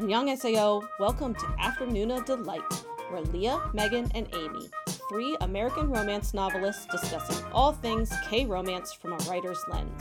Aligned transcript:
Annyeonghaseyo, 0.00 0.82
welcome 0.98 1.34
to 1.34 1.46
Afternoon 1.58 2.10
of 2.10 2.24
Delight, 2.24 2.62
where 3.10 3.20
Leah, 3.20 3.60
Megan, 3.74 4.10
and 4.14 4.26
Amy, 4.34 4.70
three 5.10 5.36
American 5.42 5.90
romance 5.90 6.32
novelists 6.32 6.86
discussing 6.86 7.44
all 7.52 7.74
things 7.74 8.10
K 8.26 8.46
romance 8.46 8.94
from 8.94 9.12
a 9.12 9.18
writer's 9.28 9.62
lens. 9.68 10.00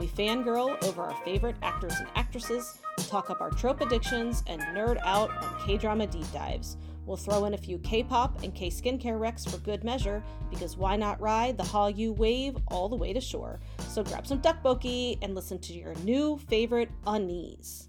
We 0.00 0.08
fangirl 0.08 0.82
over 0.82 1.04
our 1.04 1.14
favorite 1.24 1.54
actors 1.62 1.94
and 1.96 2.08
actresses, 2.16 2.78
talk 2.96 3.30
up 3.30 3.40
our 3.40 3.50
trope 3.50 3.80
addictions, 3.82 4.42
and 4.48 4.60
nerd 4.62 4.98
out 5.04 5.30
on 5.30 5.64
K 5.64 5.76
drama 5.76 6.08
deep 6.08 6.30
dives. 6.32 6.76
We'll 7.06 7.16
throw 7.16 7.44
in 7.44 7.54
a 7.54 7.58
few 7.58 7.78
K 7.78 8.02
pop 8.02 8.42
and 8.42 8.52
K 8.52 8.68
skincare 8.68 9.20
recs 9.20 9.48
for 9.48 9.58
good 9.58 9.84
measure, 9.84 10.24
because 10.50 10.76
why 10.76 10.96
not 10.96 11.20
ride 11.20 11.56
the 11.56 11.62
Hallyu 11.62 12.16
wave 12.16 12.56
all 12.66 12.88
the 12.88 12.96
way 12.96 13.12
to 13.12 13.20
shore? 13.20 13.60
So 13.90 14.02
grab 14.02 14.26
some 14.26 14.42
tteokbokki 14.42 15.18
and 15.22 15.36
listen 15.36 15.60
to 15.60 15.72
your 15.72 15.94
new 16.02 16.36
favorite 16.36 16.90
unnies. 17.06 17.86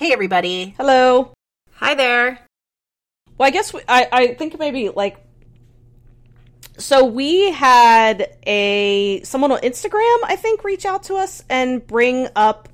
Hey, 0.00 0.14
everybody. 0.14 0.72
Hello. 0.78 1.34
Hi 1.74 1.94
there. 1.94 2.38
Well, 3.36 3.46
I 3.46 3.50
guess 3.50 3.74
we, 3.74 3.82
I, 3.86 4.08
I 4.10 4.26
think 4.34 4.58
maybe 4.58 4.88
like 4.88 5.18
so 6.78 7.04
we 7.04 7.50
had 7.50 8.34
a 8.46 9.20
someone 9.24 9.52
on 9.52 9.58
Instagram 9.58 10.16
I 10.24 10.36
think 10.40 10.64
reach 10.64 10.86
out 10.86 11.02
to 11.02 11.16
us 11.16 11.44
and 11.50 11.86
bring 11.86 12.28
up 12.34 12.70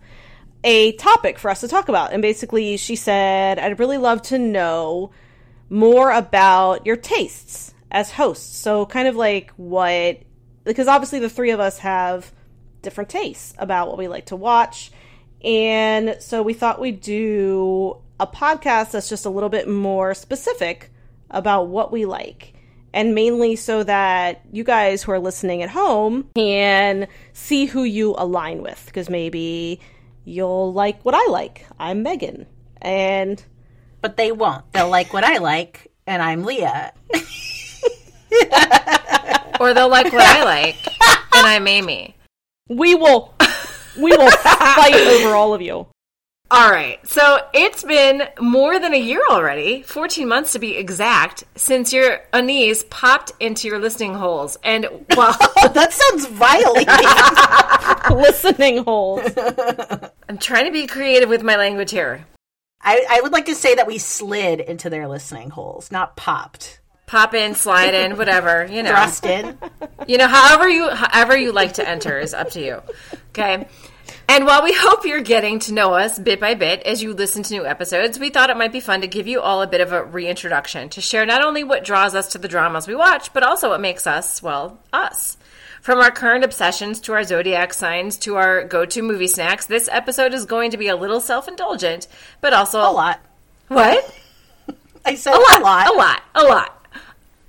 a 0.63 0.93
topic 0.93 1.41
for 1.41 1.51
us 1.51 1.63
to 1.63 1.69
talk 1.69 1.89
about 1.89 2.13
and 2.13 2.23
basically 2.23 2.77
she 2.77 2.95
said 2.95 3.59
I'd 3.59 3.81
really 3.81 3.99
love 3.99 4.23
to 4.23 4.39
know 4.39 5.11
more 5.69 6.13
about 6.13 6.87
your 6.87 6.97
tastes 6.97 7.75
as 7.91 8.13
hosts. 8.13 8.57
So 8.57 8.87
kind 8.87 9.09
of 9.09 9.17
like 9.17 9.51
what 9.57 10.21
because 10.63 10.87
obviously 10.87 11.19
the 11.19 11.29
three 11.29 11.51
of 11.51 11.59
us 11.59 11.79
have 11.79 12.31
different 12.83 13.11
tastes 13.11 13.53
about 13.59 13.89
what 13.89 13.99
we 13.99 14.07
like 14.07 14.27
to 14.27 14.37
watch. 14.37 14.93
And 15.47 16.17
so 16.21 16.43
we 16.43 16.53
thought 16.53 16.81
we'd 16.81 17.01
do 17.01 17.97
a 18.19 18.27
podcast 18.27 18.91
that's 18.91 19.09
just 19.09 19.25
a 19.25 19.31
little 19.31 19.49
bit 19.49 19.69
more 19.69 20.13
specific 20.13 20.91
about 21.31 21.69
what 21.69 21.93
we 21.93 22.05
like. 22.05 22.53
And 22.93 23.15
mainly 23.15 23.57
so 23.57 23.85
that 23.85 24.43
you 24.53 24.65
guys 24.65 25.03
who 25.03 25.13
are 25.13 25.19
listening 25.21 25.63
at 25.63 25.71
home 25.71 26.29
can 26.35 27.07
see 27.33 27.67
who 27.67 27.85
you 27.85 28.15
align 28.19 28.63
with. 28.63 28.83
Because 28.87 29.09
maybe 29.09 29.81
you'll 30.25 30.73
like 30.73 31.05
what 31.05 31.15
I 31.15 31.27
like. 31.31 31.65
I'm 31.79 32.03
Megan. 32.03 32.47
And. 32.83 33.43
But 34.01 34.17
they 34.17 34.33
won't. 34.33 34.71
They'll 34.73 34.89
like 34.89 35.13
what 35.13 35.25
I 35.25 35.39
like, 35.39 35.91
and 36.07 36.23
I'm 36.23 36.45
Leah. 36.45 36.93
or 39.59 39.75
they'll 39.75 39.89
like 39.89 40.13
what 40.13 40.23
I 40.23 40.45
like, 40.45 40.77
and 41.35 41.47
I'm 41.47 41.67
Amy. 41.67 42.15
We 42.69 42.95
will. 42.95 43.35
We 43.99 44.17
will 44.17 44.31
fight 44.31 44.95
over 44.95 45.35
all 45.35 45.55
of 45.55 45.63
you. 45.63 45.87
All 46.49 46.71
right. 46.71 47.05
So 47.09 47.41
it's 47.53 47.83
been 47.83 48.23
more 48.39 48.79
than 48.79 48.95
a 48.95 49.01
year 49.01 49.23
already, 49.29 49.83
14 49.83 50.29
months 50.29 50.53
to 50.53 50.61
be 50.61 50.77
exact, 50.77 51.43
since 51.57 51.93
your 51.93 52.21
unnies 52.33 52.89
popped 52.89 53.33
into 53.41 53.67
your 53.67 53.81
listening 53.81 54.15
holes. 54.15 54.57
And 54.63 54.87
well, 55.17 55.37
oh, 55.41 55.69
that 55.75 55.93
sounds 55.93 56.27
violating. 56.27 56.87
listening 58.23 58.85
holes. 58.85 59.29
I'm 60.29 60.39
trying 60.39 60.67
to 60.67 60.73
be 60.73 60.87
creative 60.87 61.29
with 61.29 61.43
my 61.43 61.57
language 61.57 61.91
here. 61.91 62.25
I, 62.81 63.05
I 63.11 63.21
would 63.23 63.33
like 63.33 63.47
to 63.47 63.55
say 63.57 63.75
that 63.75 63.89
we 63.89 63.99
slid 63.99 64.61
into 64.61 64.89
their 64.89 65.09
listening 65.09 65.51
holes, 65.51 65.91
not 65.91 66.17
popped. 66.17 66.81
Pop 67.07 67.35
in, 67.35 67.55
slide 67.55 67.95
in, 67.95 68.17
whatever, 68.17 68.67
you 68.67 68.83
know. 68.83 68.91
Thrust 68.91 69.27
in. 69.27 69.57
You 70.09 70.19
know, 70.19 70.27
however 70.27 70.69
you 70.69 70.91
however 70.91 71.37
you 71.37 71.53
like 71.53 71.75
to 71.75 71.89
enter 71.89 72.19
is 72.19 72.35
up 72.35 72.51
to 72.51 72.61
you. 72.61 72.83
Okay. 73.39 73.69
And 74.31 74.47
while 74.47 74.63
we 74.63 74.73
hope 74.75 75.05
you're 75.05 75.21
getting 75.21 75.59
to 75.61 75.75
know 75.75 75.93
us 75.93 76.19
bit 76.19 76.41
by 76.41 76.55
bit 76.55 76.83
as 76.85 77.03
you 77.03 77.13
listen 77.13 77.43
to 77.43 77.53
new 77.53 77.67
episodes, 77.67 78.19
we 78.19 78.31
thought 78.31 78.49
it 78.49 78.57
might 78.57 78.73
be 78.73 78.81
fun 78.81 79.03
to 79.03 79.07
give 79.07 79.27
you 79.27 79.43
all 79.43 79.61
a 79.61 79.67
bit 79.67 79.83
of 79.83 79.93
a 79.93 80.03
reintroduction 80.03 80.89
to 80.91 81.03
share 81.03 81.27
not 81.27 81.45
only 81.45 81.63
what 81.63 81.85
draws 81.85 82.15
us 82.15 82.29
to 82.33 82.39
the 82.39 82.49
dramas 82.49 82.89
we 82.89 82.95
watch, 82.95 83.35
but 83.35 83.43
also 83.43 83.69
what 83.69 83.81
makes 83.83 84.07
us, 84.07 84.43
well, 84.43 84.81
us. 84.91 85.37
From 85.83 85.99
our 85.99 86.11
current 86.11 86.45
obsessions 86.45 86.99
to 87.03 87.13
our 87.13 87.25
zodiac 87.25 87.75
signs 87.75 88.17
to 88.19 88.37
our 88.37 88.65
go 88.65 88.87
to 88.87 89.03
movie 89.03 89.29
snacks, 89.29 89.67
this 89.67 89.89
episode 89.93 90.33
is 90.33 90.47
going 90.47 90.71
to 90.71 90.79
be 90.79 90.89
a 90.89 90.97
little 90.97 91.21
self 91.21 91.47
indulgent, 91.47 92.09
but 92.41 92.55
also 92.55 92.81
a 92.81 92.91
lot. 92.91 93.21
What? 93.69 94.19
I 95.05 95.15
said 95.15 95.35
a 95.35 95.39
lot, 95.39 95.61
a 95.61 95.65
lot. 95.65 95.87
A 95.87 95.93
lot. 95.93 96.23
A 96.35 96.43
lot 96.45 96.76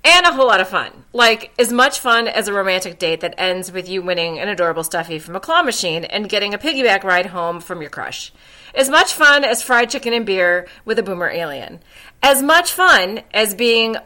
and 0.04 0.26
a 0.26 0.32
whole 0.32 0.46
lot 0.46 0.60
of 0.60 0.68
fun. 0.68 1.04
Like 1.12 1.52
as 1.58 1.72
much 1.72 1.98
fun 2.00 2.28
as 2.28 2.48
a 2.48 2.52
romantic 2.52 2.98
date 2.98 3.20
that 3.20 3.34
ends 3.38 3.72
with 3.72 3.88
you 3.88 4.02
winning 4.02 4.38
an 4.38 4.48
adorable 4.48 4.84
stuffy 4.84 5.18
from 5.18 5.36
a 5.36 5.40
claw 5.40 5.62
machine 5.62 6.04
and 6.04 6.28
getting 6.28 6.54
a 6.54 6.58
piggyback 6.58 7.02
ride 7.04 7.26
home 7.26 7.60
from 7.60 7.80
your 7.80 7.90
crush. 7.90 8.32
As 8.74 8.88
much 8.88 9.12
fun 9.12 9.44
as 9.44 9.62
fried 9.62 9.90
chicken 9.90 10.12
and 10.12 10.26
beer 10.26 10.68
with 10.84 10.98
a 10.98 11.02
boomer 11.02 11.28
alien. 11.28 11.80
As 12.22 12.42
much 12.42 12.72
fun 12.72 13.22
as 13.32 13.54
being 13.54 13.96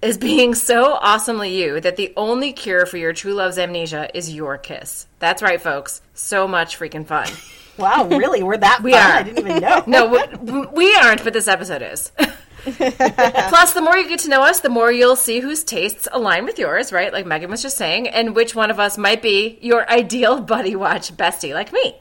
as 0.00 0.16
being 0.16 0.54
so 0.54 0.92
awesomely 0.92 1.60
you 1.60 1.80
that 1.80 1.96
the 1.96 2.12
only 2.16 2.52
cure 2.52 2.86
for 2.86 2.96
your 2.96 3.12
true 3.12 3.34
love's 3.34 3.58
amnesia 3.58 4.08
is 4.14 4.32
your 4.32 4.56
kiss. 4.56 5.08
That's 5.18 5.42
right, 5.42 5.60
folks. 5.60 6.00
So 6.14 6.46
much 6.46 6.78
freaking 6.78 7.04
fun. 7.04 7.28
Wow, 7.76 8.06
really? 8.08 8.42
We're 8.42 8.58
that 8.58 8.80
we 8.82 8.92
fun? 8.92 9.00
are. 9.02 9.14
I 9.18 9.22
didn't 9.24 9.38
even 9.38 9.60
know. 9.60 9.82
no, 9.86 10.38
we, 10.40 10.66
we 10.66 10.94
aren't, 10.94 11.24
but 11.24 11.32
this 11.32 11.48
episode 11.48 11.82
is. 11.82 12.12
Plus, 13.48 13.72
the 13.72 13.80
more 13.80 13.96
you 13.96 14.08
get 14.08 14.20
to 14.20 14.28
know 14.28 14.42
us, 14.42 14.60
the 14.60 14.68
more 14.68 14.90
you'll 14.92 15.16
see 15.16 15.40
whose 15.40 15.64
tastes 15.64 16.08
align 16.12 16.44
with 16.44 16.58
yours, 16.58 16.92
right? 16.92 17.12
Like 17.12 17.26
Megan 17.26 17.50
was 17.50 17.62
just 17.62 17.76
saying, 17.76 18.08
and 18.08 18.34
which 18.34 18.54
one 18.54 18.70
of 18.70 18.80
us 18.80 18.98
might 18.98 19.22
be 19.22 19.58
your 19.60 19.88
ideal 19.90 20.40
buddy 20.40 20.76
watch 20.76 21.16
bestie, 21.16 21.54
like 21.54 21.72
me. 21.72 21.96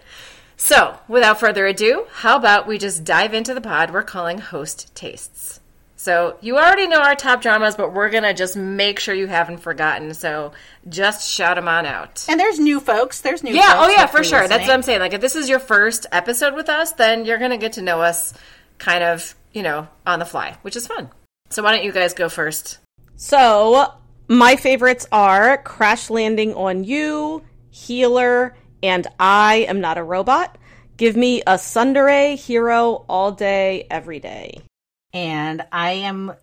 So, 0.58 0.98
without 1.08 1.40
further 1.40 1.68
ado, 1.68 2.08
how 2.12 2.36
about 2.36 2.68
we 2.68 2.80
just 2.80 3.04
dive 3.04 3.34
into 3.34 3.54
the 3.54 3.62
pod 3.62 3.92
we're 3.92 4.02
calling 4.02 4.40
Host 4.40 4.94
Tastes? 4.96 5.60
So, 6.00 6.38
you 6.42 6.58
already 6.58 6.88
know 6.88 7.00
our 7.00 7.16
top 7.16 7.42
dramas, 7.42 7.76
but 7.76 7.94
we're 7.94 8.10
going 8.10 8.24
to 8.24 8.34
just 8.34 8.58
make 8.58 9.00
sure 9.00 9.14
you 9.14 9.28
haven't 9.28 9.60
forgotten. 9.60 10.16
So, 10.16 10.54
just 10.90 11.30
shout 11.30 11.58
them 11.58 11.68
on 11.68 11.86
out. 11.86 12.26
And 12.28 12.40
there's 12.40 12.60
new 12.60 12.80
folks. 12.80 13.22
There's 13.22 13.44
new 13.44 13.54
yeah, 13.54 13.76
oh 13.76 13.90
yeah, 13.90 14.08
for 14.08 14.24
sure. 14.24 14.42
listening. 14.42 14.50
That's 14.50 14.68
what 14.68 14.74
I'm 14.74 14.84
saying. 14.84 15.00
Like, 15.00 15.14
if 15.14 15.22
this 15.22 15.36
is 15.36 15.48
your 15.48 15.60
first 15.60 16.08
episode 16.12 16.56
with 16.56 16.70
us, 16.70 16.92
then 16.94 17.26
you're 17.26 17.38
going 17.38 17.52
to 17.52 17.58
get 17.58 17.74
to 17.74 17.82
know 17.84 18.02
us 18.02 18.34
kind 18.78 19.04
of 19.04 19.36
you 19.58 19.64
know, 19.64 19.88
on 20.06 20.20
the 20.20 20.26
fly, 20.26 20.56
which 20.62 20.76
is 20.76 20.86
fun. 20.86 21.10
So 21.50 21.64
why 21.64 21.76
don't 21.76 21.84
you 21.84 21.92
guys 21.92 22.14
go 22.14 22.30
first? 22.30 22.78
So 23.16 23.92
my 24.28 24.56
favorites 24.56 25.08
are 25.12 25.58
Crash 25.64 26.12
Landing 26.12 26.54
on 26.54 26.84
You, 26.84 27.44
Healer, 27.72 28.56
and 28.84 29.08
I 29.20 29.66
Am 29.68 29.82
Not 29.82 29.98
a 29.98 30.04
Robot. 30.04 30.60
Give 30.96 31.18
me 31.18 31.42
a 31.42 31.56
tsundere 31.56 32.36
hero 32.36 33.04
all 33.10 33.32
day, 33.32 33.88
every 33.90 34.20
day. 34.20 34.62
And 35.12 35.66
I 35.72 35.92
am 35.92 36.34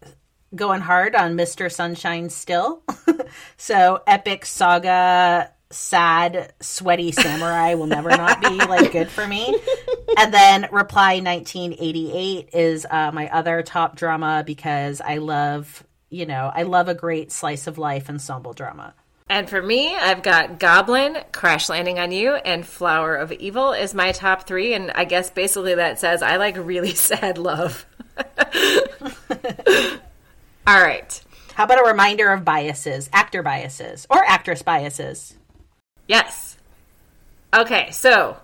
going 0.53 0.81
hard 0.81 1.15
on 1.15 1.37
Mr. 1.37 1.71
Sunshine 1.71 2.31
still. 2.31 2.83
so 3.57 4.03
Epic 4.09 4.45
Saga 4.45 5.53
sad, 5.75 6.53
sweaty 6.61 7.13
samurai 7.13 7.75
will 7.75 7.87
never 7.87 8.11
not 8.11 8.41
be 8.41 8.57
like 8.57 8.93
good 8.93 9.11
for 9.11 9.27
me. 9.27 9.59
And 10.17 10.33
then 10.33 10.69
Reply 10.71 11.21
1988 11.21 12.51
is 12.53 12.87
uh, 12.89 13.11
my 13.13 13.29
other 13.31 13.63
top 13.63 13.97
drama 13.97 14.43
because 14.47 15.01
I 15.01 15.19
love, 15.19 15.85
you 16.11 16.27
know, 16.27 16.51
I 16.55 16.63
love 16.63 16.89
a 16.89 16.95
great 16.95 17.33
slice 17.33 17.67
of 17.67 17.79
life 17.79 18.09
ensemble 18.09 18.53
drama. 18.53 18.95
And 19.29 19.49
for 19.49 19.63
me, 19.63 19.95
I've 19.95 20.23
got 20.23 20.59
Goblin, 20.59 21.17
Crash 21.33 21.69
Landing 21.69 21.99
on 21.99 22.13
You, 22.13 22.35
and 22.35 22.67
Flower 22.67 23.17
of 23.17 23.33
Evil 23.33 23.73
is 23.73 23.95
my 23.95 24.13
top 24.13 24.47
three. 24.47 24.75
And 24.75 24.91
I 24.91 25.05
guess 25.05 25.31
basically 25.31 25.75
that 25.77 25.99
says 25.99 26.23
I 26.23 26.37
like 26.37 26.57
really 26.57 26.95
sad 26.95 27.39
love. 27.39 27.87
All 30.67 30.83
right. 30.83 31.21
How 31.55 31.65
about 31.65 31.81
a 31.85 31.89
reminder 31.89 32.31
of 32.33 32.45
biases, 32.45 33.09
actor 33.13 33.43
biases, 33.43 34.07
or 34.11 34.25
actress 34.25 34.63
biases? 34.63 35.35
Yes. 36.07 36.57
Okay, 37.55 37.91
so 37.91 38.37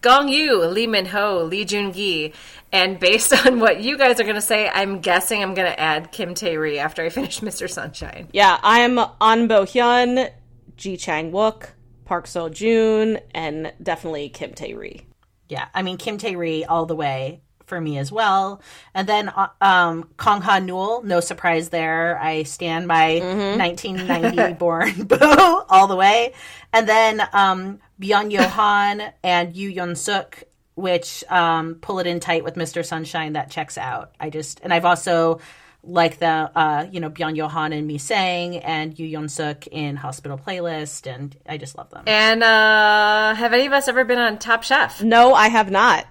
Gong 0.00 0.28
Yu, 0.28 0.64
Lee 0.64 0.86
Min 0.86 1.06
Ho, 1.06 1.42
Lee 1.44 1.64
Jun 1.64 1.92
Gi, 1.92 2.32
and 2.72 2.98
based 2.98 3.32
on 3.46 3.60
what 3.60 3.80
you 3.80 3.98
guys 3.98 4.20
are 4.20 4.24
going 4.24 4.36
to 4.36 4.40
say, 4.40 4.68
I'm 4.68 5.00
guessing 5.00 5.42
I'm 5.42 5.54
going 5.54 5.70
to 5.70 5.80
add 5.80 6.12
Kim 6.12 6.34
Tae 6.34 6.56
Ri 6.56 6.78
after 6.78 7.02
I 7.02 7.08
finish 7.08 7.40
Mr. 7.42 7.68
Sunshine. 7.68 8.28
Yeah, 8.32 8.58
I'm 8.62 8.98
An 9.20 9.48
Bo 9.48 9.62
Hyun, 9.62 10.30
Ji 10.76 10.96
Chang 10.96 11.32
Wook, 11.32 11.70
Park 12.04 12.26
Seo 12.26 12.52
Joon, 12.52 13.18
and 13.34 13.72
definitely 13.82 14.28
Kim 14.28 14.54
Tae 14.54 14.74
Ri. 14.74 15.06
Yeah, 15.48 15.68
I 15.74 15.82
mean 15.82 15.96
Kim 15.96 16.18
Tae 16.18 16.36
Ri 16.36 16.64
all 16.64 16.86
the 16.86 16.96
way 16.96 17.42
for 17.66 17.80
me 17.80 17.98
as 17.98 18.10
well. 18.10 18.62
And 18.94 19.08
then 19.08 19.28
uh, 19.28 19.48
um, 19.60 20.08
Kang 20.18 20.40
Ha 20.42 20.60
Neul, 20.60 21.04
no 21.04 21.20
surprise 21.20 21.68
there. 21.68 22.18
I 22.20 22.44
stand 22.44 22.88
by 22.88 23.20
mm-hmm. 23.20 23.58
1990 23.58 24.54
born 24.58 25.04
Bo 25.04 25.64
all 25.68 25.86
the 25.86 25.96
way. 25.96 26.32
And 26.72 26.88
then 26.88 27.22
um, 27.32 27.80
Byun 28.00 28.30
Yo 28.30 28.42
Han 28.42 29.02
and 29.22 29.54
Yu 29.54 29.72
Yeon 29.72 29.96
Suk, 29.96 30.42
which 30.74 31.24
um, 31.28 31.76
pull 31.76 31.98
it 31.98 32.06
in 32.06 32.20
tight 32.20 32.44
with 32.44 32.54
Mr. 32.54 32.84
Sunshine. 32.84 33.34
That 33.34 33.50
checks 33.50 33.78
out. 33.78 34.12
I 34.20 34.30
just 34.30 34.60
and 34.62 34.72
I've 34.72 34.84
also 34.84 35.40
like 35.82 36.18
the 36.18 36.26
uh, 36.26 36.86
you 36.90 37.00
know 37.00 37.10
Byun 37.10 37.36
Yo 37.36 37.48
Han 37.48 37.72
and 37.72 37.88
Misaeng 37.88 38.60
and 38.62 38.98
Yu 38.98 39.18
Yeon 39.18 39.30
Suk 39.30 39.66
in 39.68 39.96
Hospital 39.96 40.38
Playlist, 40.38 41.12
and 41.12 41.36
I 41.48 41.56
just 41.56 41.76
love 41.76 41.90
them. 41.90 42.04
And 42.06 42.42
uh, 42.42 43.34
have 43.34 43.52
any 43.52 43.66
of 43.66 43.72
us 43.72 43.88
ever 43.88 44.04
been 44.04 44.18
on 44.18 44.38
Top 44.38 44.62
Chef? 44.62 45.02
No, 45.02 45.34
I 45.34 45.48
have 45.48 45.70
not. 45.70 46.06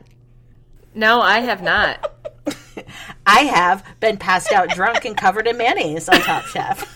No, 0.96 1.22
I 1.22 1.40
have 1.40 1.62
not. 1.62 2.14
I 3.26 3.42
have 3.42 3.86
been 4.00 4.18
passed 4.18 4.52
out 4.52 4.70
drunk 4.70 5.06
and 5.06 5.16
covered 5.16 5.48
in 5.48 5.58
mayonnaise 5.58 6.08
on 6.08 6.22
Top 6.22 6.46
Chef. 6.46 6.96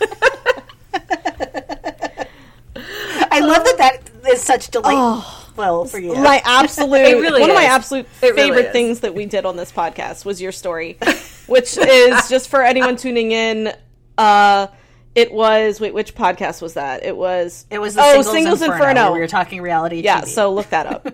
I 3.32 3.40
love 3.40 3.64
that 3.64 3.76
that 3.78 4.10
is 4.32 4.42
such 4.42 4.70
delightful 4.70 5.84
for 5.86 5.98
you. 5.98 6.14
My 6.14 6.40
absolute 6.44 6.92
really 7.20 7.42
one 7.42 7.50
of 7.50 7.56
my 7.56 7.64
absolute 7.64 8.06
It 8.22 8.34
favorite 8.34 8.66
is. 8.66 8.72
things 8.72 9.00
that 9.00 9.14
we 9.14 9.26
did 9.26 9.44
on 9.44 9.56
this 9.56 9.70
podcast 9.70 10.24
was 10.24 10.40
your 10.40 10.52
story, 10.52 10.98
which 11.46 11.76
is 11.76 12.28
just 12.28 12.48
for 12.48 12.62
anyone 12.62 12.96
tuning 12.96 13.32
in. 13.32 13.72
Uh, 14.16 14.68
it 15.14 15.32
was 15.32 15.80
wait, 15.80 15.92
which 15.92 16.14
podcast 16.14 16.62
was 16.62 16.74
that? 16.74 17.04
It 17.04 17.16
was 17.16 17.66
it 17.70 17.78
was 17.78 17.94
the 17.94 18.02
oh 18.02 18.22
Singles, 18.22 18.32
Singles 18.32 18.62
Inferno. 18.62 18.88
Inferno. 18.88 19.12
we 19.12 19.20
were 19.20 19.28
talking 19.28 19.60
reality 19.60 20.00
yeah, 20.00 20.22
TV. 20.22 20.28
so 20.28 20.52
look 20.54 20.70
that 20.70 20.86
up. 20.86 21.08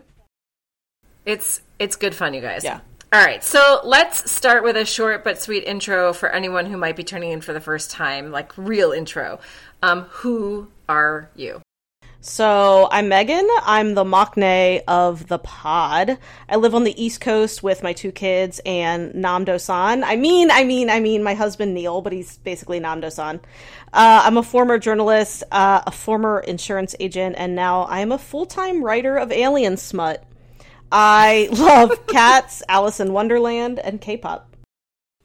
It's 1.27 1.61
it's 1.79 1.97
good 1.97 2.15
fun, 2.15 2.33
you 2.33 2.41
guys. 2.41 2.65
Yeah. 2.65 2.81
All 3.13 3.25
right, 3.25 3.43
so 3.43 3.81
let's 3.85 4.31
start 4.31 4.65
with 4.65 4.77
a 4.77 4.85
short 4.85 5.23
but 5.23 5.41
sweet 5.41 5.65
intro 5.65 6.13
for 6.13 6.29
anyone 6.29 6.67
who 6.67 6.77
might 6.77 6.97
be 6.97 7.05
turning 7.05 7.31
in 7.31 7.41
for 7.41 7.53
the 7.53 7.61
first 7.61 7.91
time, 7.91 8.31
like 8.31 8.53
real 8.57 8.93
intro. 8.93 9.39
Um, 9.83 10.03
who 10.03 10.69
are 10.89 11.31
you? 11.37 11.63
So 12.21 12.89
I'm 12.91 13.09
Megan. 13.09 13.49
I'm 13.63 13.95
the 13.95 14.03
maknae 14.03 14.83
of 14.89 15.29
the 15.29 15.39
pod. 15.39 16.19
I 16.49 16.57
live 16.57 16.75
on 16.75 16.83
the 16.83 17.01
East 17.01 17.21
Coast 17.21 17.63
with 17.63 17.85
my 17.85 17.93
two 17.93 18.11
kids 18.11 18.61
and 18.67 19.15
Namdo-san. 19.15 20.03
I 20.03 20.17
mean, 20.17 20.51
I 20.51 20.65
mean, 20.65 20.91
I 20.91 20.99
mean, 20.99 21.23
my 21.23 21.35
husband 21.35 21.73
Neil, 21.73 22.01
but 22.03 22.13
he's 22.13 22.39
basically 22.39 22.81
Namdo-san. 22.81 23.37
Uh, 23.93 24.23
I'm 24.25 24.37
a 24.37 24.43
former 24.43 24.79
journalist, 24.79 25.45
uh, 25.53 25.83
a 25.87 25.93
former 25.93 26.41
insurance 26.41 26.97
agent, 26.99 27.37
and 27.39 27.55
now 27.55 27.83
I 27.83 28.01
am 28.01 28.11
a 28.11 28.19
full-time 28.19 28.83
writer 28.83 29.17
of 29.17 29.31
alien 29.31 29.77
smut. 29.77 30.26
I 30.93 31.49
love 31.53 32.07
cats, 32.07 32.63
Alice 32.69 33.01
in 33.01 33.13
Wonderland, 33.13 33.79
and 33.79 34.01
K-pop. 34.01 34.55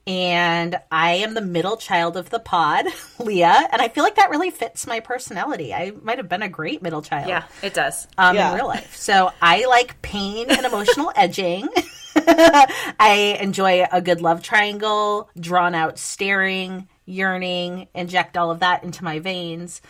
and 0.06 0.76
I 0.90 1.12
am 1.14 1.34
the 1.34 1.40
middle 1.40 1.76
child 1.76 2.16
of 2.16 2.30
the 2.30 2.40
pod, 2.40 2.86
Leah, 3.20 3.68
and 3.70 3.80
I 3.80 3.88
feel 3.88 4.02
like 4.04 4.16
that 4.16 4.30
really 4.30 4.50
fits 4.50 4.86
my 4.86 5.00
personality. 5.00 5.72
I 5.72 5.92
might 6.02 6.18
have 6.18 6.28
been 6.28 6.42
a 6.42 6.48
great 6.48 6.82
middle 6.82 7.02
child. 7.02 7.28
Yeah, 7.28 7.44
it 7.62 7.74
does. 7.74 8.08
um, 8.18 8.34
Yeah. 8.34 8.50
in 8.50 8.56
real 8.56 8.66
life. 8.66 8.96
So 8.96 9.30
I 9.40 9.66
like 9.66 10.02
pain 10.02 10.50
and 10.50 10.66
emotional 10.66 11.12
edging. 11.16 11.68
I 12.16 13.38
enjoy 13.40 13.84
a 13.90 14.02
good 14.02 14.20
love 14.20 14.42
triangle, 14.42 15.30
drawn 15.38 15.74
out 15.74 15.98
staring, 15.98 16.88
yearning, 17.06 17.88
inject 17.94 18.36
all 18.36 18.50
of 18.50 18.60
that 18.60 18.84
into 18.84 19.04
my 19.04 19.18
veins. 19.18 19.80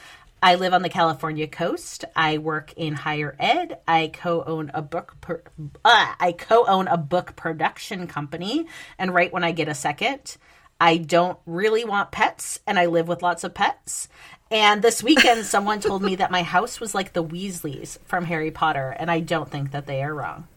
I 0.42 0.56
live 0.56 0.74
on 0.74 0.82
the 0.82 0.88
California 0.88 1.46
coast. 1.46 2.04
I 2.16 2.38
work 2.38 2.72
in 2.76 2.94
higher 2.94 3.36
ed. 3.38 3.78
I 3.86 4.10
co-own 4.12 4.72
a 4.74 4.82
book. 4.82 5.16
Per, 5.20 5.40
uh, 5.84 6.14
I 6.18 6.32
co-own 6.32 6.88
a 6.88 6.96
book 6.96 7.36
production 7.36 8.08
company 8.08 8.66
and 8.98 9.14
write 9.14 9.32
when 9.32 9.44
I 9.44 9.52
get 9.52 9.68
a 9.68 9.74
second. 9.74 10.36
I 10.80 10.96
don't 10.96 11.38
really 11.46 11.84
want 11.84 12.10
pets, 12.10 12.58
and 12.66 12.76
I 12.76 12.86
live 12.86 13.06
with 13.06 13.22
lots 13.22 13.44
of 13.44 13.54
pets. 13.54 14.08
And 14.50 14.82
this 14.82 15.00
weekend, 15.00 15.44
someone 15.46 15.78
told 15.78 16.02
me 16.02 16.16
that 16.16 16.32
my 16.32 16.42
house 16.42 16.80
was 16.80 16.92
like 16.92 17.12
the 17.12 17.22
Weasleys 17.22 17.98
from 18.06 18.24
Harry 18.24 18.50
Potter, 18.50 18.96
and 18.98 19.12
I 19.12 19.20
don't 19.20 19.48
think 19.48 19.70
that 19.70 19.86
they 19.86 20.02
are 20.02 20.12
wrong. 20.12 20.48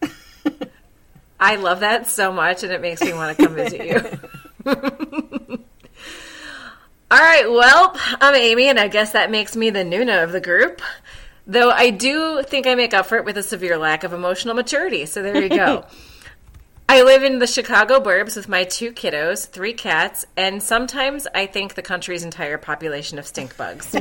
I 1.39 1.57
love 1.57 1.81
that 1.81 2.07
so 2.07 2.31
much, 2.31 2.63
and 2.63 2.71
it 2.71 2.81
makes 2.81 3.01
me 3.01 3.13
want 3.13 3.37
to 3.37 3.45
come 3.45 3.53
visit 3.53 3.85
you. 4.65 5.59
All 7.12 7.19
right, 7.19 7.48
well, 7.48 7.96
I'm 8.19 8.34
Amy, 8.34 8.68
and 8.68 8.80
I 8.80 8.88
guess 8.88 9.12
that 9.12 9.30
makes 9.30 9.56
me 9.56 9.69
the 9.69 9.84
Nuna 9.84 10.24
of 10.24 10.31
the 10.31 10.42
group. 10.42 10.81
Though 11.46 11.69
I 11.69 11.92
do 11.92 12.42
think 12.42 12.66
I 12.66 12.74
make 12.74 12.96
up 12.96 13.06
for 13.06 13.18
it 13.18 13.25
with 13.25 13.38
a 13.38 13.44
severe 13.44 13.78
lack 13.78 14.04
of 14.04 14.12
emotional 14.12 14.56
maturity, 14.56 15.06
so 15.06 15.22
there 15.22 15.40
you 15.40 15.50
go. 15.50 15.86
I 16.90 17.04
live 17.04 17.24
in 17.24 17.38
the 17.38 17.46
Chicago 17.46 18.00
burbs 18.00 18.36
with 18.36 18.50
my 18.50 18.63
two 18.63 18.92
kiddos, 18.92 19.48
three 19.48 19.74
cats, 19.74 20.25
and 20.36 20.63
sometimes 20.63 21.28
I 21.36 21.46
think 21.46 21.75
the 21.75 21.84
country's 21.84 22.24
entire 22.24 22.57
population 22.57 23.19
of 23.19 23.28
stink 23.28 23.56
bugs, 23.56 23.96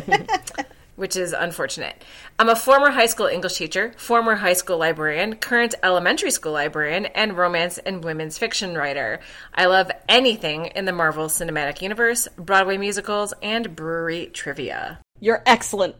which 0.96 1.17
is 1.17 1.32
unfortunate. 1.32 2.02
I'm 2.38 2.49
a 2.49 2.56
former 2.56 2.91
high 2.91 3.06
school 3.06 3.26
English 3.26 3.56
teacher, 3.56 3.93
former 3.96 4.37
high 4.37 4.52
school 4.52 4.79
librarian, 4.79 5.37
current 5.37 5.75
elementary 5.82 6.31
school 6.31 6.52
librarian, 6.52 7.06
and 7.06 7.37
romance 7.37 7.79
and 7.79 8.05
women's 8.05 8.38
fiction 8.38 8.76
writer. 8.76 9.20
I 9.55 9.67
love 9.67 9.91
anything 10.08 10.67
in 10.67 10.85
the 10.85 10.93
Marvel 10.93 11.26
Cinematic 11.26 11.82
Universe, 11.82 12.29
Broadway 12.37 12.76
musicals, 12.76 13.35
and 13.43 13.75
brewery 13.75 14.26
trivia. 14.32 15.00
You're 15.20 15.43
excellent, 15.46 15.96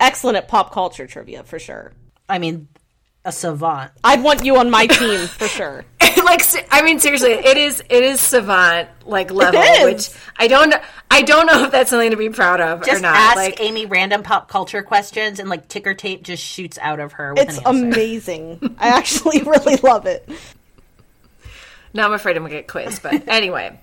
excellent 0.00 0.36
at 0.36 0.48
pop 0.48 0.72
culture 0.72 1.06
trivia 1.06 1.44
for 1.44 1.58
sure. 1.58 1.92
I 2.28 2.38
mean, 2.38 2.68
a 3.26 3.32
savant. 3.32 3.90
I'd 4.04 4.22
want 4.22 4.44
you 4.44 4.56
on 4.56 4.70
my 4.70 4.86
team 4.86 5.26
for 5.26 5.46
sure. 5.48 5.84
like 6.24 6.42
I 6.70 6.82
mean 6.82 6.98
seriously, 7.00 7.32
it 7.32 7.56
is 7.58 7.82
it 7.90 8.02
is 8.04 8.20
savant 8.20 8.88
like 9.04 9.30
level, 9.30 9.60
which 9.84 10.08
I 10.38 10.48
don't 10.48 10.74
I 11.10 11.22
don't 11.22 11.46
know 11.46 11.64
if 11.64 11.72
that's 11.72 11.90
something 11.90 12.10
to 12.10 12.16
be 12.16 12.30
proud 12.30 12.60
of 12.60 12.82
or 12.82 12.84
Just 12.84 13.02
not. 13.02 13.14
ask 13.16 13.36
like 13.36 13.60
Amy 13.60 13.86
random 13.86 14.22
pop 14.22 14.48
culture 14.48 14.82
questions, 14.82 15.38
and 15.40 15.48
like 15.50 15.68
ticker 15.68 15.94
tape 15.94 16.22
just 16.22 16.42
shoots 16.42 16.78
out 16.80 17.00
of 17.00 17.12
her. 17.12 17.34
With 17.34 17.48
It's 17.48 17.58
an 17.58 17.66
amazing. 17.66 18.76
I 18.78 18.88
actually 18.88 19.42
really 19.42 19.76
love 19.76 20.06
it. 20.06 20.28
now 21.92 22.06
I'm 22.06 22.12
afraid 22.12 22.36
I'm 22.36 22.42
gonna 22.44 22.54
get 22.54 22.68
quizzed, 22.68 23.02
but 23.02 23.28
anyway. 23.28 23.78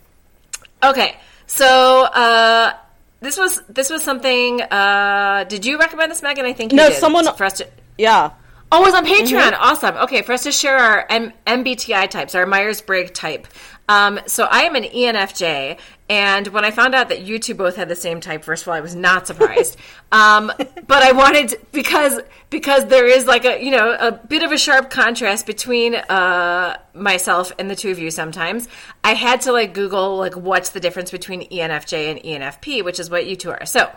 Okay, 0.83 1.15
so 1.47 2.03
uh, 2.03 2.73
this 3.21 3.37
was 3.37 3.61
this 3.69 3.89
was 3.89 4.03
something. 4.03 4.61
Uh, 4.61 5.45
did 5.47 5.65
you 5.65 5.77
recommend 5.79 6.11
this, 6.11 6.21
Megan? 6.21 6.45
I 6.45 6.53
think 6.53 6.71
you 6.71 6.77
No, 6.77 6.89
did, 6.89 6.97
someone- 6.97 7.25
for 7.35 7.45
us 7.45 7.53
to. 7.59 7.67
Yeah. 7.97 8.31
Oh, 8.75 8.81
it 8.81 8.85
was 8.85 8.95
on 8.95 9.05
Patreon. 9.05 9.55
Awesome. 9.55 9.95
Okay, 9.97 10.23
for 10.23 10.33
us 10.33 10.41
to 10.43 10.51
share 10.51 10.75
our 10.75 11.05
M- 11.07 11.31
MBTI 11.45 12.09
types, 12.09 12.33
our 12.33 12.47
Myers 12.47 12.81
Briggs 12.81 13.11
type. 13.11 13.45
Um, 13.87 14.19
so 14.25 14.45
I 14.45 14.61
am 14.61 14.73
an 14.73 14.85
ENFJ, 14.85 15.77
and 16.09 16.47
when 16.47 16.65
I 16.65 16.71
found 16.71 16.95
out 16.95 17.09
that 17.09 17.21
you 17.21 17.37
two 17.37 17.53
both 17.53 17.75
had 17.75 17.87
the 17.87 17.95
same 17.95 18.19
type, 18.19 18.43
first 18.43 18.63
of 18.63 18.69
all, 18.69 18.73
I 18.73 18.79
was 18.79 18.95
not 18.95 19.27
surprised. 19.27 19.77
um, 20.11 20.51
but 20.87 21.03
I 21.03 21.11
wanted 21.11 21.53
because 21.71 22.19
because 22.49 22.87
there 22.87 23.05
is 23.05 23.27
like 23.27 23.45
a 23.45 23.63
you 23.63 23.69
know 23.69 23.93
a 23.93 24.11
bit 24.11 24.41
of 24.41 24.51
a 24.51 24.57
sharp 24.57 24.89
contrast 24.89 25.45
between 25.45 25.93
uh, 25.93 26.75
myself 26.95 27.51
and 27.59 27.69
the 27.69 27.75
two 27.75 27.91
of 27.91 27.99
you. 27.99 28.09
Sometimes 28.09 28.67
I 29.03 29.13
had 29.13 29.41
to 29.41 29.51
like 29.51 29.75
Google 29.75 30.17
like 30.17 30.35
what's 30.35 30.69
the 30.69 30.79
difference 30.79 31.11
between 31.11 31.47
ENFJ 31.49 32.09
and 32.09 32.19
ENFP, 32.21 32.83
which 32.83 32.99
is 32.99 33.11
what 33.11 33.27
you 33.27 33.35
two 33.35 33.51
are. 33.51 33.67
So 33.67 33.91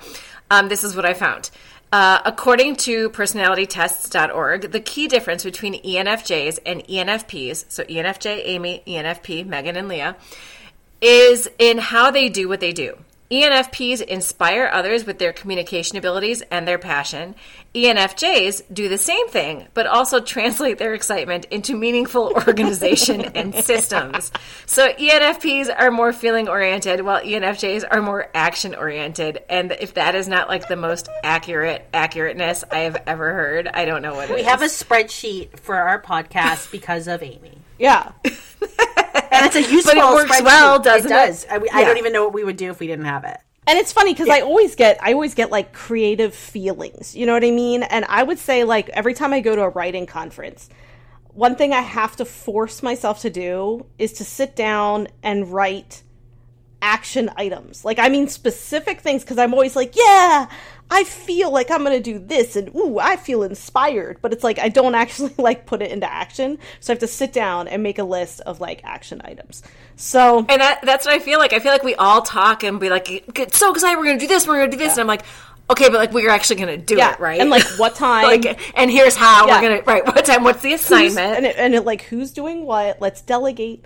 um, 0.50 0.68
this 0.68 0.84
is 0.84 0.94
what 0.94 1.06
I 1.06 1.14
found. 1.14 1.50
Uh, 1.96 2.20
according 2.26 2.76
to 2.76 3.08
personalitytests.org, 3.08 4.70
the 4.70 4.80
key 4.80 5.08
difference 5.08 5.42
between 5.42 5.82
ENFJs 5.82 6.58
and 6.66 6.84
ENFPs, 6.84 7.64
so 7.70 7.84
ENFJ, 7.84 8.42
Amy, 8.44 8.82
ENFP, 8.86 9.46
Megan, 9.46 9.78
and 9.78 9.88
Leah, 9.88 10.14
is 11.00 11.48
in 11.58 11.78
how 11.78 12.10
they 12.10 12.28
do 12.28 12.50
what 12.50 12.60
they 12.60 12.74
do. 12.74 12.98
ENFPs 13.30 14.00
inspire 14.02 14.70
others 14.72 15.04
with 15.04 15.18
their 15.18 15.32
communication 15.32 15.98
abilities 15.98 16.42
and 16.50 16.66
their 16.66 16.78
passion. 16.78 17.34
ENFJs 17.74 18.62
do 18.72 18.88
the 18.88 18.98
same 18.98 19.28
thing, 19.28 19.66
but 19.74 19.86
also 19.86 20.20
translate 20.24 20.78
their 20.78 20.94
excitement 20.94 21.44
into 21.46 21.76
meaningful 21.76 22.32
organization 22.46 23.20
and 23.20 23.54
systems. 23.64 24.30
So 24.66 24.92
ENFPs 24.92 25.74
are 25.76 25.90
more 25.90 26.12
feeling 26.12 26.48
oriented, 26.48 27.00
while 27.02 27.20
ENFJs 27.20 27.84
are 27.90 28.00
more 28.00 28.28
action 28.34 28.74
oriented. 28.74 29.42
And 29.48 29.72
if 29.72 29.94
that 29.94 30.14
is 30.14 30.28
not 30.28 30.48
like 30.48 30.68
the 30.68 30.76
most 30.76 31.08
accurate 31.24 31.86
accurateness 31.92 32.62
I 32.70 32.78
have 32.80 33.02
ever 33.06 33.32
heard, 33.34 33.66
I 33.68 33.84
don't 33.84 34.02
know 34.02 34.14
what 34.14 34.30
it 34.30 34.34
We 34.34 34.40
is. 34.42 34.46
have 34.46 34.62
a 34.62 34.66
spreadsheet 34.66 35.58
for 35.58 35.74
our 35.76 36.00
podcast 36.00 36.70
because 36.70 37.08
of 37.08 37.22
Amy, 37.22 37.58
Yeah. 37.78 38.12
And 39.32 39.46
it's 39.46 39.56
a 39.56 39.62
useful. 39.62 39.94
but 39.96 39.98
it 39.98 40.14
works 40.14 40.42
well, 40.42 40.78
doesn't 40.78 41.10
it? 41.10 41.14
Does. 41.14 41.46
I, 41.50 41.56
I 41.56 41.60
Yeah. 41.80 41.84
don't 41.86 41.98
even 41.98 42.12
know 42.12 42.24
what 42.24 42.34
we 42.34 42.44
would 42.44 42.56
do 42.56 42.70
if 42.70 42.80
we 42.80 42.86
didn't 42.86 43.04
have 43.06 43.24
it. 43.24 43.38
And 43.68 43.78
it's 43.78 43.92
funny 43.92 44.12
because 44.12 44.28
I 44.28 44.40
always 44.42 44.76
get 44.76 44.98
I 45.02 45.12
always 45.12 45.34
get 45.34 45.50
like 45.50 45.72
creative 45.72 46.34
feelings. 46.34 47.16
You 47.16 47.26
know 47.26 47.32
what 47.32 47.44
I 47.44 47.50
mean? 47.50 47.82
And 47.82 48.04
I 48.08 48.22
would 48.22 48.38
say 48.38 48.62
like 48.64 48.88
every 48.90 49.12
time 49.12 49.32
I 49.32 49.40
go 49.40 49.56
to 49.56 49.62
a 49.62 49.68
writing 49.70 50.06
conference, 50.06 50.68
one 51.28 51.56
thing 51.56 51.72
I 51.72 51.80
have 51.80 52.14
to 52.16 52.24
force 52.24 52.82
myself 52.82 53.20
to 53.22 53.30
do 53.30 53.86
is 53.98 54.12
to 54.14 54.24
sit 54.24 54.54
down 54.54 55.08
and 55.22 55.52
write 55.52 56.02
action 56.80 57.28
items. 57.36 57.84
Like 57.84 57.98
I 57.98 58.08
mean 58.08 58.28
specific 58.28 59.00
things 59.00 59.22
because 59.22 59.38
I'm 59.38 59.52
always 59.52 59.74
like, 59.74 59.96
yeah, 59.96 60.46
I 60.90 61.02
feel 61.04 61.50
like 61.50 61.70
I'm 61.70 61.82
gonna 61.82 61.98
do 62.00 62.18
this 62.18 62.54
and 62.54 62.74
ooh, 62.76 62.98
I 62.98 63.16
feel 63.16 63.42
inspired. 63.42 64.18
But 64.22 64.32
it's 64.32 64.44
like 64.44 64.58
I 64.58 64.68
don't 64.68 64.94
actually 65.02 65.34
like 65.38 65.66
put 65.66 65.82
it 65.82 65.90
into 65.90 66.10
action. 66.10 66.58
So 66.80 66.92
I 66.92 66.94
have 66.94 67.00
to 67.00 67.06
sit 67.08 67.32
down 67.32 67.66
and 67.68 67.82
make 67.82 67.98
a 67.98 68.04
list 68.04 68.40
of 68.42 68.60
like 68.60 68.82
action 68.84 69.20
items. 69.24 69.62
So 69.96 70.38
And 70.48 70.60
that, 70.60 70.80
that's 70.82 71.04
what 71.06 71.14
I 71.14 71.18
feel 71.18 71.38
like. 71.38 71.52
I 71.52 71.58
feel 71.58 71.72
like 71.72 71.82
we 71.82 71.94
all 71.96 72.22
talk 72.22 72.62
and 72.62 72.78
be 72.78 72.88
like, 72.90 73.24
"Get 73.34 73.54
so 73.54 73.72
excited, 73.72 73.96
we're 73.98 74.04
going 74.04 74.18
to 74.18 74.24
do 74.24 74.28
this, 74.28 74.46
we're 74.46 74.58
going 74.58 74.70
to 74.70 74.76
do 74.76 74.82
this. 74.82 74.92
And 74.92 75.00
I'm 75.00 75.06
like, 75.06 75.22
okay, 75.70 75.88
but 75.88 75.94
like 75.94 76.12
we're 76.12 76.28
actually 76.30 76.56
going 76.56 76.78
to 76.78 76.84
do 76.84 76.96
Yeah, 76.96 77.14
it, 77.14 77.20
right? 77.20 77.40
and, 77.40 77.48
like, 77.50 77.64
what 77.78 77.94
time- 78.06 78.24
like, 78.24 78.60
and 78.78 78.90
here's 78.90 79.16
how 79.16 79.46
Yeah. 79.46 79.54
we're 79.60 79.68
going 79.68 79.80
to, 79.82 79.84
right, 79.90 80.06
what 80.06 80.24
time, 80.24 80.44
what's 80.44 80.60
the 80.62 80.70
who's- 80.70 80.82
assignment? 80.84 81.36
and 81.38 81.46
it, 81.46 81.56
and 81.58 81.74
it 81.74 81.84
like 81.86 82.02
who's 82.02 82.30
doing 82.30 82.64
what 82.66 83.00
let's 83.00 83.22
delegate 83.22 83.84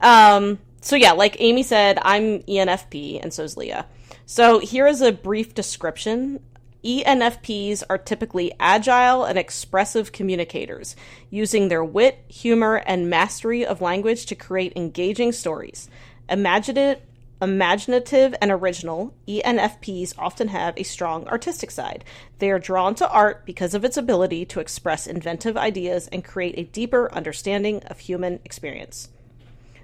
um 0.00 0.58
so 0.80 0.96
yeah 0.96 1.12
like 1.12 1.36
amy 1.40 1.62
said 1.62 1.98
i'm 2.02 2.40
enfp 2.42 3.22
and 3.22 3.32
so 3.32 3.42
is 3.44 3.56
leah 3.56 3.86
so 4.26 4.58
here 4.58 4.86
is 4.86 5.00
a 5.00 5.12
brief 5.12 5.54
description 5.54 6.40
ENFPs 6.84 7.82
are 7.88 7.96
typically 7.96 8.52
agile 8.60 9.24
and 9.24 9.38
expressive 9.38 10.12
communicators, 10.12 10.94
using 11.30 11.68
their 11.68 11.82
wit, 11.82 12.22
humor, 12.28 12.76
and 12.86 13.08
mastery 13.08 13.64
of 13.64 13.80
language 13.80 14.26
to 14.26 14.34
create 14.34 14.74
engaging 14.76 15.32
stories. 15.32 15.88
Imaginative, 16.28 17.02
imaginative 17.40 18.34
and 18.40 18.50
original, 18.50 19.14
ENFPs 19.26 20.12
often 20.18 20.48
have 20.48 20.74
a 20.76 20.82
strong 20.82 21.26
artistic 21.26 21.70
side. 21.70 22.04
They 22.38 22.50
are 22.50 22.58
drawn 22.58 22.94
to 22.96 23.08
art 23.08 23.46
because 23.46 23.72
of 23.74 23.84
its 23.84 23.96
ability 23.96 24.44
to 24.46 24.60
express 24.60 25.06
inventive 25.06 25.56
ideas 25.56 26.08
and 26.08 26.22
create 26.22 26.58
a 26.58 26.64
deeper 26.64 27.12
understanding 27.14 27.82
of 27.84 28.00
human 28.00 28.40
experience. 28.44 29.08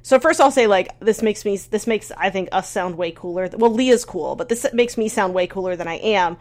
So 0.02 0.19
first 0.19 0.40
I'll 0.40 0.50
say 0.50 0.66
like 0.66 0.99
this 1.00 1.23
makes 1.23 1.45
me 1.45 1.57
this 1.57 1.87
makes 1.87 2.11
I 2.16 2.30
think 2.30 2.49
us 2.52 2.69
sound 2.69 2.97
way 2.97 3.12
cooler. 3.12 3.49
Well, 3.52 3.73
Leah's 3.73 4.04
cool, 4.04 4.37
but 4.37 4.49
this 4.49 4.66
makes 4.73 4.97
me 4.97 5.09
sound 5.09 5.35
way 5.35 5.47
cooler 5.47 5.76
than 5.76 5.88
I 5.88 5.95
am. 5.97 6.37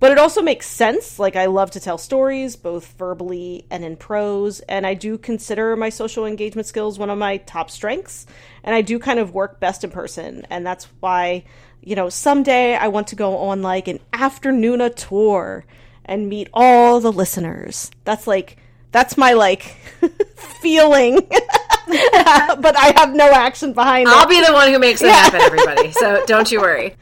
But 0.00 0.10
it 0.10 0.18
also 0.18 0.42
makes 0.42 0.66
sense. 0.66 1.18
Like 1.18 1.36
I 1.36 1.46
love 1.46 1.70
to 1.72 1.80
tell 1.80 1.98
stories 1.98 2.56
both 2.56 2.92
verbally 2.98 3.64
and 3.70 3.84
in 3.84 3.96
prose, 3.96 4.60
and 4.60 4.86
I 4.86 4.94
do 4.94 5.16
consider 5.16 5.76
my 5.76 5.88
social 5.88 6.26
engagement 6.26 6.66
skills 6.66 6.98
one 6.98 7.10
of 7.10 7.18
my 7.18 7.38
top 7.38 7.70
strengths, 7.70 8.26
and 8.62 8.74
I 8.74 8.82
do 8.82 8.98
kind 8.98 9.18
of 9.18 9.34
work 9.34 9.60
best 9.60 9.84
in 9.84 9.90
person, 9.90 10.46
and 10.50 10.66
that's 10.66 10.88
why 11.00 11.44
you 11.80 11.96
know 11.96 12.08
someday 12.08 12.74
I 12.74 12.88
want 12.88 13.08
to 13.08 13.16
go 13.16 13.36
on 13.38 13.62
like 13.62 13.88
an 13.88 14.00
afternoon 14.12 14.80
a 14.80 14.90
tour 14.90 15.64
and 16.04 16.28
meet 16.28 16.48
all 16.52 17.00
the 17.00 17.12
listeners. 17.12 17.90
That's 18.04 18.26
like 18.26 18.58
that's 18.92 19.16
my 19.16 19.32
like 19.32 19.76
feeling. 20.60 21.28
but 22.60 22.76
I 22.76 22.92
have 22.96 23.14
no 23.14 23.30
action 23.30 23.72
behind 23.72 24.08
it. 24.08 24.14
I'll 24.14 24.26
be 24.28 24.40
the 24.44 24.52
one 24.52 24.72
who 24.72 24.78
makes 24.78 25.02
it 25.02 25.10
happen, 25.10 25.40
everybody. 25.40 25.92
So 25.92 26.24
don't 26.26 26.50
you 26.50 26.60
worry. 26.60 26.96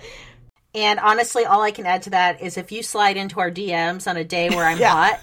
And 0.75 0.99
honestly, 1.01 1.45
all 1.45 1.61
I 1.61 1.71
can 1.71 1.85
add 1.85 2.03
to 2.05 2.11
that 2.11 2.41
is 2.41 2.57
if 2.57 2.73
you 2.73 2.83
slide 2.83 3.19
into 3.19 3.41
our 3.41 3.51
DMs 3.51 4.09
on 4.09 4.17
a 4.17 4.25
day 4.25 4.49
where 4.49 4.65
I'm 4.65 4.79
Yeah. 4.79 5.11
hot, 5.11 5.21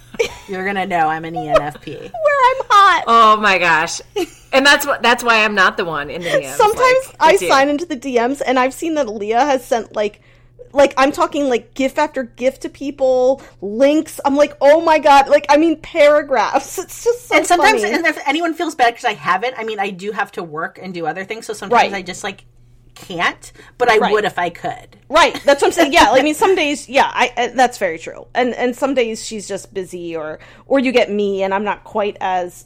you're 0.48 0.64
gonna 0.66 0.86
know 0.86 1.08
I'm 1.08 1.26
an 1.26 1.34
ENFP. 1.34 1.88
Where 2.00 2.52
I'm 2.52 2.66
hot. 2.70 3.04
Oh 3.08 3.38
my 3.38 3.58
gosh. 3.58 4.00
And 4.54 4.66
that's 4.66 4.86
what 4.86 5.02
that's 5.02 5.24
why 5.24 5.44
I'm 5.44 5.56
not 5.56 5.76
the 5.78 5.86
one 5.86 6.10
in 6.10 6.22
the 6.22 6.30
DMs. 6.30 6.54
Sometimes 6.56 7.08
like, 7.08 7.16
I 7.20 7.36
sign 7.38 7.70
into 7.70 7.86
the 7.86 7.98
DMs 7.98 8.42
and 8.46 8.60
I've 8.60 8.74
seen 8.74 8.94
that 8.96 9.08
Leah 9.10 9.44
has 9.46 9.66
sent 9.66 9.96
like 9.96 10.22
like 10.74 10.94
I'm 10.98 11.12
talking 11.12 11.50
like 11.50 11.74
gif 11.74 11.98
after 11.98 12.24
gif 12.24 12.60
to 12.62 12.70
people, 12.70 13.42
links. 13.62 14.20
I'm 14.26 14.36
like, 14.36 14.56
oh 14.62 14.82
my 14.82 15.00
god, 15.00 15.30
like 15.30 15.46
I 15.50 15.58
mean 15.58 15.78
paragraphs. 15.80 16.78
It's 16.90 17.04
just 17.04 17.28
so 17.28 17.36
and 17.38 17.46
sometimes, 17.46 17.82
funny. 17.82 17.94
and 17.94 18.06
if 18.06 18.20
anyone 18.28 18.54
feels 18.54 18.76
bad 18.76 18.92
because 18.94 19.06
I 19.06 19.14
haven't, 19.14 19.56
I 19.58 19.64
mean, 19.64 19.80
I 19.80 19.90
do 19.90 20.12
have 20.12 20.32
to 20.34 20.44
work 20.44 20.80
and 20.82 20.94
do 20.94 21.06
other 21.06 21.26
things, 21.26 21.46
so 21.46 21.54
sometimes 21.54 21.92
Right. 21.92 21.94
I 21.94 22.02
just 22.02 22.24
like 22.24 22.46
can't, 22.96 23.52
but 23.78 23.90
I 23.90 23.98
Right. 23.98 24.12
would 24.12 24.26
if 24.26 24.38
I 24.38 24.50
could. 24.50 24.98
Right, 25.10 25.34
that's 25.46 25.62
what 25.62 25.70
I'm 25.70 25.72
saying. 25.72 25.94
Yeah, 25.94 26.08
I 26.12 26.22
mean, 26.22 26.34
some 26.46 26.54
days, 26.56 26.90
yeah, 26.90 27.10
I, 27.14 27.34
I 27.38 27.48
that's 27.48 27.78
very 27.78 27.98
true, 27.98 28.28
and 28.36 28.54
and 28.54 28.76
some 28.76 28.94
days 28.94 29.26
she's 29.26 29.48
just 29.48 29.74
busy, 29.74 30.16
or 30.16 30.40
or 30.68 30.80
you 30.80 30.92
get 30.92 31.10
me, 31.12 31.44
and 31.44 31.54
I'm 31.54 31.64
not 31.64 31.84
quite 31.84 32.18
as 32.20 32.66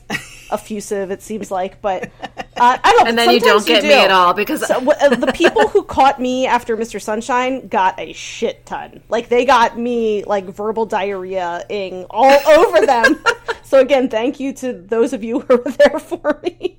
effusive. 0.53 1.11
It 1.11 1.21
seems 1.21 1.49
like, 1.51 1.81
but 1.81 2.03
uh, 2.23 2.77
I 2.83 2.93
don't. 2.97 3.07
And 3.07 3.17
then 3.17 3.31
you 3.31 3.39
don't 3.39 3.65
get 3.65 3.81
do. 3.81 3.87
me 3.87 3.93
at 3.95 4.11
all 4.11 4.33
because 4.33 4.61
So, 4.65 4.75
w- 4.75 4.91
uh, 4.91 5.15
the 5.15 5.31
people 5.33 5.67
who 5.67 5.83
caught 5.83 6.21
me 6.21 6.45
after 6.47 6.77
Mr. 6.77 7.01
Sunshine 7.01 7.67
got 7.67 7.99
a 7.99 8.13
shit 8.13 8.65
ton. 8.65 9.01
Like 9.09 9.29
they 9.29 9.45
got 9.45 9.77
me 9.77 10.23
like 10.23 10.45
verbal 10.45 10.85
diarrhea-ing 10.85 12.05
all 12.09 12.39
over 12.57 12.85
them. 12.85 13.23
so 13.63 13.79
again, 13.79 14.09
thank 14.09 14.39
you 14.39 14.53
to 14.53 14.73
those 14.73 15.13
of 15.13 15.23
you 15.23 15.39
who 15.41 15.57
were 15.57 15.71
there 15.89 15.99
for 15.99 16.39
me. 16.43 16.77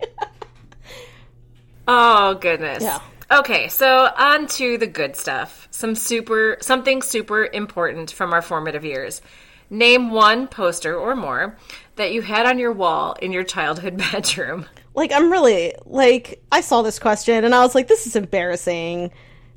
Oh 1.87 2.35
goodness. 2.35 2.83
Yeah. 2.83 3.01
Okay, 3.31 3.69
so 3.69 4.09
on 4.17 4.47
to 4.49 4.79
the 4.79 4.87
good 4.87 5.17
stuff. 5.17 5.67
Some 5.71 5.95
super 5.95 6.57
something 6.61 7.03
super 7.03 7.47
important 7.47 8.11
from 8.11 8.33
our 8.33 8.43
formative 8.43 8.85
years. 8.85 9.23
Name 9.71 10.11
one 10.11 10.47
poster 10.49 10.97
or 10.97 11.17
more 11.17 11.57
that 11.97 12.13
you 12.13 12.23
had 12.23 12.47
on 12.47 12.59
your 12.59 12.73
wall 12.73 13.15
in 13.23 13.33
your 13.33 13.45
childhood 13.45 13.97
bedroom. 14.13 14.67
like 14.95 15.11
I'm 15.13 15.31
really 15.31 15.75
like 15.87 16.43
I 16.53 16.61
saw 16.61 16.83
this 16.83 16.99
question 16.99 17.45
and 17.45 17.55
I 17.55 17.61
was 17.63 17.75
like, 17.75 17.89
this 17.89 18.07
is 18.07 18.15
embarrassing 18.17 19.11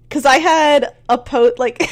because 0.07 0.25
I 0.25 0.37
had 0.37 0.95
a 1.09 1.17
post 1.17 1.59
like. 1.59 1.81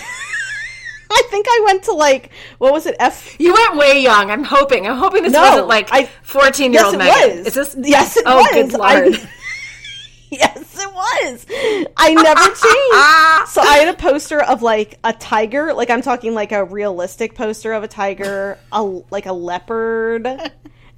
I 1.07 1.21
think 1.29 1.45
I 1.47 1.61
went 1.65 1.83
to 1.83 1.93
like 1.93 2.31
what 2.57 2.73
was 2.73 2.85
it 2.87 2.95
F 2.99 3.39
You 3.39 3.53
went 3.53 3.77
way 3.77 4.01
young. 4.01 4.31
I'm 4.31 4.43
hoping. 4.43 4.85
I'm 4.87 4.97
hoping 4.97 5.23
this 5.23 5.31
No, 5.33 5.41
wasn't 5.41 5.67
like 5.67 5.89
14 6.23 6.73
year 6.73 6.81
Yes, 6.81 6.85
old 6.85 6.95
it 6.95 6.97
Megan. 6.97 7.37
was. 7.37 7.47
Is 7.47 7.53
this? 7.53 7.75
Yes, 7.79 8.17
it 8.17 8.23
oh, 8.25 8.37
was. 8.37 8.71
good 8.71 8.79
I- 8.81 9.01
lord. 9.01 9.29
yes, 10.39 10.77
it 10.79 10.93
was. 10.93 11.45
I 11.97 12.13
never 12.13 12.41
changed. 12.41 13.49
so 13.49 13.61
I 13.61 13.77
had 13.79 13.93
a 13.93 13.97
poster 13.97 14.41
of 14.41 14.61
like 14.61 14.99
a 15.03 15.13
tiger, 15.13 15.73
like 15.73 15.89
I'm 15.89 16.01
talking 16.01 16.33
like 16.33 16.51
a 16.51 16.63
realistic 16.63 17.35
poster 17.35 17.73
of 17.73 17.83
a 17.83 17.87
tiger, 17.87 18.57
a 18.71 18.81
like 18.83 19.25
a 19.25 19.33
leopard, 19.33 20.27
and 20.27 20.51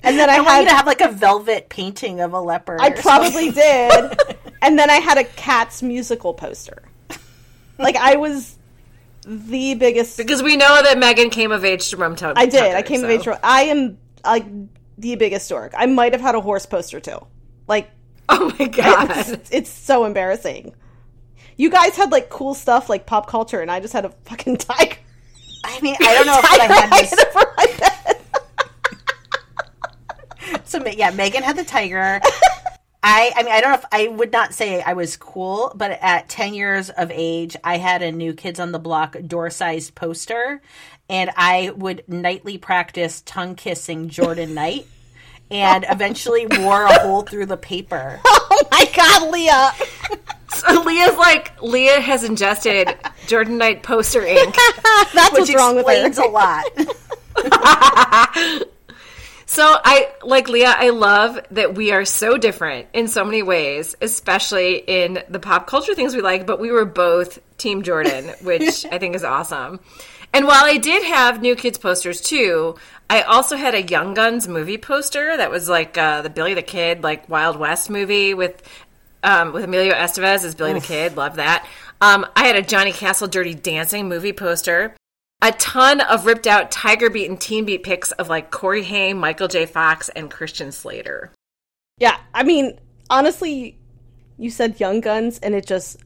then 0.03 0.29
I, 0.29 0.35
I 0.35 0.39
want 0.39 0.49
had 0.49 0.59
you 0.61 0.69
to 0.69 0.75
have 0.75 0.85
like 0.85 1.01
a 1.01 1.11
velvet 1.11 1.69
painting 1.69 2.19
of 2.19 2.33
a 2.33 2.39
leopard. 2.39 2.79
I 2.81 2.89
probably 2.91 3.51
did, 3.51 4.17
and 4.61 4.77
then 4.77 4.89
I 4.89 4.95
had 4.95 5.17
a 5.17 5.23
Cats 5.23 5.81
musical 5.81 6.33
poster. 6.33 6.83
Like 7.79 7.95
I 7.95 8.15
was 8.15 8.57
the 9.25 9.75
biggest. 9.75 10.17
because 10.17 10.41
we 10.41 10.55
know 10.55 10.81
that 10.83 10.97
Megan 10.97 11.29
came 11.29 11.51
of 11.51 11.65
age 11.65 11.89
to 11.89 11.97
Rum 11.97 12.15
Tug. 12.15 12.35
I 12.37 12.45
did. 12.45 12.59
Tucker, 12.59 12.75
I 12.77 12.81
came 12.81 13.01
so. 13.01 13.05
of 13.05 13.11
age. 13.11 13.23
for- 13.23 13.39
I 13.43 13.63
am 13.63 13.97
like 14.25 14.45
the 14.97 15.15
biggest 15.15 15.47
dork. 15.49 15.73
I 15.77 15.85
might 15.85 16.13
have 16.13 16.21
had 16.21 16.35
a 16.35 16.41
horse 16.41 16.65
poster 16.65 16.99
too. 16.99 17.19
Like 17.67 17.91
Oh 18.29 18.53
my 18.59 18.67
god. 18.67 19.09
it's, 19.11 19.51
it's 19.51 19.69
so 19.69 20.03
embarrassing. 20.03 20.75
You 21.55 21.69
guys 21.69 21.95
had 21.95 22.11
like 22.11 22.29
cool 22.29 22.53
stuff 22.53 22.89
like 22.89 23.05
pop 23.05 23.27
culture, 23.27 23.61
and 23.61 23.71
I 23.71 23.79
just 23.79 23.93
had 23.93 24.03
a 24.05 24.09
fucking 24.25 24.57
tiger. 24.57 24.97
I 25.63 25.79
mean, 25.81 25.95
I 25.99 26.13
don't 26.13 26.25
know 26.27 26.37
if 26.37 26.45
I 26.45 26.65
had 26.65 26.91
this. 26.91 27.09
hanging 27.09 27.25
over 27.35 27.53
my 27.57 27.65
bed. 27.79 28.17
So 30.65 30.85
yeah, 30.85 31.11
Megan 31.11 31.43
had 31.43 31.57
the 31.57 31.63
tiger. 31.63 32.19
I 33.03 33.31
I 33.35 33.43
mean 33.43 33.53
I 33.53 33.61
don't 33.61 33.71
know 33.71 33.77
if 33.77 33.85
I 33.91 34.07
would 34.09 34.31
not 34.31 34.53
say 34.53 34.81
I 34.81 34.93
was 34.93 35.15
cool, 35.17 35.71
but 35.75 35.91
at 36.01 36.29
10 36.29 36.53
years 36.53 36.89
of 36.89 37.11
age, 37.13 37.55
I 37.63 37.77
had 37.77 38.01
a 38.01 38.11
new 38.11 38.33
Kids 38.33 38.59
on 38.59 38.71
the 38.71 38.79
Block 38.79 39.15
door-sized 39.25 39.95
poster 39.95 40.61
and 41.09 41.31
I 41.35 41.71
would 41.75 42.03
nightly 42.07 42.57
practice 42.57 43.21
tongue 43.25 43.55
kissing 43.55 44.09
Jordan 44.09 44.53
Knight 44.53 44.87
and 45.49 45.85
eventually 45.89 46.45
wore 46.59 46.83
a 46.83 46.99
hole 46.99 47.21
through 47.23 47.45
the 47.47 47.57
paper. 47.57 48.19
Oh 48.49 48.63
my 48.71 48.89
god, 48.95 49.29
Leah! 49.31 49.71
So 50.49 50.81
Leah's 50.81 51.15
like 51.17 51.61
Leah 51.61 51.99
has 51.99 52.23
ingested 52.23 52.87
Jordan 53.27 53.57
Knight 53.59 53.83
poster 53.83 54.25
ink. 54.25 54.55
That's 55.13 55.31
Which 55.33 55.41
what's 55.41 55.53
wrong 55.55 55.75
with 55.75 55.85
her. 55.85 56.07
explains 56.07 56.17
a 56.17 56.25
lot. 56.25 56.65
So 59.49 59.77
I 59.81 60.11
like 60.23 60.49
Leah, 60.49 60.75
I 60.77 60.89
love 60.89 61.39
that 61.51 61.73
we 61.73 61.93
are 61.93 62.03
so 62.03 62.37
different 62.37 62.87
in 62.91 63.07
so 63.07 63.23
many 63.23 63.41
ways, 63.43 63.95
especially 64.01 64.75
in 64.85 65.23
the 65.29 65.39
pop 65.39 65.67
culture 65.67 65.95
things 65.95 66.13
we 66.13 66.21
like, 66.21 66.45
but 66.45 66.59
we 66.59 66.69
were 66.69 66.83
both 66.83 67.39
Team 67.57 67.81
Jordan, 67.81 68.25
which 68.41 68.85
I 68.91 68.97
think 68.99 69.15
is 69.15 69.23
awesome. 69.23 69.79
And 70.33 70.45
while 70.45 70.65
I 70.65 70.75
did 70.77 71.01
have 71.05 71.41
New 71.41 71.55
Kids 71.55 71.77
posters 71.77 72.19
too, 72.19 72.75
I 73.09 73.21
also 73.21 73.55
had 73.55 73.73
a 73.73 73.81
Young 73.81 74.13
Guns 74.13 74.47
movie 74.47 74.77
poster 74.77 75.37
that 75.37 75.49
was 75.49 75.69
like 75.69 75.97
uh, 75.97 76.21
the 76.21 76.29
Billy 76.29 76.53
the 76.53 76.61
Kid, 76.61 77.03
like 77.03 77.29
Wild 77.29 77.57
West 77.57 77.89
movie 77.89 78.33
with 78.33 78.61
um, 79.23 79.53
with 79.53 79.63
Emilio 79.63 79.93
Estevez 79.93 80.43
as 80.43 80.55
Billy 80.55 80.73
the 80.73 80.81
Kid. 80.81 81.15
Love 81.15 81.37
that. 81.37 81.65
Um, 82.01 82.25
I 82.35 82.45
had 82.45 82.55
a 82.55 82.61
Johnny 82.61 82.91
Castle 82.91 83.27
Dirty 83.27 83.55
Dancing 83.55 84.07
movie 84.07 84.33
poster. 84.33 84.95
A 85.41 85.51
ton 85.53 86.01
of 86.01 86.25
ripped 86.25 86.47
out 86.47 86.71
Tiger 86.71 87.09
Beat 87.09 87.29
and 87.29 87.39
Teen 87.39 87.65
Beat 87.65 87.83
pics 87.83 88.11
of 88.13 88.27
like 88.27 88.51
Corey 88.51 88.83
Haim, 88.83 89.17
Michael 89.17 89.47
J. 89.47 89.65
Fox, 89.65 90.09
and 90.09 90.29
Christian 90.31 90.71
Slater. 90.71 91.31
Yeah, 91.99 92.17
I 92.33 92.43
mean, 92.43 92.79
honestly, 93.09 93.77
you 94.37 94.49
said 94.49 94.79
Young 94.79 94.99
Guns, 94.99 95.39
and 95.39 95.55
it 95.55 95.65
just 95.65 95.97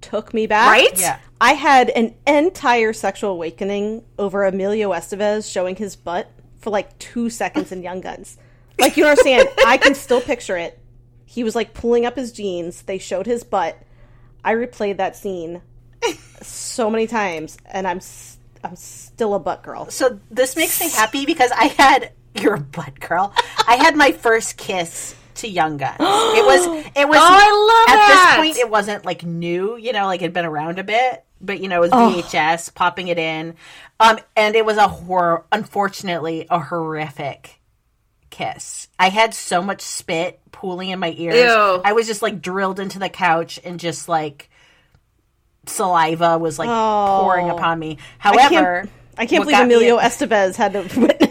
took 0.00 0.32
me 0.32 0.46
back. 0.46 0.70
Right? 0.70 1.00
Yeah. 1.00 1.18
I 1.40 1.52
had 1.52 1.90
an 1.90 2.14
entire 2.26 2.92
sexual 2.92 3.32
awakening 3.32 4.04
over 4.18 4.44
Emilio 4.44 4.92
Estevez 4.92 5.50
showing 5.50 5.76
his 5.76 5.96
butt 5.96 6.30
for 6.66 6.70
like 6.70 6.98
two 6.98 7.30
seconds 7.30 7.70
in 7.70 7.80
Young 7.80 8.00
Guns. 8.00 8.38
Like, 8.76 8.96
you 8.96 9.06
understand? 9.06 9.48
I 9.64 9.76
can 9.76 9.94
still 9.94 10.20
picture 10.20 10.56
it. 10.56 10.76
He 11.24 11.44
was 11.44 11.54
like 11.54 11.74
pulling 11.74 12.04
up 12.04 12.16
his 12.16 12.32
jeans. 12.32 12.82
They 12.82 12.98
showed 12.98 13.24
his 13.24 13.44
butt. 13.44 13.78
I 14.42 14.54
replayed 14.54 14.96
that 14.96 15.14
scene 15.14 15.62
so 16.42 16.90
many 16.90 17.06
times, 17.06 17.56
and 17.66 17.86
I'm 17.86 18.00
I'm 18.64 18.74
still 18.74 19.34
a 19.34 19.38
butt 19.38 19.62
girl. 19.62 19.88
So 19.90 20.18
this 20.28 20.56
makes 20.56 20.80
me 20.80 20.90
happy 20.90 21.24
because 21.24 21.52
I 21.52 21.66
had 21.66 22.10
your 22.34 22.56
butt 22.56 22.98
girl. 22.98 23.32
I 23.68 23.76
had 23.76 23.94
my 23.94 24.10
first 24.10 24.56
kiss 24.56 25.14
to 25.36 25.48
Young 25.48 25.76
Guns. 25.76 25.98
It 26.00 26.44
was 26.44 26.66
it 26.96 27.08
was 27.08 27.18
Oh, 27.20 27.28
I 27.30 27.86
love 27.86 27.96
at 27.96 28.06
that! 28.08 28.36
this 28.38 28.44
point 28.44 28.58
it 28.58 28.68
wasn't 28.68 29.04
like 29.04 29.22
new, 29.24 29.76
you 29.76 29.92
know, 29.92 30.06
like 30.06 30.20
it'd 30.20 30.32
been 30.34 30.44
around 30.44 30.80
a 30.80 30.84
bit, 30.84 31.24
but 31.40 31.60
you 31.60 31.68
know, 31.68 31.82
it 31.82 31.90
was 31.90 31.92
VHS 31.92 32.74
popping 32.74 33.08
it 33.08 33.18
in. 33.18 33.54
Um 34.00 34.18
and 34.36 34.54
it 34.54 34.64
was 34.64 34.76
a 34.76 34.88
horror 34.88 35.44
unfortunately 35.52 36.46
a 36.50 36.58
horrific 36.58 37.60
kiss. 38.30 38.88
I 38.98 39.08
had 39.08 39.34
so 39.34 39.62
much 39.62 39.80
spit 39.80 40.40
pooling 40.52 40.90
in 40.90 40.98
my 40.98 41.14
ears. 41.16 41.36
Ew. 41.36 41.82
I 41.84 41.92
was 41.92 42.06
just 42.06 42.22
like 42.22 42.40
drilled 42.42 42.80
into 42.80 42.98
the 42.98 43.08
couch 43.08 43.58
and 43.64 43.80
just 43.80 44.08
like 44.08 44.50
saliva 45.66 46.38
was 46.38 46.58
like 46.58 46.68
pouring 46.68 47.50
upon 47.50 47.78
me. 47.78 47.98
I 48.00 48.28
However, 48.28 48.48
can't, 48.48 48.90
I 49.18 49.26
can't 49.26 49.44
believe 49.44 49.60
Emilio 49.60 49.98
Estevez 49.98 50.56
had 50.56 50.72
to 50.72 50.80
witness. 51.00 51.25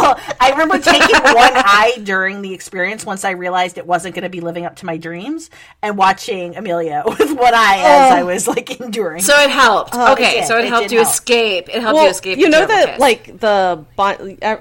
Well, 0.00 0.20
I 0.40 0.50
remember 0.50 0.78
taking 0.78 1.16
one 1.16 1.52
eye 1.54 1.98
during 2.02 2.42
the 2.42 2.52
experience 2.54 3.04
once 3.04 3.24
I 3.24 3.30
realized 3.30 3.78
it 3.78 3.86
wasn't 3.86 4.14
going 4.14 4.22
to 4.24 4.28
be 4.30 4.40
living 4.40 4.64
up 4.64 4.76
to 4.76 4.86
my 4.86 4.96
dreams, 4.96 5.50
and 5.82 5.96
watching 5.96 6.56
Emilio 6.56 7.02
with 7.18 7.32
one 7.32 7.54
eye 7.54 7.78
as 7.84 8.12
I 8.12 8.22
was 8.22 8.48
like 8.48 8.80
enduring. 8.80 9.22
So 9.22 9.34
it 9.40 9.50
helped. 9.50 9.94
okay, 9.94 10.40
did. 10.40 10.46
so 10.46 10.58
it, 10.58 10.64
It 10.64 10.68
helped 10.68 10.88
did 10.88 10.92
you 10.92 11.00
help. 11.02 11.12
escape. 11.12 11.68
It 11.68 11.80
helped 11.80 11.94
well, 11.94 12.04
you 12.04 12.10
escape. 12.10 12.38
you 12.38 12.48
know 12.48 12.66
that 12.66 12.88
kiss. 12.90 13.00
like 13.00 13.38
the 13.40 13.84
bon, 13.96 14.38
uh, 14.42 14.56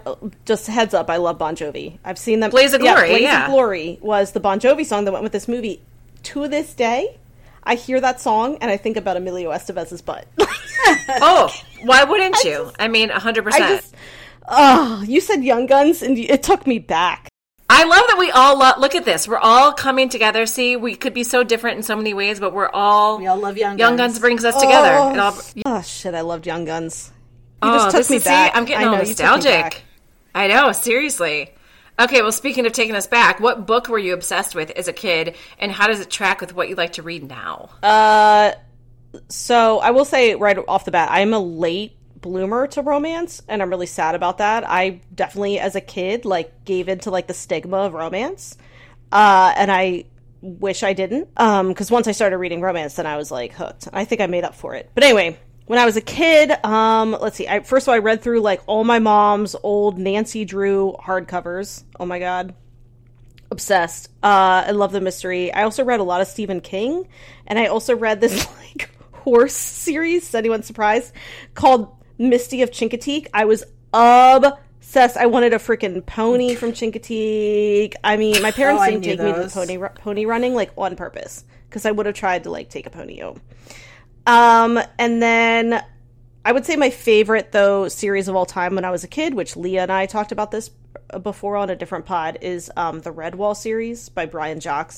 just 0.45 0.67
heads 0.67 0.93
up. 0.93 1.09
I 1.09 1.17
love 1.17 1.38
Bon 1.38 1.55
Jovi. 1.55 1.97
I've 2.03 2.17
seen 2.17 2.39
them. 2.39 2.51
Blaze 2.51 2.73
of 2.73 2.81
yeah, 2.81 2.93
Glory, 2.95 3.09
Blaze 3.09 3.21
yeah. 3.21 3.45
of 3.45 3.51
Glory 3.51 3.97
was 4.01 4.31
the 4.31 4.39
Bon 4.39 4.59
Jovi 4.59 4.85
song 4.85 5.05
that 5.05 5.11
went 5.11 5.23
with 5.23 5.31
this 5.31 5.47
movie. 5.47 5.81
To 6.23 6.47
this 6.47 6.73
day, 6.75 7.17
I 7.63 7.75
hear 7.75 8.00
that 8.00 8.21
song 8.21 8.57
and 8.61 8.69
I 8.69 8.77
think 8.77 8.95
about 8.97 9.17
Emilio 9.17 9.50
Estevez's 9.51 10.01
butt. 10.01 10.27
Oh, 11.09 11.53
why 11.83 12.03
wouldn't 12.03 12.35
you? 12.43 12.71
I 12.79 12.88
mean, 12.88 13.09
hundred 13.09 13.41
I 13.47 13.51
percent. 13.51 13.81
just, 13.81 13.95
oh, 14.48 15.03
you 15.07 15.21
said 15.21 15.43
Young 15.43 15.65
Guns 15.65 16.01
and 16.01 16.17
it 16.17 16.43
took 16.43 16.65
me 16.67 16.79
back. 16.79 17.27
I 17.69 17.86
love 17.86 18.03
that 18.07 18.17
we 18.19 18.29
all 18.31 18.57
lo- 18.60 18.74
look 18.79 18.95
at 18.95 19.05
this. 19.05 19.27
We're 19.27 19.38
all 19.38 19.71
coming 19.71 20.10
together. 20.10 20.45
See, 20.45 20.75
we 20.75 20.95
could 20.95 21.13
be 21.13 21.24
so 21.24 21.43
different 21.43 21.77
in 21.77 21.83
so 21.83 21.95
many 21.95 22.13
ways, 22.13 22.39
but 22.39 22.53
we're 22.53 22.69
all 22.69 23.17
we 23.17 23.27
all 23.27 23.38
love 23.38 23.57
Young 23.57 23.77
Guns. 23.77 23.79
Young 23.79 23.95
Guns. 23.98 24.12
Guns 24.13 24.19
brings 24.19 24.43
us 24.45 24.60
together. 24.60 24.93
Oh, 24.93 25.13
It 25.13 25.19
all, 25.19 25.38
oh, 25.65 25.81
shit, 25.81 26.13
I 26.13 26.21
loved 26.21 26.45
Young 26.45 26.65
Guns. 26.65 27.12
You 27.63 27.69
oh, 27.69 27.75
just 27.77 27.91
took 27.91 28.00
this 28.00 28.10
me 28.10 28.15
is- 28.17 28.24
see, 28.24 28.29
back. 28.29 28.51
I'm 28.55 28.65
getting 28.65 28.86
I 28.86 28.89
all 28.89 28.95
know, 28.98 29.01
you 29.03 29.07
nostalgic. 29.07 29.83
I 30.36 30.48
know, 30.48 30.71
seriously. 30.74 31.53
Okay, 32.00 32.21
well, 32.21 32.31
speaking 32.31 32.65
of 32.65 32.74
taking 32.74 32.95
us 32.95 33.05
back, 33.07 33.39
what 33.39 33.67
book 33.67 33.88
were 33.88 34.00
you 34.00 34.13
obsessed 34.13 34.55
with 34.55 34.71
as 34.71 34.88
a 34.88 34.93
kid, 34.93 35.36
and 35.60 35.71
how 35.71 35.88
does 35.88 36.00
it 36.00 36.10
track 36.10 36.41
with 36.41 36.55
what 36.55 36.67
you 36.67 36.75
like 36.75 36.93
to 36.93 37.03
read 37.03 37.27
now? 37.27 37.69
Uh, 37.83 38.51
so 39.27 39.79
I 39.79 39.91
will 39.91 40.05
say 40.05 40.36
right 40.36 40.57
off 40.67 40.86
the 40.86 40.91
bat, 40.91 41.10
I'm 41.12 41.33
a 41.33 41.39
late 41.39 41.95
bloomer 42.21 42.67
to 42.67 42.81
romance, 42.81 43.41
and 43.47 43.61
I'm 43.61 43.69
really 43.69 43.85
sad 43.85 44.15
about 44.15 44.37
that. 44.37 44.67
I 44.67 45.01
definitely, 45.13 45.59
as 45.59 45.75
a 45.75 45.81
kid, 45.81 46.25
like 46.25 46.65
gave 46.65 46.87
into 46.87 47.11
like 47.11 47.27
the 47.27 47.33
stigma 47.33 47.77
of 47.77 47.93
romance, 47.93 48.57
uh, 49.11 49.53
and 49.55 49.71
I 49.71 50.05
wish 50.41 50.83
I 50.83 50.93
didn't. 50.93 51.29
Um, 51.37 51.69
because 51.69 51.91
once 51.91 52.07
I 52.07 52.11
started 52.11 52.37
reading 52.37 52.61
romance, 52.61 52.95
then 52.95 53.05
I 53.05 53.17
was 53.17 53.31
like 53.31 53.53
hooked. 53.53 53.87
I 53.93 54.05
think 54.05 54.21
I 54.21 54.27
made 54.27 54.43
up 54.43 54.55
for 54.55 54.75
it. 54.75 54.89
But 54.93 55.03
anyway. 55.03 55.37
When 55.67 55.79
I 55.79 55.85
was 55.85 55.95
a 55.95 56.01
kid, 56.01 56.51
um, 56.65 57.15
let's 57.21 57.37
see. 57.37 57.47
I, 57.47 57.61
first 57.61 57.85
of 57.85 57.89
all, 57.89 57.95
I 57.95 57.99
read 57.99 58.21
through 58.21 58.41
like 58.41 58.61
all 58.65 58.83
my 58.83 58.99
mom's 58.99 59.55
old 59.63 59.97
Nancy 59.97 60.43
Drew 60.43 60.97
hardcovers. 60.99 61.85
Oh 61.97 62.05
my 62.05 62.19
god, 62.19 62.55
obsessed. 63.51 64.09
Uh, 64.23 64.63
I 64.67 64.71
love 64.71 64.91
the 64.91 64.99
mystery. 64.99 65.53
I 65.53 65.63
also 65.63 65.85
read 65.85 66.01
a 66.01 66.03
lot 66.03 66.19
of 66.19 66.27
Stephen 66.27 66.59
King, 66.59 67.07
and 67.45 67.59
I 67.59 67.67
also 67.67 67.95
read 67.95 68.19
this 68.19 68.45
like 68.57 68.89
horse 69.11 69.53
series. 69.53 70.29
Is 70.29 70.35
anyone 70.35 70.63
surprised? 70.63 71.13
Called 71.53 71.95
Misty 72.29 72.61
of 72.61 72.71
Chincoteague. 72.71 73.27
I 73.33 73.45
was 73.45 73.63
obsessed. 73.93 75.17
I 75.17 75.25
wanted 75.25 75.53
a 75.53 75.57
freaking 75.57 76.05
pony 76.05 76.55
from 76.55 76.71
Chincoteague. 76.71 77.95
I 78.03 78.17
mean, 78.17 78.41
my 78.41 78.51
parents 78.51 78.83
Oh, 78.83 78.89
didn't 78.89 79.03
take 79.03 79.19
me 79.19 79.33
to 79.33 79.43
the 79.43 79.49
pony 79.49 79.77
pony 79.95 80.25
running 80.25 80.53
like 80.53 80.71
on 80.77 80.95
purpose 80.95 81.43
because 81.69 81.85
I 81.85 81.91
would 81.91 82.05
have 82.05 82.15
tried 82.15 82.43
to 82.43 82.51
like 82.51 82.69
take 82.69 82.85
a 82.85 82.89
pony 82.89 83.19
home. 83.19 83.41
Um, 84.27 84.79
and 84.99 85.21
then 85.21 85.83
I 86.45 86.51
would 86.51 86.65
say 86.65 86.75
my 86.75 86.89
favorite 86.89 87.51
though 87.51 87.87
series 87.87 88.27
of 88.27 88.35
all 88.35 88.45
time 88.45 88.75
when 88.75 88.85
I 88.85 88.91
was 88.91 89.03
a 89.03 89.07
kid, 89.07 89.33
which 89.33 89.55
Leah 89.57 89.83
and 89.83 89.91
I 89.91 90.05
talked 90.05 90.31
about 90.31 90.51
this 90.51 90.69
before 91.21 91.57
on 91.57 91.69
a 91.69 91.75
different 91.75 92.05
pod, 92.05 92.37
is 92.41 92.71
um, 92.77 92.99
the 93.01 93.11
Redwall 93.11 93.55
series 93.55 94.09
by 94.09 94.25
Brian 94.25 94.59
Jacques. 94.59 94.93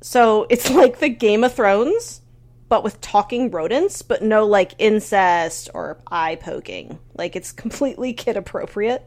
So 0.00 0.46
it's 0.50 0.70
like 0.82 0.98
the 0.98 1.08
Game 1.08 1.44
of 1.44 1.54
Thrones, 1.54 2.22
but 2.68 2.84
with 2.84 3.00
talking 3.00 3.50
rodents, 3.50 4.02
but 4.02 4.22
no 4.22 4.46
like 4.46 4.74
incest 4.78 5.70
or 5.74 5.98
eye 6.10 6.36
poking. 6.36 6.98
Like 7.16 7.36
it's 7.36 7.52
completely 7.52 8.12
kid 8.12 8.36
appropriate. 8.36 9.06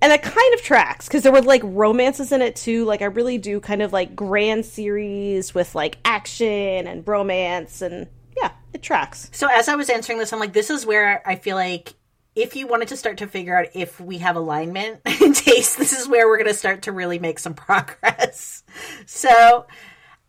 And 0.00 0.12
it 0.12 0.22
kind 0.22 0.54
of 0.54 0.62
tracks 0.62 1.08
because 1.08 1.24
there 1.24 1.32
were 1.32 1.42
like 1.42 1.62
romances 1.64 2.30
in 2.30 2.40
it 2.40 2.54
too. 2.54 2.84
Like 2.84 3.02
I 3.02 3.06
really 3.06 3.38
do 3.38 3.58
kind 3.58 3.82
of 3.82 3.92
like 3.92 4.14
grand 4.14 4.64
series 4.64 5.54
with 5.54 5.74
like 5.74 5.98
action 6.04 6.86
and 6.86 7.06
romance 7.06 7.82
and 7.82 8.06
yeah, 8.36 8.52
it 8.72 8.82
tracks. 8.82 9.28
So 9.32 9.48
as 9.50 9.68
I 9.68 9.74
was 9.74 9.90
answering 9.90 10.18
this, 10.18 10.32
I'm 10.32 10.38
like, 10.38 10.52
this 10.52 10.70
is 10.70 10.86
where 10.86 11.26
I 11.26 11.34
feel 11.34 11.56
like 11.56 11.94
if 12.36 12.54
you 12.54 12.68
wanted 12.68 12.86
to 12.88 12.96
start 12.96 13.18
to 13.18 13.26
figure 13.26 13.58
out 13.58 13.66
if 13.74 13.98
we 13.98 14.18
have 14.18 14.36
alignment 14.36 15.00
in 15.20 15.32
taste, 15.32 15.76
this 15.76 15.92
is 15.92 16.06
where 16.06 16.28
we're 16.28 16.36
going 16.36 16.46
to 16.46 16.54
start 16.54 16.82
to 16.82 16.92
really 16.92 17.18
make 17.18 17.38
some 17.38 17.54
progress. 17.54 18.62
So 19.06 19.66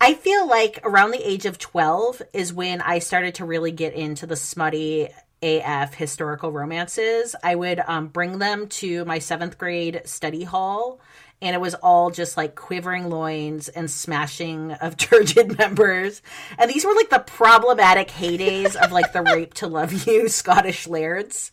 I 0.02 0.14
feel 0.14 0.48
like 0.48 0.80
around 0.84 1.12
the 1.12 1.30
age 1.30 1.46
of 1.46 1.58
12 1.58 2.22
is 2.32 2.54
when 2.54 2.82
I 2.82 3.00
started 3.00 3.36
to 3.36 3.46
really 3.46 3.72
get 3.72 3.94
into 3.94 4.26
the 4.26 4.38
smutty 4.38 5.10
AF 5.42 5.94
historical 5.94 6.52
romances. 6.54 7.36
I 7.44 7.56
would 7.56 7.82
um, 7.86 8.08
bring 8.08 8.40
them 8.40 8.68
to 8.68 9.04
my 9.04 9.20
seventh 9.20 9.58
grade 9.58 10.02
study 10.06 10.46
hall. 10.46 11.02
And 11.42 11.54
it 11.54 11.60
was 11.60 11.74
all 11.76 12.12
just 12.12 12.36
like 12.38 12.56
quivering 12.56 13.10
loins 13.10 13.70
and 13.70 13.90
smashing 13.90 14.72
of 14.74 14.96
turgid 14.98 15.58
members. 15.58 16.22
And 16.58 16.70
these 16.70 16.86
were 16.86 16.96
like 16.96 17.10
the 17.10 17.20
problematic 17.20 18.08
heydays 18.08 18.76
of 18.76 18.94
like 18.94 19.12
the 19.12 19.22
rape 19.22 19.54
to 19.56 19.68
love 19.68 20.08
you 20.08 20.28
Scottish 20.30 20.88
lairds. 20.88 21.52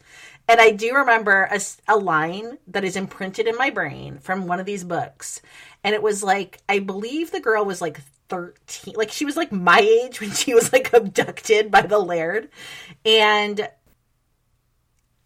And 0.49 0.61
I 0.61 0.71
do 0.71 0.95
remember 0.95 1.51
a 1.89 1.97
line 1.97 2.59
that 2.69 2.85
is 2.85 2.95
imprinted 2.95 3.49
in 3.49 3.57
my 3.57 3.71
brain 3.71 4.19
from 4.19 4.47
one 4.47 4.61
of 4.61 4.67
these 4.67 4.85
books. 4.85 5.41
And 5.83 5.95
it 5.95 6.03
was 6.03 6.23
like, 6.23 6.61
I 6.69 6.79
believe 6.79 7.33
the 7.33 7.41
girl 7.41 7.65
was 7.65 7.81
like 7.81 8.01
13. 8.29 8.95
Like 8.97 9.11
she 9.11 9.25
was 9.25 9.37
like 9.37 9.53
my 9.53 9.79
age 9.79 10.21
when 10.21 10.31
she 10.33 10.55
was 10.55 10.73
like 10.73 10.93
abducted 10.93 11.71
by 11.71 11.83
the 11.83 11.99
laird. 11.99 12.49
And 13.05 13.69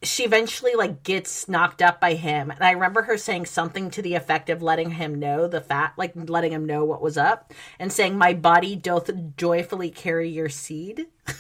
she 0.03 0.25
eventually 0.25 0.75
like 0.75 1.03
gets 1.03 1.49
knocked 1.49 1.83
up 1.83 2.01
by 2.01 2.15
him 2.15 2.51
and 2.51 2.63
i 2.63 2.71
remember 2.71 3.03
her 3.03 3.19
saying 3.19 3.45
something 3.45 3.91
to 3.91 4.01
the 4.01 4.15
effect 4.15 4.49
of 4.49 4.63
letting 4.63 4.93
him 4.93 5.15
know 5.19 5.47
the 5.47 5.61
fact 5.61 5.99
like 5.99 6.13
letting 6.15 6.53
him 6.53 6.65
know 6.65 6.85
what 6.85 7.03
was 7.03 7.19
up 7.19 7.53
and 7.79 7.93
saying 7.93 8.17
my 8.17 8.33
body 8.33 8.75
doth 8.77 9.11
joyfully 9.37 9.91
carry 9.91 10.29
your 10.29 10.49
seed 10.49 11.07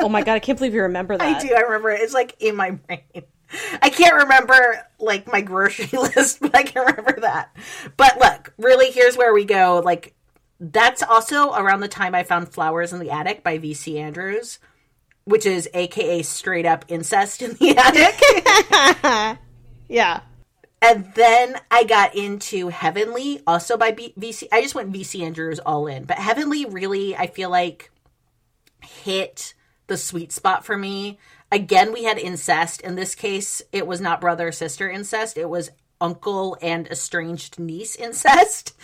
Oh 0.00 0.08
my 0.08 0.22
god, 0.22 0.34
I 0.34 0.38
can't 0.38 0.56
believe 0.58 0.74
you 0.74 0.82
remember 0.82 1.16
that. 1.16 1.36
i 1.36 1.46
do 1.46 1.54
i 1.54 1.60
remember 1.60 1.90
it. 1.90 2.00
it's 2.00 2.14
like 2.14 2.34
in 2.40 2.56
my 2.56 2.72
brain 2.72 3.02
i 3.82 3.90
can't 3.90 4.14
remember 4.14 4.86
like 4.98 5.30
my 5.30 5.40
grocery 5.40 5.88
list 5.98 6.40
but 6.40 6.54
i 6.54 6.62
can 6.62 6.86
remember 6.86 7.20
that 7.20 7.54
but 7.96 8.18
look 8.18 8.52
really 8.58 8.90
here's 8.90 9.16
where 9.16 9.34
we 9.34 9.44
go 9.44 9.80
like 9.84 10.14
that's 10.60 11.02
also 11.02 11.52
around 11.54 11.80
the 11.80 11.88
time 11.88 12.14
i 12.14 12.22
found 12.22 12.48
flowers 12.48 12.92
in 12.92 12.98
the 12.98 13.10
attic 13.10 13.42
by 13.42 13.58
vc 13.58 13.98
andrews 13.98 14.58
which 15.24 15.46
is 15.46 15.68
aka 15.74 16.22
straight 16.22 16.66
up 16.66 16.84
incest 16.88 17.42
in 17.42 17.52
the 17.54 17.76
attic 17.76 19.38
Yeah. 19.88 20.20
And 20.80 21.12
then 21.14 21.56
I 21.70 21.84
got 21.84 22.14
into 22.14 22.68
Heavenly, 22.68 23.40
also 23.46 23.76
by 23.76 23.90
B- 23.90 24.14
VC. 24.18 24.44
I 24.52 24.62
just 24.62 24.74
went 24.74 24.92
VC 24.92 25.22
Andrews 25.22 25.58
all 25.58 25.86
in, 25.88 26.04
but 26.04 26.18
Heavenly 26.18 26.66
really, 26.66 27.16
I 27.16 27.26
feel 27.26 27.50
like, 27.50 27.90
hit 28.80 29.54
the 29.88 29.96
sweet 29.96 30.30
spot 30.30 30.64
for 30.64 30.76
me. 30.76 31.18
Again, 31.50 31.92
we 31.92 32.04
had 32.04 32.18
incest. 32.18 32.82
In 32.82 32.94
this 32.94 33.16
case, 33.16 33.60
it 33.72 33.86
was 33.86 34.00
not 34.00 34.20
brother 34.20 34.52
sister 34.52 34.88
incest, 34.88 35.36
it 35.36 35.48
was 35.48 35.70
uncle 36.00 36.56
and 36.62 36.86
estranged 36.86 37.58
niece 37.58 37.96
incest. 37.96 38.76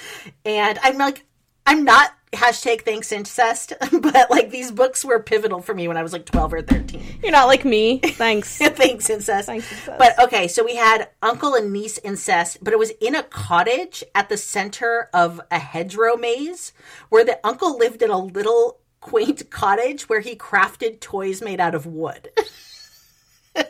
And 0.44 0.80
I'm 0.82 0.98
like, 0.98 1.24
I'm 1.66 1.84
not 1.84 2.12
hashtag 2.34 2.82
thanks 2.82 3.12
incest, 3.12 3.72
but 3.92 4.30
like 4.30 4.50
these 4.50 4.70
books 4.70 5.04
were 5.04 5.20
pivotal 5.20 5.60
for 5.60 5.74
me 5.74 5.88
when 5.88 5.96
I 5.96 6.02
was 6.02 6.12
like 6.12 6.26
12 6.26 6.54
or 6.54 6.62
13. 6.62 7.18
You're 7.22 7.32
not 7.32 7.46
like 7.46 7.64
me. 7.64 7.98
Thanks. 7.98 8.58
Thanks, 8.58 9.08
incest. 9.08 9.46
Thanks, 9.46 9.70
incest. 9.70 9.98
But 9.98 10.18
okay, 10.22 10.48
so 10.48 10.64
we 10.64 10.76
had 10.76 11.10
uncle 11.22 11.54
and 11.54 11.72
niece 11.72 11.98
incest, 11.98 12.58
but 12.62 12.72
it 12.72 12.78
was 12.78 12.90
in 13.00 13.14
a 13.14 13.22
cottage 13.22 14.04
at 14.14 14.28
the 14.28 14.36
center 14.36 15.08
of 15.14 15.40
a 15.50 15.58
hedgerow 15.58 16.16
maze 16.16 16.72
where 17.08 17.24
the 17.24 17.40
uncle 17.44 17.78
lived 17.78 18.02
in 18.02 18.10
a 18.10 18.18
little 18.18 18.80
quaint 19.00 19.50
cottage 19.50 20.08
where 20.08 20.20
he 20.20 20.34
crafted 20.34 21.00
toys 21.00 21.42
made 21.42 21.60
out 21.60 21.74
of 21.74 21.86
wood. 21.86 22.30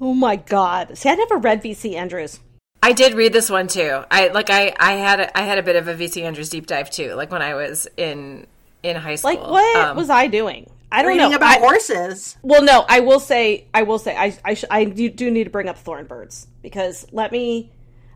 oh 0.00 0.14
my 0.14 0.36
god. 0.36 0.96
See, 0.96 1.08
I 1.08 1.14
never 1.14 1.36
read 1.36 1.62
VC 1.62 1.94
Andrews. 1.94 2.40
I 2.82 2.92
did 2.92 3.14
read 3.14 3.32
this 3.32 3.50
one 3.50 3.66
too. 3.66 4.02
I 4.10 4.28
like 4.28 4.50
I 4.50 4.74
I 4.78 4.92
had 4.94 5.20
a, 5.20 5.38
I 5.38 5.42
had 5.42 5.58
a 5.58 5.62
bit 5.62 5.76
of 5.76 5.88
a 5.88 5.94
VC 5.94 6.22
Andrews 6.22 6.48
deep 6.48 6.66
dive 6.66 6.90
too. 6.90 7.14
Like 7.14 7.30
when 7.30 7.42
I 7.42 7.54
was 7.54 7.88
in 7.96 8.46
in 8.82 8.96
high 8.96 9.16
school. 9.16 9.32
Like, 9.34 9.40
what 9.40 9.76
Um, 9.88 9.96
was 9.96 10.08
I 10.10 10.28
doing? 10.28 10.70
I 10.90 11.02
don't 11.02 11.08
Reading 11.12 11.30
know. 11.30 11.36
about 11.36 11.58
I- 11.58 11.60
horses. 11.60 12.36
Well, 12.42 12.62
no, 12.62 12.84
I 12.88 13.00
will 13.00 13.20
say, 13.20 13.66
I 13.74 13.82
will 13.82 13.98
say, 13.98 14.16
I, 14.16 14.34
I, 14.42 14.54
sh- 14.54 14.64
I 14.70 14.84
do, 14.84 15.10
do 15.10 15.30
need 15.30 15.44
to 15.44 15.50
bring 15.50 15.68
up 15.68 15.76
thorn 15.76 16.06
birds 16.06 16.46
because 16.62 17.06
let 17.12 17.30
me, 17.30 17.70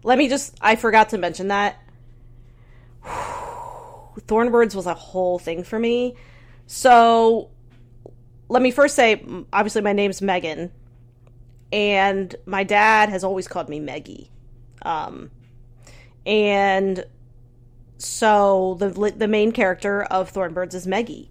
let 0.04 0.16
me 0.16 0.26
just, 0.28 0.56
I 0.60 0.76
forgot 0.76 1.10
to 1.10 1.18
mention 1.18 1.48
that. 1.48 1.76
thorn 4.26 4.50
birds 4.50 4.74
was 4.74 4.86
a 4.86 4.94
whole 4.94 5.38
thing 5.38 5.64
for 5.64 5.78
me. 5.78 6.14
So, 6.66 7.50
let 8.48 8.62
me 8.62 8.70
first 8.70 8.94
say, 8.94 9.22
obviously, 9.52 9.82
my 9.82 9.92
name's 9.92 10.22
Megan, 10.22 10.70
and 11.72 12.34
my 12.46 12.64
dad 12.64 13.08
has 13.10 13.22
always 13.24 13.48
called 13.48 13.68
me 13.68 13.80
Meggie. 13.80 14.30
Um, 14.82 15.30
and 16.26 17.04
so 17.98 18.76
the 18.78 18.88
the 19.16 19.28
main 19.28 19.52
character 19.52 20.02
of 20.02 20.32
Thornbirds 20.32 20.74
is 20.74 20.86
Meggie, 20.86 21.30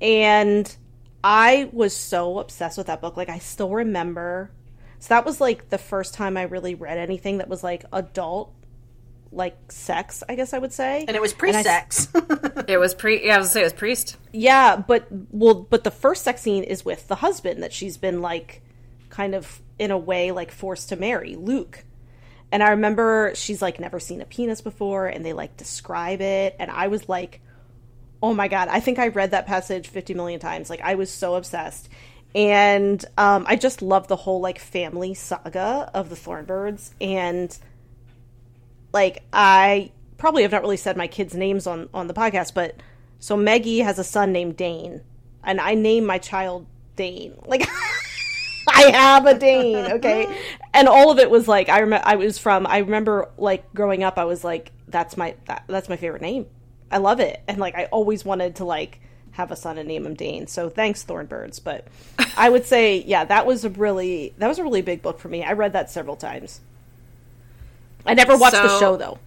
and 0.00 0.74
I 1.22 1.68
was 1.72 1.94
so 1.94 2.38
obsessed 2.38 2.78
with 2.78 2.88
that 2.88 3.00
book. 3.00 3.16
Like 3.16 3.28
I 3.28 3.38
still 3.38 3.70
remember. 3.70 4.50
So 4.98 5.14
that 5.14 5.24
was 5.24 5.40
like 5.40 5.70
the 5.70 5.78
first 5.78 6.12
time 6.14 6.36
I 6.36 6.42
really 6.42 6.74
read 6.74 6.98
anything 6.98 7.38
that 7.38 7.48
was 7.48 7.64
like 7.64 7.84
adult 7.92 8.52
like 9.32 9.70
sex, 9.70 10.24
I 10.28 10.34
guess 10.34 10.52
I 10.52 10.58
would 10.58 10.72
say. 10.72 11.04
And 11.06 11.16
it 11.16 11.22
was 11.22 11.32
I 11.32 11.34
s- 11.34 11.38
pre-sex. 11.38 12.08
It 12.68 12.78
was 12.78 12.94
pre. 12.94 13.24
Yeah, 13.26 13.36
I 13.36 13.38
was 13.38 13.46
gonna 13.46 13.52
say 13.52 13.60
it 13.60 13.64
was 13.64 13.72
priest. 13.72 14.16
Yeah, 14.32 14.76
but 14.76 15.06
well, 15.30 15.54
but 15.54 15.84
the 15.84 15.90
first 15.90 16.24
sex 16.24 16.42
scene 16.42 16.64
is 16.64 16.84
with 16.84 17.06
the 17.08 17.16
husband 17.16 17.62
that 17.62 17.72
she's 17.72 17.96
been 17.96 18.20
like, 18.20 18.62
kind 19.08 19.34
of 19.34 19.60
in 19.78 19.90
a 19.90 19.98
way 19.98 20.32
like 20.32 20.50
forced 20.50 20.88
to 20.90 20.96
marry, 20.96 21.36
Luke. 21.36 21.84
And 22.52 22.62
I 22.62 22.70
remember 22.70 23.32
she's 23.34 23.62
like 23.62 23.78
never 23.78 24.00
seen 24.00 24.20
a 24.20 24.24
penis 24.24 24.60
before, 24.60 25.06
and 25.06 25.24
they 25.24 25.32
like 25.32 25.56
describe 25.56 26.20
it, 26.20 26.56
and 26.58 26.70
I 26.70 26.88
was 26.88 27.08
like, 27.08 27.40
oh 28.22 28.34
my 28.34 28.48
god, 28.48 28.68
I 28.68 28.80
think 28.80 28.98
I 28.98 29.08
read 29.08 29.30
that 29.30 29.46
passage 29.46 29.88
fifty 29.88 30.14
million 30.14 30.40
times. 30.40 30.68
Like 30.68 30.80
I 30.80 30.96
was 30.96 31.10
so 31.10 31.36
obsessed, 31.36 31.88
and 32.34 33.04
um, 33.16 33.44
I 33.48 33.56
just 33.56 33.82
love 33.82 34.08
the 34.08 34.16
whole 34.16 34.40
like 34.40 34.58
family 34.58 35.14
saga 35.14 35.90
of 35.94 36.10
the 36.10 36.16
Thornbirds, 36.16 36.90
and 37.00 37.56
like 38.92 39.22
I 39.32 39.92
probably 40.18 40.42
have 40.42 40.52
not 40.52 40.62
really 40.62 40.76
said 40.76 40.96
my 40.96 41.06
kids' 41.06 41.34
names 41.34 41.66
on 41.66 41.88
on 41.94 42.08
the 42.08 42.14
podcast, 42.14 42.54
but 42.54 42.74
so 43.20 43.36
Maggie 43.36 43.78
has 43.80 43.98
a 43.98 44.04
son 44.04 44.32
named 44.32 44.56
Dane, 44.56 45.02
and 45.44 45.60
I 45.60 45.74
name 45.74 46.04
my 46.04 46.18
child 46.18 46.66
Dane. 46.96 47.34
Like 47.46 47.68
I 48.68 48.90
have 48.92 49.26
a 49.26 49.38
Dane, 49.38 49.92
okay? 49.92 50.26
And 50.72 50.88
all 50.88 51.10
of 51.10 51.18
it 51.18 51.30
was 51.30 51.48
like 51.48 51.68
I 51.68 51.80
remember 51.80 52.06
I 52.06 52.16
was 52.16 52.38
from 52.38 52.66
I 52.66 52.78
remember 52.78 53.28
like 53.38 53.72
growing 53.74 54.02
up 54.02 54.18
I 54.18 54.24
was 54.24 54.44
like 54.44 54.72
that's 54.88 55.16
my 55.16 55.34
that, 55.46 55.64
that's 55.66 55.88
my 55.88 55.96
favorite 55.96 56.22
name. 56.22 56.46
I 56.90 56.98
love 56.98 57.20
it. 57.20 57.40
And 57.46 57.58
like 57.58 57.74
I 57.74 57.86
always 57.86 58.24
wanted 58.24 58.56
to 58.56 58.64
like 58.64 59.00
have 59.32 59.50
a 59.50 59.56
son 59.56 59.78
and 59.78 59.88
name 59.88 60.06
him 60.06 60.14
Dane. 60.14 60.46
So 60.46 60.68
thanks 60.68 61.04
Thornbirds, 61.04 61.62
but 61.62 61.86
I 62.36 62.48
would 62.48 62.66
say 62.66 62.98
yeah, 62.98 63.24
that 63.24 63.46
was 63.46 63.64
a 63.64 63.70
really 63.70 64.34
that 64.38 64.48
was 64.48 64.58
a 64.58 64.62
really 64.62 64.82
big 64.82 65.02
book 65.02 65.18
for 65.18 65.28
me. 65.28 65.44
I 65.44 65.52
read 65.52 65.72
that 65.72 65.90
several 65.90 66.16
times. 66.16 66.60
I 68.06 68.14
never 68.14 68.36
watched 68.36 68.56
the 68.56 68.78
show 68.78 68.96
though. 68.96 69.18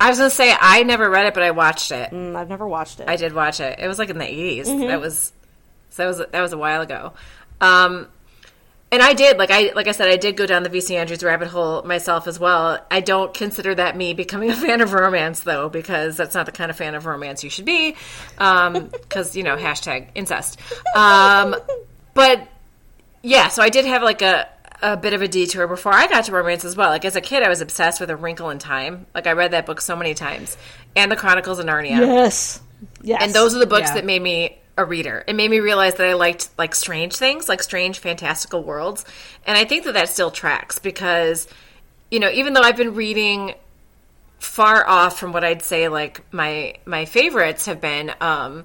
I 0.00 0.08
was 0.08 0.18
gonna 0.18 0.30
say 0.30 0.54
I 0.58 0.82
never 0.82 1.08
read 1.08 1.26
it, 1.26 1.34
but 1.34 1.42
I 1.42 1.50
watched 1.50 1.92
it. 1.92 2.10
Mm, 2.10 2.34
I've 2.34 2.48
never 2.48 2.66
watched 2.66 3.00
it. 3.00 3.08
I 3.08 3.16
did 3.16 3.32
watch 3.34 3.60
it. 3.60 3.78
It 3.78 3.86
was 3.86 3.98
like 3.98 4.10
in 4.10 4.18
the 4.18 4.24
80s. 4.24 4.66
Mm-hmm. 4.66 4.86
That 4.88 5.00
was 5.00 5.32
so 5.90 6.02
that 6.02 6.06
was 6.06 6.26
that 6.30 6.40
was 6.40 6.52
a 6.52 6.58
while 6.58 6.80
ago. 6.80 7.12
Um 7.60 8.08
and 8.92 9.02
I 9.02 9.14
did 9.14 9.38
like 9.38 9.50
I 9.50 9.72
like 9.74 9.88
I 9.88 9.92
said 9.92 10.08
I 10.08 10.16
did 10.16 10.36
go 10.36 10.46
down 10.46 10.62
the 10.62 10.70
VC 10.70 10.92
Andrews 10.96 11.24
rabbit 11.24 11.48
hole 11.48 11.82
myself 11.82 12.28
as 12.28 12.38
well. 12.38 12.78
I 12.90 13.00
don't 13.00 13.34
consider 13.34 13.74
that 13.74 13.96
me 13.96 14.14
becoming 14.14 14.50
a 14.50 14.56
fan 14.66 14.80
of 14.80 14.92
romance 14.92 15.40
though 15.40 15.68
because 15.68 16.16
that's 16.16 16.34
not 16.34 16.46
the 16.46 16.52
kind 16.52 16.70
of 16.70 16.76
fan 16.76 16.94
of 16.94 17.06
romance 17.06 17.42
you 17.42 17.50
should 17.50 17.64
be. 17.64 17.96
Um 18.38 18.90
cuz 19.08 19.34
you 19.34 19.42
know 19.42 19.56
hashtag 19.56 20.08
incest. 20.14 20.60
Um 20.94 21.56
but 22.14 22.46
yeah, 23.22 23.48
so 23.48 23.62
I 23.62 23.70
did 23.70 23.86
have 23.86 24.02
like 24.02 24.22
a 24.22 24.48
a 24.82 24.96
bit 24.96 25.12
of 25.14 25.22
a 25.22 25.28
detour 25.28 25.66
before 25.68 25.92
I 25.94 26.08
got 26.08 26.24
to 26.24 26.32
romance 26.32 26.64
as 26.64 26.76
well. 26.76 26.90
Like 26.90 27.04
as 27.04 27.14
a 27.16 27.20
kid, 27.20 27.42
I 27.44 27.48
was 27.48 27.60
obsessed 27.60 28.00
with 28.00 28.10
A 28.10 28.16
Wrinkle 28.16 28.50
in 28.50 28.58
Time. 28.58 29.06
Like 29.14 29.26
I 29.28 29.32
read 29.32 29.52
that 29.52 29.64
book 29.64 29.80
so 29.80 29.94
many 29.94 30.12
times, 30.12 30.56
and 30.96 31.10
The 31.10 31.14
Chronicles 31.16 31.60
of 31.60 31.66
Narnia. 31.66 32.00
Yes. 32.00 32.60
Yes. 33.00 33.22
And 33.22 33.32
those 33.32 33.54
are 33.54 33.60
the 33.60 33.66
books 33.66 33.90
Yeah. 33.90 33.94
that 33.94 34.04
made 34.04 34.20
me 34.20 34.58
a 34.76 34.84
reader. 34.84 35.24
It 35.26 35.36
made 35.36 35.50
me 35.50 35.60
realize 35.60 35.94
that 35.94 36.08
I 36.08 36.14
liked 36.14 36.48
like 36.56 36.74
strange 36.74 37.16
things, 37.16 37.48
like 37.48 37.62
strange 37.62 37.98
fantastical 37.98 38.62
worlds. 38.62 39.04
And 39.46 39.56
I 39.56 39.64
think 39.64 39.84
that 39.84 39.92
that 39.94 40.08
still 40.08 40.30
tracks 40.30 40.78
because 40.78 41.48
you 42.10 42.20
know, 42.20 42.30
even 42.30 42.52
though 42.52 42.60
I've 42.60 42.76
been 42.76 42.94
reading 42.94 43.54
far 44.38 44.86
off 44.86 45.18
from 45.18 45.32
what 45.32 45.44
I'd 45.44 45.62
say 45.62 45.88
like 45.88 46.20
my 46.32 46.74
my 46.84 47.04
favorites 47.04 47.66
have 47.66 47.80
been 47.80 48.12
um 48.20 48.64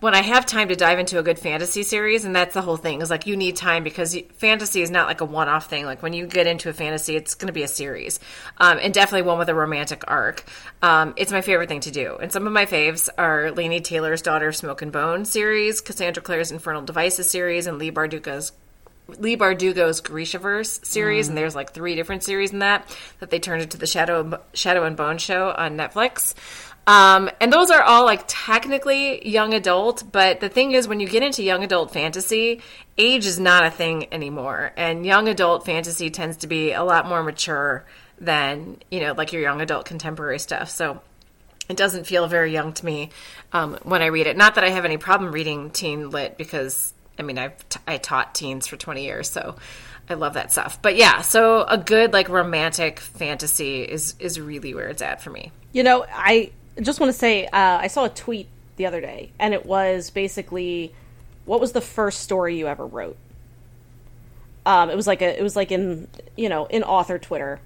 when 0.00 0.14
I 0.14 0.22
have 0.22 0.46
time 0.46 0.68
to 0.68 0.76
dive 0.76 0.98
into 0.98 1.18
a 1.18 1.22
good 1.22 1.38
fantasy 1.38 1.82
series, 1.82 2.24
and 2.24 2.34
that's 2.34 2.54
the 2.54 2.62
whole 2.62 2.76
thing, 2.76 3.02
is 3.02 3.10
like 3.10 3.26
you 3.26 3.36
need 3.36 3.56
time 3.56 3.82
because 3.82 4.16
fantasy 4.36 4.80
is 4.80 4.90
not 4.90 5.08
like 5.08 5.20
a 5.20 5.24
one 5.24 5.48
off 5.48 5.68
thing. 5.68 5.86
Like 5.86 6.02
when 6.02 6.12
you 6.12 6.26
get 6.26 6.46
into 6.46 6.68
a 6.68 6.72
fantasy, 6.72 7.16
it's 7.16 7.34
going 7.34 7.48
to 7.48 7.52
be 7.52 7.64
a 7.64 7.68
series, 7.68 8.20
um, 8.58 8.78
and 8.80 8.94
definitely 8.94 9.26
one 9.26 9.38
with 9.38 9.48
a 9.48 9.54
romantic 9.54 10.04
arc. 10.06 10.44
Um, 10.82 11.14
it's 11.16 11.32
my 11.32 11.40
favorite 11.40 11.68
thing 11.68 11.80
to 11.80 11.90
do. 11.90 12.16
And 12.20 12.32
some 12.32 12.46
of 12.46 12.52
my 12.52 12.66
faves 12.66 13.08
are 13.18 13.50
Laini 13.50 13.82
Taylor's 13.82 14.22
Daughter 14.22 14.48
of 14.48 14.56
Smoke 14.56 14.82
and 14.82 14.92
Bone 14.92 15.24
series, 15.24 15.80
Cassandra 15.80 16.22
Clare's 16.22 16.52
Infernal 16.52 16.82
Devices 16.82 17.28
series, 17.28 17.66
and 17.66 17.78
Leigh 17.78 17.92
Bardugo's 17.92 18.52
Leigh 19.16 19.38
Bardugo's 19.38 20.02
Grishaverse 20.02 20.84
series, 20.84 21.28
and 21.28 21.36
there's 21.36 21.54
like 21.54 21.72
three 21.72 21.94
different 21.94 22.22
series 22.22 22.52
in 22.52 22.58
that 22.58 22.94
that 23.20 23.30
they 23.30 23.38
turned 23.38 23.62
into 23.62 23.78
the 23.78 23.86
Shadow 23.86 24.38
Shadow 24.52 24.84
and 24.84 24.96
Bone 24.96 25.16
show 25.16 25.50
on 25.56 25.78
Netflix. 25.78 26.34
Um, 26.88 27.28
and 27.38 27.52
those 27.52 27.70
are 27.70 27.82
all 27.82 28.06
like 28.06 28.24
technically 28.26 29.28
young 29.28 29.52
adult, 29.52 30.04
but 30.10 30.40
the 30.40 30.48
thing 30.48 30.72
is, 30.72 30.88
when 30.88 31.00
you 31.00 31.06
get 31.06 31.22
into 31.22 31.42
young 31.42 31.62
adult 31.62 31.92
fantasy, 31.92 32.62
age 32.96 33.26
is 33.26 33.38
not 33.38 33.66
a 33.66 33.70
thing 33.70 34.06
anymore, 34.10 34.72
and 34.74 35.04
young 35.04 35.28
adult 35.28 35.66
fantasy 35.66 36.08
tends 36.08 36.38
to 36.38 36.46
be 36.46 36.72
a 36.72 36.82
lot 36.82 37.06
more 37.06 37.22
mature 37.22 37.84
than 38.18 38.78
you 38.90 39.00
know, 39.00 39.12
like 39.12 39.34
your 39.34 39.42
young 39.42 39.60
adult 39.60 39.84
contemporary 39.84 40.38
stuff. 40.38 40.70
So 40.70 41.02
it 41.68 41.76
doesn't 41.76 42.06
feel 42.06 42.26
very 42.26 42.54
young 42.54 42.72
to 42.72 42.86
me 42.86 43.10
um, 43.52 43.78
when 43.82 44.00
I 44.00 44.06
read 44.06 44.26
it. 44.26 44.38
Not 44.38 44.54
that 44.54 44.64
I 44.64 44.70
have 44.70 44.86
any 44.86 44.96
problem 44.96 45.30
reading 45.30 45.68
teen 45.68 46.08
lit 46.08 46.38
because 46.38 46.94
I 47.18 47.22
mean 47.22 47.36
I've 47.36 47.68
t- 47.68 47.80
I 47.86 47.98
taught 47.98 48.34
teens 48.34 48.66
for 48.66 48.78
twenty 48.78 49.04
years, 49.04 49.28
so 49.28 49.56
I 50.08 50.14
love 50.14 50.32
that 50.34 50.52
stuff. 50.52 50.80
But 50.80 50.96
yeah, 50.96 51.20
so 51.20 51.64
a 51.64 51.76
good 51.76 52.14
like 52.14 52.30
romantic 52.30 52.98
fantasy 52.98 53.82
is 53.82 54.14
is 54.18 54.40
really 54.40 54.72
where 54.72 54.88
it's 54.88 55.02
at 55.02 55.20
for 55.20 55.28
me. 55.28 55.52
You 55.70 55.82
know, 55.82 56.06
I 56.10 56.52
just 56.80 57.00
want 57.00 57.12
to 57.12 57.18
say 57.18 57.46
uh, 57.46 57.78
I 57.80 57.86
saw 57.88 58.04
a 58.04 58.08
tweet 58.08 58.48
the 58.76 58.86
other 58.86 59.00
day, 59.00 59.30
and 59.38 59.54
it 59.54 59.66
was 59.66 60.10
basically, 60.10 60.94
"What 61.44 61.60
was 61.60 61.72
the 61.72 61.80
first 61.80 62.20
story 62.20 62.56
you 62.56 62.66
ever 62.66 62.86
wrote?" 62.86 63.16
Um, 64.64 64.90
it 64.90 64.96
was 64.96 65.06
like 65.06 65.22
a, 65.22 65.38
it 65.38 65.42
was 65.42 65.56
like 65.56 65.72
in 65.72 66.08
you 66.36 66.48
know 66.48 66.66
in 66.66 66.82
author 66.82 67.18
Twitter, 67.18 67.60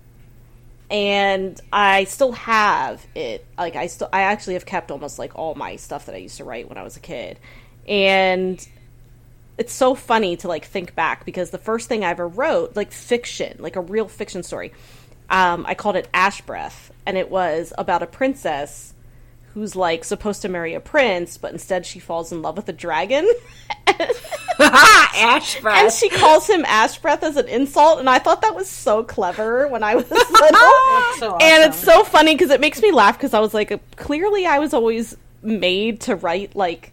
and 0.91 1.61
I 1.73 2.05
still 2.05 2.33
have 2.33 3.05
it. 3.15 3.45
Like 3.59 3.77
I 3.77 3.87
still, 3.87 4.09
I 4.13 4.23
actually 4.23 4.55
have 4.55 4.67
kept 4.67 4.91
almost 4.91 5.19
like 5.19 5.39
all 5.39 5.55
my 5.55 5.77
stuff 5.77 6.07
that 6.07 6.15
I 6.15 6.19
used 6.19 6.39
to 6.39 6.45
write 6.45 6.69
when 6.69 6.79
I 6.79 6.83
was 6.83 6.97
a 6.97 7.01
kid, 7.01 7.39
and 7.87 8.67
it's 9.59 9.73
so 9.73 9.95
funny 9.95 10.37
to 10.39 10.49
like 10.49 10.65
think 10.65 10.95
back 10.95 11.25
because 11.25 11.51
the 11.51 11.59
first 11.59 11.89
thing 11.89 12.05
I 12.05 12.11
ever 12.11 12.27
wrote, 12.27 12.75
like 12.75 12.91
fiction, 12.91 13.57
like 13.61 13.77
a 13.77 13.81
real 13.81 14.09
fiction 14.09 14.43
story, 14.43 14.73
um, 15.29 15.67
I 15.67 15.75
called 15.75 15.97
it 15.97 16.09
Ash 16.15 16.41
Breath, 16.41 16.91
and 17.05 17.19
it 17.19 17.31
was 17.31 17.73
about 17.77 18.03
a 18.03 18.07
princess 18.07 18.95
who's 19.55 19.77
like 19.77 20.05
supposed 20.05 20.43
to 20.43 20.49
marry 20.49 20.75
a 20.75 20.81
prince, 20.81 21.37
but 21.37 21.53
instead 21.53 21.85
she 21.87 21.99
falls 21.99 22.33
in 22.33 22.43
love 22.43 22.57
with 22.57 22.69
a 22.69 22.73
dragon, 22.73 23.29
Ash 24.59 25.63
and 25.65 25.93
she 25.93 26.09
calls 26.09 26.49
him 26.49 26.65
Ash 26.67 26.99
Breath 26.99 27.23
as 27.23 27.37
an 27.37 27.49
insult, 27.49 27.99
and 27.99 28.09
I 28.09 28.19
thought 28.19 28.43
that 28.43 28.55
was 28.55 28.69
so 28.69 29.03
clever 29.03 29.69
when 29.69 29.83
I 29.83 29.95
was 29.95 30.11
little. 30.11 30.21
so 31.19 31.37
And 31.41 31.65
it's 31.65 31.79
so 31.83 32.05
funny 32.05 32.35
because 32.35 32.51
it 32.51 32.61
makes 32.61 32.81
me 32.81 32.93
laugh 32.93 33.17
because 33.19 33.35
I 33.35 33.41
was 33.41 33.55
like, 33.55 33.81
clearly 33.97 34.47
I 34.47 34.59
was 34.59 34.73
always 34.75 35.17
made 35.43 36.01
to 36.03 36.17
write 36.17 36.55
like 36.55 36.93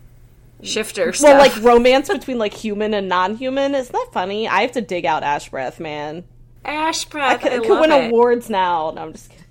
Shifter 0.62 1.14
stuff. 1.14 1.30
well, 1.30 1.38
like 1.38 1.56
romance 1.64 2.10
between 2.10 2.38
like 2.38 2.54
human 2.54 2.94
and 2.94 3.08
non-human. 3.08 3.76
Isn't 3.76 3.94
that 3.94 4.10
funny? 4.12 4.48
I 4.48 4.62
have 4.62 4.74
to 4.74 4.82
dig 4.82 5.06
out 5.06 5.24
Ash 5.24 5.50
Breath, 5.50 5.80
man. 5.80 6.26
Ash 6.66 7.06
I 7.14 7.36
could, 7.38 7.52
I 7.54 7.56
it 7.56 7.64
could 7.64 7.80
win 7.80 7.92
it. 7.92 8.08
awards 8.10 8.50
now. 8.50 8.92
No, 8.92 9.04
I'm 9.04 9.14
just 9.14 9.30
kidding. 9.30 9.46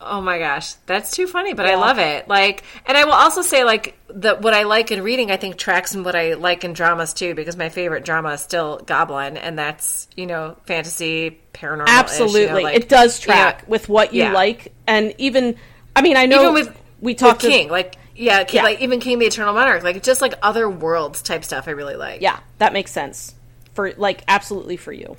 Oh 0.00 0.20
my 0.20 0.38
gosh, 0.38 0.74
that's 0.86 1.12
too 1.12 1.26
funny, 1.26 1.54
but 1.54 1.64
I 1.66 1.76
love 1.76 1.98
it. 1.98 2.26
Like, 2.28 2.64
and 2.86 2.96
I 2.96 3.04
will 3.04 3.12
also 3.12 3.40
say, 3.42 3.62
like, 3.64 3.96
that 4.08 4.42
what 4.42 4.52
I 4.52 4.64
like 4.64 4.90
in 4.90 5.02
reading, 5.02 5.30
I 5.30 5.36
think 5.36 5.56
tracks 5.56 5.94
in 5.94 6.02
what 6.02 6.16
I 6.16 6.34
like 6.34 6.64
in 6.64 6.72
dramas 6.72 7.14
too, 7.14 7.34
because 7.34 7.56
my 7.56 7.68
favorite 7.68 8.04
drama 8.04 8.30
is 8.30 8.40
still 8.40 8.78
Goblin, 8.84 9.36
and 9.36 9.58
that's 9.58 10.08
you 10.16 10.26
know 10.26 10.56
fantasy, 10.66 11.40
paranormal. 11.54 11.86
Absolutely, 11.86 12.64
like, 12.64 12.76
it 12.76 12.88
does 12.88 13.20
track 13.20 13.60
yeah. 13.62 13.68
with 13.70 13.88
what 13.88 14.12
you 14.12 14.22
Yeah. 14.24 14.32
like, 14.32 14.72
and 14.86 15.14
even 15.18 15.56
I 15.94 16.02
mean, 16.02 16.16
I 16.16 16.26
know 16.26 16.42
even 16.42 16.54
with 16.54 16.68
we 17.00 17.12
with 17.12 17.18
talked 17.20 17.40
to- 17.42 17.48
King, 17.48 17.68
like 17.68 17.94
yeah, 18.16 18.44
King, 18.44 18.58
Yeah. 18.58 18.62
like 18.64 18.80
even 18.80 18.98
King 19.00 19.18
the 19.20 19.26
Eternal 19.26 19.54
Monarch, 19.54 19.82
like 19.84 20.02
just 20.02 20.20
like 20.20 20.34
other 20.42 20.68
worlds 20.68 21.22
type 21.22 21.44
stuff. 21.44 21.68
I 21.68 21.72
really 21.72 21.96
like. 21.96 22.20
yeah, 22.20 22.40
that 22.58 22.72
makes 22.72 22.90
sense 22.90 23.34
for 23.74 23.92
like 23.96 24.24
absolutely 24.28 24.76
for 24.76 24.92
you. 24.92 25.16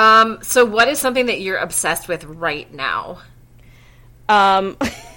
Um. 0.00 0.38
So, 0.40 0.64
what 0.64 0.88
is 0.88 0.98
something 0.98 1.26
that 1.26 1.42
you're 1.42 1.58
obsessed 1.58 2.08
with 2.08 2.24
right 2.24 2.72
now? 2.72 3.18
Um, 4.30 4.78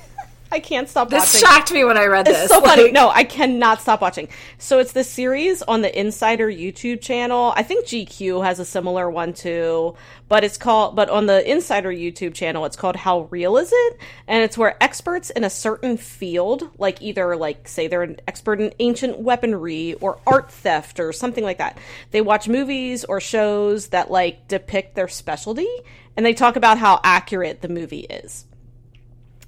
I 0.53 0.59
can't 0.59 0.87
stop 0.87 1.11
watching 1.11 1.19
This 1.19 1.39
shocked 1.39 1.71
me 1.71 1.83
when 1.83 1.97
I 1.97 2.05
read 2.05 2.27
this. 2.27 2.43
It's 2.43 2.53
so 2.53 2.61
funny. 2.61 2.83
Like, 2.83 2.93
No, 2.93 3.09
I 3.09 3.23
cannot 3.23 3.81
stop 3.81 4.01
watching. 4.01 4.27
So 4.59 4.77
it's 4.77 4.91
this 4.91 5.09
series 5.09 5.63
on 5.63 5.81
the 5.81 5.99
Insider 5.99 6.47
YouTube 6.47 7.01
channel. 7.01 7.53
I 7.55 7.63
think 7.63 7.87
GQ 7.87 8.45
has 8.45 8.59
a 8.59 8.65
similar 8.65 9.09
one 9.09 9.33
too, 9.33 9.95
but 10.29 10.43
it's 10.43 10.59
called 10.59 10.95
but 10.95 11.09
on 11.09 11.25
the 11.25 11.49
Insider 11.49 11.89
YouTube 11.89 12.35
channel 12.35 12.65
it's 12.65 12.75
called 12.75 12.95
How 12.95 13.21
Real 13.31 13.57
Is 13.57 13.71
It? 13.73 13.97
And 14.27 14.43
it's 14.43 14.55
where 14.55 14.81
experts 14.81 15.31
in 15.31 15.43
a 15.43 15.49
certain 15.49 15.97
field, 15.97 16.69
like 16.77 17.01
either 17.01 17.35
like 17.35 17.67
say 17.67 17.87
they're 17.87 18.03
an 18.03 18.19
expert 18.27 18.61
in 18.61 18.75
ancient 18.77 19.17
weaponry 19.17 19.95
or 19.95 20.19
art 20.27 20.51
theft 20.51 20.99
or 20.99 21.11
something 21.11 21.43
like 21.43 21.57
that. 21.57 21.79
They 22.11 22.21
watch 22.21 22.47
movies 22.47 23.05
or 23.05 23.19
shows 23.19 23.87
that 23.87 24.11
like 24.11 24.47
depict 24.47 24.93
their 24.93 25.07
specialty 25.07 25.67
and 26.15 26.23
they 26.23 26.35
talk 26.35 26.57
about 26.57 26.77
how 26.77 26.99
accurate 27.03 27.63
the 27.63 27.69
movie 27.69 28.01
is 28.01 28.45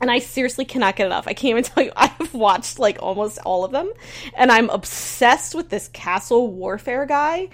and 0.01 0.11
I 0.11 0.19
seriously 0.19 0.65
cannot 0.65 0.95
get 0.95 1.07
enough. 1.07 1.27
I 1.27 1.33
can't 1.33 1.51
even 1.51 1.63
tell 1.63 1.83
you. 1.83 1.91
I've 1.95 2.33
watched 2.33 2.79
like 2.79 3.01
almost 3.01 3.39
all 3.45 3.63
of 3.63 3.71
them, 3.71 3.91
and 4.35 4.51
I'm 4.51 4.69
obsessed 4.69 5.55
with 5.55 5.69
this 5.69 5.89
castle 5.89 6.51
warfare 6.51 7.05
guy 7.05 7.49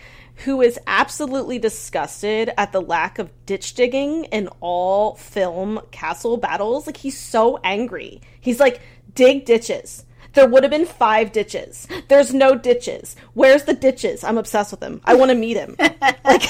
who 0.45 0.61
is 0.61 0.79
absolutely 0.87 1.59
disgusted 1.59 2.51
at 2.57 2.71
the 2.71 2.81
lack 2.81 3.19
of 3.19 3.29
ditch 3.45 3.75
digging 3.75 4.25
in 4.25 4.47
all 4.59 5.15
film 5.15 5.79
castle 5.91 6.37
battles. 6.37 6.87
Like 6.87 6.97
he's 6.97 7.19
so 7.19 7.59
angry. 7.63 8.21
He's 8.39 8.59
like, 8.59 8.81
dig 9.13 9.45
ditches. 9.45 10.05
There 10.33 10.47
would 10.47 10.63
have 10.63 10.71
been 10.71 10.85
five 10.85 11.31
ditches. 11.31 11.87
There's 12.07 12.33
no 12.33 12.55
ditches. 12.55 13.15
Where's 13.33 13.63
the 13.63 13.73
ditches? 13.73 14.23
I'm 14.23 14.37
obsessed 14.37 14.71
with 14.71 14.81
him. 14.81 15.01
I 15.03 15.15
want 15.15 15.29
to 15.29 15.35
meet 15.35 15.57
him. 15.57 15.75
like 16.23 16.43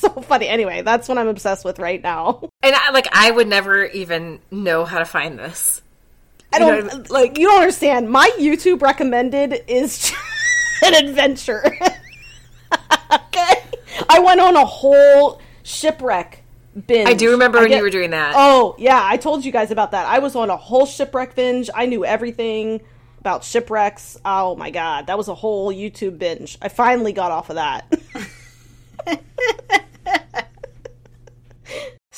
so 0.00 0.08
funny. 0.22 0.48
Anyway, 0.48 0.82
that's 0.82 1.08
what 1.08 1.18
I'm 1.18 1.28
obsessed 1.28 1.64
with 1.64 1.78
right 1.78 2.02
now. 2.02 2.48
And 2.62 2.74
I, 2.74 2.90
like, 2.90 3.06
I 3.12 3.30
would 3.30 3.48
never 3.48 3.84
even 3.86 4.40
know 4.50 4.84
how 4.84 4.98
to 4.98 5.04
find 5.04 5.38
this. 5.38 5.82
I 6.52 6.58
You 6.58 6.64
know 6.64 6.70
don't 6.76 6.84
what 6.84 6.92
I 6.94 6.96
mean? 6.98 7.06
like. 7.10 7.38
You 7.38 7.46
don't 7.48 7.60
understand. 7.60 8.10
My 8.10 8.30
YouTube 8.38 8.82
recommended 8.82 9.62
is 9.68 10.12
an 10.84 10.94
adventure. 10.94 11.64
okay, 13.12 13.62
I 14.08 14.18
went 14.20 14.40
on 14.40 14.56
a 14.56 14.64
whole 14.64 15.40
shipwreck 15.62 16.42
binge. 16.86 17.08
I 17.08 17.14
do 17.14 17.30
remember 17.30 17.58
I 17.58 17.62
when 17.62 17.70
get- 17.70 17.76
you 17.78 17.82
were 17.82 17.90
doing 17.90 18.10
that. 18.10 18.32
Oh 18.36 18.74
yeah, 18.78 19.00
I 19.02 19.16
told 19.16 19.44
you 19.44 19.52
guys 19.52 19.70
about 19.70 19.92
that. 19.92 20.06
I 20.06 20.18
was 20.18 20.34
on 20.36 20.50
a 20.50 20.56
whole 20.56 20.86
shipwreck 20.86 21.34
binge. 21.34 21.70
I 21.74 21.86
knew 21.86 22.04
everything 22.04 22.80
about 23.20 23.44
shipwrecks. 23.44 24.18
Oh 24.24 24.56
my 24.56 24.70
god, 24.70 25.06
that 25.06 25.16
was 25.18 25.28
a 25.28 25.34
whole 25.34 25.72
YouTube 25.72 26.18
binge. 26.18 26.58
I 26.62 26.68
finally 26.68 27.12
got 27.12 27.30
off 27.30 27.50
of 27.50 27.56
that. 27.56 27.92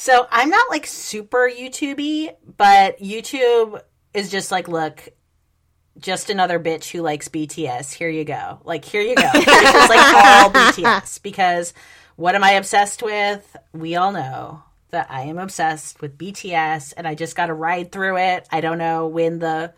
So 0.02 0.26
I'm 0.32 0.50
not 0.50 0.68
like 0.68 0.84
super 0.84 1.48
YouTubey, 1.48 2.34
but 2.56 2.98
YouTube 2.98 3.80
is 4.12 4.32
just 4.32 4.50
like, 4.50 4.66
look, 4.66 5.08
just 5.96 6.28
another 6.28 6.58
bitch 6.58 6.90
who 6.90 7.02
likes 7.02 7.28
BTS. 7.28 7.92
Here 7.92 8.08
you 8.08 8.24
go. 8.24 8.60
Like, 8.64 8.84
here 8.84 9.00
you 9.00 9.14
go. 9.14 9.30
It's 9.32 9.44
just 9.44 9.88
like 9.88 10.14
all 10.14 10.50
BTS 10.50 11.22
because 11.22 11.72
what 12.16 12.34
am 12.34 12.42
I 12.42 12.54
obsessed 12.54 13.00
with? 13.00 13.56
We 13.72 13.94
all 13.94 14.10
know 14.10 14.64
that 14.90 15.06
I 15.08 15.22
am 15.22 15.38
obsessed 15.38 16.00
with 16.00 16.18
BTS 16.18 16.94
and 16.96 17.06
I 17.06 17.14
just 17.14 17.36
got 17.36 17.46
to 17.46 17.54
ride 17.54 17.92
through 17.92 18.18
it. 18.18 18.48
I 18.50 18.60
don't 18.60 18.78
know 18.78 19.06
when 19.06 19.38
the 19.38 19.72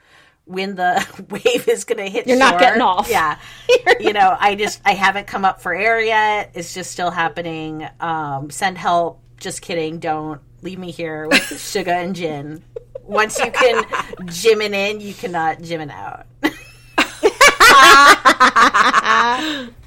when 0.46 0.74
the 0.74 1.07
wave 1.30 1.68
is 1.68 1.85
going 1.85 1.98
to 1.98 2.09
hit 2.09 2.26
You're 2.26 2.37
not 2.38 2.59
getting 2.59 2.83
off. 2.83 3.09
Yeah. 3.09 3.38
you 4.00 4.12
know, 4.12 4.37
I 4.38 4.54
just 4.54 4.80
I 4.85 4.92
haven't 4.92 5.26
come 5.26 5.44
up 5.44 5.61
for 5.61 5.74
air 5.74 6.00
yet. 6.00 6.50
It's 6.54 6.74
just 6.74 6.90
still 6.90 7.11
happening. 7.11 7.87
Um 8.00 8.50
send 8.50 8.78
help. 8.78 9.20
Just 9.38 9.62
kidding. 9.62 9.98
Don't 9.98 10.40
leave 10.62 10.78
me 10.78 10.90
here 10.90 11.26
with 11.28 11.40
Suga 11.40 11.88
and 12.04 12.14
Jin. 12.14 12.62
Once 13.02 13.38
you 13.38 13.50
can 13.50 13.85
Jimin 14.28 14.72
in, 14.72 15.00
you 15.00 15.12
cannot 15.14 15.59
Jimin 15.59 15.90
out. 15.90 16.26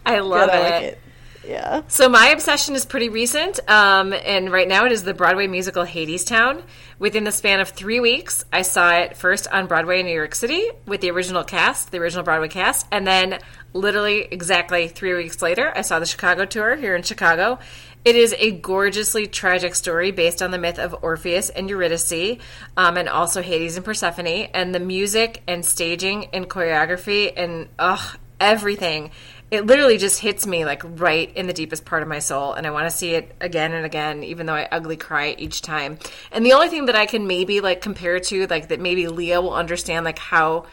I 0.05 0.19
love 0.19 0.49
I 0.49 0.57
it. 0.57 0.71
like 0.71 0.83
it. 0.83 0.99
Yeah. 1.47 1.83
So 1.87 2.09
my 2.09 2.27
obsession 2.27 2.75
is 2.75 2.85
pretty 2.85 3.07
recent, 3.07 3.59
um, 3.69 4.11
and 4.11 4.51
right 4.51 4.67
now 4.67 4.85
it 4.85 4.91
is 4.91 5.03
the 5.03 5.13
Broadway 5.13 5.47
musical 5.47 5.85
Hadestown. 5.85 6.61
Within 6.99 7.23
the 7.23 7.31
span 7.31 7.61
of 7.61 7.69
three 7.69 8.01
weeks, 8.01 8.43
I 8.51 8.63
saw 8.63 8.97
it 8.97 9.15
first 9.15 9.47
on 9.47 9.67
Broadway 9.67 10.01
in 10.01 10.07
New 10.07 10.13
York 10.13 10.35
City 10.35 10.69
with 10.85 10.99
the 10.99 11.09
original 11.11 11.45
cast, 11.45 11.91
the 11.91 11.99
original 11.99 12.25
Broadway 12.25 12.49
cast, 12.49 12.85
and 12.91 13.07
then 13.07 13.39
literally 13.71 14.27
exactly 14.29 14.89
three 14.89 15.13
weeks 15.13 15.41
later, 15.41 15.71
I 15.73 15.83
saw 15.83 15.99
the 15.99 16.05
Chicago 16.05 16.43
tour 16.43 16.75
here 16.75 16.97
in 16.97 17.03
Chicago. 17.03 17.59
It 18.03 18.17
is 18.17 18.35
a 18.37 18.51
gorgeously 18.51 19.27
tragic 19.27 19.73
story 19.75 20.11
based 20.11 20.41
on 20.41 20.51
the 20.51 20.57
myth 20.57 20.79
of 20.79 20.95
Orpheus 21.01 21.49
and 21.49 21.69
Eurydice, 21.69 22.39
um, 22.75 22.97
and 22.97 23.07
also 23.07 23.41
Hades 23.41 23.77
and 23.77 23.85
Persephone, 23.85 24.49
and 24.53 24.75
the 24.75 24.81
music 24.81 25.43
and 25.47 25.65
staging 25.65 26.25
and 26.33 26.49
choreography 26.49 27.31
and 27.37 27.69
ugh, 27.79 28.17
everything 28.39 29.11
it 29.49 29.65
literally 29.65 29.97
just 29.97 30.19
hits 30.19 30.45
me 30.45 30.65
like 30.65 30.81
right 30.83 31.33
in 31.35 31.47
the 31.47 31.53
deepest 31.53 31.85
part 31.85 32.01
of 32.01 32.07
my 32.07 32.19
soul 32.19 32.53
and 32.53 32.67
i 32.67 32.71
want 32.71 32.89
to 32.89 32.95
see 32.95 33.13
it 33.13 33.33
again 33.39 33.73
and 33.73 33.85
again 33.85 34.23
even 34.23 34.45
though 34.45 34.53
i 34.53 34.67
ugly 34.71 34.97
cry 34.97 35.35
each 35.37 35.61
time. 35.61 35.97
And 36.31 36.45
the 36.45 36.53
only 36.53 36.69
thing 36.69 36.85
that 36.85 36.95
i 36.95 37.05
can 37.05 37.27
maybe 37.27 37.61
like 37.61 37.81
compare 37.81 38.19
to 38.19 38.47
like 38.47 38.69
that 38.69 38.79
maybe 38.79 39.07
leah 39.07 39.41
will 39.41 39.53
understand 39.53 40.05
like 40.05 40.19
how 40.19 40.65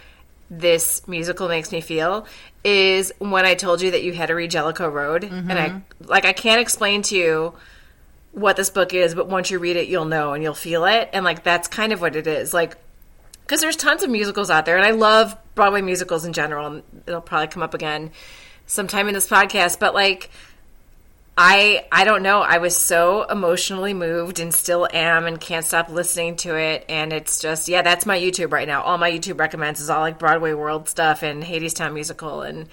this 0.51 1.07
musical 1.09 1.49
makes 1.49 1.73
me 1.73 1.81
feel 1.81 2.27
is 2.63 3.13
when 3.19 3.47
i 3.47 3.55
told 3.55 3.81
you 3.81 3.93
that 3.93 4.03
you 4.03 4.13
had 4.13 4.27
to 4.27 4.35
read 4.35 4.51
jellicoe 4.51 4.89
road 4.89 5.25
and 5.25 5.53
i 5.53 5.69
mm-hmm. 5.69 6.05
like 6.05 6.25
i 6.25 6.33
can't 6.33 6.61
explain 6.61 7.03
to 7.03 7.17
you 7.17 7.55
what 8.33 8.57
this 8.57 8.71
book 8.71 8.93
is 8.93 9.15
but 9.15 9.29
once 9.29 9.51
you 9.51 9.59
read 9.59 9.77
it 9.77 9.89
you'll 9.89 10.05
know 10.05 10.33
and 10.33 10.43
you'll 10.43 10.55
feel 10.55 10.85
it 10.85 11.09
and 11.13 11.25
like 11.25 11.43
that's 11.45 11.69
kind 11.69 11.93
of 11.93 12.01
what 12.01 12.17
it 12.17 12.27
is. 12.27 12.53
Like 12.53 12.77
because 13.43 13.61
there's 13.61 13.77
tons 13.77 14.03
of 14.03 14.11
musicals 14.11 14.51
out 14.51 14.65
there 14.67 14.77
and 14.77 14.87
i 14.87 14.91
love 14.91 15.37
broadway 15.55 15.81
musicals 15.83 16.25
in 16.25 16.33
general 16.33 16.67
and 16.67 16.83
it'll 17.07 17.21
probably 17.21 17.47
come 17.47 17.63
up 17.63 17.75
again 17.75 18.11
sometime 18.67 19.09
in 19.09 19.15
this 19.15 19.29
podcast 19.29 19.79
but 19.79 19.95
like 19.95 20.31
i 21.37 21.85
i 21.91 22.05
don't 22.05 22.23
know 22.23 22.41
i 22.41 22.59
was 22.59 22.77
so 22.77 23.25
emotionally 23.25 23.93
moved 23.93 24.39
and 24.41 24.55
still 24.55 24.89
am 24.93 25.27
and 25.27 25.41
can't 25.41 25.65
stop 25.67 25.89
listening 25.89 26.37
to 26.37 26.57
it 26.57 26.85
and 26.89 27.13
it's 27.13 27.41
just 27.41 27.69
yeah 27.69 27.83
that's 27.83 28.07
my 28.07 28.19
youtube 28.19 28.53
right 28.53 28.69
now 28.69 28.83
all 28.83 28.99
my 28.99 29.11
youtube 29.11 29.39
recommends 29.41 29.81
is 29.81 29.91
all 29.91 30.01
like 30.01 30.19
broadway 30.19 30.53
world 30.53 30.89
stuff 30.89 31.23
and 31.23 31.43
hadestown 31.43 31.93
musical 31.93 32.43
and 32.43 32.69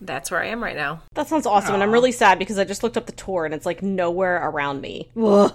that's 0.00 0.30
where 0.30 0.42
i 0.42 0.46
am 0.46 0.62
right 0.62 0.76
now 0.76 1.00
That 1.14 1.28
sounds 1.28 1.46
awesome, 1.46 1.74
and 1.74 1.82
I'm 1.82 1.90
really 1.92 2.12
sad 2.12 2.38
because 2.38 2.58
I 2.58 2.64
just 2.64 2.82
looked 2.82 2.96
up 2.98 3.06
the 3.06 3.12
tour 3.12 3.44
and 3.46 3.54
it's 3.54 3.64
like 3.64 3.82
nowhere 3.82 4.36
around 4.46 4.82
me. 4.82 5.08
Ugh. 5.16 5.52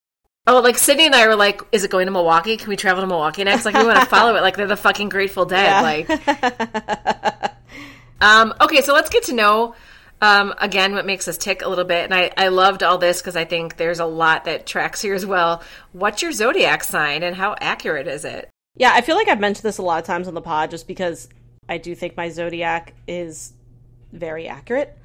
Oh, 0.47 0.59
like 0.61 0.79
Sydney 0.79 1.05
and 1.05 1.13
I 1.13 1.27
were 1.27 1.35
like, 1.35 1.61
"Is 1.71 1.83
it 1.83 1.91
going 1.91 2.07
to 2.07 2.11
Milwaukee? 2.11 2.57
Can 2.57 2.69
we 2.69 2.75
travel 2.75 3.01
to 3.03 3.07
Milwaukee 3.07 3.43
next? 3.43 3.63
Like, 3.65 3.75
we 3.75 3.85
want 3.85 3.99
to 3.99 4.05
follow 4.17 4.35
it. 4.35 4.41
Like, 4.41 4.57
they're 4.57 4.65
the 4.65 4.75
fucking 4.75 5.09
Grateful 5.09 5.45
Dead. 5.45 5.67
Yeah. 5.67 5.81
Like, 5.83 7.50
um, 8.21 8.53
okay, 8.61 8.81
so 8.81 8.93
let's 8.93 9.09
get 9.09 9.23
to 9.23 9.33
know 9.33 9.75
um, 10.21 10.53
again 10.59 10.93
what 10.93 11.05
makes 11.05 11.27
us 11.27 11.37
tick 11.37 11.63
a 11.63 11.67
little 11.67 11.85
bit. 11.85 12.05
And 12.05 12.13
I, 12.13 12.31
I 12.37 12.47
loved 12.49 12.83
all 12.83 12.97
this 12.97 13.21
because 13.21 13.35
I 13.35 13.45
think 13.45 13.77
there's 13.77 13.99
a 13.99 14.05
lot 14.05 14.45
that 14.45 14.65
tracks 14.65 15.01
here 15.01 15.15
as 15.15 15.25
well. 15.25 15.63
What's 15.91 16.21
your 16.21 16.31
zodiac 16.31 16.83
sign, 16.83 17.23
and 17.23 17.35
how 17.35 17.55
accurate 17.59 18.07
is 18.07 18.23
it? 18.23 18.49
Yeah, 18.75 18.91
I 18.93 19.01
feel 19.01 19.15
like 19.15 19.27
I've 19.27 19.39
mentioned 19.39 19.63
this 19.63 19.79
a 19.79 19.83
lot 19.83 19.99
of 19.99 20.05
times 20.05 20.27
on 20.27 20.33
the 20.33 20.41
pod 20.41 20.71
just 20.71 20.87
because 20.87 21.27
I 21.67 21.77
do 21.77 21.95
think 21.95 22.15
my 22.15 22.29
zodiac 22.29 22.93
is 23.07 23.53
very 24.11 24.47
accurate. 24.47 24.97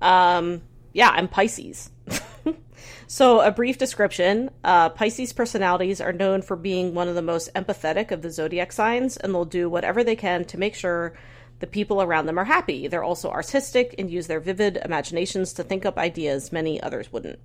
Um, 0.00 0.62
yeah, 0.92 1.10
I'm 1.10 1.28
Pisces. 1.28 1.90
so, 3.06 3.40
a 3.40 3.50
brief 3.50 3.78
description 3.78 4.50
uh, 4.64 4.88
Pisces 4.90 5.32
personalities 5.32 6.00
are 6.00 6.12
known 6.12 6.42
for 6.42 6.56
being 6.56 6.94
one 6.94 7.08
of 7.08 7.14
the 7.14 7.22
most 7.22 7.52
empathetic 7.54 8.10
of 8.10 8.22
the 8.22 8.30
zodiac 8.30 8.72
signs, 8.72 9.16
and 9.16 9.34
they'll 9.34 9.44
do 9.44 9.68
whatever 9.68 10.02
they 10.02 10.16
can 10.16 10.44
to 10.46 10.58
make 10.58 10.74
sure 10.74 11.14
the 11.60 11.66
people 11.66 12.02
around 12.02 12.26
them 12.26 12.38
are 12.38 12.44
happy. 12.44 12.88
They're 12.88 13.04
also 13.04 13.30
artistic 13.30 13.94
and 13.98 14.10
use 14.10 14.26
their 14.26 14.40
vivid 14.40 14.78
imaginations 14.84 15.52
to 15.54 15.62
think 15.62 15.86
up 15.86 15.98
ideas 15.98 16.52
many 16.52 16.82
others 16.82 17.12
wouldn't. 17.12 17.38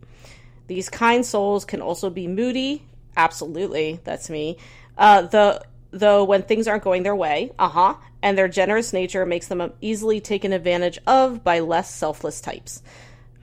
These 0.67 0.89
kind 0.89 1.25
souls 1.25 1.63
can 1.65 1.81
also 1.81 2.09
be 2.09 2.27
moody. 2.27 2.83
Absolutely, 3.15 3.99
that's 4.03 4.29
me. 4.29 4.57
Uh, 4.97 5.23
the 5.23 5.61
though 5.91 6.23
when 6.23 6.43
things 6.43 6.67
aren't 6.67 6.83
going 6.83 7.03
their 7.03 7.15
way, 7.15 7.51
uh 7.59 7.69
huh, 7.69 7.95
and 8.21 8.37
their 8.37 8.47
generous 8.47 8.91
nature 8.91 9.25
makes 9.25 9.47
them 9.47 9.71
easily 9.81 10.19
taken 10.19 10.51
advantage 10.51 10.97
of 11.05 11.43
by 11.43 11.59
less 11.59 11.93
selfless 11.93 12.41
types. 12.41 12.81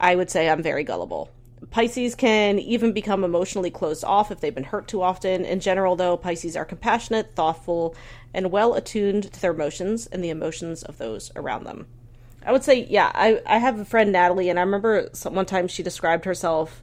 I 0.00 0.16
would 0.16 0.30
say 0.30 0.48
I'm 0.48 0.62
very 0.62 0.84
gullible. 0.84 1.30
Pisces 1.70 2.14
can 2.14 2.58
even 2.58 2.92
become 2.92 3.22
emotionally 3.22 3.70
closed 3.70 4.04
off 4.04 4.30
if 4.30 4.40
they've 4.40 4.54
been 4.54 4.64
hurt 4.64 4.88
too 4.88 5.00
often. 5.00 5.44
In 5.44 5.60
general, 5.60 5.94
though, 5.94 6.16
Pisces 6.16 6.56
are 6.56 6.64
compassionate, 6.64 7.36
thoughtful, 7.36 7.94
and 8.34 8.50
well 8.50 8.74
attuned 8.74 9.32
to 9.32 9.40
their 9.40 9.52
emotions 9.52 10.06
and 10.06 10.22
the 10.22 10.30
emotions 10.30 10.82
of 10.82 10.98
those 10.98 11.30
around 11.36 11.64
them. 11.64 11.86
I 12.44 12.52
would 12.52 12.64
say, 12.64 12.86
yeah, 12.88 13.10
I, 13.14 13.40
I 13.46 13.58
have 13.58 13.78
a 13.78 13.84
friend, 13.84 14.10
Natalie, 14.12 14.48
and 14.48 14.58
I 14.58 14.62
remember 14.62 15.08
some, 15.12 15.34
one 15.34 15.46
time 15.46 15.68
she 15.68 15.82
described 15.82 16.24
herself. 16.24 16.82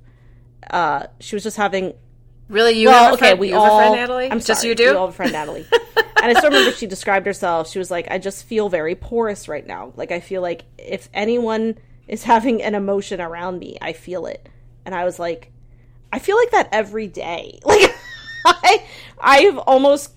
Uh, 0.70 1.08
she 1.20 1.36
was 1.36 1.44
just 1.44 1.58
having 1.58 1.94
Really, 2.50 2.80
you 2.80 2.88
well, 2.88 3.04
have 3.04 3.12
a 3.12 3.16
okay, 3.16 3.26
friend, 3.28 3.40
we 3.40 3.50
you 3.50 3.54
have 3.54 3.64
all. 3.64 3.78
a 3.78 3.80
friend, 3.82 3.96
Natalie? 3.96 4.32
I'm 4.32 4.40
just 4.40 4.62
sorry, 4.62 4.70
you 4.70 4.76
do. 4.76 4.90
We 4.90 4.96
all 4.96 5.06
have 5.06 5.14
a 5.14 5.18
friend 5.18 5.32
Natalie, 5.32 5.68
and 5.96 6.06
I 6.18 6.34
still 6.34 6.50
remember 6.50 6.72
she 6.72 6.88
described 6.88 7.28
herself. 7.28 7.70
She 7.70 7.78
was 7.78 7.92
like, 7.92 8.10
"I 8.10 8.18
just 8.18 8.44
feel 8.46 8.70
very 8.70 8.96
porous 8.96 9.48
right 9.48 9.66
now. 9.66 9.94
Like 9.96 10.12
I 10.12 10.20
feel 10.20 10.42
like 10.42 10.64
if 10.80 11.10
anyone 11.14 11.78
is 12.08 12.24
having 12.24 12.64
an 12.64 12.74
emotion 12.74 13.22
around 13.22 13.60
me, 13.60 13.78
I 13.84 13.94
feel 13.94 14.26
it." 14.26 14.50
And 14.84 14.96
I 14.96 15.04
was 15.04 15.20
like, 15.20 15.52
"I 16.12 16.18
feel 16.18 16.38
like 16.38 16.50
that 16.52 16.70
every 16.72 17.08
day. 17.08 17.60
Like 18.44 18.56
I, 18.64 18.84
I've 19.20 19.58
almost." 19.60 20.12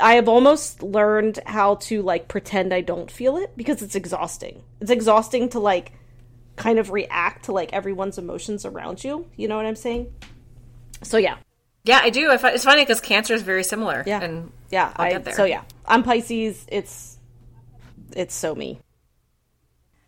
I 0.00 0.14
have 0.14 0.28
almost 0.28 0.82
learned 0.82 1.38
how 1.46 1.76
to 1.76 2.02
like 2.02 2.28
pretend 2.28 2.72
I 2.72 2.80
don't 2.80 3.10
feel 3.10 3.36
it 3.36 3.56
because 3.56 3.82
it's 3.82 3.94
exhausting. 3.94 4.62
It's 4.80 4.90
exhausting 4.90 5.48
to 5.50 5.60
like 5.60 5.92
kind 6.56 6.78
of 6.78 6.90
react 6.90 7.46
to 7.46 7.52
like 7.52 7.72
everyone's 7.72 8.18
emotions 8.18 8.64
around 8.64 9.04
you. 9.04 9.26
You 9.36 9.48
know 9.48 9.56
what 9.56 9.66
I'm 9.66 9.76
saying? 9.76 10.12
So 11.02 11.16
yeah, 11.18 11.36
yeah, 11.84 12.00
I 12.02 12.10
do. 12.10 12.30
I 12.30 12.36
fi- 12.38 12.52
It's 12.52 12.64
funny 12.64 12.82
because 12.82 13.00
Cancer 13.00 13.34
is 13.34 13.42
very 13.42 13.64
similar. 13.64 14.02
Yeah. 14.06 14.22
and 14.22 14.52
yeah. 14.70 14.92
I'll 14.96 15.06
I, 15.06 15.10
get 15.12 15.24
there. 15.24 15.34
So 15.34 15.44
yeah, 15.44 15.62
I'm 15.86 16.02
Pisces. 16.02 16.64
It's 16.68 17.18
it's 18.14 18.34
so 18.34 18.54
me. 18.54 18.80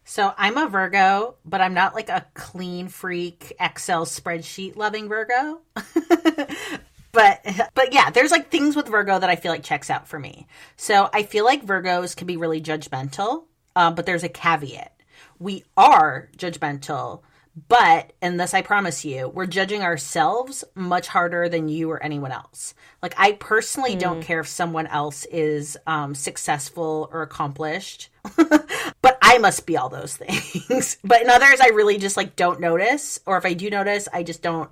So 0.04 0.32
I'm 0.36 0.56
a 0.58 0.68
Virgo, 0.68 1.36
but 1.44 1.60
I'm 1.60 1.74
not 1.74 1.94
like 1.94 2.10
a 2.10 2.26
clean 2.34 2.88
freak 2.88 3.54
Excel 3.58 4.04
spreadsheet 4.04 4.76
loving 4.76 5.08
Virgo. 5.08 5.62
but 7.14 7.70
but 7.74 7.94
yeah, 7.94 8.10
there's 8.10 8.30
like 8.30 8.50
things 8.50 8.76
with 8.76 8.88
Virgo 8.88 9.18
that 9.18 9.30
I 9.30 9.36
feel 9.36 9.52
like 9.52 9.62
checks 9.62 9.88
out 9.88 10.06
for 10.06 10.18
me. 10.18 10.46
So 10.76 11.08
I 11.14 11.22
feel 11.22 11.44
like 11.44 11.64
Virgos 11.64 12.14
can 12.14 12.26
be 12.26 12.36
really 12.36 12.60
judgmental, 12.60 13.44
um, 13.74 13.94
but 13.94 14.04
there's 14.04 14.24
a 14.24 14.28
caveat. 14.28 14.92
We 15.38 15.64
are 15.76 16.28
judgmental, 16.36 17.22
but 17.68 18.12
and 18.20 18.38
this 18.38 18.52
I 18.52 18.62
promise 18.62 19.04
you, 19.04 19.28
we're 19.28 19.46
judging 19.46 19.82
ourselves 19.82 20.64
much 20.74 21.06
harder 21.06 21.48
than 21.48 21.68
you 21.68 21.90
or 21.90 22.02
anyone 22.02 22.32
else. 22.32 22.74
Like 23.00 23.14
I 23.16 23.32
personally 23.32 23.94
don't 23.94 24.22
care 24.22 24.40
if 24.40 24.48
someone 24.48 24.88
else 24.88 25.24
is 25.26 25.78
um, 25.86 26.14
successful 26.14 27.08
or 27.12 27.22
accomplished, 27.22 28.10
but 28.36 29.18
I 29.22 29.38
must 29.38 29.66
be 29.66 29.76
all 29.76 29.88
those 29.88 30.16
things. 30.18 30.96
but 31.04 31.22
in 31.22 31.30
others, 31.30 31.60
I 31.60 31.68
really 31.68 31.98
just 31.98 32.16
like 32.16 32.34
don't 32.34 32.60
notice, 32.60 33.20
or 33.24 33.36
if 33.36 33.46
I 33.46 33.54
do 33.54 33.70
notice, 33.70 34.08
I 34.12 34.24
just 34.24 34.42
don't 34.42 34.70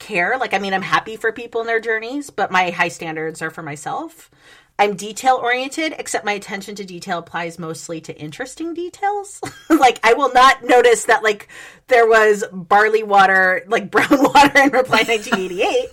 care. 0.00 0.36
Like, 0.38 0.52
I 0.52 0.58
mean, 0.58 0.74
I'm 0.74 0.82
happy 0.82 1.16
for 1.16 1.30
people 1.30 1.60
in 1.60 1.68
their 1.68 1.78
journeys, 1.78 2.30
but 2.30 2.50
my 2.50 2.70
high 2.70 2.88
standards 2.88 3.40
are 3.40 3.50
for 3.50 3.62
myself. 3.62 4.30
I'm 4.78 4.96
detail 4.96 5.36
oriented, 5.36 5.94
except 5.98 6.24
my 6.24 6.32
attention 6.32 6.74
to 6.76 6.84
detail 6.84 7.18
applies 7.18 7.58
mostly 7.58 8.00
to 8.00 8.18
interesting 8.18 8.74
details. 8.74 9.40
like, 9.70 10.00
I 10.02 10.14
will 10.14 10.32
not 10.32 10.64
notice 10.64 11.04
that, 11.04 11.22
like, 11.22 11.48
there 11.86 12.08
was 12.08 12.42
barley 12.50 13.02
water, 13.02 13.62
like 13.68 13.90
brown 13.92 14.22
water 14.22 14.58
in 14.58 14.70
Reply 14.70 15.04
1988. 15.04 15.90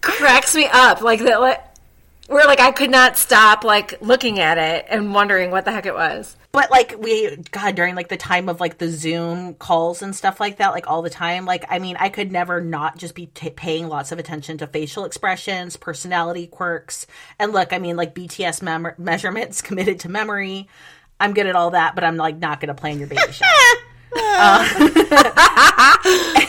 Cracks 0.00 0.54
me 0.54 0.68
up. 0.70 1.00
Like, 1.00 1.20
that. 1.20 1.40
Like, 1.40 1.64
where 2.30 2.46
like 2.46 2.60
I 2.60 2.70
could 2.70 2.90
not 2.90 3.18
stop 3.18 3.64
like 3.64 4.00
looking 4.00 4.38
at 4.38 4.56
it 4.56 4.86
and 4.88 5.12
wondering 5.12 5.50
what 5.50 5.64
the 5.64 5.72
heck 5.72 5.84
it 5.84 5.94
was. 5.94 6.36
But 6.52 6.70
like 6.70 6.96
we 6.98 7.36
god 7.52 7.76
during 7.76 7.94
like 7.94 8.08
the 8.08 8.16
time 8.16 8.48
of 8.48 8.60
like 8.60 8.78
the 8.78 8.88
Zoom 8.88 9.54
calls 9.54 10.02
and 10.02 10.14
stuff 10.16 10.40
like 10.40 10.56
that 10.56 10.72
like 10.72 10.88
all 10.90 11.00
the 11.00 11.10
time 11.10 11.44
like 11.44 11.64
I 11.68 11.78
mean 11.78 11.96
I 12.00 12.08
could 12.08 12.32
never 12.32 12.60
not 12.60 12.98
just 12.98 13.14
be 13.14 13.26
t- 13.26 13.50
paying 13.50 13.88
lots 13.88 14.10
of 14.10 14.18
attention 14.18 14.58
to 14.58 14.66
facial 14.66 15.04
expressions, 15.04 15.76
personality 15.76 16.48
quirks. 16.48 17.06
And 17.38 17.52
look, 17.52 17.72
I 17.72 17.78
mean 17.78 17.96
like 17.96 18.14
BTS 18.14 18.62
mem- 18.62 18.94
measurements 18.98 19.62
committed 19.62 20.00
to 20.00 20.08
memory. 20.08 20.68
I'm 21.20 21.34
good 21.34 21.46
at 21.46 21.54
all 21.54 21.70
that, 21.70 21.94
but 21.94 22.02
I'm 22.02 22.16
like 22.16 22.38
not 22.38 22.60
going 22.60 22.68
to 22.68 22.74
plan 22.74 22.98
your 22.98 23.06
baby 23.06 23.30
shower. 23.30 23.48
uh, 24.16 24.66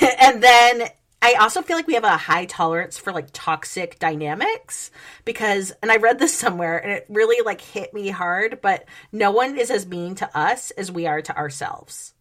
and 0.21 0.41
then 0.41 0.83
I 1.23 1.35
also 1.35 1.61
feel 1.61 1.75
like 1.75 1.85
we 1.85 1.93
have 1.93 2.03
a 2.03 2.17
high 2.17 2.45
tolerance 2.45 2.97
for 2.97 3.13
like 3.13 3.27
toxic 3.31 3.99
dynamics 3.99 4.89
because, 5.23 5.71
and 5.83 5.91
I 5.91 5.97
read 5.97 6.17
this 6.17 6.33
somewhere 6.37 6.79
and 6.79 6.91
it 6.91 7.05
really 7.09 7.45
like 7.45 7.61
hit 7.61 7.93
me 7.93 8.09
hard, 8.09 8.59
but 8.61 8.85
no 9.11 9.31
one 9.31 9.57
is 9.57 9.69
as 9.69 9.85
mean 9.85 10.15
to 10.15 10.37
us 10.37 10.71
as 10.71 10.91
we 10.91 11.05
are 11.05 11.21
to 11.21 11.37
ourselves. 11.37 12.13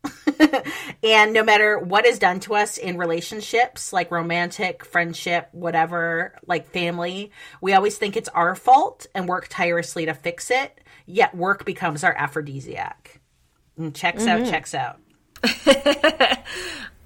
and 1.03 1.33
no 1.33 1.43
matter 1.43 1.79
what 1.79 2.05
is 2.05 2.19
done 2.19 2.41
to 2.41 2.55
us 2.55 2.77
in 2.77 2.99
relationships, 2.99 3.93
like 3.93 4.11
romantic, 4.11 4.85
friendship, 4.85 5.49
whatever, 5.53 6.35
like 6.47 6.69
family, 6.71 7.33
we 7.63 7.73
always 7.73 7.97
think 7.97 8.17
it's 8.17 8.29
our 8.31 8.55
fault 8.55 9.07
and 9.15 9.29
work 9.29 9.47
tirelessly 9.49 10.07
to 10.07 10.15
fix 10.15 10.51
it. 10.51 10.79
Yet 11.07 11.35
work 11.35 11.65
becomes 11.65 12.05
our 12.05 12.15
aphrodisiac. 12.15 13.21
And 13.79 13.95
checks 13.95 14.25
mm-hmm. 14.25 14.45
out, 14.45 14.51
checks 14.51 14.75
out. 14.75 15.01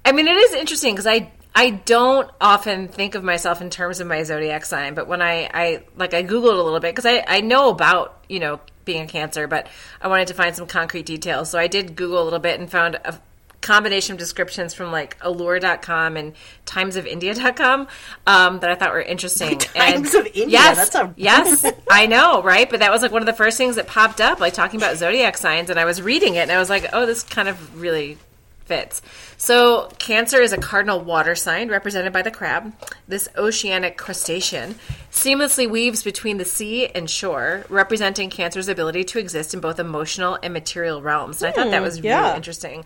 I 0.05 0.11
mean, 0.11 0.27
it 0.27 0.35
is 0.35 0.53
interesting 0.53 0.93
because 0.93 1.07
I 1.07 1.31
I 1.57 1.69
don't 1.69 2.29
often 2.41 2.89
think 2.89 3.15
of 3.15 3.23
myself 3.23 3.61
in 3.61 3.69
terms 3.69 4.01
of 4.01 4.07
my 4.07 4.23
zodiac 4.23 4.65
sign, 4.65 4.93
but 4.93 5.07
when 5.07 5.21
I, 5.21 5.49
I 5.53 5.83
like 5.95 6.13
I 6.13 6.21
googled 6.21 6.59
a 6.59 6.61
little 6.61 6.81
bit 6.81 6.93
because 6.93 7.05
I, 7.05 7.23
I 7.25 7.39
know 7.39 7.69
about 7.69 8.25
you 8.27 8.41
know 8.41 8.59
being 8.83 9.03
a 9.03 9.07
Cancer, 9.07 9.47
but 9.47 9.67
I 10.01 10.09
wanted 10.09 10.27
to 10.27 10.33
find 10.33 10.55
some 10.55 10.67
concrete 10.67 11.05
details. 11.05 11.49
So 11.49 11.57
I 11.57 11.67
did 11.67 11.95
Google 11.95 12.21
a 12.21 12.25
little 12.25 12.39
bit 12.39 12.59
and 12.59 12.69
found 12.69 12.95
a 12.95 13.19
combination 13.61 14.13
of 14.13 14.19
descriptions 14.19 14.73
from 14.73 14.91
like 14.91 15.17
allure.com 15.21 16.17
and 16.17 16.33
timesofindia.com 16.65 17.87
um, 18.27 18.59
that 18.59 18.69
I 18.69 18.75
thought 18.75 18.91
were 18.91 19.01
interesting. 19.01 19.57
Times 19.59 20.13
and, 20.13 20.27
of 20.27 20.33
India, 20.35 20.59
yes, 20.59 20.77
that's 20.77 20.95
a 20.95 21.13
yes, 21.17 21.65
I 21.89 22.05
know, 22.05 22.43
right? 22.43 22.69
But 22.69 22.81
that 22.81 22.91
was 22.91 23.01
like 23.01 23.11
one 23.11 23.21
of 23.21 23.25
the 23.25 23.33
first 23.33 23.57
things 23.57 23.77
that 23.77 23.87
popped 23.87 24.21
up, 24.21 24.39
like 24.39 24.53
talking 24.53 24.79
about 24.79 24.97
zodiac 24.97 25.37
signs, 25.37 25.69
and 25.69 25.79
I 25.79 25.85
was 25.85 26.01
reading 26.01 26.35
it 26.35 26.41
and 26.41 26.51
I 26.51 26.59
was 26.59 26.69
like, 26.69 26.87
oh, 26.93 27.05
this 27.05 27.23
kind 27.23 27.47
of 27.47 27.81
really 27.81 28.17
fits. 28.65 29.01
So, 29.37 29.89
Cancer 29.99 30.41
is 30.41 30.53
a 30.53 30.57
cardinal 30.57 30.99
water 30.99 31.35
sign 31.35 31.69
represented 31.69 32.11
by 32.11 32.21
the 32.21 32.31
crab. 32.31 32.73
This 33.07 33.29
oceanic 33.37 33.97
crustacean 33.97 34.75
seamlessly 35.11 35.69
weaves 35.69 36.03
between 36.03 36.37
the 36.37 36.45
sea 36.45 36.87
and 36.87 37.09
shore, 37.09 37.65
representing 37.69 38.29
Cancer's 38.29 38.67
ability 38.67 39.03
to 39.05 39.19
exist 39.19 39.53
in 39.53 39.59
both 39.59 39.79
emotional 39.79 40.37
and 40.41 40.53
material 40.53 41.01
realms. 41.01 41.41
And 41.41 41.49
I 41.49 41.55
thought 41.55 41.71
that 41.71 41.77
hmm, 41.77 41.83
was 41.83 41.99
yeah. 41.99 42.21
really 42.21 42.35
interesting. 42.35 42.85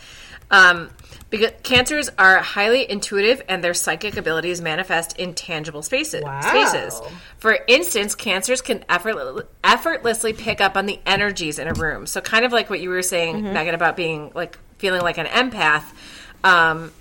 Um, 0.52 0.89
because 1.30 1.52
cancers 1.62 2.10
are 2.18 2.38
highly 2.38 2.89
intuitive 2.89 3.44
and 3.48 3.63
their 3.63 3.76
psychic 3.76 4.18
abilities 4.18 4.62
manifest 4.62 5.18
in 5.18 5.36
tangible 5.36 5.84
spaces. 5.84 6.24
Wow. 6.24 6.42
Spaces. 6.42 7.00
For 7.38 7.60
instance, 7.68 8.15
cancers 8.15 8.62
can 8.62 8.84
effort- 8.89 9.48
effortlessly 9.63 10.34
pick 10.34 10.60
up 10.60 10.76
on 10.76 10.88
the 10.88 11.00
energies 11.06 11.60
in 11.60 11.68
a 11.68 11.74
room. 11.74 12.08
So, 12.08 12.20
kind 12.20 12.46
of 12.46 12.52
like 12.52 12.70
what 12.70 12.80
you 12.80 12.89
were 12.89 13.04
saying, 13.04 13.36
mm-hmm. 13.36 13.54
Megan, 13.54 13.76
about 13.76 13.96
being 13.96 14.32
like 14.34 14.58
feeling 14.80 15.02
like 15.02 15.18
an 15.18 15.28
empath. 15.28 15.84
Um, 16.44 16.92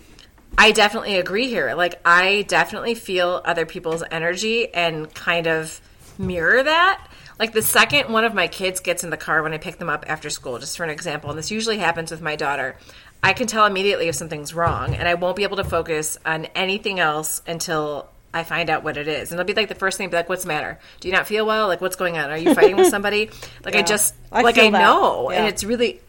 I 0.57 0.73
definitely 0.73 1.17
agree 1.17 1.49
here. 1.49 1.75
Like, 1.75 2.01
I 2.05 2.45
definitely 2.49 2.95
feel 2.95 3.41
other 3.45 3.65
people's 3.65 4.03
energy 4.11 4.73
and 4.75 5.13
kind 5.15 5.47
of 5.47 5.81
mirror 6.19 6.63
that. 6.63 7.07
Like, 7.39 7.53
the 7.53 7.63
second 7.63 8.13
one 8.13 8.25
of 8.25 8.35
my 8.35 8.49
kids 8.49 8.81
gets 8.81 9.05
in 9.05 9.11
the 9.11 9.17
car 9.17 9.43
when 9.43 9.55
I 9.55 9.59
pick 9.59 9.79
them 9.79 9.89
up 9.89 10.05
after 10.09 10.29
school, 10.29 10.59
just 10.59 10.77
for 10.77 10.83
an 10.83 10.91
example, 10.91 11.31
and 11.31 11.39
this 11.39 11.53
usually 11.53 11.79
happens 11.79 12.11
with 12.11 12.21
my 12.21 12.35
daughter, 12.35 12.77
I 13.23 13.33
can 13.33 13.47
tell 13.47 13.65
immediately 13.65 14.09
if 14.09 14.15
something's 14.15 14.55
wrong, 14.55 14.95
and 14.95 15.09
I 15.09 15.15
won't 15.15 15.37
be 15.37 15.45
able 15.45 15.57
to 15.57 15.65
focus 15.65 16.19
on 16.25 16.47
anything 16.55 17.01
else 17.01 17.43
until 17.47 18.09
I 18.33 18.45
find 18.45 18.71
out 18.71 18.85
what 18.85 18.97
it 18.97 19.09
is. 19.09 19.31
And 19.31 19.41
it'll 19.41 19.47
be 19.47 19.55
like 19.55 19.69
the 19.69 19.75
first 19.75 19.99
thing, 19.99 20.09
be 20.11 20.17
like, 20.17 20.29
"What's 20.29 20.43
the 20.43 20.49
matter? 20.49 20.79
Do 21.01 21.09
you 21.09 21.15
not 21.15 21.27
feel 21.27 21.47
well? 21.47 21.67
Like, 21.67 21.81
what's 21.81 21.97
going 21.97 22.19
on? 22.19 22.31
Are 22.31 22.37
you 22.37 22.55
fighting 22.55 22.77
with 22.77 22.87
somebody?" 22.91 23.31
Like, 23.65 23.75
yeah. 23.75 23.81
I 23.81 23.83
just 23.83 24.15
I 24.31 24.43
like 24.43 24.59
I 24.59 24.69
know, 24.69 25.31
yeah. 25.31 25.39
and 25.39 25.49
it's 25.49 25.65
really, 25.65 26.01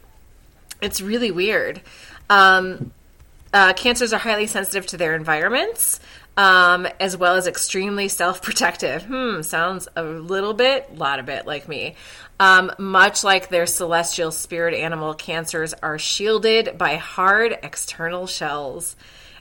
it's 0.82 1.02
really 1.02 1.32
weird. 1.32 1.82
Um, 2.30 2.92
uh, 3.54 3.74
cancers 3.74 4.14
are 4.14 4.20
highly 4.20 4.48
sensitive 4.48 4.86
to 4.88 4.98
their 4.98 5.16
environments, 5.16 6.00
um, 6.38 6.88
as 7.00 7.18
well 7.18 7.36
as 7.36 7.48
extremely 7.48 8.08
self-protective. 8.08 9.04
Hmm, 9.04 9.42
sounds 9.42 9.88
a 9.96 10.04
little 10.04 10.54
bit, 10.54 10.98
lot 10.98 11.20
of 11.20 11.26
bit 11.26 11.46
like 11.46 11.68
me. 11.68 11.96
Um, 12.40 12.72
much 12.78 13.24
like 13.24 13.50
their 13.50 13.66
celestial 13.66 14.32
spirit 14.32 14.74
animal, 14.74 15.14
cancers 15.14 15.74
are 15.74 16.00
shielded 16.00 16.78
by 16.78 16.96
hard 16.96 17.58
external 17.64 18.28
shells. 18.28 18.96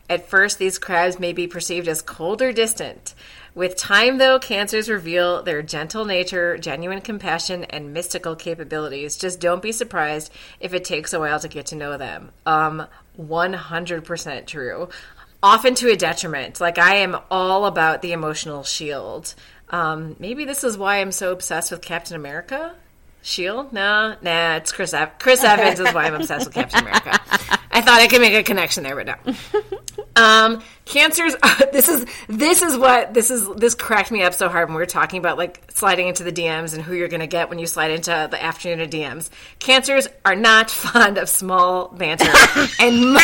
At 0.08 0.28
first, 0.28 0.58
these 0.58 0.78
crabs 0.78 1.18
may 1.18 1.32
be 1.32 1.46
perceived 1.46 1.86
as 1.86 2.00
cold 2.00 2.40
or 2.40 2.52
distant. 2.52 3.14
With 3.54 3.76
time, 3.76 4.18
though, 4.18 4.38
cancers 4.38 4.88
reveal 4.88 5.42
their 5.42 5.62
gentle 5.62 6.04
nature, 6.04 6.56
genuine 6.58 7.00
compassion, 7.00 7.64
and 7.64 7.92
mystical 7.92 8.36
capabilities. 8.36 9.16
Just 9.16 9.40
don't 9.40 9.60
be 9.60 9.72
surprised 9.72 10.32
if 10.60 10.72
it 10.72 10.84
takes 10.84 11.12
a 11.12 11.18
while 11.18 11.40
to 11.40 11.48
get 11.48 11.66
to 11.66 11.76
know 11.76 11.98
them. 11.98 12.30
Um, 12.46 12.86
100% 13.20 14.46
true. 14.46 14.88
Often 15.42 15.74
to 15.76 15.90
a 15.90 15.96
detriment. 15.96 16.60
Like, 16.60 16.78
I 16.78 16.96
am 16.96 17.16
all 17.30 17.66
about 17.66 18.00
the 18.00 18.12
emotional 18.12 18.62
shield. 18.62 19.34
Um, 19.70 20.16
maybe 20.18 20.44
this 20.44 20.64
is 20.64 20.78
why 20.78 21.00
I'm 21.00 21.12
so 21.12 21.32
obsessed 21.32 21.70
with 21.70 21.82
Captain 21.82 22.16
America. 22.16 22.74
Shield? 23.22 23.72
No, 23.72 24.16
nah, 24.22 24.56
it's 24.56 24.72
Chris. 24.72 24.94
Ev- 24.94 25.18
Chris 25.18 25.44
Evans 25.44 25.80
is 25.80 25.92
why 25.92 26.04
I'm 26.04 26.14
obsessed 26.14 26.46
with 26.46 26.54
Captain 26.54 26.80
America. 26.80 27.10
I 27.70 27.80
thought 27.80 28.00
I 28.00 28.06
could 28.06 28.20
make 28.20 28.34
a 28.34 28.42
connection 28.42 28.84
there, 28.84 28.96
but 28.96 29.06
no. 29.06 29.34
Um, 30.18 30.60
cancers. 30.88 31.36
this 31.72 31.88
is 31.88 32.06
this 32.28 32.62
is 32.62 32.76
what 32.76 33.14
this 33.14 33.30
is. 33.30 33.48
This 33.56 33.74
cracked 33.74 34.10
me 34.10 34.22
up 34.22 34.34
so 34.34 34.48
hard 34.48 34.68
when 34.68 34.76
we 34.76 34.82
were 34.82 34.86
talking 34.86 35.18
about 35.18 35.38
like 35.38 35.62
sliding 35.70 36.08
into 36.08 36.24
the 36.24 36.32
DMs 36.32 36.74
and 36.74 36.82
who 36.82 36.94
you're 36.94 37.08
going 37.08 37.20
to 37.20 37.26
get 37.26 37.48
when 37.48 37.58
you 37.58 37.66
slide 37.66 37.90
into 37.90 38.28
the 38.30 38.42
afternoon 38.42 38.80
of 38.80 38.90
DMs. 38.90 39.28
Cancers 39.58 40.08
are 40.24 40.34
not 40.34 40.70
fond 40.78 41.18
of 41.18 41.28
small 41.28 41.88
banter 41.88 42.32
and 42.80 43.16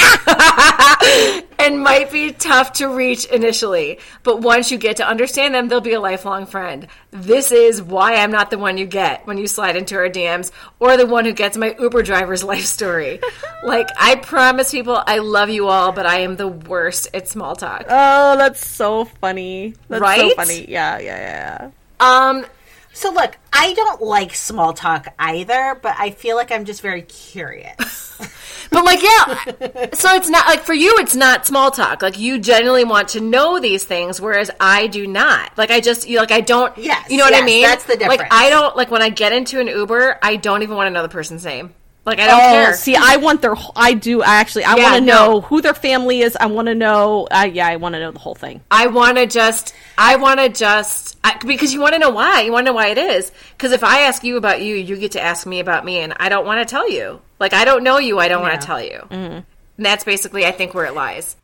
and 1.58 1.80
might 1.80 2.12
be 2.12 2.32
tough 2.32 2.74
to 2.74 2.88
reach 2.88 3.24
initially, 3.26 3.98
but 4.22 4.40
once 4.40 4.70
you 4.70 4.78
get 4.78 4.96
to 4.96 5.06
understand 5.06 5.54
them, 5.54 5.68
they'll 5.68 5.80
be 5.80 5.94
a 5.94 6.00
lifelong 6.00 6.46
friend. 6.46 6.86
This 7.10 7.52
is 7.52 7.80
why 7.80 8.16
I'm 8.16 8.30
not 8.30 8.50
the 8.50 8.58
one 8.58 8.76
you 8.76 8.86
get 8.86 9.26
when 9.26 9.38
you 9.38 9.46
slide 9.46 9.76
into 9.76 9.96
our 9.96 10.08
DMs 10.08 10.50
or 10.78 10.96
the 10.96 11.06
one 11.06 11.24
who 11.24 11.32
gets 11.32 11.56
my 11.56 11.74
Uber 11.78 12.02
driver's 12.02 12.44
life 12.44 12.64
story. 12.64 13.20
like 13.64 13.88
I 13.98 14.16
promise 14.16 14.70
people, 14.70 15.02
I 15.06 15.18
love 15.18 15.48
you 15.48 15.68
all, 15.68 15.92
but 15.92 16.06
I 16.06 16.20
am 16.20 16.36
the 16.36 16.48
worst 16.48 17.08
at 17.14 17.28
small 17.28 17.53
talk. 17.54 17.84
Oh, 17.88 18.36
that's 18.36 18.66
so 18.66 19.04
funny. 19.04 19.74
That's 19.88 20.00
right? 20.00 20.30
so 20.30 20.34
funny. 20.36 20.70
Yeah, 20.70 20.98
yeah, 20.98 21.70
yeah. 22.00 22.30
Um 22.30 22.46
so 22.94 23.10
look, 23.10 23.36
I 23.52 23.74
don't 23.74 24.00
like 24.00 24.34
small 24.36 24.72
talk 24.72 25.08
either, 25.18 25.78
but 25.82 25.96
I 25.98 26.12
feel 26.12 26.36
like 26.36 26.52
I'm 26.52 26.64
just 26.64 26.80
very 26.80 27.02
curious. 27.02 28.16
but 28.70 28.84
like, 28.84 29.02
yeah. 29.02 29.88
So 29.94 30.14
it's 30.14 30.28
not 30.28 30.46
like 30.46 30.62
for 30.62 30.74
you, 30.74 30.94
it's 30.98 31.16
not 31.16 31.44
small 31.44 31.72
talk. 31.72 32.02
Like 32.02 32.18
you 32.18 32.38
genuinely 32.38 32.84
want 32.84 33.08
to 33.10 33.20
know 33.20 33.58
these 33.58 33.84
things, 33.84 34.20
whereas 34.20 34.48
I 34.60 34.86
do 34.86 35.08
not. 35.08 35.58
Like 35.58 35.72
I 35.72 35.80
just 35.80 36.08
you 36.08 36.18
like 36.18 36.30
I 36.30 36.40
don't. 36.40 36.76
Yes, 36.78 37.10
you 37.10 37.18
know 37.18 37.24
yes, 37.24 37.32
what 37.32 37.42
I 37.42 37.44
mean. 37.44 37.62
That's 37.62 37.84
the 37.84 37.96
difference. 37.96 38.20
Like 38.20 38.32
I 38.32 38.48
don't 38.48 38.76
like 38.76 38.92
when 38.92 39.02
I 39.02 39.08
get 39.08 39.32
into 39.32 39.58
an 39.58 39.66
Uber, 39.66 40.20
I 40.22 40.36
don't 40.36 40.62
even 40.62 40.76
want 40.76 40.86
to 40.86 40.90
know 40.92 41.02
the 41.02 41.08
person's 41.08 41.44
name. 41.44 41.74
Like 42.06 42.18
I 42.18 42.26
don't 42.26 42.36
Oh, 42.38 42.52
care. 42.64 42.74
see, 42.74 42.94
I 42.96 43.16
want 43.16 43.40
their. 43.40 43.54
I 43.74 43.94
do 43.94 44.22
I 44.22 44.34
actually. 44.36 44.64
I 44.64 44.76
Yeah, 44.76 44.82
want 44.82 44.94
to 44.96 45.00
no. 45.00 45.14
know 45.14 45.40
who 45.40 45.62
their 45.62 45.72
family 45.72 46.20
is. 46.20 46.36
I 46.36 46.46
want 46.46 46.66
to 46.68 46.74
know. 46.74 47.26
Uh, 47.30 47.48
yeah, 47.50 47.66
I 47.66 47.76
want 47.76 47.94
to 47.94 47.98
know 48.00 48.10
the 48.10 48.18
whole 48.18 48.34
thing. 48.34 48.60
I 48.70 48.88
want 48.88 49.16
to 49.16 49.26
just, 49.26 49.74
I 49.96 50.16
want 50.16 50.38
to 50.40 50.50
just, 50.50 51.16
I, 51.24 51.38
because 51.46 51.72
you 51.72 51.80
want 51.80 51.94
to 51.94 51.98
know 51.98 52.10
why. 52.10 52.42
You 52.42 52.52
want 52.52 52.66
to 52.66 52.72
know 52.72 52.76
why 52.76 52.88
it 52.88 52.98
is. 52.98 53.32
Because 53.56 53.72
if 53.72 53.82
I 53.82 54.02
ask 54.02 54.22
you 54.22 54.36
about 54.36 54.60
you, 54.60 54.74
you 54.76 54.96
get 54.98 55.12
to 55.12 55.20
ask 55.22 55.46
me 55.46 55.60
about 55.60 55.84
me, 55.86 56.00
and 56.00 56.12
I 56.18 56.28
don't 56.28 56.44
want 56.44 56.60
to 56.66 56.70
tell 56.70 56.90
you. 56.90 57.22
Like, 57.40 57.54
I 57.54 57.64
don't 57.64 57.82
know 57.82 57.98
you, 57.98 58.18
I 58.18 58.28
don't 58.28 58.42
want 58.42 58.60
to 58.60 58.66
tell 58.66 58.82
you. 58.82 58.98
Mm-hmm. 59.10 59.14
And 59.16 59.44
that's 59.86 60.04
basically, 60.04 60.44
I 60.44 60.52
think, 60.52 60.74
where 60.74 60.84
it 60.84 60.94
lies. 60.94 61.36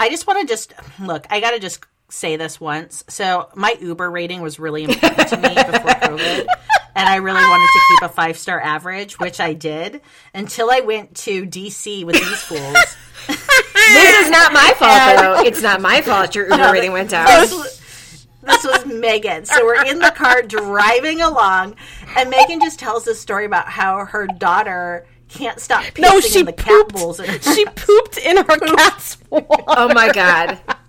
I 0.00 0.08
just 0.08 0.26
want 0.26 0.40
to 0.40 0.46
just 0.52 0.72
look. 0.98 1.26
I 1.30 1.40
got 1.40 1.50
to 1.52 1.58
just 1.60 1.84
say 2.08 2.36
this 2.36 2.58
once. 2.60 3.04
So 3.08 3.48
my 3.54 3.76
Uber 3.80 4.10
rating 4.10 4.40
was 4.40 4.58
really 4.58 4.84
important 4.84 5.28
to 5.28 5.36
me 5.36 5.54
before 5.54 5.90
COVID, 5.90 6.46
and 6.94 7.08
I 7.08 7.16
really 7.16 7.40
wanted 7.42 7.66
to 7.66 7.80
keep 7.88 8.02
a 8.10 8.12
five 8.12 8.38
star 8.38 8.60
average, 8.60 9.18
which 9.18 9.40
I 9.40 9.52
did 9.54 10.00
until 10.34 10.70
I 10.70 10.80
went 10.80 11.14
to 11.18 11.44
DC 11.46 12.04
with 12.04 12.16
these 12.16 12.42
fools. 12.42 12.96
This 13.94 14.24
is 14.24 14.30
not 14.30 14.52
my 14.52 14.72
fault, 14.78 15.16
though. 15.18 15.42
It's 15.46 15.60
not 15.60 15.80
my 15.80 16.00
fault 16.00 16.34
your 16.34 16.48
Uber 16.48 16.72
rating 16.72 16.92
went 16.92 17.10
down. 17.10 17.26
This 17.26 17.52
was, 17.52 18.26
this 18.42 18.64
was 18.64 18.86
Megan. 18.86 19.44
So 19.44 19.64
we're 19.64 19.84
in 19.84 19.98
the 19.98 20.12
car 20.12 20.40
driving 20.42 21.20
along, 21.20 21.76
and 22.16 22.30
Megan 22.30 22.60
just 22.60 22.78
tells 22.78 23.04
this 23.04 23.20
story 23.20 23.44
about 23.44 23.68
how 23.68 24.04
her 24.06 24.26
daughter 24.26 25.06
can't 25.28 25.60
stop 25.60 25.82
pissing 25.84 26.00
No, 26.02 26.20
she 26.20 26.40
in 26.40 26.46
the 26.46 26.52
cat 26.52 26.68
pooped. 26.68 26.92
bowls. 26.94 27.20
In 27.20 27.26
her 27.28 27.38
She 27.54 27.64
pooped 27.76 28.18
in 28.18 28.36
her 28.38 28.44
cat's 28.44 29.18
wall. 29.30 29.46
Oh 29.68 29.92
my 29.92 30.10
god. 30.12 30.58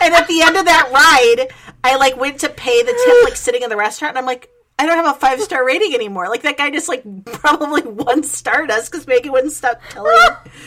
and 0.00 0.14
at 0.14 0.26
the 0.28 0.42
end 0.42 0.56
of 0.56 0.64
that 0.66 0.90
ride, 0.92 1.52
I 1.82 1.96
like 1.96 2.16
went 2.16 2.40
to 2.40 2.48
pay 2.48 2.82
the 2.82 2.92
tip, 2.92 3.24
like 3.24 3.36
sitting 3.36 3.62
in 3.62 3.70
the 3.70 3.76
restaurant, 3.76 4.12
and 4.12 4.18
I'm 4.18 4.26
like, 4.26 4.50
I 4.78 4.86
don't 4.86 4.96
have 4.96 5.14
a 5.16 5.18
five 5.18 5.40
star 5.42 5.64
rating 5.66 5.94
anymore. 5.94 6.28
Like 6.28 6.42
that 6.42 6.56
guy 6.56 6.70
just 6.70 6.88
like 6.88 7.02
probably 7.24 7.82
one 7.82 8.22
starred 8.22 8.70
us 8.70 8.88
because 8.88 9.06
Megan 9.06 9.32
wouldn't 9.32 9.52
stop 9.52 9.80
telling 9.90 10.16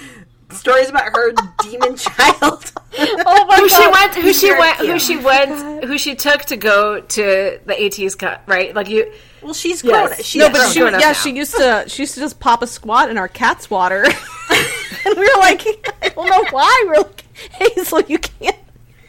stories 0.52 0.90
about 0.90 1.16
her 1.16 1.32
demon 1.64 1.96
child. 1.96 2.72
oh 2.98 3.46
my 3.48 3.58
Who 3.58 3.70
she 3.70 3.76
God. 3.78 3.92
went, 3.92 4.16
who 4.16 4.34
she 4.34 4.52
went, 4.52 4.78
who 4.78 5.00
she 5.00 5.18
went, 5.18 5.84
who 5.86 5.98
she 5.98 6.16
took 6.16 6.42
to 6.46 6.58
go 6.58 7.02
to 7.02 7.60
the 7.66 7.86
AT's 7.86 8.14
cut, 8.16 8.44
right? 8.46 8.74
Like 8.76 8.88
you, 8.90 9.12
well, 9.42 9.54
she's 9.54 9.82
grown. 9.82 10.10
Yes. 10.10 10.24
She's 10.26 10.40
No, 10.40 10.50
but 10.52 10.72
she, 10.72 10.80
yeah, 10.80 10.90
now. 10.92 11.14
she 11.14 11.32
used 11.36 11.56
to, 11.56 11.86
she 11.88 12.04
used 12.04 12.14
to 12.14 12.20
just 12.20 12.40
pop 12.40 12.62
a 12.62 12.68
squat 12.68 13.10
in 13.10 13.18
our 13.18 13.28
cat's 13.28 13.70
water, 13.70 14.04
and 14.04 15.18
we 15.18 15.22
were 15.22 15.40
like, 15.40 15.62
I 16.04 16.10
don't 16.10 16.30
know 16.30 16.46
why. 16.52 16.84
We 16.88 16.92
are 16.92 16.98
like, 17.02 17.24
Hazel, 17.54 18.02
you 18.02 18.20
can't, 18.20 18.56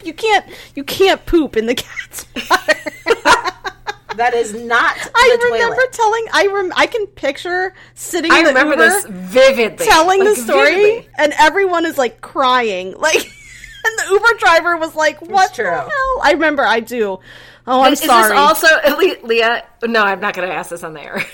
you 0.04 0.12
can't, 0.14 0.44
you 0.74 0.84
can't 0.84 1.24
poop 1.26 1.56
in 1.56 1.66
the 1.66 1.74
cat's 1.74 2.26
water. 2.34 2.80
that 4.16 4.32
is 4.34 4.54
not 4.54 4.96
I 5.14 5.38
remember 5.50 5.74
toilet. 5.76 5.92
telling, 5.92 6.26
I 6.32 6.46
rem, 6.46 6.72
I 6.76 6.86
can 6.86 7.06
picture 7.08 7.74
sitting 7.94 8.30
I 8.30 8.38
in 8.38 8.44
the 8.44 8.48
remember 8.50 8.76
this 8.76 9.04
vividly. 9.06 9.86
telling 9.86 10.20
Like, 10.20 10.28
the 10.28 10.36
story, 10.36 10.74
vividly. 10.74 11.08
and 11.18 11.32
everyone 11.38 11.84
is 11.86 11.98
like 11.98 12.20
crying, 12.20 12.92
like, 12.98 13.16
and 13.16 13.98
the 13.98 14.04
Uber 14.12 14.38
driver 14.38 14.76
was 14.76 14.94
like, 14.94 15.20
"What 15.20 15.54
the 15.56 15.64
hell?" 15.64 15.90
I 16.22 16.30
remember, 16.32 16.62
I 16.64 16.80
do. 16.80 17.18
Oh, 17.66 17.80
I'm 17.82 17.94
Is 17.94 18.00
sorry. 18.00 18.28
this 18.30 18.38
also 18.38 18.66
Le- 18.98 19.26
Leah? 19.26 19.64
No, 19.84 20.02
I'm 20.02 20.20
not 20.20 20.34
going 20.34 20.46
to 20.48 20.54
ask 20.54 20.70
this 20.70 20.84
on 20.84 20.92
the 20.94 21.00
air. 21.02 21.24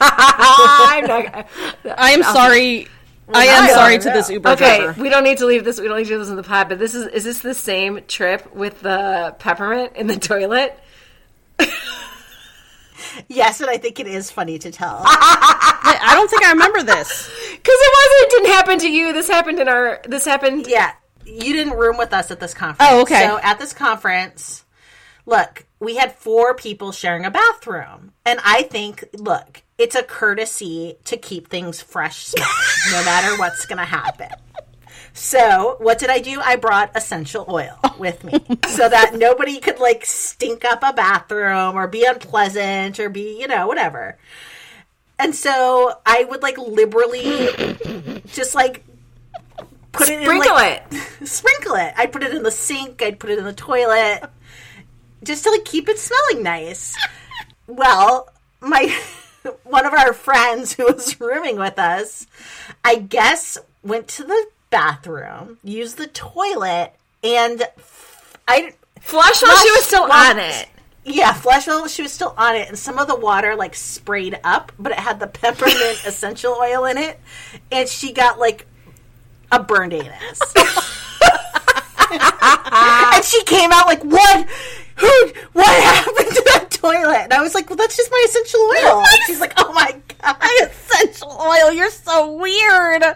I'm 0.00 1.06
not. 1.06 1.46
I 1.96 2.10
am 2.10 2.22
sorry. 2.24 2.88
I 3.32 3.46
am 3.46 3.64
I 3.64 3.68
sorry 3.70 3.98
to 3.98 4.08
know. 4.08 4.14
this 4.14 4.30
Uber 4.30 4.50
Okay, 4.50 4.82
driver. 4.82 5.00
we 5.00 5.08
don't 5.08 5.24
need 5.24 5.38
to 5.38 5.46
leave 5.46 5.64
this. 5.64 5.80
We 5.80 5.88
don't 5.88 5.96
need 5.96 6.04
to 6.04 6.10
do 6.10 6.18
this 6.18 6.28
in 6.28 6.36
the 6.36 6.42
pod. 6.42 6.68
But 6.68 6.78
this 6.78 6.94
is 6.94 7.06
is 7.06 7.24
this 7.24 7.38
the 7.40 7.54
same 7.54 8.00
trip 8.06 8.54
with 8.54 8.80
the 8.82 9.34
peppermint 9.38 9.92
in 9.96 10.06
the 10.06 10.16
toilet? 10.16 10.78
Yes, 13.28 13.60
and 13.60 13.70
I 13.70 13.76
think 13.78 14.00
it 14.00 14.08
is 14.08 14.30
funny 14.32 14.58
to 14.58 14.72
tell. 14.72 15.02
I, 15.04 15.98
I 16.02 16.14
don't 16.16 16.28
think 16.28 16.44
I 16.44 16.50
remember 16.50 16.82
this. 16.82 17.30
Because 17.64 17.78
it 17.80 17.92
wasn't. 17.94 18.20
It 18.20 18.30
didn't 18.30 18.52
happen 18.52 18.78
to 18.80 18.90
you. 18.92 19.12
This 19.14 19.26
happened 19.28 19.58
in 19.58 19.68
our. 19.68 20.00
This 20.06 20.24
happened. 20.26 20.66
yeah, 20.66 20.92
you 21.24 21.54
didn't 21.54 21.78
room 21.78 21.96
with 21.96 22.12
us 22.12 22.30
at 22.30 22.38
this 22.40 22.52
conference. 22.52 22.90
Oh, 22.92 23.00
okay. 23.02 23.26
So 23.26 23.38
at 23.38 23.58
this 23.58 23.72
conference, 23.72 24.64
look, 25.24 25.64
we 25.80 25.96
had 25.96 26.12
four 26.14 26.54
people 26.54 26.92
sharing 26.92 27.24
a 27.24 27.30
bathroom, 27.30 28.12
and 28.26 28.38
I 28.44 28.64
think, 28.64 29.04
look, 29.14 29.62
it's 29.78 29.94
a 29.94 30.02
courtesy 30.02 30.96
to 31.04 31.16
keep 31.16 31.48
things 31.48 31.80
fresh, 31.80 32.26
smelling, 32.26 32.48
no 32.92 33.04
matter 33.04 33.36
what's 33.38 33.66
going 33.66 33.78
to 33.78 33.84
happen. 33.84 34.28
So, 35.12 35.76
what 35.78 35.98
did 35.98 36.10
I 36.10 36.18
do? 36.18 36.40
I 36.40 36.56
brought 36.56 36.90
essential 36.96 37.46
oil 37.48 37.78
with 37.98 38.24
me 38.24 38.32
so 38.68 38.88
that 38.88 39.14
nobody 39.14 39.60
could 39.60 39.78
like 39.78 40.04
stink 40.04 40.64
up 40.64 40.82
a 40.82 40.92
bathroom 40.92 41.76
or 41.76 41.86
be 41.86 42.04
unpleasant 42.04 42.98
or 42.98 43.08
be, 43.08 43.38
you 43.40 43.46
know, 43.46 43.68
whatever. 43.68 44.18
And 45.18 45.34
so 45.34 46.00
I 46.04 46.24
would 46.24 46.42
like 46.42 46.58
liberally 46.58 47.48
just 48.26 48.56
like 48.56 48.84
put 49.92 50.08
it 50.08 50.18
in 50.18 50.24
Sprinkle 50.24 50.54
like, 50.54 50.84
it. 50.90 51.28
sprinkle 51.28 51.76
it. 51.76 51.94
I'd 51.96 52.12
put 52.12 52.24
it 52.24 52.34
in 52.34 52.42
the 52.42 52.50
sink, 52.50 53.00
I'd 53.00 53.20
put 53.20 53.30
it 53.30 53.38
in 53.38 53.44
the 53.44 53.52
toilet 53.52 54.28
just 55.22 55.44
to 55.44 55.50
like 55.50 55.64
keep 55.64 55.88
it 55.88 55.98
smelling 55.98 56.42
nice. 56.42 56.96
Well, 57.68 58.28
my 58.60 58.92
one 59.64 59.86
of 59.86 59.92
our 59.92 60.12
friends 60.12 60.74
who 60.74 60.84
was 60.84 61.20
rooming 61.20 61.58
with 61.58 61.78
us, 61.78 62.26
I 62.84 62.96
guess 62.96 63.58
went 63.82 64.08
to 64.08 64.24
the 64.24 64.46
bathroom, 64.70 65.58
used 65.62 65.98
the 65.98 66.06
toilet, 66.08 66.92
and 67.22 67.62
I 68.48 68.74
Flush 69.04 69.42
while 69.42 69.56
she 69.58 69.70
was 69.70 69.84
still 69.84 70.10
on 70.10 70.38
it. 70.38 70.66
yeah, 71.04 71.34
flush 71.34 71.66
while 71.66 71.86
she 71.88 72.00
was 72.00 72.10
still 72.10 72.34
on 72.38 72.56
it, 72.56 72.68
and 72.68 72.78
some 72.78 72.98
of 72.98 73.06
the 73.06 73.14
water 73.14 73.54
like 73.54 73.74
sprayed 73.74 74.40
up, 74.42 74.72
but 74.78 74.92
it 74.92 74.98
had 74.98 75.20
the 75.20 75.26
peppermint 75.26 75.76
essential 76.06 76.56
oil 76.58 76.86
in 76.86 76.96
it, 76.96 77.20
and 77.70 77.86
she 77.86 78.14
got 78.14 78.38
like 78.38 78.66
a 79.52 79.62
burned 79.62 79.92
anus. 79.92 80.40
and 82.10 83.24
she 83.24 83.44
came 83.44 83.72
out 83.72 83.86
like, 83.86 84.02
"What? 84.02 84.48
Who? 84.96 85.32
What 85.52 85.66
happened 85.66 86.34
to 86.34 86.42
that 86.54 86.73
toilet?" 86.92 87.22
And 87.24 87.32
I 87.32 87.42
was 87.42 87.54
like, 87.54 87.68
"Well, 87.68 87.76
that's 87.76 87.96
just 87.96 88.10
my 88.10 88.24
essential 88.28 88.60
oil." 88.60 89.00
And 89.12 89.22
she's 89.26 89.40
like, 89.40 89.54
"Oh 89.56 89.72
my 89.72 89.94
god!" 90.22 90.36
Essential 90.62 91.30
oil. 91.40 91.72
You're 91.72 91.90
so 91.90 92.32
weird. 92.36 93.02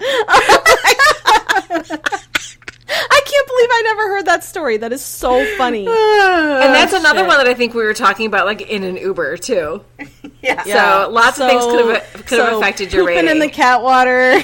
I 2.91 3.21
can't 3.25 3.47
believe 3.47 3.69
I 3.71 3.83
never 3.85 4.09
heard 4.09 4.27
that 4.27 4.45
story. 4.45 4.79
That 4.79 4.93
is 4.93 5.03
so 5.05 5.45
funny. 5.57 5.87
Oh, 6.31 6.61
and 6.63 6.75
that's 6.75 6.93
another 6.93 7.21
shit. 7.21 7.27
one 7.29 7.37
that 7.39 7.47
I 7.47 7.55
think 7.55 7.75
we 7.75 7.83
were 7.85 7.95
talking 7.95 8.27
about, 8.27 8.45
like 8.47 8.61
in 8.63 8.83
an 8.83 8.97
Uber 8.97 9.37
too. 9.37 9.83
Yeah. 10.41 10.63
So 10.63 11.11
lots 11.11 11.41
of 11.41 11.49
things 11.49 11.65
could 11.65 11.85
have 11.97 12.27
could 12.27 12.39
have 12.39 12.53
affected 12.59 12.93
your 12.93 13.03
pooping 13.03 13.17
rating. 13.17 13.31
in 13.33 13.39
the 13.41 13.49
cat 13.49 13.83
water. 13.83 14.41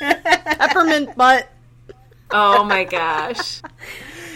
Peppermint 0.00 1.16
butt. 1.16 1.48
oh 2.30 2.62
my 2.62 2.84
gosh. 2.84 3.60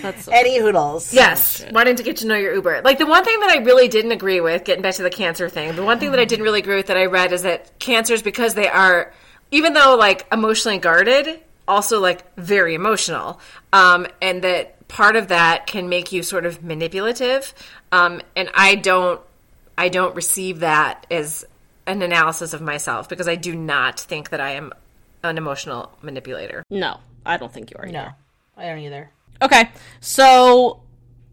That's 0.03 0.25
so 0.27 0.33
Any 0.33 0.59
hoodles? 0.59 1.13
Yes, 1.13 1.65
wanting 1.73 1.97
to 1.97 2.03
get 2.03 2.19
to 2.19 2.27
know 2.27 2.37
your 2.37 2.55
Uber. 2.55 2.83
Like 2.83 2.99
the 2.99 3.07
one 3.07 3.25
thing 3.25 3.39
that 3.41 3.51
I 3.51 3.59
really 3.59 3.89
didn't 3.89 4.13
agree 4.13 4.41
with, 4.41 4.65
getting 4.65 4.83
back 4.83 4.95
to 4.95 5.03
the 5.03 5.11
cancer 5.11 5.49
thing, 5.49 5.77
the 5.77 5.85
one 5.85 5.99
thing 5.99 6.11
that 6.11 6.21
I 6.21 6.25
didn't 6.25 6.45
really 6.45 6.61
agree 6.61 6.77
with 6.77 6.87
that 6.87 6.97
I 6.97 7.07
read 7.07 7.33
is 7.33 7.43
that 7.43 7.79
cancers, 7.79 8.23
because 8.23 8.55
they 8.55 8.69
are, 8.69 9.13
even 9.51 9.73
though 9.73 9.97
like 9.97 10.27
emotionally 10.33 10.79
guarded, 10.79 11.41
also 11.69 12.01
like 12.01 12.35
very 12.37 12.75
emotional, 12.75 13.41
um, 13.73 14.07
and 14.23 14.43
that 14.43 14.89
part 14.89 15.17
of 15.17 15.29
that 15.29 15.67
can 15.67 15.89
make 15.89 16.13
you 16.13 16.23
sort 16.23 16.47
of 16.47 16.63
manipulative. 16.63 17.55
Um, 17.93 18.21
and 18.35 18.51
I 18.55 18.77
don't, 18.77 19.21
I 19.77 19.89
don't 19.89 20.15
receive 20.15 20.61
that 20.61 21.07
as 21.11 21.45
an 21.87 22.03
analysis 22.03 22.53
of 22.53 22.61
myself 22.61 23.09
because 23.09 23.29
I 23.29 23.37
do 23.37 23.55
not 23.55 24.01
think 24.01 24.31
that 24.31 24.41
I 24.41 24.53
am 24.53 24.73
an 25.23 25.39
emotional 25.39 25.93
manipulator. 26.03 26.63
No, 26.71 27.01
I 27.25 27.37
don't 27.37 27.53
think 27.53 27.71
you 27.71 27.77
are. 27.79 27.87
No, 27.87 28.11
I 28.57 28.67
don't 28.67 28.79
either. 28.79 29.11
Okay, 29.43 29.71
so 30.01 30.83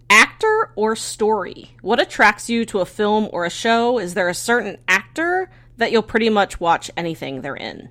actor 0.09 0.71
or 0.75 0.95
story? 0.95 1.71
What 1.81 1.99
attracts 1.99 2.49
you 2.49 2.65
to 2.65 2.79
a 2.79 2.85
film 2.85 3.29
or 3.31 3.45
a 3.45 3.49
show? 3.49 3.97
Is 3.99 4.13
there 4.13 4.29
a 4.29 4.33
certain 4.33 4.77
actor 4.87 5.49
that 5.77 5.91
you'll 5.91 6.03
pretty 6.03 6.29
much 6.29 6.59
watch 6.59 6.91
anything 6.95 7.41
they're 7.41 7.55
in? 7.55 7.89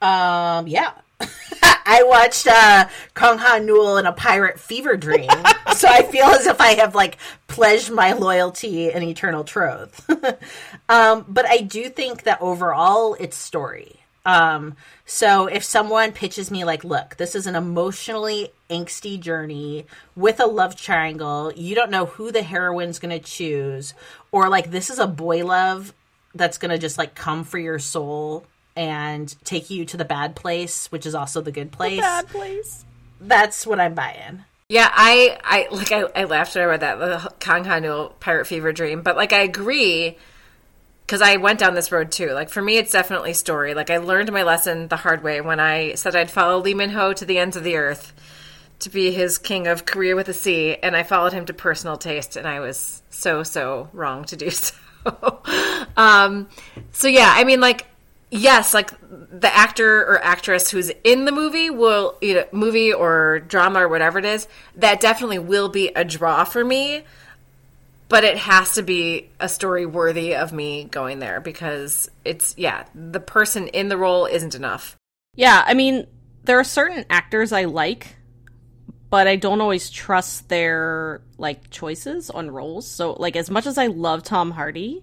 Um, 0.00 0.66
yeah. 0.66 0.92
I 1.84 2.02
watched 2.04 2.46
uh, 2.46 2.88
Kang 3.14 3.38
Ha 3.38 3.58
Neul 3.60 3.98
in 3.98 4.06
a 4.06 4.12
pirate 4.12 4.58
fever 4.58 4.96
dream, 4.96 5.30
so 5.76 5.88
I 5.88 6.02
feel 6.02 6.26
as 6.26 6.46
if 6.46 6.60
I 6.60 6.74
have 6.74 6.94
like 6.94 7.18
pledged 7.48 7.90
my 7.90 8.12
loyalty 8.12 8.90
and 8.90 9.02
eternal 9.04 9.44
troth. 9.44 10.08
um, 10.88 11.24
but 11.28 11.46
I 11.46 11.58
do 11.58 11.88
think 11.88 12.24
that 12.24 12.40
overall, 12.40 13.14
it's 13.18 13.36
story. 13.36 14.01
Um, 14.24 14.76
so 15.04 15.46
if 15.46 15.64
someone 15.64 16.12
pitches 16.12 16.50
me 16.50 16.64
like, 16.64 16.84
"Look, 16.84 17.16
this 17.16 17.34
is 17.34 17.46
an 17.46 17.56
emotionally 17.56 18.52
angsty 18.70 19.18
journey 19.18 19.86
with 20.14 20.38
a 20.40 20.46
love 20.46 20.76
triangle. 20.76 21.52
You 21.54 21.74
don't 21.74 21.90
know 21.90 22.06
who 22.06 22.30
the 22.30 22.42
heroine's 22.42 22.98
going 22.98 23.18
to 23.18 23.24
choose, 23.24 23.94
or 24.30 24.48
like 24.48 24.70
this 24.70 24.90
is 24.90 24.98
a 24.98 25.06
boy 25.06 25.44
love 25.44 25.92
that's 26.34 26.58
going 26.58 26.70
to 26.70 26.78
just 26.78 26.98
like 26.98 27.14
come 27.14 27.44
for 27.44 27.58
your 27.58 27.78
soul." 27.78 28.46
and 28.76 29.34
take 29.44 29.70
you 29.70 29.84
to 29.84 29.96
the 29.96 30.04
bad 30.04 30.34
place, 30.34 30.90
which 30.90 31.06
is 31.06 31.14
also 31.14 31.40
the 31.40 31.52
good 31.52 31.72
place. 31.72 32.00
Bad 32.00 32.28
place. 32.28 32.84
That's 33.20 33.66
what 33.66 33.78
I'm 33.78 33.94
buying. 33.94 34.44
Yeah, 34.68 34.90
I, 34.90 35.38
I 35.44 35.68
like 35.70 35.92
I, 35.92 36.04
I 36.16 36.24
laughed 36.24 36.54
when 36.54 36.64
I 36.64 36.66
read 36.66 36.80
that 36.80 36.98
the 36.98 37.32
Kang 37.40 37.64
Ha 37.64 37.78
Neul 37.80 38.18
Pirate 38.20 38.46
Fever 38.46 38.72
Dream, 38.72 39.02
but 39.02 39.16
like 39.16 39.32
I 39.32 39.40
agree 39.40 40.16
because 41.06 41.22
I 41.22 41.36
went 41.36 41.58
down 41.58 41.74
this 41.74 41.92
road 41.92 42.10
too. 42.10 42.32
Like 42.32 42.48
for 42.48 42.62
me, 42.62 42.78
it's 42.78 42.92
definitely 42.92 43.34
story. 43.34 43.74
Like 43.74 43.90
I 43.90 43.98
learned 43.98 44.32
my 44.32 44.42
lesson 44.42 44.88
the 44.88 44.96
hard 44.96 45.22
way 45.22 45.40
when 45.40 45.60
I 45.60 45.94
said 45.94 46.16
I'd 46.16 46.30
follow 46.30 46.58
Lee 46.58 46.74
Min 46.74 46.90
Ho 46.90 47.12
to 47.12 47.24
the 47.24 47.38
ends 47.38 47.56
of 47.56 47.64
the 47.64 47.76
earth 47.76 48.12
to 48.80 48.90
be 48.90 49.12
his 49.12 49.38
king 49.38 49.66
of 49.66 49.86
Korea 49.86 50.16
with 50.16 50.28
a 50.28 50.32
C, 50.32 50.76
and 50.76 50.96
I 50.96 51.04
followed 51.04 51.32
him 51.32 51.46
to 51.46 51.54
personal 51.54 51.96
taste, 51.96 52.36
and 52.36 52.46
I 52.46 52.60
was 52.60 53.02
so 53.10 53.42
so 53.42 53.88
wrong 53.92 54.24
to 54.24 54.36
do 54.36 54.50
so. 54.50 55.42
um, 55.96 56.48
so 56.92 57.08
yeah, 57.08 57.32
I 57.34 57.44
mean, 57.44 57.60
like 57.60 57.86
yes, 58.32 58.74
like 58.74 58.92
the 59.10 59.54
actor 59.54 60.00
or 60.00 60.22
actress 60.24 60.70
who's 60.70 60.90
in 61.04 61.26
the 61.26 61.32
movie 61.32 61.70
will, 61.70 62.16
you 62.20 62.34
know, 62.34 62.44
movie 62.50 62.92
or 62.92 63.40
drama 63.40 63.84
or 63.84 63.88
whatever 63.88 64.18
it 64.18 64.24
is, 64.24 64.48
that 64.76 65.00
definitely 65.00 65.38
will 65.38 65.68
be 65.68 65.88
a 65.88 66.04
draw 66.04 66.42
for 66.42 66.64
me. 66.64 67.04
But 68.12 68.24
it 68.24 68.36
has 68.36 68.74
to 68.74 68.82
be 68.82 69.30
a 69.40 69.48
story 69.48 69.86
worthy 69.86 70.34
of 70.34 70.52
me 70.52 70.84
going 70.84 71.18
there 71.18 71.40
because 71.40 72.10
it's, 72.26 72.54
yeah, 72.58 72.84
the 72.94 73.20
person 73.20 73.68
in 73.68 73.88
the 73.88 73.96
role 73.96 74.26
isn't 74.26 74.54
enough. 74.54 74.98
Yeah, 75.34 75.64
I 75.66 75.72
mean, 75.72 76.06
there 76.44 76.58
are 76.58 76.64
certain 76.64 77.06
actors 77.08 77.52
I 77.52 77.64
like, 77.64 78.16
but 79.08 79.26
I 79.26 79.36
don't 79.36 79.62
always 79.62 79.88
trust 79.88 80.50
their 80.50 81.22
like 81.38 81.70
choices 81.70 82.28
on 82.28 82.50
roles. 82.50 82.86
So, 82.86 83.14
like, 83.14 83.34
as 83.34 83.48
much 83.48 83.64
as 83.64 83.78
I 83.78 83.86
love 83.86 84.22
Tom 84.22 84.50
Hardy, 84.50 85.02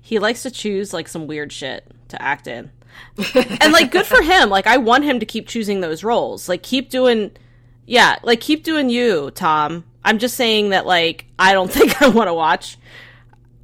he 0.00 0.18
likes 0.18 0.42
to 0.42 0.50
choose 0.50 0.92
like 0.92 1.06
some 1.06 1.28
weird 1.28 1.52
shit 1.52 1.86
to 2.08 2.20
act 2.20 2.48
in. 2.48 2.72
and 3.34 3.72
like 3.72 3.92
good 3.92 4.04
for 4.04 4.20
him. 4.20 4.50
Like 4.50 4.66
I 4.66 4.78
want 4.78 5.04
him 5.04 5.20
to 5.20 5.26
keep 5.26 5.46
choosing 5.46 5.80
those 5.80 6.02
roles. 6.02 6.48
Like 6.48 6.64
keep 6.64 6.90
doing 6.90 7.30
yeah, 7.86 8.18
like 8.24 8.40
keep 8.40 8.64
doing 8.64 8.90
you, 8.90 9.30
Tom. 9.30 9.84
I'm 10.04 10.18
just 10.18 10.36
saying 10.36 10.70
that 10.70 10.86
like 10.86 11.26
I 11.38 11.52
don't 11.52 11.70
think 11.72 12.00
I 12.02 12.08
want 12.08 12.28
to 12.28 12.34
watch 12.34 12.78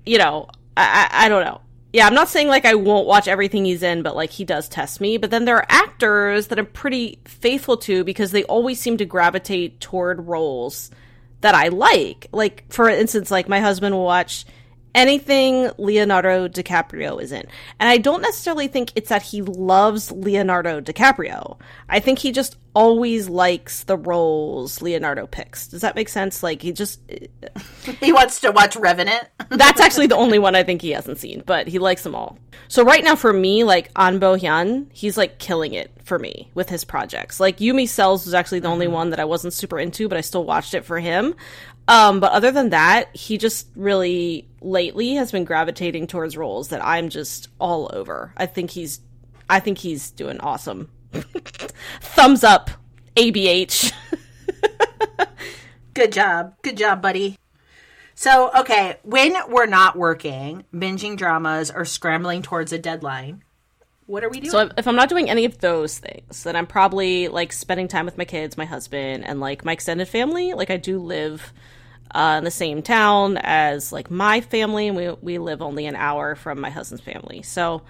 you 0.07 0.19
know, 0.19 0.49
I, 0.77 1.09
I 1.11 1.27
I 1.27 1.29
don't 1.29 1.45
know. 1.45 1.61
Yeah, 1.93 2.07
I'm 2.07 2.15
not 2.15 2.29
saying 2.29 2.49
like 2.49 2.65
I 2.65 2.75
won't 2.75 3.07
watch 3.07 3.29
everything 3.29 3.65
he's 3.65 3.83
in, 3.83 4.03
but 4.03 4.17
like 4.17 4.31
he 4.31 4.45
does 4.45 4.69
test 4.69 5.01
me. 5.01 5.17
But 5.17 5.31
then 5.31 5.45
there 5.45 5.57
are 5.57 5.67
actors 5.69 6.49
that 6.49 6.59
I'm 6.59 6.67
pretty 6.67 7.21
faithful 7.25 7.77
to 7.79 8.03
because 8.05 8.33
they 8.33 8.45
always 8.45 8.81
seem 8.81 8.97
to 8.97 9.05
gravitate 9.05 9.81
toward 9.81 10.27
roles 10.27 10.91
that 11.41 11.55
I 11.55 11.69
like. 11.69 12.27
Like 12.33 12.65
for 12.71 12.89
instance, 12.89 13.31
like 13.31 13.49
my 13.49 13.61
husband 13.61 13.95
will 13.95 14.05
watch 14.05 14.45
anything 14.95 15.71
Leonardo 15.79 16.49
DiCaprio 16.49 17.21
is 17.21 17.33
in. 17.33 17.47
And 17.81 17.89
I 17.89 17.99
don't 17.99 18.23
necessarily 18.23 18.69
think 18.69 18.93
it's 18.95 19.09
that 19.09 19.23
he 19.23 19.43
loves 19.43 20.13
Leonardo 20.13 20.81
DiCaprio. 20.81 21.59
I 21.89 22.01
think 22.01 22.19
he 22.19 22.33
just 22.33 22.57
always 22.75 23.29
likes 23.29 23.85
the 23.85 23.97
roles 23.97 24.83
Leonardo 24.83 25.27
picks. 25.27 25.69
Does 25.69 25.83
that 25.83 25.95
make 25.95 26.09
sense? 26.09 26.43
Like 26.43 26.61
he 26.61 26.73
just 26.73 27.01
he 28.01 28.13
wants 28.13 28.41
to 28.41 28.51
watch 28.51 28.77
Revenant. 28.77 29.29
That's 29.49 29.81
actually 29.81 30.09
the 30.09 30.17
only 30.17 30.39
one 30.39 30.55
I 30.55 30.63
think 30.63 30.83
he 30.83 30.91
hasn't 30.91 31.19
seen, 31.19 31.43
but 31.47 31.69
he 31.69 31.79
likes 31.79 32.03
them 32.03 32.15
all. 32.15 32.39
So 32.69 32.85
right 32.85 33.05
now 33.05 33.17
for 33.17 33.33
me, 33.33 33.65
like 33.65 33.91
An 33.97 34.19
Bo 34.19 34.37
Hyun, 34.37 34.87
he's 34.93 35.17
like 35.17 35.39
killing 35.39 35.75
it 35.75 35.91
for 36.05 36.19
me 36.19 36.51
with 36.55 36.69
his 36.69 36.85
projects. 36.85 37.41
Like 37.41 37.59
Yumi 37.59 37.89
Cells 37.89 38.25
was 38.25 38.35
actually 38.35 38.61
the 38.61 38.69
only 38.69 38.87
mm-hmm. 38.87 38.95
one 38.95 39.11
that 39.11 39.21
I 39.21 39.25
wasn't 39.25 39.53
super 39.53 39.79
into, 39.79 40.09
but 40.09 40.19
I 40.19 40.23
still 40.23 40.45
watched 40.45 40.75
it 40.75 40.85
for 40.85 40.99
him. 40.99 41.35
Um, 41.87 42.21
but 42.21 42.33
other 42.33 42.51
than 42.51 42.71
that, 42.71 43.15
he 43.15 43.37
just 43.37 43.69
really 43.77 44.49
lately 44.63 45.15
has 45.15 45.31
been 45.31 45.45
gravitating 45.45 46.07
towards 46.07 46.37
roles 46.37 46.69
that 46.69 46.85
I'm 46.85 47.11
just 47.11 47.49
all 47.59 47.91
over. 47.93 48.33
I 48.37 48.47
think 48.47 48.71
he's 48.71 49.01
I 49.49 49.61
think 49.61 49.79
he's 49.79 50.11
doing 50.11 50.41
awesome. 50.41 50.91
Thumbs 52.01 52.43
up, 52.43 52.71
ABH. 53.17 53.93
Good 55.95 56.13
job. 56.13 56.55
Good 56.63 56.77
job, 56.77 57.03
buddy. 57.03 57.39
So, 58.17 58.51
okay, 58.61 58.97
when 59.03 59.35
we're 59.49 59.67
not 59.67 59.97
working, 59.97 60.65
binging 60.73 61.17
dramas, 61.17 61.71
or 61.71 61.85
scrambling 61.85 62.43
towards 62.43 62.73
a 62.73 62.79
deadline, 62.79 63.44
what 64.07 64.23
are 64.23 64.29
we 64.29 64.41
doing? 64.41 64.51
So 64.51 64.71
if 64.77 64.87
I'm 64.87 64.97
not 64.97 65.09
doing 65.09 65.31
any 65.31 65.45
of 65.45 65.59
those 65.59 65.99
things, 65.99 66.43
then 66.43 66.57
I'm 66.57 66.67
probably 66.67 67.29
like 67.29 67.53
spending 67.53 67.89
time 67.89 68.05
with 68.05 68.19
my 68.19 68.25
kids, 68.25 68.57
my 68.57 68.65
husband, 68.65 69.25
and 69.25 69.41
like 69.41 69.65
my 69.65 69.73
extended 69.73 70.09
family. 70.09 70.53
Like 70.53 70.71
I 70.71 70.77
do 70.77 70.99
live 70.99 71.53
uh, 72.15 72.37
in 72.39 72.45
the 72.45 72.51
same 72.51 72.83
town 72.83 73.39
as 73.39 73.93
like 73.93 74.11
my 74.11 74.41
family, 74.41 74.89
and 74.89 74.97
we 74.97 75.11
we 75.23 75.39
live 75.39 75.63
only 75.63 75.87
an 75.87 75.97
hour 75.97 76.35
from 76.35 76.61
my 76.61 76.71
husband's 76.71 77.03
family. 77.03 77.43
So 77.43 77.83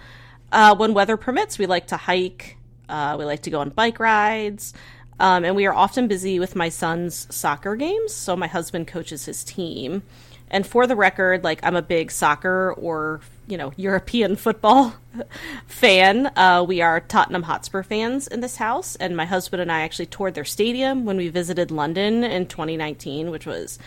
uh, 0.53 0.77
when 0.77 0.95
weather 0.95 1.17
permits, 1.17 1.59
we 1.59 1.67
like 1.67 1.89
to 1.89 1.97
hike. 1.97 2.59
Uh, 2.89 3.17
we 3.19 3.25
like 3.25 3.43
to 3.43 3.51
go 3.51 3.61
on 3.61 3.71
bike 3.71 3.99
rides. 3.99 4.73
Um, 5.19 5.45
and 5.45 5.55
we 5.55 5.67
are 5.67 5.75
often 5.75 6.09
busy 6.09 6.41
with 6.41 6.57
my 6.57 6.69
son's 6.69 7.33
soccer 7.35 7.77
games. 7.77 8.13
So 8.13 8.37
my 8.37 8.49
husband 8.49 8.89
coaches 8.89 9.27
his 9.27 9.45
team. 9.45 10.03
And 10.51 10.67
for 10.67 10.87
the 10.87 10.97
record, 10.97 11.45
like 11.45 11.61
I'm 11.63 11.77
a 11.77 11.83
big 11.83 12.11
soccer 12.11 12.73
or 12.73 13.21
you 13.47 13.57
know 13.57 13.73
European 13.77 14.37
football 14.37 14.95
fan. 15.67 16.31
Uh, 16.37 16.65
we 16.67 16.81
are 16.81 17.01
Tottenham 17.01 17.43
Hotspur 17.43 17.83
fans 17.83 18.27
in 18.27 18.41
this 18.41 18.57
house, 18.57 18.97
and 18.97 19.17
my 19.17 19.25
husband 19.25 19.61
and 19.61 19.71
I 19.71 19.83
actually 19.83 20.07
toured 20.07 20.35
their 20.35 20.45
stadium 20.45 21.05
when 21.05 21.17
we 21.17 21.29
visited 21.29 21.71
London 21.71 22.25
in 22.25 22.47
2019, 22.47 23.31
which 23.31 23.47
was 23.47 23.79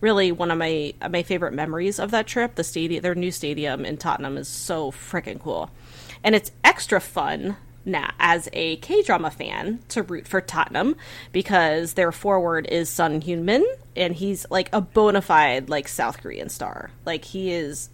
really 0.00 0.32
one 0.32 0.50
of 0.50 0.58
my 0.58 0.94
my 1.10 1.22
favorite 1.22 1.54
memories 1.54 1.98
of 1.98 2.10
that 2.10 2.26
trip. 2.26 2.54
The 2.54 2.64
stadium, 2.64 3.02
their 3.02 3.14
new 3.14 3.30
stadium 3.30 3.84
in 3.84 3.96
Tottenham, 3.96 4.36
is 4.36 4.48
so 4.48 4.90
freaking 4.90 5.40
cool, 5.40 5.70
and 6.22 6.34
it's 6.34 6.52
extra 6.64 7.00
fun 7.00 7.56
now 7.84 8.12
as 8.18 8.48
a 8.52 8.76
K 8.76 9.02
drama 9.02 9.30
fan 9.30 9.78
to 9.88 10.02
root 10.02 10.26
for 10.26 10.40
Tottenham 10.40 10.96
because 11.32 11.94
their 11.94 12.12
forward 12.12 12.66
is 12.66 12.88
Son 12.90 13.20
Heung-min, 13.22 13.64
and 13.94 14.14
he's 14.14 14.44
like 14.50 14.68
a 14.72 14.80
bona 14.80 15.22
fide 15.22 15.68
like 15.68 15.88
South 15.88 16.20
Korean 16.20 16.48
star. 16.48 16.90
Like 17.04 17.24
he 17.24 17.52
is 17.52 17.88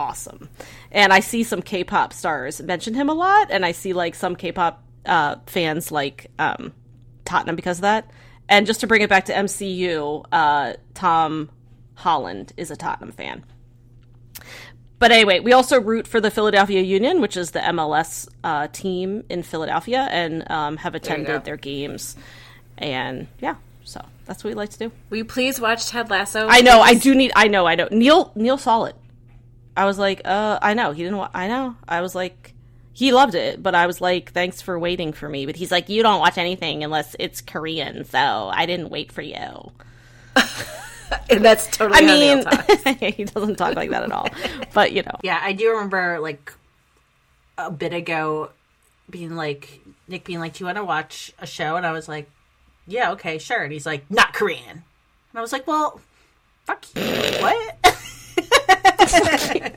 awesome, 0.00 0.48
and 0.90 1.12
I 1.12 1.20
see 1.20 1.42
some 1.42 1.60
K-pop 1.62 2.12
stars 2.12 2.60
mention 2.62 2.94
him 2.94 3.08
a 3.08 3.14
lot, 3.14 3.50
and 3.50 3.64
I 3.64 3.72
see 3.72 3.92
like 3.92 4.14
some 4.14 4.34
K-pop 4.34 4.82
uh, 5.06 5.36
fans 5.46 5.92
like 5.92 6.30
um, 6.38 6.72
Tottenham 7.24 7.56
because 7.56 7.78
of 7.78 7.82
that. 7.82 8.10
And 8.48 8.66
just 8.66 8.80
to 8.80 8.86
bring 8.86 9.02
it 9.02 9.08
back 9.08 9.26
to 9.26 9.32
MCU, 9.32 10.24
uh, 10.32 10.72
Tom 10.94 11.50
Holland 11.94 12.52
is 12.56 12.70
a 12.70 12.76
Tottenham 12.76 13.12
fan. 13.12 13.44
But 14.98 15.12
anyway, 15.12 15.40
we 15.40 15.52
also 15.52 15.80
root 15.80 16.06
for 16.06 16.20
the 16.20 16.30
Philadelphia 16.30 16.82
Union, 16.82 17.20
which 17.20 17.36
is 17.36 17.52
the 17.52 17.60
MLS 17.60 18.28
uh, 18.44 18.68
team 18.72 19.24
in 19.30 19.42
Philadelphia, 19.42 20.06
and 20.10 20.48
um, 20.50 20.76
have 20.78 20.94
attended 20.94 21.44
their 21.44 21.56
games. 21.56 22.16
And 22.76 23.28
yeah, 23.40 23.54
so 23.84 24.04
that's 24.26 24.44
what 24.44 24.50
we 24.50 24.54
like 24.54 24.70
to 24.70 24.78
do. 24.78 24.92
Will 25.08 25.18
you 25.18 25.24
please 25.24 25.58
watch 25.58 25.88
Ted 25.88 26.10
Lasso? 26.10 26.46
I 26.48 26.60
know, 26.60 26.80
I 26.80 26.94
do 26.94 27.14
need. 27.14 27.32
I 27.34 27.48
know, 27.48 27.66
I 27.66 27.76
know. 27.76 27.88
Neil 27.90 28.30
Neil 28.34 28.58
saw 28.58 28.84
it. 28.84 28.96
I 29.80 29.86
was 29.86 29.98
like, 29.98 30.20
uh, 30.26 30.58
I 30.60 30.74
know. 30.74 30.92
He 30.92 31.02
didn't. 31.02 31.16
Wa- 31.16 31.30
I 31.32 31.48
know. 31.48 31.74
I 31.88 32.02
was 32.02 32.14
like, 32.14 32.52
he 32.92 33.12
loved 33.12 33.34
it, 33.34 33.62
but 33.62 33.74
I 33.74 33.86
was 33.86 33.98
like, 34.02 34.32
thanks 34.32 34.60
for 34.60 34.78
waiting 34.78 35.14
for 35.14 35.26
me. 35.26 35.46
But 35.46 35.56
he's 35.56 35.70
like, 35.70 35.88
you 35.88 36.02
don't 36.02 36.20
watch 36.20 36.36
anything 36.36 36.84
unless 36.84 37.16
it's 37.18 37.40
Korean, 37.40 38.04
so 38.04 38.18
I 38.52 38.66
didn't 38.66 38.90
wait 38.90 39.10
for 39.10 39.22
you. 39.22 39.72
and 41.30 41.42
that's 41.42 41.66
totally. 41.68 41.98
I 41.98 42.94
mean, 42.94 43.12
he 43.16 43.24
doesn't 43.24 43.56
talk 43.56 43.74
like 43.74 43.88
that 43.88 44.02
at 44.02 44.12
all. 44.12 44.28
But 44.74 44.92
you 44.92 45.02
know, 45.02 45.16
Yeah, 45.22 45.40
I 45.42 45.52
do 45.54 45.70
remember 45.70 46.18
like 46.20 46.52
a 47.56 47.70
bit 47.70 47.94
ago 47.94 48.50
being 49.08 49.34
like 49.34 49.80
Nick 50.06 50.24
being 50.24 50.38
like, 50.40 50.52
"Do 50.52 50.62
you 50.62 50.66
want 50.66 50.76
to 50.76 50.84
watch 50.84 51.32
a 51.38 51.46
show?" 51.46 51.76
And 51.76 51.86
I 51.86 51.92
was 51.92 52.06
like, 52.06 52.30
"Yeah, 52.86 53.12
okay, 53.12 53.38
sure." 53.38 53.62
And 53.62 53.72
he's 53.72 53.86
like, 53.86 54.08
"Not 54.10 54.34
Korean," 54.34 54.68
and 54.70 54.82
I 55.34 55.40
was 55.40 55.52
like, 55.52 55.66
"Well, 55.66 56.00
fuck 56.66 56.84
you, 56.94 57.02
what?" 57.42 57.89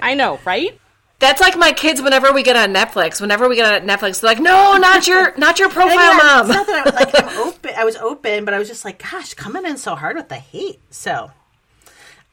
I 0.03 0.13
know, 0.15 0.39
right? 0.45 0.79
That's 1.19 1.39
like 1.39 1.57
my 1.57 1.71
kids 1.71 2.01
whenever 2.01 2.33
we 2.33 2.43
get 2.43 2.55
on 2.57 2.73
Netflix. 2.73 3.21
Whenever 3.21 3.47
we 3.47 3.55
get 3.55 3.81
on 3.81 3.87
Netflix, 3.87 4.19
they're 4.19 4.31
like, 4.31 4.39
"No, 4.41 4.75
not 4.77 5.07
your, 5.07 5.33
not 5.37 5.57
your 5.57 5.69
profile, 5.69 5.95
Yeah, 5.95 6.39
It's 6.41 6.47
mom." 6.49 6.57
not 6.57 6.67
that 6.67 6.75
I 6.75 6.83
was 6.83 6.93
like 6.93 7.23
I'm 7.23 7.37
open. 7.47 7.71
I 7.77 7.85
was 7.85 7.95
open, 7.95 8.45
but 8.45 8.53
I 8.53 8.59
was 8.59 8.67
just 8.67 8.83
like, 8.83 9.01
"Gosh, 9.01 9.33
coming 9.33 9.65
in 9.65 9.77
so 9.77 9.95
hard 9.95 10.15
with 10.17 10.27
the 10.29 10.35
hate." 10.35 10.81
So 10.89 11.31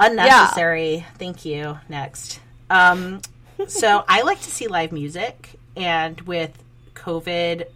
unnecessary. 0.01 1.07
Thank 1.19 1.45
you. 1.45 1.79
Next. 1.89 2.41
Um, 2.69 3.21
so 3.69 4.05
I 4.09 4.23
like 4.23 4.41
to 4.43 4.51
see 4.51 4.67
live 4.67 4.93
music, 4.93 5.55
and 5.77 6.21
with 6.23 6.57
COVID, 6.95 7.67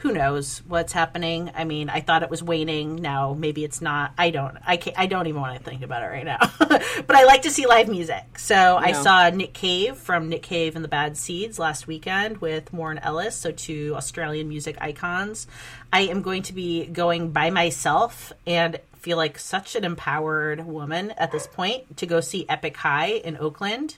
who 0.00 0.12
knows 0.12 0.62
what's 0.66 0.94
happening? 0.94 1.50
I 1.54 1.64
mean, 1.64 1.90
I 1.90 2.00
thought 2.00 2.22
it 2.22 2.30
was 2.30 2.42
waning. 2.42 2.96
Now 2.96 3.34
maybe 3.34 3.64
it's 3.64 3.82
not. 3.82 4.14
I 4.16 4.30
don't. 4.30 4.56
I 4.66 4.78
can't, 4.78 4.98
I 4.98 5.04
don't 5.04 5.26
even 5.26 5.42
want 5.42 5.58
to 5.58 5.62
think 5.62 5.82
about 5.82 6.02
it 6.02 6.06
right 6.06 6.24
now. 6.24 6.38
but 6.58 7.14
I 7.14 7.24
like 7.24 7.42
to 7.42 7.50
see 7.50 7.66
live 7.66 7.86
music. 7.86 8.38
So 8.38 8.78
I 8.78 8.92
saw 8.92 9.28
Nick 9.28 9.52
Cave 9.52 9.96
from 9.96 10.30
Nick 10.30 10.42
Cave 10.42 10.74
and 10.74 10.82
the 10.82 10.88
Bad 10.88 11.18
Seeds 11.18 11.58
last 11.58 11.86
weekend 11.86 12.38
with 12.38 12.72
Warren 12.72 12.98
Ellis, 12.98 13.36
so 13.36 13.52
two 13.52 13.92
Australian 13.94 14.48
music 14.48 14.78
icons. 14.80 15.46
I 15.92 16.02
am 16.02 16.22
going 16.22 16.44
to 16.44 16.54
be 16.54 16.86
going 16.86 17.32
by 17.32 17.50
myself 17.50 18.32
and 18.46 18.80
feel 19.00 19.18
like 19.18 19.38
such 19.38 19.76
an 19.76 19.84
empowered 19.84 20.64
woman 20.66 21.10
at 21.12 21.30
this 21.30 21.46
point 21.46 21.98
to 21.98 22.06
go 22.06 22.20
see 22.20 22.46
Epic 22.48 22.76
High 22.76 23.12
in 23.12 23.36
Oakland 23.36 23.96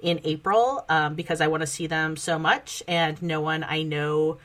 in 0.00 0.18
April 0.24 0.84
um, 0.88 1.14
because 1.14 1.42
I 1.42 1.48
want 1.48 1.60
to 1.60 1.66
see 1.66 1.86
them 1.86 2.16
so 2.16 2.38
much, 2.38 2.82
and 2.88 3.20
no 3.22 3.42
one 3.42 3.64
I 3.64 3.82
know 3.82 4.38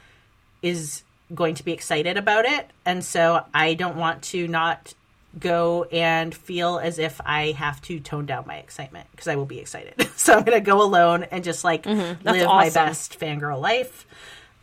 is 0.61 1.03
going 1.33 1.55
to 1.55 1.63
be 1.63 1.71
excited 1.71 2.17
about 2.17 2.45
it. 2.45 2.69
And 2.85 3.03
so 3.03 3.43
I 3.53 3.73
don't 3.73 3.97
want 3.97 4.21
to 4.23 4.47
not 4.47 4.93
go 5.37 5.83
and 5.85 6.33
feel 6.33 6.79
as 6.79 6.99
if 6.99 7.19
I 7.23 7.51
have 7.51 7.81
to 7.83 7.99
tone 7.99 8.25
down 8.25 8.45
my 8.47 8.57
excitement 8.57 9.07
because 9.11 9.27
I 9.27 9.35
will 9.35 9.45
be 9.45 9.59
excited. 9.59 10.09
so 10.15 10.33
I'm 10.33 10.43
going 10.43 10.57
to 10.57 10.65
go 10.65 10.81
alone 10.81 11.23
and 11.23 11.43
just 11.43 11.63
like 11.63 11.85
live 11.85 12.23
my 12.23 12.69
best 12.69 13.19
fangirl 13.19 13.61
life. 13.61 14.05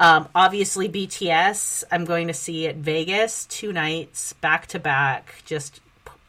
Um, 0.01 0.29
obviously, 0.35 0.89
BTS, 0.89 1.85
I'm 1.91 2.05
going 2.05 2.27
to 2.27 2.35
see 2.35 2.67
at 2.67 2.77
Vegas 2.77 3.47
two 3.47 3.73
nights 3.73 4.33
back 4.35 4.67
to 4.69 4.79
back. 4.79 5.43
Just 5.45 5.81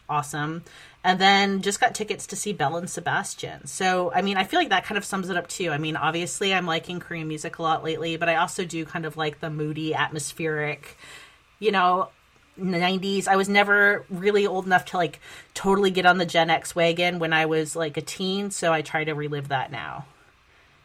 awesome. 0.08 0.64
And 1.06 1.22
then 1.22 1.62
just 1.62 1.80
got 1.80 1.94
tickets 1.94 2.26
to 2.26 2.36
see 2.36 2.52
Belle 2.52 2.78
and 2.78 2.90
Sebastian. 2.90 3.68
So, 3.68 4.12
I 4.12 4.24
mean, 4.24 4.38
I 4.38 4.44
feel 4.44 4.60
like 4.60 4.70
that 4.70 4.86
kind 4.86 4.98
of 4.98 5.06
sums 5.06 5.30
it 5.30 5.38
up 5.38 5.48
too. 5.48 5.70
I 5.70 5.78
mean, 5.78 5.96
obviously, 5.96 6.52
I'm 6.52 6.66
liking 6.66 7.00
Korean 7.00 7.28
music 7.28 7.60
a 7.60 7.62
lot 7.62 7.84
lately, 7.84 8.18
but 8.18 8.28
I 8.28 8.38
also 8.38 8.66
do 8.66 8.86
kind 8.86 9.06
of 9.06 9.16
like 9.16 9.40
the 9.40 9.52
moody, 9.52 9.94
atmospheric, 9.94 10.98
you 11.60 11.72
know, 11.72 12.10
90s. 12.60 13.28
I 13.28 13.36
was 13.36 13.48
never 13.48 14.04
really 14.10 14.48
old 14.48 14.66
enough 14.66 14.86
to 14.86 14.98
like 14.98 15.20
totally 15.54 15.92
get 15.92 16.08
on 16.08 16.18
the 16.18 16.26
Gen 16.26 16.50
X 16.50 16.76
wagon 16.76 17.20
when 17.20 17.34
I 17.34 17.46
was 17.46 17.76
like 17.76 17.98
a 17.98 18.02
teen, 18.02 18.50
so 18.50 18.74
I 18.74 18.82
try 18.82 19.04
to 19.04 19.14
relive 19.14 19.50
that 19.50 19.72
now. 19.72 20.08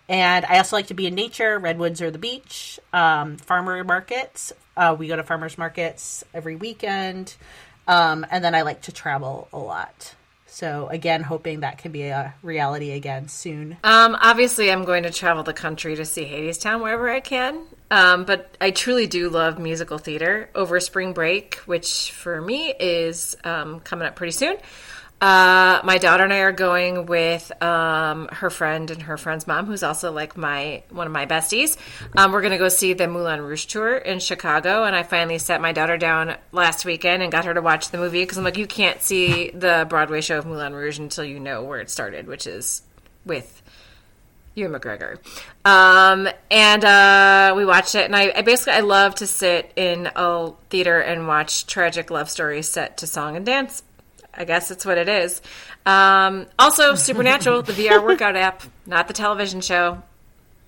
And 0.07 0.45
I 0.45 0.59
also 0.59 0.77
like 0.77 0.89
to 0.89 0.95
be 0.95 1.07
in 1.07 1.15
nature, 1.15 1.59
redwoods 1.59 2.03
or 2.03 2.11
the 2.11 2.19
beach, 2.19 2.79
um, 2.93 3.39
farmer 3.39 3.83
markets. 3.85 4.53
Uh, 4.77 4.95
we 4.99 5.09
go 5.09 5.17
to 5.17 5.23
farmers 5.23 5.57
markets 5.57 6.25
every 6.35 6.57
weekend. 6.57 7.37
Um, 7.91 8.25
and 8.31 8.45
then 8.45 8.55
I 8.55 8.63
like 8.63 8.83
to 8.83 8.93
travel 8.93 9.49
a 9.53 9.59
lot. 9.59 10.15
So 10.47 10.87
again, 10.89 11.23
hoping 11.23 11.61
that 11.61 11.79
can 11.79 11.91
be 11.91 12.05
a 12.05 12.35
reality 12.41 12.93
again 12.93 13.27
soon. 13.27 13.79
Um, 13.83 14.17
obviously, 14.21 14.71
I'm 14.71 14.85
going 14.85 15.03
to 15.03 15.11
travel 15.11 15.43
the 15.43 15.53
country 15.53 15.97
to 15.97 16.05
see 16.05 16.25
Hadestown 16.25 16.83
wherever 16.83 17.11
I 17.11 17.19
can. 17.19 17.61
Um, 17.91 18.25
but 18.25 18.57
I 18.61 18.71
truly 18.71 19.09
do 19.09 19.29
love 19.29 19.59
musical 19.59 19.99
theater 19.99 20.51
over 20.55 20.79
spring 20.79 21.15
break, 21.15 21.57
which 21.67 22.13
for 22.13 22.41
me 22.41 22.73
is 22.79 23.37
um, 23.43 23.81
coming 23.81 24.07
up 24.07 24.15
pretty 24.15 24.33
soon. 24.33 24.57
Uh, 25.21 25.83
my 25.85 25.99
daughter 25.99 26.25
and 26.25 26.33
I 26.33 26.39
are 26.39 26.53
going 26.53 27.05
with 27.05 27.53
um, 27.63 28.29
her 28.33 28.49
friend 28.49 28.91
and 28.91 29.03
her 29.03 29.19
friend's 29.19 29.47
mom, 29.47 29.67
who's 29.67 29.83
also 29.83 30.13
like 30.13 30.37
my 30.37 30.83
one 30.89 31.07
of 31.07 31.13
my 31.13 31.27
besties. 31.27 31.77
Um, 32.17 32.33
we're 32.33 32.41
going 32.41 32.53
to 32.53 32.59
go 32.59 32.71
see 32.71 32.95
the 32.95 33.07
Moulin 33.07 33.43
Rouge 33.43 33.67
tour 33.67 33.97
in 33.99 34.19
Chicago, 34.19 34.85
and 34.85 34.97
I 34.97 35.03
finally 35.03 35.37
sat 35.37 35.61
my 35.61 35.73
daughter 35.73 35.99
down 35.99 36.37
last 36.53 36.87
weekend 36.87 37.23
and 37.23 37.31
got 37.31 37.45
her 37.45 37.53
to 37.53 37.61
watch 37.61 37.91
the 37.91 37.99
movie 37.99 38.23
because 38.23 38.39
I'm 38.39 38.45
like, 38.45 38.57
you 38.57 38.67
can't 38.67 39.03
see 39.03 39.51
the 39.51 39.87
Broadway 39.89 40.23
show 40.23 40.39
of 40.39 40.47
Moulin 40.47 40.75
Rouge 40.75 40.99
until 40.99 41.25
you 41.25 41.39
know 41.39 41.65
where 41.65 41.81
it 41.81 41.91
started, 41.91 42.27
which 42.27 42.47
is 42.47 42.81
with 43.27 43.61
Ewan 44.55 44.81
McGregor. 44.81 45.19
Um, 45.65 46.29
and 46.51 46.85
uh, 46.85 47.53
we 47.57 47.65
watched 47.67 47.95
it, 47.95 48.07
and 48.07 48.17
I, 48.17 48.33
I 48.35 48.43
basically 48.43 48.73
I 48.73 48.81
love 48.81 49.17
to 49.17 49.27
sit 49.27 49.71
in 49.77 50.11
a 50.17 50.53
theater 50.71 50.99
and 50.99 51.29
watch 51.29 51.67
tragic 51.67 52.11
love 52.11 52.31
stories 52.31 52.69
set 52.69 52.97
to 52.99 53.07
song 53.07 53.37
and 53.37 53.45
dance. 53.45 53.83
I 54.35 54.45
guess 54.45 54.69
that's 54.69 54.85
what 54.87 54.99
it 54.99 55.09
is. 55.09 55.41
Um, 55.87 56.47
also, 56.59 56.95
Supernatural, 56.95 57.63
the 57.63 57.73
VR 57.73 58.03
workout 58.07 58.37
app, 58.37 58.63
not 58.87 59.09
the 59.09 59.15
television 59.15 59.61
show. 59.61 60.03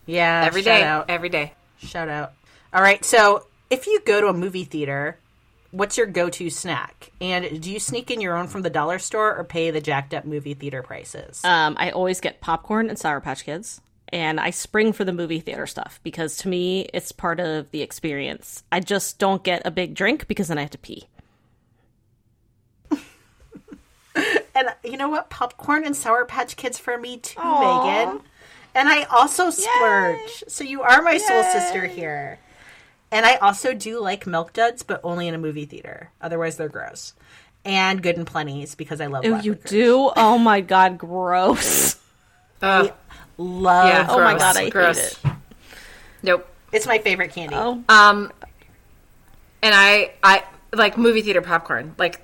Yeah, 0.07 0.43
Every 0.45 0.63
shout 0.63 0.81
day, 0.81 0.83
out. 0.85 1.05
every 1.11 1.29
day. 1.29 1.53
Shout 1.79 2.09
out. 2.09 2.33
All 2.75 2.83
right, 2.83 3.05
so 3.05 3.47
if 3.71 3.87
you 3.87 4.01
go 4.05 4.21
to 4.21 4.27
a 4.29 4.33
movie 4.33 4.65
theater, 4.65 5.19
what's 5.71 5.97
your 5.97 6.07
go-to 6.07 6.51
snack? 6.51 7.11
And 7.21 7.61
do 7.63 7.71
you 7.71 7.79
sneak 7.79 8.11
in 8.11 8.21
your 8.21 8.37
own 8.37 8.49
from 8.49 8.63
the 8.63 8.71
dollar 8.71 8.99
store 8.99 9.37
or 9.37 9.45
pay 9.45 9.71
the 9.71 9.81
jacked 9.81 10.13
up 10.15 10.25
movie 10.25 10.55
theater 10.55 10.83
prices? 10.83 11.45
Um, 11.45 11.77
I 11.79 11.91
always 11.91 12.21
get 12.21 12.41
popcorn 12.41 12.89
and 12.89 12.99
Sour 12.99 13.21
Patch 13.21 13.45
Kids, 13.45 13.81
and 14.09 14.41
I 14.41 14.51
spring 14.51 14.93
for 14.93 15.05
the 15.05 15.13
movie 15.13 15.41
theater 15.41 15.67
stuff 15.67 16.01
because 16.03 16.37
to 16.39 16.49
me 16.49 16.89
it's 16.93 17.13
part 17.13 17.41
of 17.41 17.71
the 17.71 17.83
experience. 17.83 18.63
I 18.73 18.81
just 18.81 19.19
don't 19.19 19.43
get 19.45 19.63
a 19.65 19.71
big 19.71 19.95
drink 19.95 20.27
because 20.29 20.49
then 20.49 20.59
I 20.59 20.63
have 20.63 20.71
to 20.71 20.79
pee. 20.79 21.07
and 24.55 24.69
you 24.85 24.97
know 24.97 25.09
what? 25.09 25.31
Popcorn 25.31 25.85
and 25.85 25.97
Sour 25.97 26.25
Patch 26.25 26.57
Kids 26.57 26.79
for 26.79 26.99
me 26.99 27.17
too, 27.19 27.41
Megan. 27.43 28.21
And 28.75 28.89
I 28.89 29.03
also 29.05 29.51
splurge. 29.51 30.45
So 30.49 30.65
you 30.65 30.83
are 30.83 31.03
my 31.03 31.19
soul 31.19 31.43
sister 31.43 31.87
here. 31.87 32.39
And 33.11 33.27
I 33.27 33.37
also 33.37 33.75
do 33.75 34.01
like 34.01 34.27
milk 34.27 34.55
duds, 34.55 34.83
but 34.83 35.01
only 35.05 35.29
in 35.29 35.35
a 35.35 35.39
movie 35.39 35.67
theater. 35.67 36.11
Otherwise, 36.23 36.57
they're 36.57 36.69
gross. 36.71 37.13
And 37.65 38.03
good 38.03 38.17
and 38.17 38.27
plenty's 38.27 38.75
because 38.75 39.01
I 39.01 39.07
love. 39.07 39.25
Oh, 39.27 39.39
you 39.41 39.53
licorice. 39.53 39.71
do? 39.71 40.11
Oh 40.17 40.39
my 40.39 40.61
god, 40.63 40.97
gross. 40.99 41.97
Ugh, 42.63 42.93
Love. 43.37 43.87
yeah, 43.89 44.07
Oh 44.09 44.19
my 44.19 44.37
God, 44.39 44.57
I 44.57 44.63
hate 44.65 44.73
gross. 44.73 44.99
it. 44.99 45.19
Nope. 46.23 46.49
It's 46.73 46.87
my 46.87 46.99
favorite 46.99 47.33
candy. 47.33 47.55
Oh, 47.57 47.83
Um, 47.89 48.33
and 49.63 49.75
I, 49.75 50.13
I 50.23 50.45
like 50.73 50.97
movie 50.97 51.23
theater 51.23 51.43
popcorn. 51.43 51.95
Like, 51.99 52.21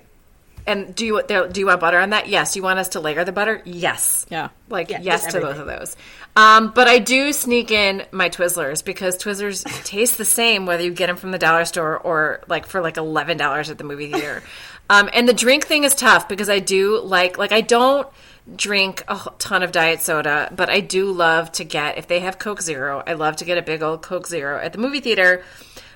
and 0.69 0.95
do 0.95 1.05
you 1.05 1.21
do 1.27 1.59
you 1.59 1.65
want 1.65 1.79
butter 1.79 1.99
on 1.99 2.11
that? 2.11 2.27
Yes. 2.27 2.55
You 2.55 2.63
want 2.63 2.79
us 2.79 2.89
to 2.89 2.99
layer 2.99 3.23
the 3.23 3.31
butter? 3.31 3.61
Yes. 3.65 4.25
yeah. 4.29 4.49
Like 4.69 4.89
Yeah, 4.89 5.01
yes 5.01 5.31
to 5.33 5.41
both 5.41 5.57
of 5.57 5.67
those. 5.67 5.97
Um, 6.35 6.71
but 6.71 6.87
I 6.87 6.99
do 6.99 7.33
sneak 7.33 7.71
in 7.71 8.05
my 8.11 8.29
Twizzlers 8.29 8.85
because 8.85 9.17
Twizzlers 9.17 9.63
taste 9.83 10.17
the 10.17 10.25
same 10.25 10.65
whether 10.65 10.83
you 10.83 10.91
get 10.91 11.07
them 11.07 11.17
from 11.17 11.31
the 11.31 11.39
dollar 11.39 11.65
store 11.65 11.97
or 11.97 12.41
like 12.47 12.65
for 12.65 12.81
like 12.81 12.97
eleven 12.97 13.37
dollars 13.37 13.69
at 13.69 13.77
the 13.77 13.83
movie 13.83 14.11
theater. 14.11 14.43
um, 14.89 15.09
and 15.13 15.27
the 15.27 15.33
drink 15.33 15.65
thing 15.65 15.83
is 15.83 15.95
tough 15.95 16.29
because 16.29 16.49
I 16.49 16.59
do 16.59 16.99
like 16.99 17.37
like 17.37 17.51
I 17.51 17.61
don't 17.61 18.07
drink 18.55 19.03
a 19.07 19.19
ton 19.37 19.63
of 19.63 19.71
diet 19.71 20.01
soda, 20.01 20.51
but 20.55 20.69
I 20.69 20.79
do 20.79 21.11
love 21.11 21.51
to 21.53 21.63
get 21.63 21.97
if 21.97 22.07
they 22.07 22.19
have 22.21 22.39
Coke 22.39 22.61
Zero. 22.61 23.03
I 23.05 23.13
love 23.13 23.37
to 23.37 23.45
get 23.45 23.57
a 23.57 23.61
big 23.61 23.81
old 23.81 24.01
Coke 24.01 24.27
Zero 24.27 24.59
at 24.59 24.73
the 24.73 24.79
movie 24.79 24.99
theater. 24.99 25.43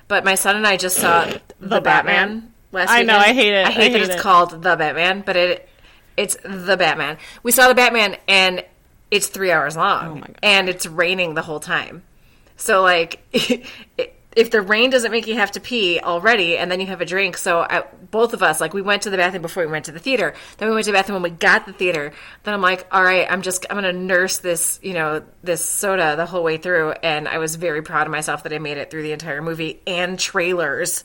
But 0.06 0.24
my 0.24 0.34
son 0.34 0.56
and 0.56 0.66
I 0.66 0.76
just 0.76 0.96
saw 0.96 1.24
the, 1.24 1.40
Batman. 1.80 1.82
Batman. 1.82 2.53
Last 2.74 2.90
I 2.90 3.02
know, 3.02 3.16
weekend. 3.18 3.30
I 3.30 3.34
hate 3.34 3.52
it. 3.54 3.66
I 3.66 3.68
I 3.68 3.72
hate 3.72 3.92
that 3.92 3.98
hate 4.00 4.06
it's 4.08 4.14
it. 4.16 4.20
called 4.20 4.50
the 4.62 4.76
Batman, 4.76 5.22
but 5.24 5.36
it 5.36 5.68
it's 6.16 6.36
the 6.44 6.76
Batman. 6.76 7.16
We 7.42 7.50
saw 7.52 7.68
the 7.68 7.74
Batman 7.74 8.16
and 8.28 8.64
it's 9.10 9.28
three 9.28 9.50
hours 9.50 9.76
long, 9.76 10.06
Oh 10.08 10.14
my 10.16 10.20
God. 10.26 10.38
and 10.42 10.68
it's 10.68 10.86
raining 10.86 11.34
the 11.34 11.42
whole 11.42 11.60
time. 11.60 12.02
So 12.56 12.82
like, 12.82 13.20
if 14.36 14.50
the 14.50 14.60
rain 14.62 14.90
doesn't 14.90 15.10
make 15.12 15.26
you 15.26 15.34
have 15.34 15.52
to 15.52 15.60
pee 15.60 16.00
already, 16.00 16.56
and 16.56 16.70
then 16.70 16.80
you 16.80 16.86
have 16.86 17.00
a 17.00 17.04
drink, 17.04 17.36
so 17.36 17.60
I, 17.60 17.84
both 18.10 18.32
of 18.32 18.42
us 18.42 18.60
like 18.60 18.74
we 18.74 18.82
went 18.82 19.02
to 19.02 19.10
the 19.10 19.16
bathroom 19.16 19.42
before 19.42 19.64
we 19.64 19.70
went 19.70 19.84
to 19.86 19.92
the 19.92 19.98
theater. 20.00 20.34
Then 20.58 20.68
we 20.68 20.74
went 20.74 20.84
to 20.86 20.90
the 20.92 20.96
bathroom 20.96 21.22
when 21.22 21.32
we 21.32 21.36
got 21.36 21.66
the 21.66 21.72
theater. 21.72 22.12
Then 22.44 22.54
I'm 22.54 22.60
like, 22.62 22.86
all 22.92 23.02
right, 23.02 23.26
I'm 23.30 23.42
just 23.42 23.66
I'm 23.70 23.76
gonna 23.76 23.92
nurse 23.92 24.38
this 24.38 24.78
you 24.82 24.92
know 24.94 25.22
this 25.42 25.64
soda 25.64 26.14
the 26.16 26.26
whole 26.26 26.42
way 26.42 26.56
through, 26.56 26.92
and 26.92 27.28
I 27.28 27.38
was 27.38 27.56
very 27.56 27.82
proud 27.82 28.06
of 28.06 28.10
myself 28.12 28.42
that 28.44 28.52
I 28.52 28.58
made 28.58 28.78
it 28.78 28.90
through 28.90 29.02
the 29.02 29.12
entire 29.12 29.42
movie 29.42 29.80
and 29.86 30.18
trailers 30.18 31.04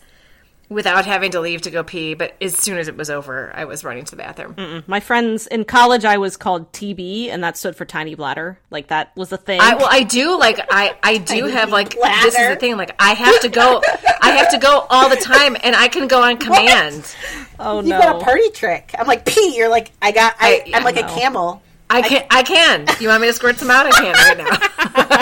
without 0.69 1.05
having 1.05 1.31
to 1.31 1.39
leave 1.41 1.61
to 1.63 1.71
go 1.71 1.83
pee. 1.83 2.13
But 2.13 2.35
as 2.41 2.55
soon 2.55 2.77
as 2.77 2.87
it 2.87 2.95
was 2.95 3.09
over, 3.09 3.51
I 3.55 3.65
was 3.65 3.83
running 3.83 4.05
to 4.05 4.11
the 4.11 4.17
bathroom. 4.17 4.83
My 4.87 4.99
friends 4.99 5.47
in 5.47 5.65
college, 5.65 6.05
I 6.05 6.17
was 6.17 6.37
called 6.37 6.71
TB, 6.71 7.29
and 7.29 7.43
that 7.43 7.57
stood 7.57 7.75
for 7.75 7.85
tiny 7.85 8.15
bladder. 8.15 8.59
Like 8.69 8.87
that 8.87 9.15
was 9.17 9.31
a 9.31 9.37
thing. 9.37 9.59
I, 9.61 9.75
well, 9.75 9.87
I 9.89 10.03
do 10.03 10.37
like 10.39 10.59
I 10.71 10.95
I 11.03 11.17
do 11.17 11.45
have 11.47 11.71
like 11.71 11.89
this 11.95 12.35
is 12.37 12.49
the 12.49 12.55
thing 12.55 12.77
like 12.77 12.95
I 12.99 13.13
have 13.13 13.39
to 13.41 13.49
go 13.49 13.81
I 14.21 14.31
have 14.31 14.51
to 14.51 14.57
go 14.59 14.85
all 14.89 15.09
the 15.09 15.15
time 15.17 15.57
and 15.63 15.75
I 15.75 15.87
can 15.87 16.07
go 16.07 16.21
on 16.21 16.37
command. 16.47 17.15
oh 17.59 17.81
You 17.81 17.89
no. 17.89 17.97
You 17.97 18.01
got 18.03 18.21
a 18.21 18.23
party 18.23 18.49
trick. 18.51 18.93
I'm 18.97 19.07
like 19.07 19.25
pee. 19.25 19.55
You're 19.57 19.69
like 19.69 19.91
I 20.01 20.11
got. 20.11 20.35
I, 20.39 20.63
I- 20.67 20.77
I'm 20.77 20.83
like 20.83 20.97
I 20.97 20.99
a 21.01 21.03
know. 21.03 21.15
camel. 21.15 21.63
I 21.91 22.03
can 22.03 22.23
I 22.29 22.43
can. 22.43 22.85
You 22.99 23.07
want 23.07 23.21
me 23.21 23.27
to 23.27 23.33
squirt 23.33 23.57
some 23.57 23.71
out? 23.71 23.87
I 23.87 23.91
can 23.91 24.13
right 24.13 24.37
now. 24.37 25.05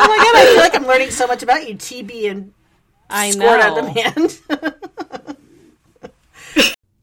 Oh 0.00 0.06
my 0.08 0.16
god! 0.16 0.36
I 0.36 0.44
feel 0.52 0.60
like 0.62 0.74
I'm 0.76 0.86
learning 0.86 1.10
so 1.10 1.26
much 1.26 1.42
about 1.42 1.68
you, 1.68 1.74
TB 1.74 2.30
and 2.30 2.52
I 3.10 3.30
squirt 3.30 3.60
on 3.60 3.74
know. 3.74 3.94
demand. 3.94 4.38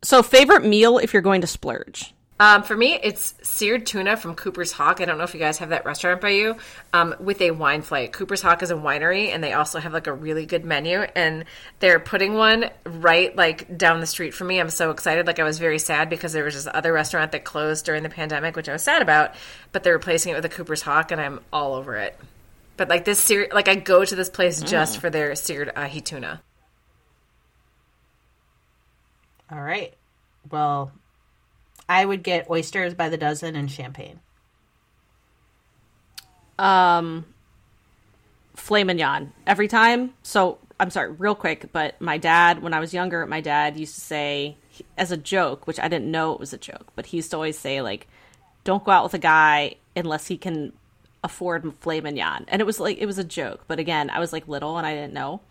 So, 0.05 0.21
favorite 0.21 0.63
meal 0.63 0.99
if 0.99 1.13
you're 1.13 1.23
going 1.23 1.41
to 1.41 1.47
splurge? 1.47 2.13
Um, 2.39 2.61
for 2.61 2.77
me, 2.77 2.99
it's 3.01 3.33
seared 3.41 3.87
tuna 3.87 4.17
from 4.17 4.35
Cooper's 4.35 4.71
Hawk. 4.71 5.01
I 5.01 5.05
don't 5.05 5.17
know 5.17 5.23
if 5.23 5.33
you 5.33 5.39
guys 5.39 5.57
have 5.57 5.69
that 5.69 5.83
restaurant 5.83 6.21
by 6.21 6.29
you. 6.29 6.57
Um, 6.93 7.15
with 7.19 7.41
a 7.41 7.49
wine 7.49 7.81
flight. 7.81 8.13
Cooper's 8.13 8.43
Hawk 8.43 8.61
is 8.61 8.69
a 8.69 8.75
winery, 8.75 9.29
and 9.29 9.43
they 9.43 9.53
also 9.53 9.79
have 9.79 9.93
like 9.93 10.05
a 10.05 10.13
really 10.13 10.45
good 10.45 10.63
menu. 10.63 10.99
And 10.99 11.45
they're 11.79 11.99
putting 11.99 12.35
one 12.35 12.69
right 12.85 13.35
like 13.35 13.75
down 13.79 13.99
the 13.99 14.05
street 14.05 14.35
from 14.35 14.45
me. 14.45 14.59
I'm 14.59 14.69
so 14.69 14.91
excited. 14.91 15.25
Like 15.25 15.39
I 15.39 15.43
was 15.43 15.57
very 15.57 15.79
sad 15.79 16.07
because 16.07 16.33
there 16.33 16.43
was 16.43 16.53
this 16.53 16.67
other 16.71 16.93
restaurant 16.93 17.31
that 17.31 17.43
closed 17.43 17.83
during 17.83 18.03
the 18.03 18.09
pandemic, 18.09 18.55
which 18.55 18.69
I 18.69 18.73
was 18.73 18.83
sad 18.83 19.01
about. 19.01 19.33
But 19.71 19.81
they're 19.81 19.93
replacing 19.93 20.33
it 20.33 20.35
with 20.35 20.45
a 20.45 20.49
Cooper's 20.49 20.83
Hawk, 20.83 21.11
and 21.11 21.19
I'm 21.19 21.39
all 21.51 21.73
over 21.73 21.95
it. 21.95 22.15
But 22.77 22.89
like 22.89 23.05
this 23.05 23.19
seared, 23.19 23.53
like 23.53 23.67
I 23.67 23.75
go 23.75 24.03
to 24.03 24.15
this 24.15 24.29
place 24.29 24.61
just 24.61 24.99
for 24.99 25.09
their 25.09 25.35
seared 25.35 25.71
ahi 25.75 26.01
tuna. 26.01 26.41
All 29.51 29.61
right. 29.61 29.93
Well, 30.51 30.91
I 31.87 32.03
would 32.03 32.23
get 32.23 32.49
oysters 32.49 32.93
by 32.93 33.09
the 33.09 33.17
dozen 33.17 33.55
and 33.55 33.71
champagne. 33.71 34.19
Um, 36.57 37.25
filet 38.55 38.83
mignon 38.83 39.33
every 39.45 39.67
time. 39.67 40.13
So 40.23 40.57
I'm 40.79 40.89
sorry, 40.89 41.11
real 41.11 41.35
quick, 41.35 41.71
but 41.71 41.99
my 42.01 42.17
dad, 42.17 42.61
when 42.61 42.73
I 42.73 42.79
was 42.79 42.93
younger, 42.93 43.25
my 43.25 43.41
dad 43.41 43.77
used 43.77 43.95
to 43.95 44.01
say 44.01 44.57
as 44.97 45.11
a 45.11 45.17
joke, 45.17 45.67
which 45.67 45.79
I 45.79 45.87
didn't 45.87 46.11
know 46.11 46.33
it 46.33 46.39
was 46.39 46.53
a 46.53 46.57
joke, 46.57 46.91
but 46.95 47.07
he 47.07 47.17
used 47.17 47.31
to 47.31 47.37
always 47.37 47.57
say 47.57 47.81
like, 47.81 48.07
"Don't 48.63 48.83
go 48.83 48.91
out 48.91 49.03
with 49.03 49.13
a 49.13 49.19
guy 49.19 49.75
unless 49.95 50.27
he 50.27 50.37
can 50.37 50.73
afford 51.25 51.73
filet 51.81 52.01
mignon," 52.01 52.45
and 52.47 52.61
it 52.61 52.65
was 52.65 52.79
like 52.79 52.97
it 52.97 53.05
was 53.05 53.17
a 53.17 53.23
joke. 53.23 53.65
But 53.67 53.79
again, 53.79 54.09
I 54.09 54.19
was 54.19 54.31
like 54.31 54.47
little 54.47 54.77
and 54.77 54.87
I 54.87 54.93
didn't 54.93 55.13
know. 55.13 55.41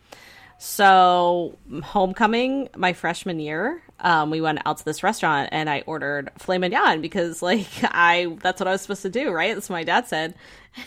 So, 0.59 1.59
homecoming, 1.83 2.69
my 2.77 2.93
freshman 2.93 3.41
year, 3.41 3.83
um, 4.01 4.31
we 4.31 4.41
went 4.41 4.61
out 4.65 4.79
to 4.79 4.85
this 4.85 5.03
restaurant 5.03 5.49
and 5.53 5.69
I 5.69 5.83
ordered 5.87 6.31
filet 6.39 6.59
mignon 6.59 7.01
because, 7.01 7.43
like, 7.43 7.69
I 7.83 8.37
that's 8.41 8.61
what 8.61 8.69
I 8.69 8.73
was 8.73 8.83
supposed 8.83 9.03
to 9.03 9.11
do, 9.11 9.31
right? 9.31 9.55
That's 9.55 9.69
what 9.69 9.77
my 9.77 9.85
dad 9.85 10.07
said. 10.07 10.35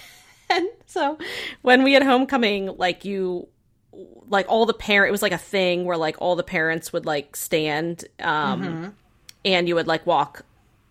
and 0.49 0.67
so, 0.85 1.17
when 1.61 1.83
we 1.83 1.93
had 1.93 2.03
homecoming, 2.03 2.75
like, 2.77 3.05
you 3.05 3.47
like 4.29 4.45
all 4.49 4.65
the 4.65 4.73
parent 4.73 5.09
it 5.09 5.11
was 5.11 5.21
like 5.21 5.31
a 5.31 5.37
thing 5.37 5.85
where 5.85 5.97
like 5.97 6.17
all 6.19 6.35
the 6.35 6.43
parents 6.43 6.93
would 6.93 7.05
like 7.05 7.35
stand 7.35 8.05
um 8.19 8.63
mm-hmm. 8.63 8.89
and 9.43 9.67
you 9.67 9.73
would 9.75 9.87
like 9.87 10.05
walk 10.05 10.43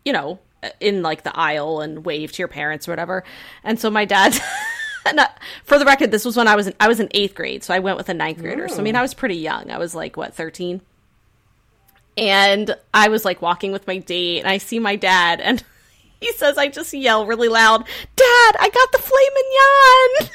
you 0.05 0.13
know 0.13 0.41
in 0.81 1.03
like 1.03 1.23
the 1.23 1.37
aisle 1.37 1.81
and 1.81 2.05
wave 2.05 2.33
to 2.33 2.39
your 2.39 2.49
parents 2.49 2.89
or 2.89 2.93
whatever 2.93 3.25
and 3.65 3.79
so 3.79 3.91
my 3.91 4.05
dad 4.05 4.35
for 5.65 5.79
the 5.79 5.85
record 5.85 6.11
this 6.11 6.25
was 6.25 6.37
when 6.37 6.49
i 6.49 6.57
was 6.57 6.67
in 6.67 6.75
i 6.81 6.89
was 6.89 7.01
in 7.01 7.09
eighth 7.13 7.35
grade 7.35 7.63
so 7.63 7.73
i 7.73 7.79
went 7.79 7.97
with 7.97 8.09
a 8.09 8.15
ninth 8.15 8.39
grader 8.39 8.65
Ooh. 8.65 8.69
so 8.69 8.79
i 8.79 8.83
mean 8.83 8.97
i 8.97 9.03
was 9.03 9.15
pretty 9.15 9.37
young 9.37 9.71
i 9.71 9.79
was 9.79 9.95
like 9.95 10.17
what 10.17 10.35
13 10.35 10.81
and 12.17 12.77
i 12.93 13.09
was 13.09 13.25
like 13.25 13.41
walking 13.43 13.73
with 13.73 13.87
my 13.87 13.99
date 13.99 14.41
and 14.41 14.49
i 14.49 14.59
see 14.59 14.79
my 14.79 14.97
dad 14.97 15.41
and 15.41 15.63
he 16.21 16.33
says 16.33 16.59
i 16.59 16.69
just 16.69 16.93
yell 16.93 17.27
really 17.27 17.49
loud 17.49 17.81
dad 18.17 18.57
i 18.59 18.71
got 18.73 18.93
the 18.93 18.99
filet 18.99 20.25
mignon 20.25 20.33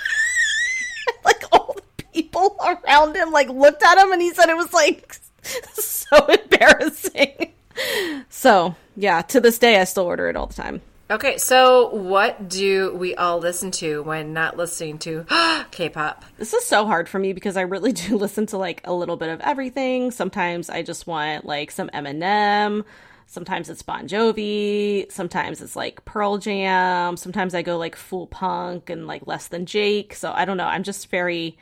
like 1.26 1.44
all 1.52 1.76
the 1.76 2.04
people 2.14 2.56
around 2.66 3.16
him 3.16 3.32
like 3.32 3.50
looked 3.50 3.84
at 3.84 3.98
him 3.98 4.12
and 4.12 4.22
he 4.22 4.34
said 4.34 4.50
it 4.50 4.56
was 4.58 4.74
like 4.74 5.18
so 5.74 6.26
embarrassing. 6.26 7.54
So, 8.30 8.76
yeah, 8.96 9.22
to 9.24 9.40
this 9.42 9.60
day 9.60 9.80
I 9.80 9.84
still 9.84 10.06
order 10.06 10.30
it 10.30 10.36
all 10.36 10.48
the 10.48 10.54
time. 10.54 10.82
Okay, 11.12 11.38
so 11.38 11.90
what 11.90 12.48
do 12.48 12.96
we 12.96 13.16
all 13.16 13.40
listen 13.40 13.70
to 13.72 14.02
when 14.04 14.32
not 14.32 14.56
listening 14.56 14.98
to 15.00 15.26
K-pop? 15.72 16.24
This 16.38 16.54
is 16.54 16.64
so 16.64 16.86
hard 16.86 17.10
for 17.10 17.20
me 17.20 17.34
because 17.34 17.58
I 17.58 17.62
really 17.62 17.92
do 17.92 18.18
listen 18.18 18.46
to 18.48 18.58
like 18.58 18.80
a 18.86 18.94
little 18.94 19.18
bit 19.18 19.28
of 19.28 19.42
everything. 19.42 20.12
Sometimes 20.12 20.70
I 20.70 20.84
just 20.84 21.08
want 21.08 21.46
like 21.46 21.70
some 21.72 21.90
Eminem. 21.90 22.86
Sometimes 23.28 23.70
it's 23.70 23.82
Bon 23.82 24.08
Jovi. 24.08 25.12
Sometimes 25.12 25.62
it's 25.62 25.76
like 25.76 26.06
Pearl 26.06 26.38
Jam. 26.38 27.18
Sometimes 27.18 27.54
I 27.54 27.62
go 27.62 27.78
like 27.78 27.98
full 27.98 28.28
punk 28.28 28.90
and 28.90 29.06
like 29.06 29.28
less 29.28 29.48
than 29.48 29.66
Jake. 29.66 30.14
So 30.14 30.32
I 30.32 30.46
don't 30.46 30.58
know. 30.58 30.66
I'm 30.66 30.84
just 30.84 31.10
very 31.10 31.58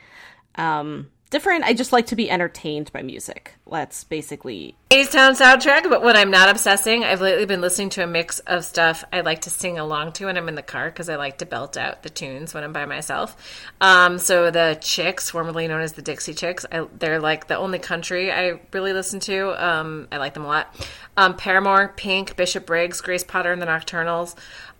um, 0.54 1.10
different. 1.30 1.64
I 1.64 1.72
just 1.72 1.92
like 1.92 2.06
to 2.06 2.16
be 2.16 2.30
entertained 2.30 2.92
by 2.92 3.02
music. 3.02 3.54
That's 3.70 4.04
basically 4.04 4.76
Town 4.90 5.34
soundtrack. 5.34 5.88
But 5.88 6.02
when 6.02 6.16
I'm 6.16 6.32
not 6.32 6.48
obsessing, 6.48 7.04
I've 7.04 7.20
lately 7.20 7.46
been 7.46 7.60
listening 7.60 7.90
to 7.90 8.02
a 8.02 8.06
mix 8.06 8.40
of 8.40 8.64
stuff 8.64 9.04
I 9.12 9.20
like 9.20 9.42
to 9.42 9.50
sing 9.50 9.78
along 9.78 10.12
to 10.14 10.26
when 10.26 10.36
I'm 10.36 10.48
in 10.48 10.56
the 10.56 10.62
car 10.62 10.86
because 10.86 11.08
I 11.08 11.14
like 11.14 11.38
to 11.38 11.46
belt 11.46 11.76
out 11.76 12.02
the 12.02 12.10
tunes 12.10 12.52
when 12.52 12.64
I'm 12.64 12.72
by 12.72 12.86
myself. 12.86 13.36
Um, 13.80 14.18
so 14.18 14.50
the 14.50 14.76
Chicks, 14.80 15.30
formerly 15.30 15.68
known 15.68 15.80
as 15.80 15.92
the 15.92 16.02
Dixie 16.02 16.34
Chicks, 16.34 16.66
I, 16.72 16.86
they're 16.98 17.20
like 17.20 17.46
the 17.46 17.56
only 17.56 17.78
country 17.78 18.32
I 18.32 18.60
really 18.72 18.92
listen 18.92 19.20
to. 19.20 19.64
Um, 19.64 20.08
I 20.10 20.16
like 20.16 20.34
them 20.34 20.44
a 20.44 20.48
lot. 20.48 20.74
Um, 21.16 21.36
Paramore, 21.36 21.92
Pink, 21.96 22.34
Bishop 22.34 22.66
Briggs, 22.66 23.00
Grace 23.00 23.24
Potter 23.24 23.52
and 23.52 23.62
the 23.62 23.66
Nocturnals. 23.66 24.34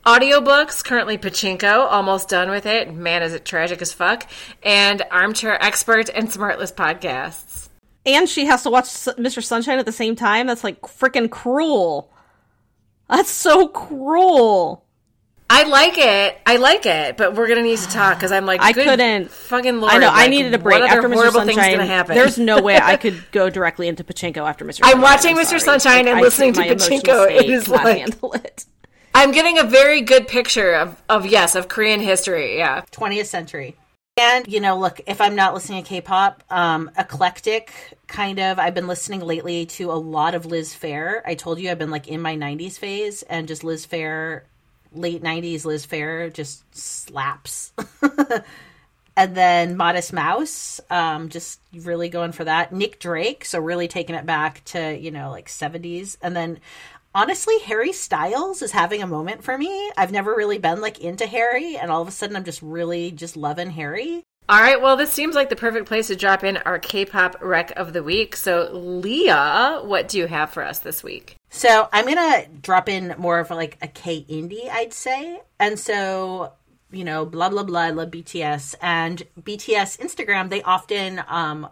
Audiobooks, 0.07 0.83
currently 0.83 1.19
Pachinko, 1.19 1.87
almost 1.91 2.29
done 2.29 2.51
with 2.51 2.65
it. 2.65 2.93
Man, 2.95 3.23
is 3.23 3.35
it 3.35 3.45
tragic 3.45 3.83
as 3.83 3.93
fuck. 3.93 4.27
And 4.63 5.03
Armchair 5.11 5.63
Expert 5.63 6.09
and 6.09 6.29
Smartless 6.29 6.73
podcasts. 6.73 7.69
And 8.07 8.29
she 8.29 8.47
has 8.47 8.63
to 8.63 8.71
watch 8.71 8.87
Mr. 8.87 9.43
Sunshine 9.43 9.79
at 9.79 9.85
the 9.85 9.93
same 9.93 10.17
time? 10.17 10.47
That's 10.47 10.65
like 10.65 10.81
freaking 10.83 11.31
cruel. 11.31 12.11
That's 13.11 13.31
so 13.31 13.69
cruel. 13.69 14.87
I 15.53 15.65
like 15.65 15.99
it. 15.99 16.39
I 16.47 16.57
like 16.57 16.87
it, 16.87 17.17
but 17.17 17.35
we're 17.35 17.49
gonna 17.49 17.63
need 17.63 17.79
to 17.79 17.89
talk 17.89 18.17
because 18.17 18.31
I'm 18.31 18.47
like, 18.47 18.61
I 18.63 18.73
couldn't. 18.73 19.33
Fucking 19.33 19.81
Lord! 19.81 19.93
I 19.93 19.99
know. 19.99 20.07
Like, 20.07 20.17
I 20.17 20.29
needed 20.29 20.55
a 20.55 20.59
break 20.59 20.81
after 20.81 21.09
Mr. 21.09 21.33
Sunshine. 21.33 22.07
There's 22.07 22.39
no 22.39 22.63
way 22.63 22.79
I 22.81 22.97
could 22.97 23.21
go 23.33 23.51
directly 23.51 23.89
into 23.89 24.05
Pachinko 24.05 24.49
after 24.49 24.65
Mr. 24.65 24.83
I'm 24.85 25.01
watching 25.01 25.37
I'm 25.37 25.45
Mr. 25.45 25.61
Sunshine 25.61 26.07
and 26.07 26.21
listening 26.21 26.53
to 26.53 26.61
Pachinko. 26.61 27.29
It 27.29 27.51
is 27.51 27.69
like 27.69 27.99
handle 27.99 28.33
it. 28.35 28.65
I'm 29.15 29.33
getting 29.33 29.59
a 29.59 29.65
very 29.65 30.01
good 30.01 30.29
picture 30.29 30.75
of, 30.75 31.03
of 31.09 31.27
yes, 31.27 31.55
of 31.55 31.69
Korean 31.69 32.01
history. 32.01 32.57
Yeah. 32.57 32.83
20th 32.93 33.27
century. 33.27 33.77
And, 34.17 34.47
you 34.49 34.61
know, 34.61 34.79
look, 34.79 35.01
if 35.07 35.21
I'm 35.21 35.35
not 35.35 35.55
listening 35.55 35.83
to 35.83 35.89
K 35.89 36.01
pop, 36.01 36.43
um, 36.51 36.91
eclectic 36.99 37.73
kind 38.07 38.39
of. 38.39 38.59
I've 38.59 38.75
been 38.75 38.87
listening 38.87 39.21
lately 39.21 39.67
to 39.67 39.91
a 39.91 39.95
lot 39.95 40.35
of 40.35 40.47
Liz 40.47 40.75
Phair. 40.75 41.23
I 41.25 41.35
told 41.35 41.59
you 41.59 41.71
I've 41.71 41.79
been 41.79 41.91
like 41.91 42.09
in 42.09 42.21
my 42.21 42.37
90s 42.37 42.79
phase, 42.79 43.23
and 43.23 43.49
just 43.49 43.65
Liz 43.65 43.87
Phair, 43.87 44.43
late 44.93 45.23
90s 45.23 45.65
Liz 45.65 45.87
Phair 45.87 46.33
just 46.33 46.65
slaps. 46.77 47.73
and 49.17 49.35
then 49.35 49.77
Modest 49.77 50.13
Mouse, 50.13 50.81
um, 50.91 51.31
just 51.31 51.61
really 51.73 52.09
going 52.09 52.33
for 52.33 52.45
that. 52.45 52.73
Nick 52.73 52.99
Drake, 52.99 53.45
so 53.45 53.59
really 53.59 53.89
taking 53.89 54.17
it 54.17 54.27
back 54.27 54.63
to, 54.67 54.99
you 54.99 55.11
know, 55.11 55.31
like 55.31 55.49
70s. 55.49 56.19
And 56.21 56.37
then 56.37 56.59
honestly, 57.15 57.59
Harry 57.61 57.93
Styles 57.93 58.63
is 58.63 58.73
having 58.73 59.03
a 59.03 59.07
moment 59.07 59.43
for 59.43 59.57
me. 59.57 59.91
I've 59.97 60.13
never 60.13 60.35
really 60.35 60.59
been 60.59 60.81
like 60.81 61.01
into 61.01 61.27
Harry, 61.27 61.77
and 61.77 61.91
all 61.91 62.03
of 62.03 62.09
a 62.09 62.13
sudden 62.13 62.37
I'm 62.37 62.45
just 62.45 62.63
really 62.63 63.11
just 63.11 63.37
loving 63.37 63.71
Harry. 63.71 64.23
All 64.49 64.61
right, 64.61 64.83
well, 64.83 64.97
this 64.97 65.13
seems 65.13 65.37
like 65.37 65.49
the 65.49 65.55
perfect 65.55 65.87
place 65.87 66.09
to 66.09 66.17
drop 66.17 66.43
in 66.43 66.57
our 66.57 66.81
K 66.81 67.05
pop 67.05 67.37
rec 67.41 67.71
of 67.77 67.93
the 67.93 68.03
week. 68.03 68.35
So, 68.35 68.69
Leah, 68.73 69.81
what 69.85 70.09
do 70.09 70.19
you 70.19 70.27
have 70.27 70.51
for 70.51 70.65
us 70.65 70.81
this 70.81 71.05
week? 71.05 71.37
So, 71.51 71.89
I'm 71.93 72.05
going 72.05 72.17
to 72.17 72.49
drop 72.61 72.89
in 72.89 73.15
more 73.17 73.39
of 73.39 73.51
like 73.51 73.79
a 73.81 73.87
K 73.87 74.25
indie, 74.29 74.69
I'd 74.69 74.93
say. 74.93 75.41
And 75.61 75.79
so, 75.79 76.53
you 76.91 77.05
know, 77.05 77.25
blah, 77.25 77.49
blah, 77.49 77.63
blah, 77.63 77.81
I 77.81 77.91
love 77.91 78.11
BTS. 78.11 78.75
And 78.83 79.23
BTS 79.41 80.01
Instagram, 80.01 80.49
they 80.49 80.63
often 80.63 81.23
um, 81.29 81.69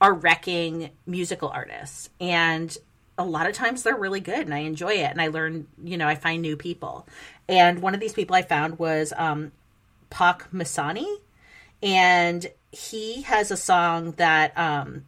are 0.00 0.14
wrecking 0.14 0.88
musical 1.06 1.50
artists. 1.50 2.08
And 2.18 2.74
a 3.18 3.24
lot 3.24 3.48
of 3.48 3.54
times 3.54 3.82
they're 3.82 3.96
really 3.96 4.20
good 4.20 4.40
and 4.40 4.54
I 4.54 4.58
enjoy 4.58 4.94
it 4.94 5.10
and 5.10 5.20
I 5.20 5.28
learn, 5.28 5.66
you 5.82 5.96
know, 5.96 6.08
I 6.08 6.14
find 6.14 6.42
new 6.42 6.56
people. 6.56 7.06
And 7.48 7.80
one 7.80 7.94
of 7.94 8.00
these 8.00 8.14
people 8.14 8.34
I 8.34 8.42
found 8.42 8.78
was 8.78 9.12
um 9.16 9.52
Pak 10.10 10.50
Mesani 10.52 11.16
and 11.82 12.46
he 12.70 13.22
has 13.22 13.50
a 13.50 13.56
song 13.56 14.12
that 14.12 14.56
um 14.58 15.04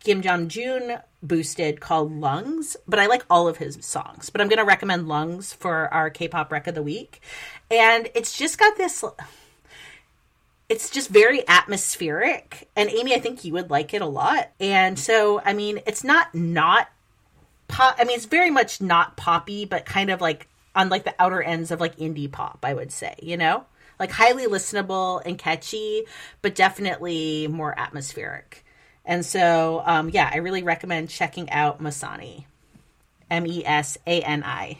Kim 0.00 0.22
Jong 0.22 0.48
Jun 0.48 0.98
boosted 1.22 1.80
called 1.80 2.12
Lungs, 2.12 2.76
but 2.86 3.00
I 3.00 3.06
like 3.06 3.24
all 3.28 3.48
of 3.48 3.56
his 3.56 3.78
songs. 3.80 4.30
But 4.30 4.40
I'm 4.40 4.48
going 4.48 4.60
to 4.60 4.64
recommend 4.64 5.08
Lungs 5.08 5.52
for 5.52 5.92
our 5.92 6.08
K-pop 6.08 6.52
rec 6.52 6.68
of 6.68 6.76
the 6.76 6.82
week. 6.84 7.20
And 7.68 8.08
it's 8.14 8.38
just 8.38 8.58
got 8.58 8.76
this 8.76 9.02
it's 10.68 10.90
just 10.90 11.08
very 11.08 11.46
atmospheric 11.48 12.68
and 12.76 12.90
amy 12.90 13.14
i 13.14 13.18
think 13.18 13.44
you 13.44 13.52
would 13.52 13.70
like 13.70 13.94
it 13.94 14.02
a 14.02 14.06
lot 14.06 14.50
and 14.60 14.98
so 14.98 15.40
i 15.44 15.52
mean 15.52 15.80
it's 15.86 16.04
not 16.04 16.34
not 16.34 16.88
pop. 17.68 17.96
I 17.98 18.04
mean, 18.04 18.16
it's 18.16 18.26
very 18.26 18.50
much 18.50 18.80
not 18.80 19.16
poppy, 19.16 19.64
but 19.64 19.84
kind 19.86 20.10
of 20.10 20.20
like 20.20 20.48
on 20.74 20.88
like 20.88 21.04
the 21.04 21.14
outer 21.18 21.42
ends 21.42 21.70
of 21.70 21.80
like 21.80 21.96
indie 21.96 22.30
pop. 22.30 22.58
I 22.62 22.74
would 22.74 22.90
say, 22.90 23.14
you 23.22 23.36
know, 23.36 23.64
like 23.98 24.10
highly 24.10 24.46
listenable 24.46 25.22
and 25.24 25.38
catchy, 25.38 26.04
but 26.42 26.54
definitely 26.54 27.46
more 27.48 27.78
atmospheric. 27.78 28.64
And 29.04 29.24
so, 29.24 29.82
um, 29.86 30.10
yeah, 30.10 30.30
I 30.32 30.38
really 30.38 30.62
recommend 30.62 31.08
checking 31.08 31.50
out 31.50 31.82
Mesani, 31.82 32.44
M 33.30 33.46
E 33.46 33.64
S 33.64 33.96
A 34.06 34.20
N 34.20 34.42
I. 34.44 34.76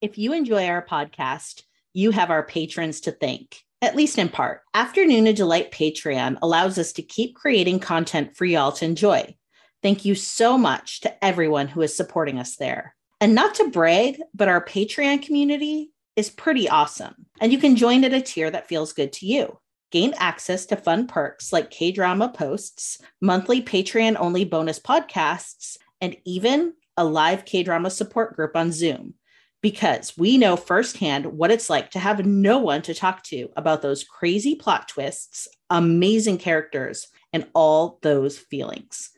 If 0.00 0.18
you 0.18 0.32
enjoy 0.32 0.66
our 0.66 0.84
podcast, 0.84 1.62
you 1.92 2.10
have 2.10 2.30
our 2.30 2.42
patrons 2.42 3.00
to 3.02 3.12
thank 3.12 3.65
at 3.82 3.96
least 3.96 4.18
in 4.18 4.28
part. 4.28 4.62
Afternoon 4.74 5.26
of 5.26 5.34
Delight 5.34 5.70
Patreon 5.70 6.38
allows 6.42 6.78
us 6.78 6.92
to 6.94 7.02
keep 7.02 7.34
creating 7.34 7.80
content 7.80 8.36
for 8.36 8.44
y'all 8.44 8.72
to 8.72 8.84
enjoy. 8.84 9.36
Thank 9.82 10.04
you 10.04 10.14
so 10.14 10.56
much 10.56 11.00
to 11.02 11.24
everyone 11.24 11.68
who 11.68 11.82
is 11.82 11.96
supporting 11.96 12.38
us 12.38 12.56
there. 12.56 12.94
And 13.20 13.34
not 13.34 13.54
to 13.56 13.70
brag, 13.70 14.20
but 14.34 14.48
our 14.48 14.64
Patreon 14.64 15.22
community 15.22 15.92
is 16.16 16.30
pretty 16.30 16.68
awesome. 16.68 17.26
And 17.40 17.52
you 17.52 17.58
can 17.58 17.76
join 17.76 18.04
at 18.04 18.14
a 18.14 18.20
tier 18.20 18.50
that 18.50 18.68
feels 18.68 18.92
good 18.92 19.12
to 19.14 19.26
you. 19.26 19.58
Gain 19.92 20.14
access 20.18 20.66
to 20.66 20.76
fun 20.76 21.06
perks 21.06 21.52
like 21.52 21.70
K 21.70 21.92
drama 21.92 22.28
posts, 22.28 22.98
monthly 23.20 23.62
Patreon 23.62 24.16
only 24.18 24.44
bonus 24.44 24.80
podcasts, 24.80 25.76
and 26.00 26.16
even 26.24 26.74
a 26.96 27.04
live 27.04 27.44
K 27.44 27.62
drama 27.62 27.90
support 27.90 28.34
group 28.34 28.56
on 28.56 28.72
Zoom 28.72 29.14
because 29.66 30.16
we 30.16 30.38
know 30.38 30.54
firsthand 30.54 31.26
what 31.26 31.50
it's 31.50 31.68
like 31.68 31.90
to 31.90 31.98
have 31.98 32.24
no 32.24 32.56
one 32.56 32.82
to 32.82 32.94
talk 32.94 33.24
to 33.24 33.48
about 33.56 33.82
those 33.82 34.04
crazy 34.04 34.54
plot 34.54 34.86
twists, 34.86 35.48
amazing 35.70 36.38
characters, 36.38 37.08
and 37.32 37.48
all 37.52 37.98
those 38.02 38.38
feelings. 38.38 39.10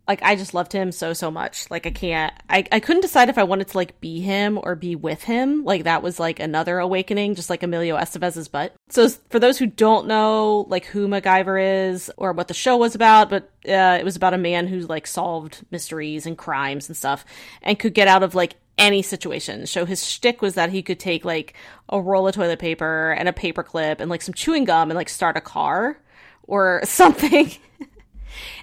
Like 0.05 0.22
I 0.22 0.36
just 0.36 0.53
loved 0.53 0.74
him 0.74 0.91
so 0.91 1.14
so 1.14 1.32
much. 1.32 1.72
Like 1.72 1.88
I 1.88 1.91
can't 1.91 2.34
I, 2.49 2.66
I 2.74 2.82
couldn't 2.82 3.03
decide 3.03 3.30
if 3.30 3.38
I 3.38 3.43
wanted 3.43 3.70
to 3.70 3.78
like 3.78 4.01
be 4.01 4.20
him 4.20 4.59
or 4.61 4.76
be 4.76 4.97
with 4.97 5.24
him. 5.24 5.64
Like 5.64 5.86
that 5.86 6.03
was 6.03 6.20
like 6.20 6.41
another 6.41 6.78
awakening, 6.80 7.36
just 7.36 7.49
like 7.49 7.64
Emilio 7.64 7.95
Estevez's 7.95 8.49
butt. 8.49 8.76
So 8.89 9.07
for 9.30 9.39
those 9.39 9.57
who 9.57 9.66
don't 9.66 10.07
know 10.07 10.66
like 10.68 10.84
who 10.88 11.07
MacGyver 11.07 11.88
is 11.88 12.11
or 12.18 12.34
what 12.34 12.49
the 12.49 12.53
show 12.53 12.76
was 12.76 12.95
about, 12.95 13.30
but 13.30 13.43
uh, 13.66 13.97
it 13.97 14.03
was 14.03 14.18
about 14.18 14.34
a 14.34 14.38
man 14.38 14.68
who 14.68 14.82
like 14.82 15.07
solved 15.07 15.66
mysteries 15.72 16.26
and 16.26 16.38
crimes 16.38 16.89
and 16.89 16.97
stuff 16.97 17.24
and 17.61 17.80
could 17.80 17.93
get 17.93 18.09
out 18.09 18.24
of 18.24 18.36
like 18.36 18.55
any 18.78 19.02
situation. 19.02 19.66
So 19.68 19.86
his 19.86 20.06
shtick 20.06 20.42
was 20.42 20.56
that 20.56 20.72
he 20.72 20.82
could 20.82 21.00
take 21.00 21.26
like 21.26 21.54
a 21.90 22.02
roll 22.02 22.28
of 22.28 22.36
toilet 22.36 22.60
paper 22.60 23.12
and 23.12 23.30
a 23.30 23.34
paper 23.34 23.64
clip 23.64 24.00
and 24.00 24.10
like 24.10 24.22
some 24.22 24.34
chewing 24.34 24.66
gum 24.66 24.90
and 24.90 24.98
like 24.98 25.10
start 25.10 25.38
a 25.38 25.42
car 25.42 26.00
or 26.44 26.82
something. 26.86 27.52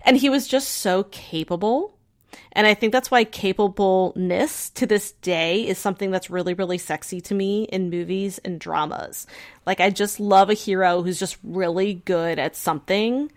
and 0.05 0.17
he 0.17 0.29
was 0.29 0.49
just 0.49 0.69
so 0.79 1.05
capable. 1.05 1.97
And 2.53 2.67
I 2.67 2.75
think 2.75 2.93
that's 2.93 3.11
why 3.11 3.25
capableness 3.25 4.73
to 4.75 4.87
this 4.87 5.13
day 5.13 5.67
is 5.67 5.79
something 5.79 6.11
that's 6.11 6.31
really, 6.31 6.55
really 6.55 6.79
sexy 6.79 7.21
to 7.23 7.35
me 7.35 7.65
in 7.65 7.91
movies 7.91 8.39
and 8.45 8.59
dramas. 8.59 9.27
Like, 9.67 9.81
I 9.81 9.91
just 9.91 10.19
love 10.19 10.51
a 10.51 10.55
hero 10.55 11.03
who's 11.03 11.19
just 11.19 11.39
really 11.45 11.95
good 11.95 12.39
at 12.39 12.57
something, 12.57 13.31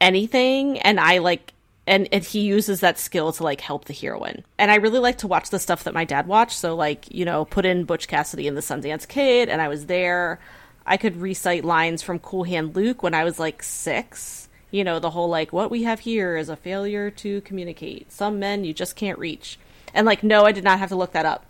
anything, 0.00 0.78
and 0.80 0.98
I 0.98 1.18
like 1.18 1.52
and, 1.86 2.08
and 2.12 2.22
he 2.22 2.40
uses 2.40 2.80
that 2.80 2.98
skill 2.98 3.32
to 3.32 3.42
like 3.42 3.60
help 3.60 3.86
the 3.86 3.92
heroine. 3.92 4.44
And 4.58 4.70
I 4.70 4.76
really 4.76 5.00
like 5.00 5.18
to 5.18 5.26
watch 5.26 5.50
the 5.50 5.58
stuff 5.58 5.84
that 5.84 5.94
my 5.94 6.04
dad 6.04 6.26
watched. 6.26 6.56
So 6.56 6.76
like, 6.76 7.12
you 7.12 7.24
know, 7.24 7.44
put 7.44 7.66
in 7.66 7.84
Butch 7.84 8.06
Cassidy 8.06 8.46
and 8.46 8.56
the 8.56 8.60
Sundance 8.60 9.06
Kid 9.08 9.48
and 9.48 9.60
I 9.60 9.68
was 9.68 9.86
there. 9.86 10.38
I 10.86 10.96
could 10.96 11.16
recite 11.16 11.64
lines 11.64 12.02
from 12.02 12.18
Cool 12.18 12.44
Hand 12.44 12.76
Luke 12.76 13.02
when 13.02 13.14
I 13.14 13.24
was 13.24 13.38
like 13.40 13.62
six. 13.62 14.48
You 14.70 14.84
know, 14.84 15.00
the 15.00 15.10
whole 15.10 15.28
like 15.28 15.52
what 15.52 15.70
we 15.70 15.82
have 15.82 16.00
here 16.00 16.36
is 16.36 16.48
a 16.48 16.56
failure 16.56 17.10
to 17.10 17.40
communicate. 17.42 18.12
Some 18.12 18.38
men 18.38 18.64
you 18.64 18.72
just 18.72 18.94
can't 18.94 19.18
reach. 19.18 19.58
And 19.92 20.06
like 20.06 20.22
no, 20.22 20.44
I 20.44 20.52
did 20.52 20.64
not 20.64 20.78
have 20.78 20.88
to 20.90 20.96
look 20.96 21.12
that 21.12 21.26
up 21.26 21.46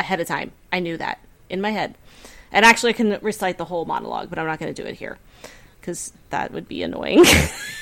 ahead 0.00 0.20
of 0.20 0.26
time. 0.26 0.50
I 0.72 0.80
knew 0.80 0.96
that 0.96 1.20
in 1.48 1.60
my 1.60 1.70
head. 1.70 1.94
And 2.50 2.64
actually 2.64 2.90
I 2.90 2.94
can 2.94 3.18
recite 3.22 3.58
the 3.58 3.64
whole 3.64 3.84
monologue, 3.84 4.28
but 4.28 4.40
I'm 4.40 4.46
not 4.46 4.58
going 4.58 4.74
to 4.74 4.82
do 4.82 4.88
it 4.88 4.96
here 4.96 5.18
cuz 5.82 6.12
that 6.30 6.52
would 6.52 6.66
be 6.66 6.82
annoying. 6.82 7.24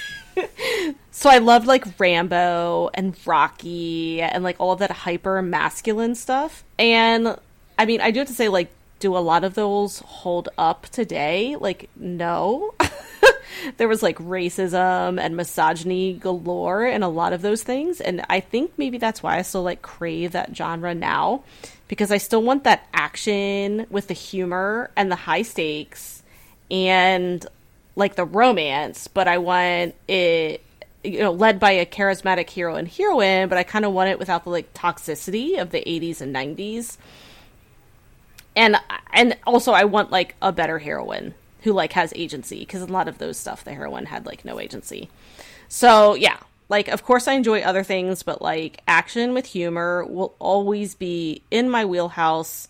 so 1.11 1.31
I 1.31 1.39
loved 1.39 1.67
like 1.67 1.85
Rambo 1.99 2.91
and 2.95 3.17
Rocky 3.27 4.21
and 4.21 4.45
like 4.45 4.57
all 4.59 4.73
of 4.73 4.79
that 4.81 4.91
hyper 4.91 5.41
masculine 5.43 6.15
stuff. 6.15 6.65
And 6.79 7.37
I 7.79 7.85
mean, 7.87 8.01
I 8.01 8.11
do 8.11 8.21
have 8.21 8.29
to 8.29 8.35
say, 8.35 8.49
like, 8.49 8.71
do 8.99 9.17
a 9.17 9.19
lot 9.19 9.45
of 9.45 9.55
those 9.55 9.99
hold 10.01 10.49
up 10.57 10.87
today? 10.89 11.57
Like, 11.57 11.91
no. 11.97 12.75
there 13.77 13.89
was 13.89 14.03
like 14.03 14.17
racism 14.19 15.21
and 15.21 15.37
misogyny 15.37 16.15
galore 16.15 16.87
in 16.87 17.03
a 17.03 17.09
lot 17.09 17.33
of 17.33 17.43
those 17.43 17.63
things. 17.63 18.01
And 18.01 18.25
I 18.29 18.41
think 18.41 18.73
maybe 18.77 18.99
that's 18.99 19.23
why 19.23 19.39
I 19.39 19.43
still 19.43 19.63
like 19.63 19.83
crave 19.83 20.33
that 20.33 20.57
genre 20.57 20.95
now 20.95 21.43
because 21.89 22.11
I 22.11 22.19
still 22.19 22.43
want 22.43 22.65
that 22.65 22.87
action 22.93 23.87
with 23.91 24.09
the 24.09 24.15
humor 24.15 24.91
and 24.97 25.11
the 25.11 25.17
high 25.17 25.43
stakes 25.43 26.23
and 26.71 27.47
like 27.95 28.17
the 28.17 28.25
romance, 28.25 29.09
but 29.09 29.29
I 29.29 29.39
want 29.39 29.95
it 30.09 30.63
you 31.07 31.21
know 31.21 31.33
led 31.33 31.59
by 31.61 31.73
a 31.73 31.87
charismatic 31.87 32.51
hero 32.51 32.75
and 32.75 32.89
heroine, 32.89 33.49
but 33.49 33.59
I 33.59 33.63
kind 33.63 33.85
of 33.85 33.93
want 33.93 34.11
it 34.11 34.19
without 34.19 34.45
the 34.45 34.51
like 34.51 34.73
toxicity 34.75 35.61
of 35.61 35.71
the 35.71 35.81
80s 35.81 36.21
and 36.21 36.35
90s. 36.35 36.97
And 38.55 38.77
and 39.13 39.37
also 39.47 39.73
I 39.73 39.85
want 39.85 40.11
like 40.11 40.35
a 40.43 40.53
better 40.53 40.79
heroine 40.79 41.35
who 41.63 41.73
like 41.73 41.93
has 41.93 42.13
agency 42.15 42.61
because 42.61 42.83
a 42.83 42.87
lot 42.87 43.09
of 43.09 43.19
those 43.19 43.37
stuff 43.37 43.65
the 43.65 43.75
heroine 43.75 44.07
had 44.07 44.27
like 44.27 44.45
no 44.45 44.61
agency. 44.61 45.09
So, 45.69 46.15
yeah, 46.15 46.39
like 46.69 46.89
of 46.89 47.03
course 47.05 47.29
I 47.29 47.35
enjoy 47.35 47.61
other 47.61 47.83
things, 47.83 48.23
but 48.23 48.43
like 48.43 48.81
action 48.87 49.35
with 49.35 49.47
humor 49.47 50.05
will 50.05 50.35
always 50.39 50.95
be 50.95 51.43
in 51.51 51.69
my 51.69 51.85
wheelhouse 51.85 52.69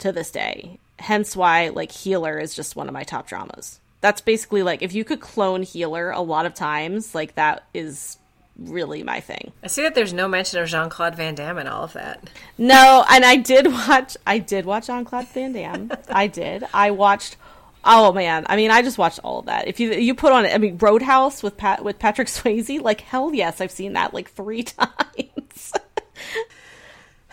to 0.00 0.12
this 0.12 0.30
day. 0.30 0.78
Hence 0.98 1.36
why 1.36 1.70
like 1.70 1.90
Healer 1.90 2.38
is 2.38 2.54
just 2.54 2.76
one 2.76 2.88
of 2.88 2.94
my 2.94 3.02
top 3.02 3.26
dramas 3.26 3.80
that's 4.04 4.20
basically 4.20 4.62
like 4.62 4.82
if 4.82 4.92
you 4.92 5.02
could 5.02 5.18
clone 5.18 5.62
healer 5.62 6.10
a 6.10 6.20
lot 6.20 6.44
of 6.44 6.52
times 6.52 7.14
like 7.14 7.36
that 7.36 7.64
is 7.72 8.18
really 8.58 9.02
my 9.02 9.18
thing. 9.18 9.50
I 9.62 9.68
see 9.68 9.80
that 9.80 9.94
there's 9.94 10.12
no 10.12 10.28
mention 10.28 10.60
of 10.60 10.68
jean-claude 10.68 11.14
van 11.14 11.34
damme 11.34 11.56
in 11.56 11.66
all 11.66 11.84
of 11.84 11.94
that. 11.94 12.28
No 12.58 13.02
and 13.08 13.24
i 13.24 13.36
did 13.36 13.66
watch 13.72 14.18
i 14.26 14.36
did 14.38 14.66
watch 14.66 14.88
jean-claude 14.88 15.28
van 15.28 15.54
damme. 15.54 15.90
I 16.10 16.26
did. 16.26 16.64
I 16.74 16.90
watched 16.90 17.38
oh 17.82 18.12
man. 18.12 18.44
I 18.46 18.56
mean 18.56 18.70
i 18.70 18.82
just 18.82 18.98
watched 18.98 19.20
all 19.24 19.38
of 19.38 19.46
that. 19.46 19.68
If 19.68 19.80
you 19.80 19.92
you 19.92 20.14
put 20.14 20.32
on 20.32 20.44
it 20.44 20.54
i 20.54 20.58
mean 20.58 20.76
roadhouse 20.76 21.42
with 21.42 21.56
pat 21.56 21.82
with 21.82 21.98
patrick 21.98 22.28
swayze 22.36 22.82
like 22.82 23.00
hell 23.00 23.34
yes 23.34 23.62
i've 23.62 23.70
seen 23.70 23.94
that 23.94 24.12
like 24.12 24.30
three 24.32 24.62
times. 24.64 25.72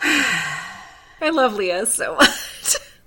I 0.00 1.28
love 1.30 1.52
leah 1.52 1.84
so 1.84 2.16
much 2.16 2.51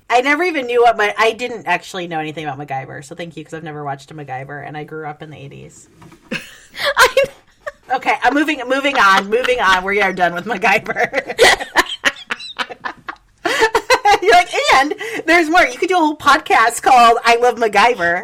I 0.10 0.22
never 0.22 0.44
even 0.44 0.68
knew 0.68 0.82
what 0.82 0.98
my 0.98 1.14
I 1.18 1.32
didn't 1.32 1.66
actually 1.66 2.08
know 2.08 2.20
anything 2.20 2.46
about 2.46 2.60
MacGyver, 2.60 3.04
so 3.04 3.16
thank 3.16 3.36
you 3.36 3.44
because 3.44 3.54
I've 3.54 3.64
never 3.64 3.84
watched 3.84 4.12
a 4.12 4.14
MacGyver, 4.14 4.66
and 4.66 4.78
I 4.78 4.84
grew 4.84 5.08
up 5.08 5.24
in 5.24 5.30
the 5.30 5.38
eighties. 5.38 5.90
okay, 7.92 8.14
I'm 8.22 8.34
moving 8.34 8.62
moving 8.68 8.98
on, 8.98 9.30
moving 9.30 9.60
on. 9.60 9.84
We 9.84 10.02
are 10.02 10.14
done 10.14 10.34
with 10.34 10.46
MacGyver. 10.46 11.40
You're 14.22 14.34
like, 14.34 14.54
and 14.76 14.96
there's 15.26 15.50
more. 15.50 15.66
You 15.66 15.78
could 15.78 15.90
do 15.90 15.96
a 15.96 16.00
whole 16.00 16.18
podcast 16.18 16.82
called 16.84 17.18
"I 17.24 17.38
Love 17.38 17.56
MacGyver." 17.56 18.22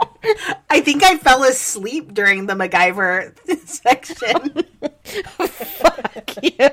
I 0.70 0.80
think 0.80 1.02
I 1.02 1.16
fell 1.18 1.44
asleep 1.44 2.14
during 2.14 2.46
the 2.46 2.54
MacGyver 2.54 3.36
section. 3.66 4.64
Fuck 5.46 6.42
you. 6.42 6.68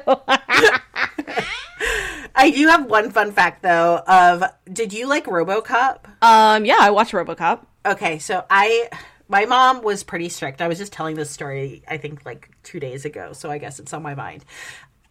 I 2.36 2.52
do 2.52 2.68
have 2.68 2.86
one 2.89 3.12
fun 3.12 3.32
fact 3.32 3.64
though. 3.64 3.98
Of 4.08 4.43
did 4.72 4.93
you 4.93 5.08
like 5.08 5.26
RoboCop? 5.26 6.00
Um, 6.22 6.66
yeah, 6.66 6.78
I 6.80 6.91
watched 6.91 7.14
RoboCop. 7.14 7.66
Okay, 7.86 8.20
so 8.20 8.45
I 8.50 8.89
my 9.28 9.45
mom 9.45 9.82
was 9.82 10.04
pretty 10.04 10.30
strict. 10.30 10.62
I 10.62 10.68
was 10.68 10.78
just 10.78 10.93
telling 10.93 11.16
this 11.16 11.32
story 11.32 11.84
I 11.88 11.98
think 11.98 12.26
like 12.26 12.52
two 12.64 12.80
days 12.80 13.06
ago, 13.06 13.34
so 13.34 13.50
I 13.50 13.58
guess 13.58 13.80
it's 13.80 13.93
on 13.93 14.04
my 14.04 14.16
mind. 14.16 14.45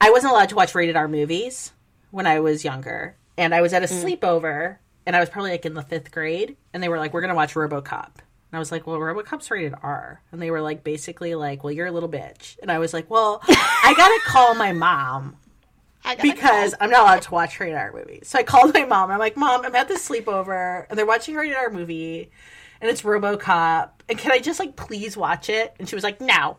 I 0.01 0.11
wasn't 0.11 0.33
allowed 0.33 0.51
to 0.51 0.57
watch 0.57 0.75
rated 0.75 0.97
R 0.97 1.09
movies 1.09 1.73
when 2.11 2.27
I 2.27 2.41
was 2.41 2.65
younger, 2.65 3.17
and 3.37 3.55
I 3.55 3.61
was 3.61 3.73
at 3.73 3.83
a 3.83 3.87
mm. 3.87 4.03
sleepover, 4.03 4.77
and 5.05 5.17
I 5.17 5.21
was 5.21 5.31
probably 5.31 5.51
like 5.51 5.67
in 5.67 5.75
the 5.75 5.83
fifth 5.83 6.13
grade, 6.13 6.57
and 6.73 6.83
they 6.83 6.89
were 6.89 6.99
like, 6.99 7.13
"We're 7.13 7.23
gonna 7.23 7.35
watch 7.35 7.55
RoboCop." 7.55 8.11
And 8.51 8.57
I 8.57 8.59
was 8.59 8.71
like, 8.71 8.87
well, 8.87 8.99
Robocop's 8.99 9.51
rated 9.51 9.75
R. 9.83 10.23
And 10.31 10.41
they 10.41 10.51
were 10.51 10.61
like, 10.61 10.85
basically, 10.85 11.35
like, 11.35 11.65
well, 11.65 11.73
you're 11.73 11.87
a 11.87 11.93
little 11.93 12.09
bitch. 12.09 12.57
And 12.63 12.71
I 12.71 12.79
was 12.79 12.95
like, 12.95 13.11
well, 13.11 13.43
I 13.49 13.93
got 13.97 14.09
to 14.09 14.21
call 14.25 14.55
my 14.55 14.73
mom 14.73 15.37
because 16.23 16.75
I'm 16.81 16.91
not 16.91 17.01
allowed 17.01 17.23
to 17.23 17.31
watch 17.33 17.59
rated 17.59 17.77
R 17.77 17.93
movies. 17.93 18.29
So 18.29 18.39
I 18.39 18.43
called 18.43 18.73
my 18.75 18.85
mom. 18.85 19.11
I'm 19.11 19.19
like, 19.19 19.37
Mom, 19.37 19.65
I'm 19.65 19.75
at 19.75 19.89
this 19.89 20.09
sleepover 20.09 20.87
and 20.89 20.99
they're 20.99 21.07
watching 21.07 21.35
a 21.35 21.39
rated 21.39 21.57
R 21.57 21.71
movie 21.71 22.31
and 22.81 22.91
it's 22.91 23.03
RoboCop. 23.03 23.91
And 24.09 24.19
can 24.19 24.33
I 24.33 24.39
just 24.39 24.61
like 24.61 24.77
please 24.77 25.17
watch 25.17 25.49
it? 25.49 25.75
And 25.79 25.89
she 25.89 25.95
was 25.97 26.05
like, 26.05 26.21
No. 26.21 26.59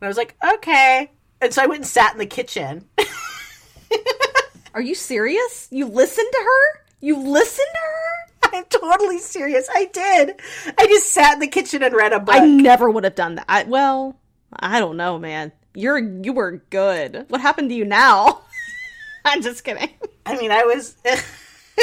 And 0.00 0.06
I 0.06 0.08
was 0.08 0.16
like, 0.16 0.36
Okay. 0.54 1.10
And 1.40 1.52
so 1.52 1.62
I 1.62 1.66
went 1.66 1.80
and 1.80 1.86
sat 1.86 2.12
in 2.12 2.18
the 2.18 2.26
kitchen. 2.26 2.88
Are 4.74 4.80
you 4.80 4.94
serious? 4.94 5.68
You 5.70 5.86
listened 5.86 6.28
to 6.32 6.38
her? 6.38 6.80
You 7.00 7.18
listened 7.18 7.68
to 7.72 7.80
her? 7.80 8.13
I'm 8.54 8.64
totally 8.66 9.18
serious. 9.18 9.68
I 9.72 9.86
did. 9.86 10.40
I 10.78 10.86
just 10.86 11.12
sat 11.12 11.34
in 11.34 11.40
the 11.40 11.48
kitchen 11.48 11.82
and 11.82 11.94
read 11.94 12.12
a 12.12 12.20
book. 12.20 12.34
I 12.34 12.46
never 12.46 12.88
would 12.88 13.04
have 13.04 13.14
done 13.14 13.36
that. 13.36 13.46
I, 13.48 13.64
well, 13.64 14.18
I 14.52 14.80
don't 14.80 14.96
know, 14.96 15.18
man. 15.18 15.52
You're 15.74 15.98
you 15.98 16.32
were 16.32 16.62
good. 16.70 17.26
What 17.28 17.40
happened 17.40 17.70
to 17.70 17.74
you 17.74 17.84
now? 17.84 18.42
I'm 19.24 19.42
just 19.42 19.64
kidding. 19.64 19.90
I 20.24 20.36
mean, 20.36 20.52
I 20.52 20.64
was. 20.64 20.96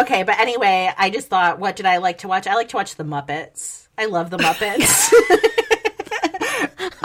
okay, 0.00 0.22
but 0.22 0.38
anyway, 0.38 0.92
I 0.96 1.10
just 1.10 1.28
thought, 1.28 1.58
what 1.58 1.76
did 1.76 1.86
I 1.86 1.96
like 1.96 2.18
to 2.18 2.28
watch? 2.28 2.46
I 2.46 2.54
like 2.54 2.68
to 2.68 2.76
watch 2.76 2.94
The 2.94 3.04
Muppets. 3.04 3.88
I 3.96 4.06
love 4.06 4.30
The 4.30 4.38
Muppets. 4.38 5.54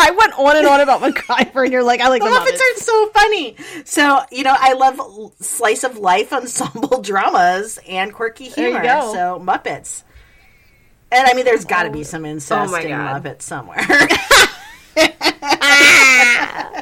I 0.03 0.11
went 0.11 0.37
on 0.37 0.57
and 0.57 0.67
on 0.67 0.81
about 0.81 1.01
MacGyver, 1.01 1.63
and 1.63 1.71
you're 1.71 1.83
like, 1.83 2.01
I 2.01 2.09
like 2.09 2.21
the, 2.21 2.29
the 2.29 2.35
Muppets. 2.35 2.51
Muppets 2.51 2.59
are 2.59 2.79
so 2.79 3.09
funny. 3.09 3.55
So 3.85 4.21
you 4.31 4.43
know, 4.43 4.55
I 4.57 4.73
love 4.73 5.33
slice 5.39 5.83
of 5.83 5.97
life 5.97 6.33
ensemble 6.33 7.01
dramas 7.01 7.79
and 7.87 8.13
quirky 8.13 8.49
humor. 8.49 8.83
So 8.83 9.41
Muppets. 9.41 10.03
And 11.11 11.27
I 11.27 11.33
mean, 11.35 11.45
there's 11.45 11.65
got 11.65 11.83
to 11.83 11.91
be 11.91 11.99
oh. 11.99 12.03
some 12.03 12.25
oh 12.25 12.29
incest 12.29 12.73
Oh 12.73 12.75
in 12.75 12.89
God. 12.89 13.23
Muppet 13.23 13.41
somewhere. 13.41 13.79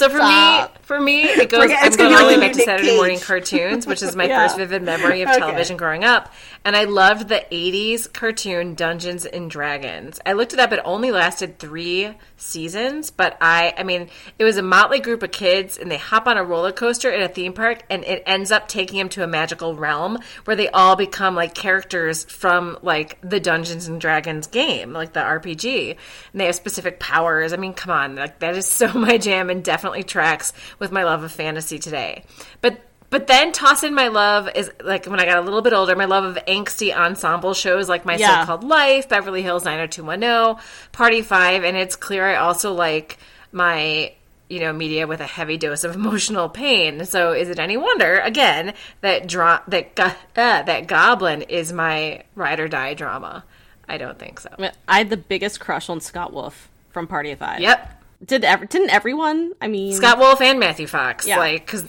So 0.00 0.08
for 0.08 0.16
me, 0.16 0.79
for 0.90 1.00
me, 1.00 1.22
it 1.22 1.48
goes. 1.48 1.62
Forget- 1.62 1.78
I'm 1.84 1.92
going 1.92 2.14
all 2.14 2.20
the 2.28 2.34
way 2.34 2.40
back 2.40 2.52
to 2.54 2.62
Saturday 2.62 2.96
morning 2.96 3.20
cartoons, 3.20 3.86
which 3.86 4.02
is 4.02 4.16
my 4.20 4.24
Yeah. 4.24 4.42
first 4.42 4.56
vivid 4.56 4.82
memory 4.82 5.22
of 5.22 5.28
Okay. 5.28 5.38
television 5.38 5.76
growing 5.76 6.02
up. 6.02 6.32
And 6.64 6.74
I 6.74 6.82
loved 6.84 7.28
the 7.28 7.44
'80s 7.52 8.12
cartoon 8.12 8.74
Dungeons 8.74 9.24
and 9.24 9.48
Dragons. 9.48 10.18
I 10.26 10.32
looked 10.32 10.52
it 10.52 10.58
up; 10.58 10.72
it 10.72 10.80
only 10.84 11.12
lasted 11.12 11.60
three 11.60 12.12
seasons, 12.36 13.10
but 13.10 13.36
I, 13.40 13.72
I 13.78 13.82
mean, 13.84 14.08
it 14.38 14.44
was 14.44 14.56
a 14.56 14.62
motley 14.62 14.98
group 14.98 15.22
of 15.22 15.30
kids, 15.30 15.78
and 15.78 15.90
they 15.90 15.96
hop 15.98 16.26
on 16.26 16.36
a 16.36 16.42
roller 16.42 16.72
coaster 16.72 17.08
in 17.10 17.22
a 17.22 17.28
theme 17.28 17.52
park, 17.52 17.82
and 17.88 18.02
it 18.04 18.22
ends 18.26 18.50
up 18.50 18.66
taking 18.66 18.98
them 18.98 19.08
to 19.10 19.22
a 19.22 19.26
magical 19.28 19.76
realm 19.76 20.18
where 20.44 20.56
they 20.56 20.68
all 20.70 20.96
become 20.96 21.34
like 21.36 21.54
characters 21.54 22.24
from 22.24 22.76
like 22.82 23.16
the 23.22 23.38
Dungeons 23.38 23.86
and 23.86 24.00
Dragons 24.00 24.46
game, 24.48 24.92
like 24.92 25.12
the 25.12 25.20
RPG, 25.20 25.96
and 26.32 26.40
they 26.40 26.46
have 26.46 26.54
specific 26.56 26.98
powers. 26.98 27.52
I 27.52 27.56
mean, 27.56 27.74
come 27.74 27.92
on, 27.92 28.16
like 28.16 28.40
that 28.40 28.56
is 28.56 28.66
so 28.66 28.92
my 28.94 29.16
jam, 29.18 29.48
and 29.50 29.62
definitely 29.62 30.02
tracks 30.02 30.52
with 30.80 30.90
my 30.90 31.04
love 31.04 31.22
of 31.22 31.30
fantasy 31.30 31.78
today. 31.78 32.24
But 32.60 32.80
but 33.10 33.26
then 33.26 33.50
toss 33.52 33.82
in 33.82 33.92
my 33.94 34.06
love 34.08 34.48
is 34.54 34.70
like 34.82 35.06
when 35.06 35.18
I 35.20 35.24
got 35.26 35.38
a 35.38 35.40
little 35.42 35.62
bit 35.62 35.72
older, 35.72 35.94
my 35.96 36.04
love 36.04 36.24
of 36.24 36.44
angsty 36.46 36.94
ensemble 36.94 37.54
shows 37.54 37.88
like 37.88 38.04
My 38.04 38.16
Yeah. 38.16 38.40
So-Called 38.42 38.64
Life, 38.64 39.08
Beverly 39.08 39.42
Hills 39.42 39.64
90210, 39.64 40.62
Party 40.92 41.20
5, 41.22 41.64
and 41.64 41.76
it's 41.76 41.96
clear 41.96 42.24
I 42.24 42.36
also 42.36 42.72
like 42.72 43.18
my 43.52 44.12
you 44.48 44.60
know 44.60 44.72
media 44.72 45.06
with 45.06 45.20
a 45.20 45.26
heavy 45.26 45.56
dose 45.56 45.84
of 45.84 45.94
emotional 45.96 46.48
pain. 46.48 47.04
So 47.04 47.32
is 47.32 47.48
it 47.48 47.58
any 47.58 47.76
wonder 47.76 48.18
again 48.20 48.74
that 49.00 49.26
dra- 49.26 49.62
that 49.68 49.94
go- 49.94 50.04
uh, 50.04 50.62
that 50.62 50.86
Goblin 50.86 51.42
is 51.42 51.72
my 51.72 52.22
ride 52.34 52.60
or 52.60 52.68
die 52.68 52.94
drama? 52.94 53.44
I 53.88 53.98
don't 53.98 54.18
think 54.20 54.38
so. 54.38 54.50
I 54.58 54.70
I 54.86 54.98
had 54.98 55.10
the 55.10 55.16
biggest 55.16 55.58
crush 55.58 55.88
on 55.90 56.00
Scott 56.00 56.32
Wolf 56.32 56.68
from 56.90 57.08
Party 57.08 57.32
of 57.32 57.40
Five. 57.40 57.58
Yep. 57.60 57.99
Did 58.24 58.44
ever? 58.44 58.66
Didn't 58.66 58.90
everyone? 58.90 59.52
I 59.60 59.68
mean, 59.68 59.92
Scott 59.94 60.18
Wolf 60.18 60.40
and 60.40 60.60
Matthew 60.60 60.86
Fox. 60.86 61.26
Yeah. 61.26 61.38
Like, 61.38 61.66
cause 61.66 61.84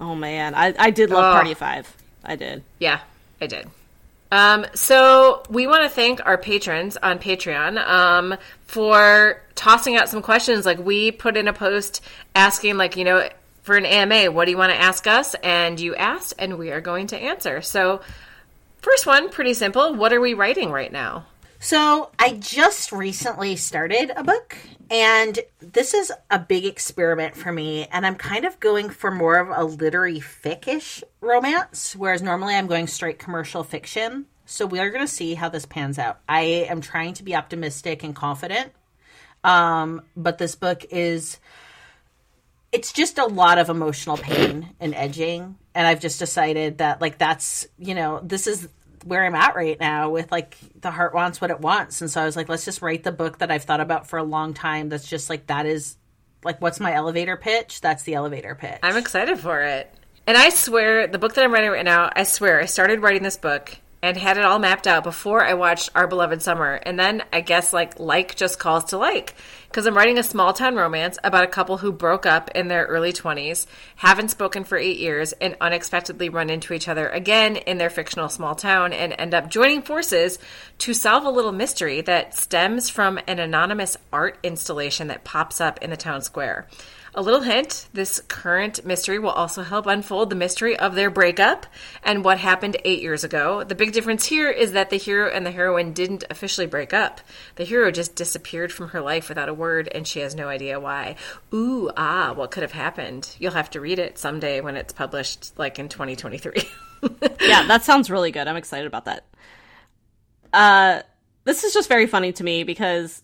Oh 0.00 0.14
man, 0.14 0.54
I 0.54 0.74
I 0.78 0.90
did 0.90 1.10
love 1.10 1.24
Ugh. 1.24 1.34
Party 1.34 1.52
of 1.52 1.58
Five. 1.58 1.96
I 2.24 2.36
did. 2.36 2.62
Yeah, 2.78 3.00
I 3.40 3.46
did. 3.46 3.68
Um, 4.32 4.66
so 4.74 5.42
we 5.48 5.66
want 5.66 5.84
to 5.84 5.88
thank 5.88 6.24
our 6.26 6.36
patrons 6.36 6.96
on 6.96 7.18
Patreon 7.18 7.78
um, 7.86 8.36
for 8.66 9.40
tossing 9.54 9.96
out 9.96 10.08
some 10.08 10.22
questions. 10.22 10.66
Like 10.66 10.78
we 10.78 11.12
put 11.12 11.36
in 11.36 11.46
a 11.46 11.52
post 11.52 12.00
asking, 12.34 12.76
like 12.76 12.96
you 12.96 13.04
know, 13.04 13.28
for 13.62 13.76
an 13.76 13.86
AMA, 13.86 14.32
what 14.32 14.46
do 14.46 14.50
you 14.50 14.58
want 14.58 14.72
to 14.72 14.80
ask 14.80 15.06
us? 15.06 15.34
And 15.42 15.78
you 15.78 15.94
asked, 15.94 16.34
and 16.38 16.58
we 16.58 16.70
are 16.70 16.80
going 16.80 17.06
to 17.08 17.16
answer. 17.16 17.62
So 17.62 18.00
first 18.78 19.06
one, 19.06 19.30
pretty 19.30 19.54
simple. 19.54 19.94
What 19.94 20.12
are 20.12 20.20
we 20.20 20.34
writing 20.34 20.70
right 20.70 20.92
now? 20.92 21.26
So 21.60 22.10
I 22.18 22.32
just 22.32 22.92
recently 22.92 23.56
started 23.56 24.12
a 24.14 24.22
book, 24.22 24.56
and 24.90 25.38
this 25.60 25.94
is 25.94 26.12
a 26.30 26.38
big 26.38 26.64
experiment 26.64 27.36
for 27.36 27.52
me. 27.52 27.86
And 27.90 28.06
I'm 28.06 28.16
kind 28.16 28.44
of 28.44 28.60
going 28.60 28.90
for 28.90 29.10
more 29.10 29.36
of 29.36 29.48
a 29.50 29.64
literary 29.64 30.20
fickish 30.20 31.02
romance, 31.20 31.96
whereas 31.96 32.22
normally 32.22 32.54
I'm 32.54 32.66
going 32.66 32.86
straight 32.86 33.18
commercial 33.18 33.64
fiction. 33.64 34.26
So 34.46 34.66
we 34.66 34.78
are 34.78 34.90
going 34.90 35.04
to 35.04 35.12
see 35.12 35.34
how 35.34 35.48
this 35.48 35.66
pans 35.66 35.98
out. 35.98 36.20
I 36.28 36.66
am 36.68 36.80
trying 36.80 37.14
to 37.14 37.22
be 37.22 37.34
optimistic 37.34 38.02
and 38.02 38.14
confident, 38.14 38.72
um, 39.42 40.02
but 40.16 40.38
this 40.38 40.54
book 40.54 40.84
is 40.90 41.38
it's 42.72 42.92
just 42.92 43.18
a 43.18 43.24
lot 43.24 43.58
of 43.58 43.70
emotional 43.70 44.16
pain 44.16 44.74
and 44.80 44.96
edging 44.96 45.56
and 45.76 45.86
i've 45.86 46.00
just 46.00 46.18
decided 46.18 46.78
that 46.78 47.00
like 47.00 47.18
that's 47.18 47.68
you 47.78 47.94
know 47.94 48.18
this 48.24 48.48
is 48.48 48.68
where 49.04 49.24
i'm 49.24 49.34
at 49.34 49.54
right 49.54 49.78
now 49.78 50.10
with 50.10 50.30
like 50.32 50.56
the 50.80 50.90
heart 50.90 51.14
wants 51.14 51.40
what 51.40 51.50
it 51.50 51.60
wants 51.60 52.00
and 52.00 52.10
so 52.10 52.20
i 52.20 52.24
was 52.24 52.36
like 52.36 52.48
let's 52.48 52.64
just 52.64 52.82
write 52.82 53.04
the 53.04 53.12
book 53.12 53.38
that 53.38 53.50
i've 53.50 53.64
thought 53.64 53.80
about 53.80 54.06
for 54.06 54.18
a 54.18 54.24
long 54.24 54.54
time 54.54 54.88
that's 54.88 55.08
just 55.08 55.30
like 55.30 55.46
that 55.46 55.66
is 55.66 55.96
like 56.42 56.60
what's 56.60 56.80
my 56.80 56.92
elevator 56.92 57.36
pitch 57.36 57.80
that's 57.80 58.02
the 58.04 58.14
elevator 58.14 58.54
pitch 58.54 58.78
I'm 58.82 58.96
excited 58.96 59.38
for 59.38 59.62
it. 59.62 59.92
And 60.26 60.36
I 60.38 60.48
swear, 60.48 61.06
the 61.06 61.18
book 61.18 61.34
that 61.34 61.44
I'm 61.44 61.52
writing 61.52 61.70
right 61.70 61.84
now, 61.84 62.10
I 62.14 62.22
swear, 62.22 62.60
I 62.60 62.64
started 62.64 63.00
writing 63.00 63.22
this 63.22 63.36
book 63.36 63.76
and 64.02 64.16
had 64.16 64.38
it 64.38 64.44
all 64.44 64.58
mapped 64.58 64.86
out 64.86 65.04
before 65.04 65.44
I 65.44 65.54
watched 65.54 65.90
Our 65.94 66.06
Beloved 66.06 66.40
Summer. 66.40 66.74
And 66.74 66.98
then 66.98 67.22
I 67.32 67.42
guess 67.42 67.72
like 67.72 68.00
like 68.00 68.34
just 68.34 68.58
calls 68.58 68.84
to 68.86 68.98
like 68.98 69.34
because 69.74 69.86
I'm 69.86 69.96
writing 69.96 70.18
a 70.18 70.22
small 70.22 70.52
town 70.52 70.76
romance 70.76 71.18
about 71.24 71.42
a 71.42 71.48
couple 71.48 71.78
who 71.78 71.90
broke 71.90 72.26
up 72.26 72.48
in 72.54 72.68
their 72.68 72.84
early 72.84 73.12
20s, 73.12 73.66
haven't 73.96 74.28
spoken 74.28 74.62
for 74.62 74.78
8 74.78 74.98
years 74.98 75.32
and 75.32 75.56
unexpectedly 75.60 76.28
run 76.28 76.48
into 76.48 76.74
each 76.74 76.86
other 76.86 77.08
again 77.08 77.56
in 77.56 77.78
their 77.78 77.90
fictional 77.90 78.28
small 78.28 78.54
town 78.54 78.92
and 78.92 79.12
end 79.18 79.34
up 79.34 79.50
joining 79.50 79.82
forces 79.82 80.38
to 80.78 80.94
solve 80.94 81.24
a 81.24 81.28
little 81.28 81.50
mystery 81.50 82.02
that 82.02 82.36
stems 82.36 82.88
from 82.88 83.18
an 83.26 83.40
anonymous 83.40 83.96
art 84.12 84.38
installation 84.44 85.08
that 85.08 85.24
pops 85.24 85.60
up 85.60 85.82
in 85.82 85.90
the 85.90 85.96
town 85.96 86.22
square. 86.22 86.68
A 87.16 87.22
little 87.22 87.42
hint 87.42 87.88
this 87.92 88.20
current 88.26 88.84
mystery 88.84 89.20
will 89.20 89.30
also 89.30 89.62
help 89.62 89.86
unfold 89.86 90.30
the 90.30 90.36
mystery 90.36 90.76
of 90.76 90.96
their 90.96 91.10
breakup 91.10 91.64
and 92.02 92.24
what 92.24 92.38
happened 92.38 92.76
eight 92.84 93.02
years 93.02 93.22
ago. 93.22 93.62
The 93.62 93.76
big 93.76 93.92
difference 93.92 94.26
here 94.26 94.50
is 94.50 94.72
that 94.72 94.90
the 94.90 94.96
hero 94.96 95.30
and 95.30 95.46
the 95.46 95.52
heroine 95.52 95.92
didn't 95.92 96.24
officially 96.28 96.66
break 96.66 96.92
up. 96.92 97.20
The 97.54 97.62
hero 97.62 97.92
just 97.92 98.16
disappeared 98.16 98.72
from 98.72 98.88
her 98.88 99.00
life 99.00 99.28
without 99.28 99.48
a 99.48 99.54
word, 99.54 99.88
and 99.94 100.08
she 100.08 100.20
has 100.20 100.34
no 100.34 100.48
idea 100.48 100.80
why. 100.80 101.14
Ooh, 101.52 101.88
ah, 101.96 102.32
what 102.32 102.50
could 102.50 102.64
have 102.64 102.72
happened? 102.72 103.36
You'll 103.38 103.52
have 103.52 103.70
to 103.70 103.80
read 103.80 104.00
it 104.00 104.18
someday 104.18 104.60
when 104.60 104.76
it's 104.76 104.92
published, 104.92 105.56
like 105.56 105.78
in 105.78 105.88
2023. 105.88 106.68
yeah, 107.42 107.64
that 107.68 107.84
sounds 107.84 108.10
really 108.10 108.32
good. 108.32 108.48
I'm 108.48 108.56
excited 108.56 108.88
about 108.88 109.04
that. 109.04 109.24
Uh, 110.52 111.02
this 111.44 111.62
is 111.62 111.72
just 111.72 111.88
very 111.88 112.06
funny 112.06 112.32
to 112.32 112.42
me 112.42 112.64
because, 112.64 113.22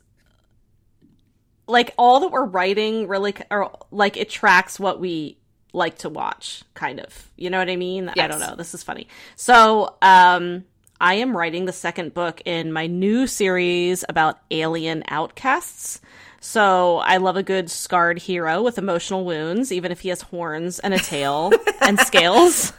like, 1.71 1.95
all 1.97 2.21
that 2.21 2.29
we're 2.29 2.45
writing 2.45 3.09
really, 3.09 3.35
or 3.51 3.71
like, 3.91 4.17
it 4.17 4.29
tracks 4.29 4.79
what 4.79 5.01
we 5.01 5.39
like 5.73 5.99
to 5.99 6.09
watch, 6.09 6.65
kind 6.75 7.01
of. 7.01 7.31
You 7.37 7.51
know 7.51 7.59
what 7.59 7.71
I 7.71 7.77
mean? 7.77 8.09
I 8.09 8.27
don't 8.27 8.41
know. 8.41 8.57
This 8.57 8.75
is 8.75 8.83
funny. 8.83 9.09
So, 9.37 9.97
um, 10.03 10.65
I 11.01 11.15
am 11.15 11.35
writing 11.35 11.65
the 11.65 11.73
second 11.73 12.13
book 12.13 12.43
in 12.45 12.73
my 12.73 12.87
new 12.87 13.27
series 13.27 14.05
about 14.09 14.39
alien 14.51 15.03
outcasts. 15.09 16.01
So 16.41 16.99
I 16.99 17.17
love 17.19 17.37
a 17.37 17.43
good 17.43 17.71
scarred 17.71 18.19
hero 18.19 18.63
with 18.63 18.77
emotional 18.77 19.25
wounds, 19.25 19.73
even 19.73 19.93
if 19.93 20.01
he 20.01 20.11
has 20.11 20.23
horns 20.23 20.79
and 20.79 20.93
a 20.93 20.99
tail 20.99 21.53
and 21.81 21.99
scales. 21.99 22.73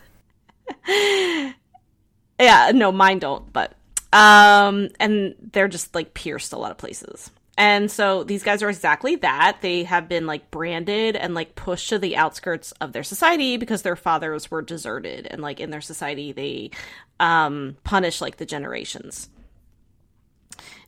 Yeah, 2.39 2.71
no, 2.73 2.91
mine 2.91 3.19
don't, 3.19 3.51
but 3.51 3.73
um 4.13 4.89
and 4.99 5.35
they're 5.53 5.69
just 5.69 5.95
like 5.95 6.13
pierced 6.13 6.53
a 6.53 6.57
lot 6.57 6.71
of 6.71 6.77
places. 6.77 7.31
And 7.57 7.91
so 7.91 8.23
these 8.23 8.43
guys 8.43 8.63
are 8.63 8.69
exactly 8.69 9.15
that. 9.17 9.57
They 9.61 9.83
have 9.83 10.07
been 10.07 10.25
like 10.25 10.51
branded 10.51 11.15
and 11.15 11.35
like 11.35 11.55
pushed 11.55 11.89
to 11.89 11.99
the 11.99 12.15
outskirts 12.15 12.71
of 12.73 12.93
their 12.93 13.03
society 13.03 13.57
because 13.57 13.81
their 13.81 13.95
fathers 13.95 14.49
were 14.49 14.61
deserted 14.61 15.27
and 15.29 15.41
like 15.41 15.59
in 15.59 15.69
their 15.69 15.81
society 15.81 16.31
they 16.31 16.71
um 17.19 17.75
punish 17.83 18.21
like 18.21 18.37
the 18.37 18.45
generations. 18.45 19.29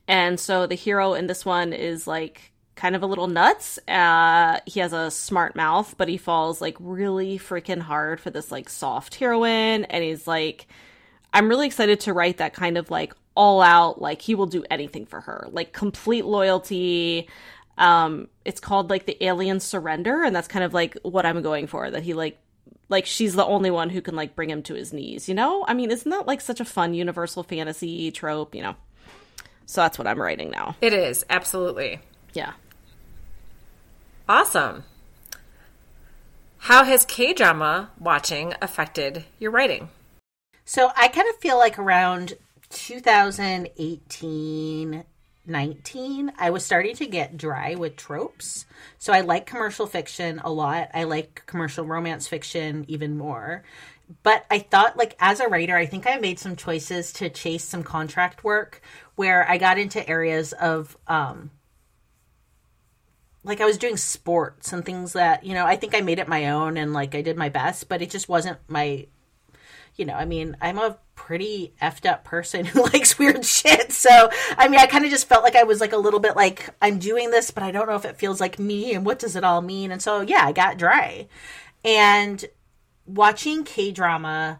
And 0.07 0.39
so 0.39 0.67
the 0.67 0.75
hero 0.75 1.13
in 1.13 1.27
this 1.27 1.45
one 1.45 1.73
is 1.73 2.07
like 2.07 2.53
kind 2.75 2.95
of 2.95 3.03
a 3.03 3.07
little 3.07 3.27
nuts. 3.27 3.79
Uh, 3.87 4.59
he 4.65 4.79
has 4.79 4.93
a 4.93 5.11
smart 5.11 5.55
mouth, 5.55 5.95
but 5.97 6.07
he 6.07 6.17
falls 6.17 6.61
like 6.61 6.75
really 6.79 7.37
freaking 7.37 7.81
hard 7.81 8.19
for 8.19 8.29
this 8.29 8.51
like 8.51 8.69
soft 8.69 9.15
heroine. 9.15 9.85
And 9.85 10.03
he's 10.03 10.27
like, 10.27 10.67
I'm 11.33 11.49
really 11.49 11.67
excited 11.67 11.99
to 12.01 12.13
write 12.13 12.37
that 12.37 12.53
kind 12.53 12.77
of 12.77 12.91
like 12.91 13.13
all 13.35 13.61
out, 13.61 14.01
like 14.01 14.21
he 14.21 14.35
will 14.35 14.45
do 14.45 14.63
anything 14.69 15.05
for 15.05 15.21
her, 15.21 15.47
like 15.51 15.73
complete 15.73 16.25
loyalty. 16.25 17.27
Um, 17.77 18.27
it's 18.45 18.59
called 18.59 18.89
like 18.89 19.05
the 19.05 19.21
alien 19.23 19.59
surrender, 19.59 20.23
and 20.23 20.35
that's 20.35 20.47
kind 20.47 20.63
of 20.63 20.73
like 20.73 20.97
what 21.03 21.25
I'm 21.25 21.41
going 21.41 21.67
for. 21.67 21.89
That 21.89 22.03
he 22.03 22.13
like, 22.13 22.39
like 22.89 23.05
she's 23.05 23.33
the 23.33 23.45
only 23.45 23.71
one 23.71 23.89
who 23.89 24.01
can 24.01 24.15
like 24.15 24.35
bring 24.35 24.49
him 24.49 24.61
to 24.63 24.75
his 24.75 24.93
knees. 24.93 25.27
You 25.27 25.35
know, 25.35 25.65
I 25.67 25.73
mean, 25.73 25.91
isn't 25.91 26.09
that 26.09 26.27
like 26.27 26.41
such 26.41 26.59
a 26.59 26.65
fun 26.65 26.93
universal 26.93 27.43
fantasy 27.43 28.11
trope? 28.11 28.53
You 28.53 28.63
know, 28.63 28.75
so 29.65 29.81
that's 29.81 29.97
what 29.97 30.07
I'm 30.07 30.21
writing 30.21 30.51
now. 30.51 30.75
it 30.81 30.93
is, 30.93 31.25
absolutely. 31.29 31.99
Yeah. 32.33 32.53
Awesome. 34.27 34.83
How 36.59 36.85
has 36.85 37.03
K 37.03 37.33
drama 37.33 37.89
watching 37.99 38.53
affected 38.61 39.25
your 39.37 39.51
writing? 39.51 39.89
So 40.63 40.91
I 40.95 41.09
kind 41.09 41.27
of 41.29 41.35
feel 41.41 41.57
like 41.57 41.77
around 41.77 42.33
2018, 42.73 45.03
19, 45.45 46.31
I 46.37 46.49
was 46.49 46.65
starting 46.65 46.95
to 46.95 47.05
get 47.05 47.37
dry 47.37 47.75
with 47.75 47.95
tropes. 47.95 48.65
So 48.97 49.13
I 49.13 49.21
like 49.21 49.45
commercial 49.45 49.87
fiction 49.87 50.41
a 50.43 50.51
lot. 50.51 50.89
I 50.93 51.03
like 51.03 51.43
commercial 51.45 51.85
romance 51.85 52.27
fiction 52.27 52.85
even 52.87 53.17
more. 53.17 53.63
But 54.21 54.45
I 54.51 54.59
thought, 54.59 54.97
like, 54.97 55.15
as 55.19 55.39
a 55.39 55.47
writer, 55.47 55.77
I 55.77 55.85
think 55.85 56.05
I 56.05 56.17
made 56.17 56.39
some 56.39 56.55
choices 56.55 57.13
to 57.13 57.29
chase 57.29 57.63
some 57.63 57.83
contract 57.83 58.43
work 58.43 58.81
where 59.15 59.49
I 59.49 59.57
got 59.57 59.77
into 59.77 60.07
areas 60.07 60.53
of, 60.53 60.97
um, 61.07 61.51
like 63.43 63.61
I 63.61 63.65
was 63.65 63.77
doing 63.77 63.97
sports 63.97 64.73
and 64.73 64.85
things 64.85 65.13
that, 65.13 65.45
you 65.45 65.53
know, 65.53 65.65
I 65.65 65.75
think 65.75 65.95
I 65.95 66.01
made 66.01 66.19
it 66.19 66.27
my 66.27 66.49
own 66.49 66.77
and 66.77 66.93
like 66.93 67.15
I 67.15 67.21
did 67.21 67.37
my 67.37 67.49
best, 67.49 67.89
but 67.89 68.01
it 68.01 68.09
just 68.09 68.29
wasn't 68.29 68.57
my 68.67 69.07
you 69.95 70.05
know, 70.05 70.13
I 70.13 70.25
mean, 70.25 70.57
I'm 70.61 70.77
a 70.77 70.97
pretty 71.15 71.73
effed 71.81 72.09
up 72.09 72.23
person 72.23 72.65
who 72.65 72.83
likes 72.83 73.17
weird 73.19 73.45
shit. 73.45 73.91
So, 73.91 74.29
I 74.57 74.67
mean, 74.67 74.79
I 74.79 74.85
kind 74.85 75.05
of 75.05 75.11
just 75.11 75.27
felt 75.27 75.43
like 75.43 75.55
I 75.55 75.63
was 75.63 75.79
like 75.79 75.93
a 75.93 75.97
little 75.97 76.19
bit 76.19 76.35
like, 76.35 76.69
I'm 76.81 76.99
doing 76.99 77.31
this, 77.31 77.51
but 77.51 77.63
I 77.63 77.71
don't 77.71 77.87
know 77.87 77.95
if 77.95 78.05
it 78.05 78.17
feels 78.17 78.41
like 78.41 78.59
me 78.59 78.93
and 78.93 79.05
what 79.05 79.19
does 79.19 79.35
it 79.35 79.43
all 79.43 79.61
mean? 79.61 79.91
And 79.91 80.01
so, 80.01 80.21
yeah, 80.21 80.43
I 80.43 80.51
got 80.51 80.77
dry. 80.77 81.27
And 81.85 82.43
watching 83.05 83.63
K 83.63 83.91
drama, 83.91 84.59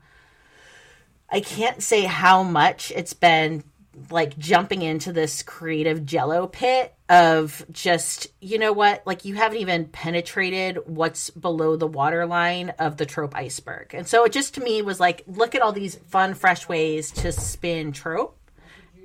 I 1.30 1.40
can't 1.40 1.82
say 1.82 2.04
how 2.04 2.44
much 2.44 2.92
it's 2.96 3.14
been 3.14 3.64
like 4.10 4.38
jumping 4.38 4.82
into 4.82 5.14
this 5.14 5.44
creative 5.44 6.06
jello 6.06 6.48
pit 6.48 6.94
of 7.10 7.66
just 7.72 8.28
you 8.41 8.58
know 8.58 8.74
what? 8.74 9.06
Like 9.06 9.26
you 9.26 9.36
haven't 9.36 9.60
even 9.60 9.86
penetrated 9.86 10.80
what's 10.86 11.30
below 11.30 11.76
the 11.76 11.88
waterline 11.88 12.72
of 12.80 12.98
the 12.98 13.06
trope 13.06 13.36
iceberg. 13.36 13.94
And 13.94 14.08
so 14.08 14.24
it 14.26 14.32
just 14.32 14.56
to 14.56 14.62
me 14.62 14.82
was 14.82 15.00
like 15.00 15.24
look 15.28 15.56
at 15.56 15.62
all 15.62 15.72
these 15.72 15.96
fun 15.96 16.34
fresh 16.34 16.68
ways 16.68 17.12
to 17.12 17.32
spin 17.32 17.91
trope. 17.91 18.39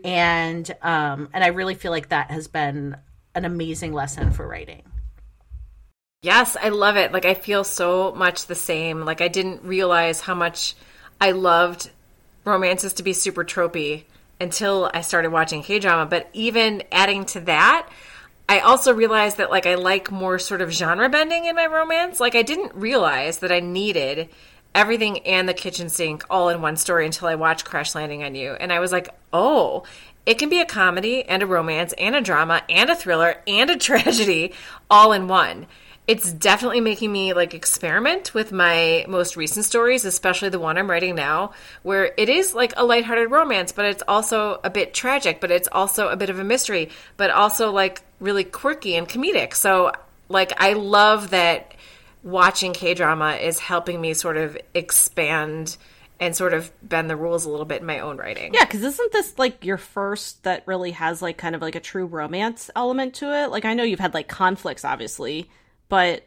And 0.05 0.71
um 0.83 1.29
and 1.33 1.45
i 1.45 1.49
really 1.49 1.75
feel 1.75 1.91
like 1.91 2.11
that 2.11 2.31
has 2.31 2.49
been 2.49 2.97
an 3.35 3.45
amazing 3.45 3.93
lesson 3.93 4.31
for 4.31 4.47
writing. 4.47 4.83
Yes, 6.23 6.57
I 6.61 6.71
love 6.71 6.97
it. 6.97 7.13
Like 7.13 7.25
I 7.25 7.35
feel 7.35 7.63
so 7.63 8.13
much 8.13 8.47
the 8.47 8.55
same. 8.55 9.05
Like 9.05 9.21
I 9.21 9.29
didn't 9.29 9.63
realize 9.65 10.21
how 10.21 10.35
much 10.35 10.75
I 11.21 11.33
loved 11.33 11.91
romances 12.45 12.95
to 12.95 13.03
be 13.03 13.13
super 13.13 13.45
tropey 13.45 14.05
until 14.41 14.91
I 14.93 15.01
started 15.01 15.31
watching 15.31 15.63
K 15.63 15.79
drama. 15.79 16.07
But 16.07 16.29
even 16.33 16.83
adding 16.93 17.25
to 17.27 17.41
that, 17.41 17.89
I 18.49 18.61
also 18.61 18.95
realized 18.95 19.37
that 19.37 19.51
like 19.51 19.67
I 19.67 19.75
like 19.75 20.11
more 20.11 20.39
sort 20.39 20.63
of 20.63 20.71
genre 20.71 21.09
bending 21.09 21.45
in 21.45 21.57
my 21.57 21.67
romance. 21.67 22.21
Like 22.21 22.35
I 22.35 22.43
didn't 22.43 22.75
realize 22.75 23.39
that 23.39 23.53
I 23.53 23.61
needed 23.61 24.29
everything 24.75 25.19
and 25.21 25.49
the 25.49 25.55
kitchen 25.55 25.89
sink 25.89 26.25
all 26.31 26.49
in 26.49 26.63
one 26.63 26.77
story 26.77 27.05
until 27.05 27.29
I 27.29 27.35
watched 27.35 27.65
Crash 27.65 27.95
Landing 27.95 28.23
on 28.25 28.35
You. 28.35 28.53
And 28.53 28.73
I 28.73 28.81
was 28.81 28.93
like, 28.93 29.09
oh, 29.33 29.85
it 30.25 30.39
can 30.39 30.49
be 30.49 30.61
a 30.61 30.67
comedy 30.67 31.25
and 31.25 31.43
a 31.43 31.47
romance 31.47 31.93
and 31.95 32.15
a 32.15 32.21
drama 32.21 32.63
and 32.69 32.91
a 32.91 32.97
thriller 32.97 33.37
and 33.47 33.71
a 33.71 33.77
tragedy 33.79 34.53
all 34.91 35.13
in 35.13 35.29
one 35.29 35.67
it's 36.09 36.33
definitely 36.33 36.81
making 36.81 37.13
me 37.13 37.35
like 37.35 37.53
experiment 37.53 38.33
with 38.33 38.51
my 38.51 39.05
most 39.07 39.37
recent 39.37 39.67
stories, 39.67 40.07
especially 40.07 40.49
the 40.49 40.59
one 40.59 40.79
I'm 40.79 40.89
writing 40.91 41.15
now, 41.15 41.53
where 41.83 42.15
it 42.17 42.31
is 42.31 42.55
like 42.55 42.73
a 42.79 42.85
lighthearted 42.85 43.31
romance, 43.31 43.73
but 43.73 43.85
it's 43.85 44.03
also 44.09 44.59
a 44.65 44.71
bit 44.71 44.95
tragic, 44.95 45.39
but 45.39 45.51
it's 45.51 45.69
also 45.71 46.09
a 46.09 46.17
bit 46.17 46.31
of 46.31 46.39
a 46.39 46.45
mystery, 46.45 46.89
but 47.19 47.31
also 47.31 47.71
like 47.71 48.01
really 48.21 48.43
quirky 48.43 48.97
and 48.97 49.07
comedic. 49.07 49.55
So, 49.55 49.93
like, 50.31 50.55
I 50.57 50.73
love 50.73 51.29
that 51.31 51.75
watching 52.23 52.73
K 52.73 52.95
drama 52.95 53.33
is 53.33 53.59
helping 53.59 54.01
me 54.01 54.15
sort 54.15 54.39
of 54.39 54.57
expand 54.73 55.77
and 56.19 56.35
sort 56.35 56.55
of 56.55 56.73
bend 56.83 57.11
the 57.11 57.17
rules 57.17 57.45
a 57.45 57.51
little 57.51 57.67
bit 57.67 57.83
in 57.83 57.87
my 57.87 58.01
own 58.01 58.17
writing. 58.17 58.55
Yeah, 58.55 58.65
because 58.65 58.83
isn't 58.83 59.13
this 59.13 59.39
like 59.39 59.63
your 59.63 59.77
first 59.77 60.43
that 60.45 60.63
really 60.67 60.93
has 60.93 61.21
like 61.21 61.37
kind 61.37 61.55
of 61.55 61.61
like 61.61 61.75
a 61.75 61.81
true 61.81 62.07
romance 62.07 62.71
element 62.75 63.13
to 63.17 63.31
it? 63.45 63.51
Like, 63.51 63.67
I 63.67 63.75
know 63.75 63.83
you've 63.83 64.01
had 64.01 64.15
like 64.15 64.27
conflicts, 64.27 64.87
obviously 64.87 65.51
but 65.89 66.25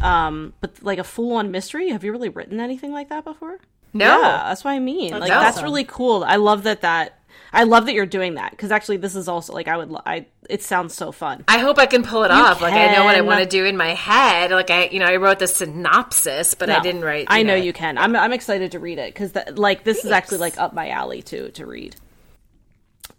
um 0.00 0.52
but 0.60 0.82
like 0.82 0.98
a 0.98 1.04
full-on 1.04 1.50
mystery? 1.50 1.90
Have 1.90 2.04
you 2.04 2.12
really 2.12 2.28
written 2.28 2.60
anything 2.60 2.92
like 2.92 3.08
that 3.08 3.24
before? 3.24 3.58
No. 3.92 4.20
Yeah 4.20 4.44
that's 4.48 4.64
what 4.64 4.72
i 4.72 4.78
mean. 4.78 5.10
That's 5.10 5.20
like 5.20 5.32
awesome. 5.32 5.42
that's 5.42 5.62
really 5.62 5.84
cool. 5.84 6.24
I 6.24 6.36
love 6.36 6.64
that 6.64 6.82
that 6.82 7.18
i 7.54 7.64
love 7.64 7.86
that 7.86 7.94
you're 7.94 8.06
doing 8.06 8.34
that 8.34 8.50
because 8.50 8.70
actually 8.70 8.96
this 8.96 9.14
is 9.14 9.28
also 9.28 9.52
like 9.52 9.68
i 9.68 9.76
would 9.76 9.94
i 10.06 10.26
it 10.48 10.62
sounds 10.62 10.94
so 10.94 11.12
fun. 11.12 11.44
I 11.48 11.58
hope 11.58 11.78
i 11.78 11.86
can 11.86 12.02
pull 12.02 12.24
it 12.24 12.28
you 12.28 12.34
off. 12.34 12.58
Can. 12.58 12.70
like 12.70 12.74
i 12.74 12.92
know 12.94 13.04
what 13.04 13.14
i 13.14 13.20
want 13.20 13.40
to 13.40 13.48
do 13.48 13.64
in 13.64 13.76
my 13.76 13.94
head. 13.94 14.50
Like 14.50 14.70
i 14.70 14.86
you 14.86 14.98
know 14.98 15.06
i 15.06 15.16
wrote 15.16 15.38
the 15.38 15.46
synopsis 15.46 16.54
but 16.54 16.68
no, 16.68 16.76
i 16.76 16.80
didn't 16.80 17.02
write 17.02 17.26
i 17.28 17.42
know, 17.42 17.56
know. 17.56 17.62
you 17.62 17.72
can. 17.72 17.98
I'm, 17.98 18.16
I'm 18.16 18.32
excited 18.32 18.72
to 18.72 18.78
read 18.78 18.98
it 18.98 19.14
because 19.14 19.34
like 19.56 19.84
this 19.84 19.98
Thanks. 19.98 20.06
is 20.06 20.12
actually 20.12 20.38
like 20.38 20.58
up 20.58 20.72
my 20.72 20.88
alley 20.88 21.22
to 21.22 21.50
to 21.52 21.66
read. 21.66 21.96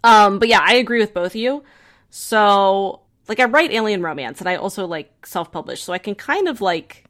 Um 0.04 0.40
but 0.40 0.48
yeah 0.48 0.62
i 0.62 0.76
agree 0.76 1.00
with 1.00 1.14
both 1.14 1.32
of 1.32 1.36
you. 1.36 1.64
So 2.10 3.03
like 3.28 3.40
I 3.40 3.46
write 3.46 3.72
alien 3.72 4.02
romance 4.02 4.40
and 4.40 4.50
I 4.50 4.56
also 4.56 4.86
like 4.86 5.26
self-publish, 5.26 5.84
so 5.84 5.94
I 5.94 5.98
can 5.98 6.16
kind 6.16 6.48
of 6.48 6.62
like 6.62 7.06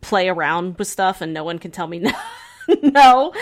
play 0.00 0.28
around 0.28 0.78
with 0.78 0.88
stuff 0.88 1.20
and 1.20 1.34
no 1.34 1.44
one 1.44 1.58
can 1.58 1.70
tell 1.70 1.86
me 1.86 1.98
no. 1.98 2.12
no. 2.82 3.32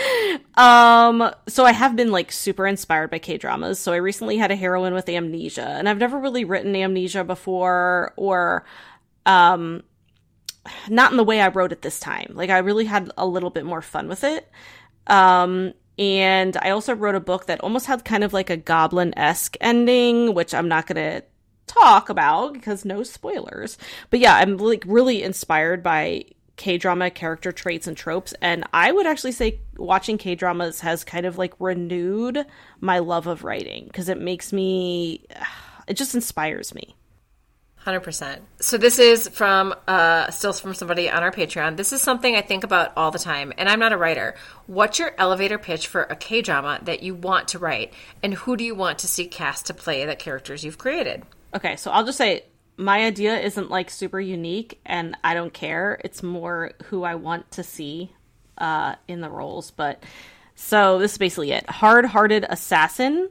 Um 0.56 1.30
so 1.48 1.64
I 1.64 1.72
have 1.72 1.96
been 1.96 2.10
like 2.10 2.32
super 2.32 2.66
inspired 2.66 3.10
by 3.10 3.18
K-dramas. 3.18 3.78
So 3.78 3.92
I 3.92 3.96
recently 3.96 4.36
had 4.36 4.50
a 4.50 4.56
heroine 4.56 4.94
with 4.94 5.08
amnesia 5.08 5.66
and 5.66 5.88
I've 5.88 5.98
never 5.98 6.18
really 6.18 6.44
written 6.44 6.74
amnesia 6.74 7.24
before 7.24 8.12
or 8.16 8.64
um 9.24 9.82
not 10.88 11.10
in 11.10 11.16
the 11.16 11.24
way 11.24 11.40
I 11.40 11.48
wrote 11.48 11.72
it 11.72 11.82
this 11.82 12.00
time. 12.00 12.32
Like 12.34 12.50
I 12.50 12.58
really 12.58 12.84
had 12.84 13.10
a 13.16 13.26
little 13.26 13.50
bit 13.50 13.64
more 13.64 13.82
fun 13.82 14.08
with 14.08 14.24
it. 14.24 14.48
Um 15.06 15.74
and 15.98 16.56
I 16.58 16.70
also 16.70 16.94
wrote 16.94 17.14
a 17.14 17.20
book 17.20 17.46
that 17.46 17.60
almost 17.60 17.86
had 17.86 18.04
kind 18.04 18.22
of 18.22 18.32
like 18.32 18.50
a 18.50 18.56
goblin 18.56 19.16
esque 19.16 19.56
ending, 19.60 20.34
which 20.34 20.52
I'm 20.54 20.68
not 20.68 20.86
to 20.96 21.24
talk 21.66 22.08
about 22.08 22.52
because 22.52 22.84
no 22.84 23.02
spoilers. 23.02 23.78
But 24.10 24.20
yeah, 24.20 24.36
I'm 24.36 24.56
like 24.56 24.84
really 24.86 25.22
inspired 25.22 25.82
by 25.82 26.24
K 26.56 26.78
drama 26.78 27.10
character 27.10 27.52
traits 27.52 27.86
and 27.86 27.96
tropes, 27.96 28.34
and 28.40 28.64
I 28.72 28.90
would 28.90 29.06
actually 29.06 29.32
say 29.32 29.60
watching 29.76 30.18
K 30.18 30.34
dramas 30.34 30.80
has 30.80 31.04
kind 31.04 31.26
of 31.26 31.38
like 31.38 31.54
renewed 31.58 32.44
my 32.80 32.98
love 33.00 33.26
of 33.26 33.44
writing 33.44 33.84
because 33.86 34.08
it 34.08 34.18
makes 34.18 34.52
me, 34.52 35.26
it 35.88 35.94
just 35.94 36.14
inspires 36.14 36.74
me. 36.74 36.96
100%. 37.86 38.40
So 38.58 38.78
this 38.78 38.98
is 38.98 39.28
from 39.28 39.72
uh 39.86 40.28
still 40.32 40.52
from 40.52 40.74
somebody 40.74 41.08
on 41.08 41.22
our 41.22 41.30
Patreon. 41.30 41.76
This 41.76 41.92
is 41.92 42.00
something 42.00 42.34
I 42.34 42.42
think 42.42 42.64
about 42.64 42.92
all 42.96 43.12
the 43.12 43.18
time 43.18 43.52
and 43.56 43.68
I'm 43.68 43.78
not 43.78 43.92
a 43.92 43.96
writer. 43.96 44.34
What's 44.66 44.98
your 44.98 45.12
elevator 45.18 45.56
pitch 45.56 45.86
for 45.86 46.02
a 46.02 46.16
K-drama 46.16 46.80
that 46.82 47.04
you 47.04 47.14
want 47.14 47.46
to 47.48 47.60
write 47.60 47.92
and 48.24 48.34
who 48.34 48.56
do 48.56 48.64
you 48.64 48.74
want 48.74 48.98
to 49.00 49.08
see 49.08 49.28
cast 49.28 49.66
to 49.66 49.74
play 49.74 50.04
the 50.04 50.16
characters 50.16 50.64
you've 50.64 50.78
created? 50.78 51.22
Okay, 51.56 51.76
so 51.76 51.90
I'll 51.90 52.04
just 52.04 52.18
say 52.18 52.44
my 52.76 53.06
idea 53.06 53.40
isn't 53.40 53.70
like 53.70 53.88
super 53.88 54.20
unique 54.20 54.78
and 54.84 55.16
I 55.24 55.32
don't 55.32 55.54
care. 55.54 55.98
It's 56.04 56.22
more 56.22 56.72
who 56.84 57.02
I 57.02 57.14
want 57.14 57.50
to 57.52 57.62
see 57.62 58.12
uh, 58.58 58.96
in 59.08 59.22
the 59.22 59.30
roles. 59.30 59.70
But 59.70 60.02
so 60.54 60.98
this 60.98 61.12
is 61.12 61.18
basically 61.18 61.52
it. 61.52 61.68
Hard 61.70 62.04
hearted 62.04 62.44
assassin 62.46 63.30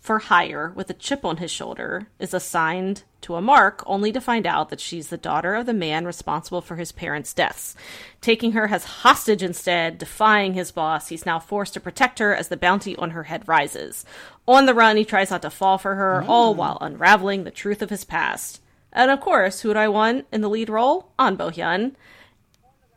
for 0.00 0.18
hire 0.18 0.72
with 0.74 0.88
a 0.88 0.94
chip 0.94 1.24
on 1.24 1.36
his 1.36 1.50
shoulder 1.50 2.08
is 2.18 2.32
assigned 2.32 3.02
to 3.20 3.34
a 3.34 3.42
mark 3.42 3.82
only 3.86 4.10
to 4.10 4.20
find 4.20 4.46
out 4.46 4.70
that 4.70 4.80
she's 4.80 5.08
the 5.08 5.18
daughter 5.18 5.54
of 5.54 5.66
the 5.66 5.74
man 5.74 6.06
responsible 6.06 6.62
for 6.62 6.76
his 6.76 6.90
parents' 6.90 7.34
deaths. 7.34 7.76
Taking 8.22 8.52
her 8.52 8.68
as 8.68 8.84
hostage 8.84 9.42
instead, 9.42 9.98
defying 9.98 10.54
his 10.54 10.72
boss, 10.72 11.08
he's 11.08 11.26
now 11.26 11.38
forced 11.38 11.74
to 11.74 11.80
protect 11.80 12.18
her 12.18 12.34
as 12.34 12.48
the 12.48 12.56
bounty 12.56 12.96
on 12.96 13.10
her 13.10 13.24
head 13.24 13.46
rises. 13.46 14.06
On 14.48 14.64
the 14.64 14.74
run, 14.74 14.96
he 14.96 15.04
tries 15.04 15.30
not 15.30 15.42
to 15.42 15.50
fall 15.50 15.76
for 15.76 15.94
her, 15.94 16.22
oh. 16.22 16.26
all 16.26 16.54
while 16.54 16.78
unraveling 16.80 17.44
the 17.44 17.50
truth 17.50 17.82
of 17.82 17.90
his 17.90 18.04
past. 18.04 18.62
And 18.92 19.10
of 19.10 19.20
course, 19.20 19.60
who 19.60 19.74
do 19.74 19.78
I 19.78 19.88
want 19.88 20.26
in 20.32 20.40
the 20.40 20.48
lead 20.48 20.70
role? 20.70 21.12
An 21.18 21.36
Bo 21.36 21.50
Hyun. 21.50 21.92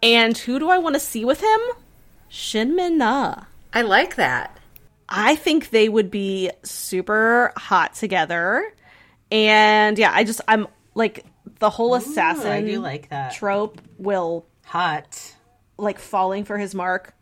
And 0.02 0.38
who 0.38 0.58
do 0.58 0.70
I 0.70 0.78
want 0.78 0.96
to 0.96 1.00
see 1.02 1.26
with 1.26 1.42
him? 1.42 1.60
Shin 2.30 2.76
Min-a. 2.76 3.48
I 3.74 3.82
like 3.82 4.16
that. 4.16 4.58
I 5.08 5.36
think 5.36 5.70
they 5.70 5.90
would 5.90 6.10
be 6.10 6.52
super 6.64 7.54
hot 7.56 7.96
together. 7.96 8.74
And 9.32 9.98
yeah, 9.98 10.12
I 10.14 10.24
just 10.24 10.42
I'm 10.48 10.68
like 10.96 11.26
the 11.60 11.70
whole 11.70 11.96
assassin 11.96 12.48
Ooh, 12.48 12.52
I 12.52 12.62
do 12.62 12.80
like 12.80 13.10
that. 13.10 13.34
trope 13.34 13.82
will 13.98 14.46
hot 14.66 15.34
like 15.78 16.00
falling 16.00 16.46
for 16.46 16.58
his 16.58 16.74
mark 16.74 17.14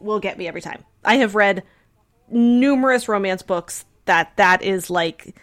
will 0.00 0.20
get 0.20 0.38
me 0.38 0.46
every 0.46 0.60
time. 0.60 0.84
I 1.04 1.16
have 1.16 1.34
read 1.34 1.62
numerous 2.28 3.08
romance 3.08 3.42
books 3.42 3.84
that 4.04 4.36
that 4.36 4.62
is 4.62 4.90
like 4.90 5.34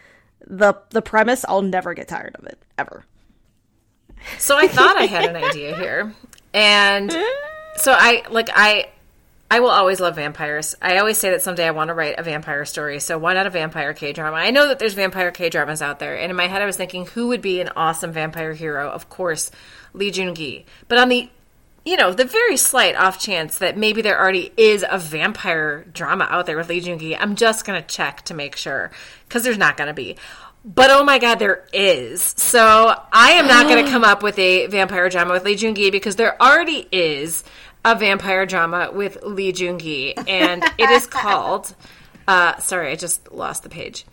the 0.45 0.76
the 0.90 1.02
premise. 1.02 1.45
I'll 1.48 1.62
never 1.62 1.94
get 1.94 2.08
tired 2.08 2.36
of 2.36 2.45
it 2.45 2.60
ever. 2.78 3.06
So 4.38 4.58
I 4.58 4.68
thought 4.68 4.98
I 4.98 5.06
had 5.06 5.26
an 5.26 5.36
idea 5.36 5.76
here. 5.76 6.14
And 6.53 7.12
so 7.78 7.94
I 7.94 8.24
like 8.30 8.49
I 8.53 8.90
I 9.54 9.60
will 9.60 9.70
always 9.70 10.00
love 10.00 10.16
vampires. 10.16 10.76
I 10.82 10.98
always 10.98 11.20
say 11.20 11.30
that 11.30 11.44
someday 11.44 11.68
I 11.68 11.72
want 11.72 11.90
to 11.90 11.94
write 11.94 12.18
a 12.18 12.24
vampire 12.24 12.66
story. 12.66 13.00
So 13.00 13.20
why 13.20 13.36
not 13.36 13.46
a 13.46 13.52
vampire 13.52 13.94
K 13.94 14.12
drama? 14.12 14.38
I 14.38 14.50
know 14.50 14.68
that 14.68 14.80
there's 14.80 14.96
vampire 14.96 15.30
K 15.30 15.50
dramas 15.50 15.80
out 15.80 16.00
there, 16.00 16.18
and 16.18 16.32
in 16.32 16.36
my 16.36 16.48
head 16.48 16.64
I 16.64 16.66
was 16.66 16.76
thinking 16.76 17.06
who 17.06 17.28
would 17.28 17.44
be 17.44 17.62
an 17.62 17.70
awesome 17.76 18.12
vampire 18.12 18.54
hero? 18.54 18.90
Of 18.90 19.10
course, 19.10 19.52
Lee 19.94 20.10
Jun 20.10 20.34
Gi. 20.34 20.66
But 20.88 20.98
on 20.98 21.10
the 21.10 21.30
you 21.86 21.98
know, 21.98 22.12
the 22.12 22.26
very 22.26 22.58
slight 22.58 22.96
off 22.96 23.20
chance 23.20 23.60
that 23.60 23.78
maybe 23.78 24.02
there 24.02 24.20
already 24.20 24.52
is 24.58 24.84
a 24.90 24.98
vampire 24.98 25.86
drama 25.94 26.26
out 26.32 26.48
there 26.48 26.58
with 26.58 26.70
Lee 26.70 26.80
Jun 26.80 26.98
Gi, 26.98 27.16
I'm 27.16 27.36
just 27.36 27.64
going 27.64 27.80
to 27.80 27.88
check 27.88 28.24
to 28.24 28.34
make 28.34 28.56
sure 28.56 28.90
because 29.28 29.44
there's 29.44 29.60
not 29.60 29.78
going 29.78 29.90
to 29.90 29.94
be. 29.94 30.18
But 30.66 30.90
oh 30.90 31.04
my 31.04 31.20
god, 31.20 31.38
there 31.38 31.68
is. 31.74 32.24
So 32.24 32.96
I 33.12 33.34
am 33.34 33.48
not 33.48 33.68
going 33.68 33.86
to 33.86 33.92
come 33.92 34.04
up 34.04 34.24
with 34.24 34.40
a 34.40 34.66
vampire 34.66 35.10
drama 35.10 35.34
with 35.34 35.46
Lee 35.46 35.56
Jun 35.56 35.76
Gi 35.76 35.92
because 35.92 36.16
there 36.16 36.42
already 36.42 36.88
is 36.92 37.44
a 37.86 37.96
vampire 37.96 38.46
drama 38.46 38.90
with 38.94 39.18
Lee 39.24 39.52
Jun 39.52 39.80
Gi, 39.80 40.16
and 40.18 40.64
it 40.78 40.90
is 40.90 41.06
called. 41.08 41.76
Uh, 42.28 42.58
sorry, 42.58 42.92
I 42.92 42.96
just 42.96 43.32
lost 43.32 43.64
the 43.64 43.70
page. 43.70 44.06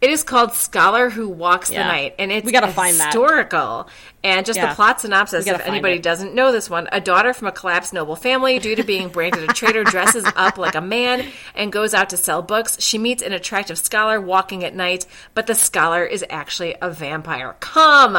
It 0.00 0.10
is 0.10 0.22
called 0.22 0.52
Scholar 0.52 1.08
Who 1.08 1.30
Walks 1.30 1.70
Yeah. 1.70 1.84
the 1.84 1.88
Night, 1.90 2.14
and 2.18 2.30
it's 2.30 2.44
We 2.44 2.52
gotta 2.52 2.68
find 2.70 2.98
that. 3.00 3.06
historical. 3.06 3.88
And 4.22 4.44
just 4.44 4.58
Yeah. 4.58 4.68
the 4.68 4.74
plot 4.74 5.00
synopsis, 5.00 5.46
if 5.46 5.66
anybody 5.66 5.94
it. 5.94 6.02
doesn't 6.02 6.34
know 6.34 6.52
this 6.52 6.68
one, 6.68 6.88
a 6.92 7.00
daughter 7.00 7.32
from 7.32 7.48
a 7.48 7.52
collapsed 7.52 7.94
noble 7.94 8.14
family, 8.16 8.58
due 8.58 8.74
to 8.76 8.82
being 8.82 9.08
branded 9.08 9.48
a 9.48 9.52
traitor, 9.54 9.82
dresses 9.84 10.26
up 10.36 10.58
like 10.58 10.74
a 10.74 10.80
man 10.82 11.24
and 11.54 11.72
goes 11.72 11.94
out 11.94 12.10
to 12.10 12.18
sell 12.18 12.42
books. 12.42 12.76
She 12.82 12.98
meets 12.98 13.22
an 13.22 13.32
attractive 13.32 13.78
scholar 13.78 14.20
walking 14.20 14.62
at 14.62 14.74
night, 14.74 15.06
but 15.32 15.46
the 15.46 15.54
scholar 15.54 16.04
is 16.04 16.22
actually 16.28 16.74
a 16.82 16.90
vampire. 16.90 17.56
Come 17.60 18.16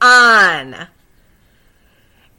on. 0.00 0.74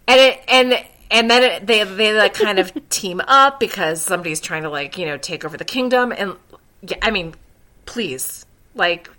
And 0.07 0.19
it 0.21 0.39
and 0.47 0.85
and 1.11 1.29
then 1.29 1.43
it, 1.43 1.67
they 1.67 1.83
they 1.83 2.13
like 2.13 2.33
kind 2.33 2.59
of 2.59 2.71
team 2.89 3.21
up 3.27 3.59
because 3.59 4.01
somebody's 4.01 4.39
trying 4.39 4.63
to 4.63 4.69
like 4.69 4.97
you 4.97 5.05
know 5.05 5.17
take 5.17 5.45
over 5.45 5.57
the 5.57 5.65
kingdom 5.65 6.11
and 6.11 6.35
yeah, 6.81 6.97
I 7.01 7.11
mean, 7.11 7.35
please 7.85 8.45
like 8.75 9.09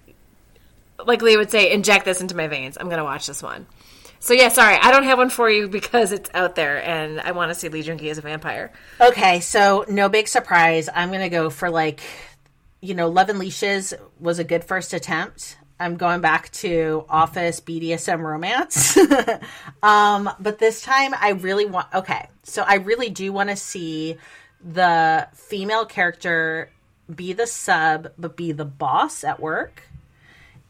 like 1.06 1.22
Lee 1.22 1.36
would 1.36 1.50
say, 1.50 1.70
inject 1.70 2.04
this 2.04 2.20
into 2.20 2.36
my 2.36 2.48
veins. 2.48 2.76
I'm 2.78 2.88
gonna 2.88 3.04
watch 3.04 3.26
this 3.26 3.42
one. 3.42 3.66
So 4.20 4.34
yeah, 4.34 4.48
sorry, 4.48 4.76
I 4.80 4.90
don't 4.90 5.04
have 5.04 5.18
one 5.18 5.30
for 5.30 5.48
you 5.48 5.68
because 5.68 6.12
it's 6.12 6.28
out 6.34 6.56
there 6.56 6.82
and 6.84 7.20
I 7.20 7.32
want 7.32 7.50
to 7.50 7.54
see 7.54 7.68
Lee 7.68 7.82
Ki 7.82 8.10
as 8.10 8.18
a 8.18 8.22
vampire. 8.22 8.72
Okay, 9.00 9.40
so 9.40 9.84
no 9.88 10.08
big 10.08 10.28
surprise. 10.28 10.88
I'm 10.92 11.12
gonna 11.12 11.28
go 11.28 11.50
for 11.50 11.70
like, 11.70 12.00
you 12.80 12.94
know, 12.94 13.08
Love 13.08 13.28
and 13.28 13.38
Leashes 13.38 13.94
was 14.18 14.38
a 14.38 14.44
good 14.44 14.64
first 14.64 14.92
attempt. 14.92 15.57
I'm 15.80 15.96
going 15.96 16.20
back 16.20 16.50
to 16.52 17.04
Office 17.08 17.60
BDSM 17.60 18.20
romance. 18.20 18.96
um, 19.82 20.28
but 20.40 20.58
this 20.58 20.82
time 20.82 21.14
I 21.18 21.30
really 21.30 21.66
want. 21.66 21.86
Okay, 21.94 22.28
so 22.42 22.64
I 22.66 22.76
really 22.76 23.10
do 23.10 23.32
want 23.32 23.50
to 23.50 23.56
see 23.56 24.16
the 24.64 25.28
female 25.34 25.86
character 25.86 26.70
be 27.14 27.32
the 27.32 27.46
sub, 27.46 28.08
but 28.18 28.36
be 28.36 28.52
the 28.52 28.64
boss 28.64 29.22
at 29.24 29.40
work. 29.40 29.82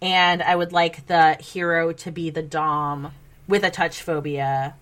And 0.00 0.42
I 0.42 0.54
would 0.54 0.72
like 0.72 1.06
the 1.06 1.34
hero 1.34 1.92
to 1.92 2.12
be 2.12 2.30
the 2.30 2.42
dom 2.42 3.12
with 3.48 3.64
a 3.64 3.70
touch 3.70 4.02
phobia, 4.02 4.74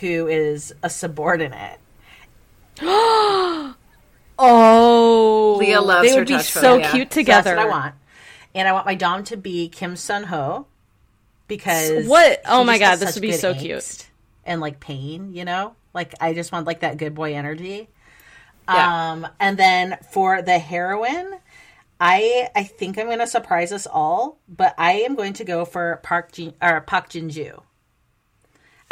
who 0.00 0.26
is 0.26 0.74
a 0.82 0.90
subordinate. 0.90 1.78
Oh, 4.42 5.56
Leah 5.60 5.82
loves 5.82 6.08
They 6.08 6.14
her 6.14 6.20
would 6.20 6.28
be 6.28 6.34
touch 6.34 6.50
so 6.50 6.80
phobia. 6.80 6.90
cute 6.92 7.12
So 7.12 7.20
together. 7.20 7.54
that's 7.54 7.56
what 7.58 7.66
I 7.66 7.70
want. 7.70 7.94
And 8.54 8.66
I 8.68 8.72
want 8.72 8.86
my 8.86 8.94
dom 8.94 9.24
to 9.24 9.36
be 9.36 9.68
Kim 9.68 9.96
Sun 9.96 10.24
Ho 10.24 10.66
because 11.48 12.06
What? 12.06 12.40
Oh 12.46 12.64
my 12.64 12.78
God, 12.78 12.96
this 12.96 13.14
would 13.14 13.22
be 13.22 13.32
so 13.32 13.54
cute. 13.54 14.06
and 14.44 14.60
like 14.60 14.80
pain. 14.80 15.32
You 15.32 15.44
know, 15.44 15.74
like 15.94 16.14
I 16.20 16.34
just 16.34 16.52
want 16.52 16.66
like 16.66 16.80
that 16.80 16.96
good 16.96 17.14
boy 17.14 17.34
energy. 17.34 17.88
Yeah. 18.68 19.12
Um, 19.12 19.26
and 19.40 19.56
then 19.58 19.98
for 20.12 20.42
the 20.42 20.58
heroine, 20.58 21.38
I 22.00 22.48
I 22.54 22.64
think 22.64 22.98
I'm 22.98 23.06
going 23.06 23.18
to 23.18 23.26
surprise 23.26 23.72
us 23.72 23.86
all, 23.90 24.38
but 24.48 24.74
I 24.78 24.92
am 25.00 25.14
going 25.16 25.32
to 25.34 25.44
go 25.44 25.64
for 25.64 26.00
Park 26.02 26.32
Jin 26.32 26.54
or 26.62 26.80
Park 26.80 27.10
Jinju. 27.10 27.62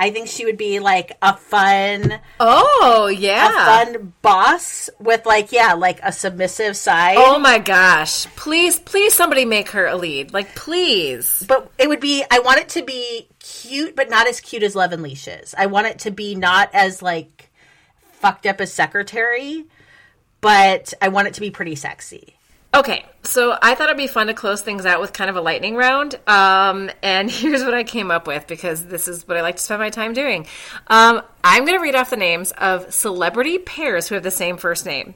I 0.01 0.11
think 0.11 0.29
she 0.29 0.45
would 0.45 0.57
be 0.57 0.79
like 0.79 1.17
a 1.21 1.37
fun, 1.37 2.21
Oh 2.39 3.07
a 3.09 3.13
yeah. 3.13 3.85
fun 3.85 4.13
boss 4.23 4.89
with 5.01 5.27
like 5.27 5.51
yeah, 5.51 5.73
like 5.73 5.99
a 6.05 6.13
submissive 6.13 6.77
side. 6.77 7.17
Oh 7.19 7.39
my 7.41 7.59
gosh. 7.59 8.27
Please, 8.37 8.79
please 8.79 9.13
somebody 9.13 9.45
make 9.45 9.71
her 9.71 9.87
a 9.87 9.97
lead. 9.97 10.33
Like 10.33 10.55
please. 10.55 11.45
but 11.49 11.71
it 11.79 11.89
would 11.89 11.99
be 12.01 12.25
I 12.31 12.39
want 12.39 12.61
it 12.61 12.69
to 12.71 12.83
be 12.83 13.29
cute, 13.41 13.97
but 13.97 14.09
not 14.09 14.29
as 14.29 14.41
cute 14.41 14.63
as 14.63 14.77
Love 14.77 14.93
and 14.93 15.03
Leashes. 15.03 15.53
I 15.59 15.67
want 15.67 15.89
it 15.89 15.99
to 16.01 16.13
be 16.13 16.37
not 16.37 16.71
as 16.73 17.03
like 17.03 17.51
fucked 18.13 18.47
up 18.47 18.61
as 18.61 18.73
Secretary, 18.73 19.65
but 20.41 20.95
I 21.03 21.09
want 21.09 21.27
it 21.27 21.35
to 21.35 21.41
be 21.41 21.51
pretty 21.51 21.75
sexy. 21.75 22.37
Okay, 22.75 23.05
so 23.23 23.57
I 23.63 23.75
thought 23.75 23.87
it'd 23.87 23.97
be 23.97 24.07
fun 24.07 24.27
to 24.27 24.35
close 24.35 24.61
things 24.61 24.85
out 24.85 25.01
with 25.01 25.13
kind 25.13 25.31
of 25.31 25.37
a 25.37 25.41
lightning 25.41 25.75
round. 25.75 26.17
Um, 26.27 26.91
and 27.03 27.31
here's 27.31 27.65
what 27.65 27.75
I 27.75 27.83
came 27.83 28.11
up 28.11 28.27
with 28.27 28.47
because 28.47 28.87
this 28.87 29.09
is 29.09 29.27
what 29.27 29.37
I 29.37 29.41
like 29.41 29.57
to 29.57 29.63
spend 29.63 29.81
my 29.81 29.91
time 29.91 30.13
doing. 30.13 30.47
Um, 30.89 31.23
I'm 31.43 31.65
going 31.65 31.79
to 31.79 31.83
read 31.83 31.95
off 31.95 32.11
the 32.11 32.17
names 32.17 32.53
of 32.53 32.93
celebrity 32.93 33.59
pairs 33.59 34.09
who 34.09 34.15
have 34.15 34.25
the 34.25 34.31
same 34.31 34.59
first 34.59 34.85
name. 34.85 35.15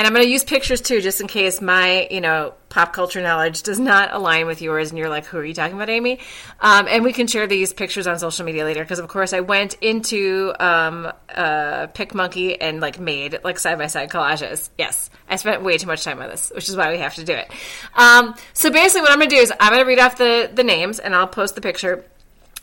And 0.00 0.06
I'm 0.06 0.14
going 0.14 0.24
to 0.24 0.32
use 0.32 0.44
pictures 0.44 0.80
too, 0.80 1.02
just 1.02 1.20
in 1.20 1.26
case 1.26 1.60
my, 1.60 2.08
you 2.10 2.22
know, 2.22 2.54
pop 2.70 2.94
culture 2.94 3.20
knowledge 3.20 3.62
does 3.64 3.78
not 3.78 4.14
align 4.14 4.46
with 4.46 4.62
yours 4.62 4.88
and 4.88 4.98
you're 4.98 5.10
like, 5.10 5.26
who 5.26 5.36
are 5.36 5.44
you 5.44 5.52
talking 5.52 5.76
about, 5.76 5.90
Amy? 5.90 6.20
Um, 6.58 6.86
and 6.88 7.04
we 7.04 7.12
can 7.12 7.26
share 7.26 7.46
these 7.46 7.74
pictures 7.74 8.06
on 8.06 8.18
social 8.18 8.46
media 8.46 8.64
later 8.64 8.82
because, 8.82 8.98
of 8.98 9.08
course, 9.08 9.34
I 9.34 9.40
went 9.40 9.74
into 9.82 10.54
um, 10.58 11.12
uh, 11.28 11.88
PicMonkey 11.88 12.56
and 12.58 12.80
like 12.80 12.98
made 12.98 13.40
like 13.44 13.58
side 13.58 13.76
by 13.76 13.88
side 13.88 14.08
collages. 14.08 14.70
Yes, 14.78 15.10
I 15.28 15.36
spent 15.36 15.62
way 15.62 15.76
too 15.76 15.86
much 15.86 16.02
time 16.02 16.18
on 16.22 16.30
this, 16.30 16.50
which 16.54 16.70
is 16.70 16.76
why 16.76 16.90
we 16.90 16.96
have 16.96 17.16
to 17.16 17.24
do 17.24 17.34
it. 17.34 17.50
Um, 17.94 18.34
so 18.54 18.70
basically, 18.70 19.02
what 19.02 19.10
I'm 19.10 19.18
going 19.18 19.28
to 19.28 19.36
do 19.36 19.42
is 19.42 19.52
I'm 19.60 19.70
going 19.70 19.84
to 19.84 19.86
read 19.86 19.98
off 19.98 20.16
the 20.16 20.50
the 20.50 20.64
names 20.64 20.98
and 20.98 21.14
I'll 21.14 21.28
post 21.28 21.56
the 21.56 21.60
picture. 21.60 22.06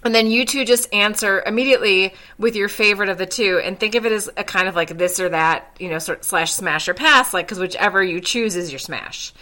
And 0.03 0.13
then 0.13 0.27
you 0.27 0.45
two 0.45 0.63
just 0.63 0.93
answer 0.93 1.41
immediately 1.45 2.13
with 2.37 2.55
your 2.55 2.69
favorite 2.69 3.09
of 3.09 3.17
the 3.17 3.25
two, 3.25 3.59
and 3.63 3.79
think 3.79 3.95
of 3.95 4.05
it 4.05 4.11
as 4.11 4.29
a 4.37 4.43
kind 4.43 4.67
of 4.67 4.75
like 4.75 4.97
this 4.97 5.19
or 5.19 5.29
that, 5.29 5.75
you 5.79 5.89
know, 5.89 5.99
sort 5.99 6.19
of 6.19 6.25
slash 6.25 6.53
smash 6.53 6.87
or 6.87 6.93
pass, 6.93 7.33
like 7.33 7.47
because 7.47 7.59
whichever 7.59 8.03
you 8.03 8.21
choose 8.21 8.55
is 8.55 8.71
your 8.71 8.79
smash. 8.79 9.33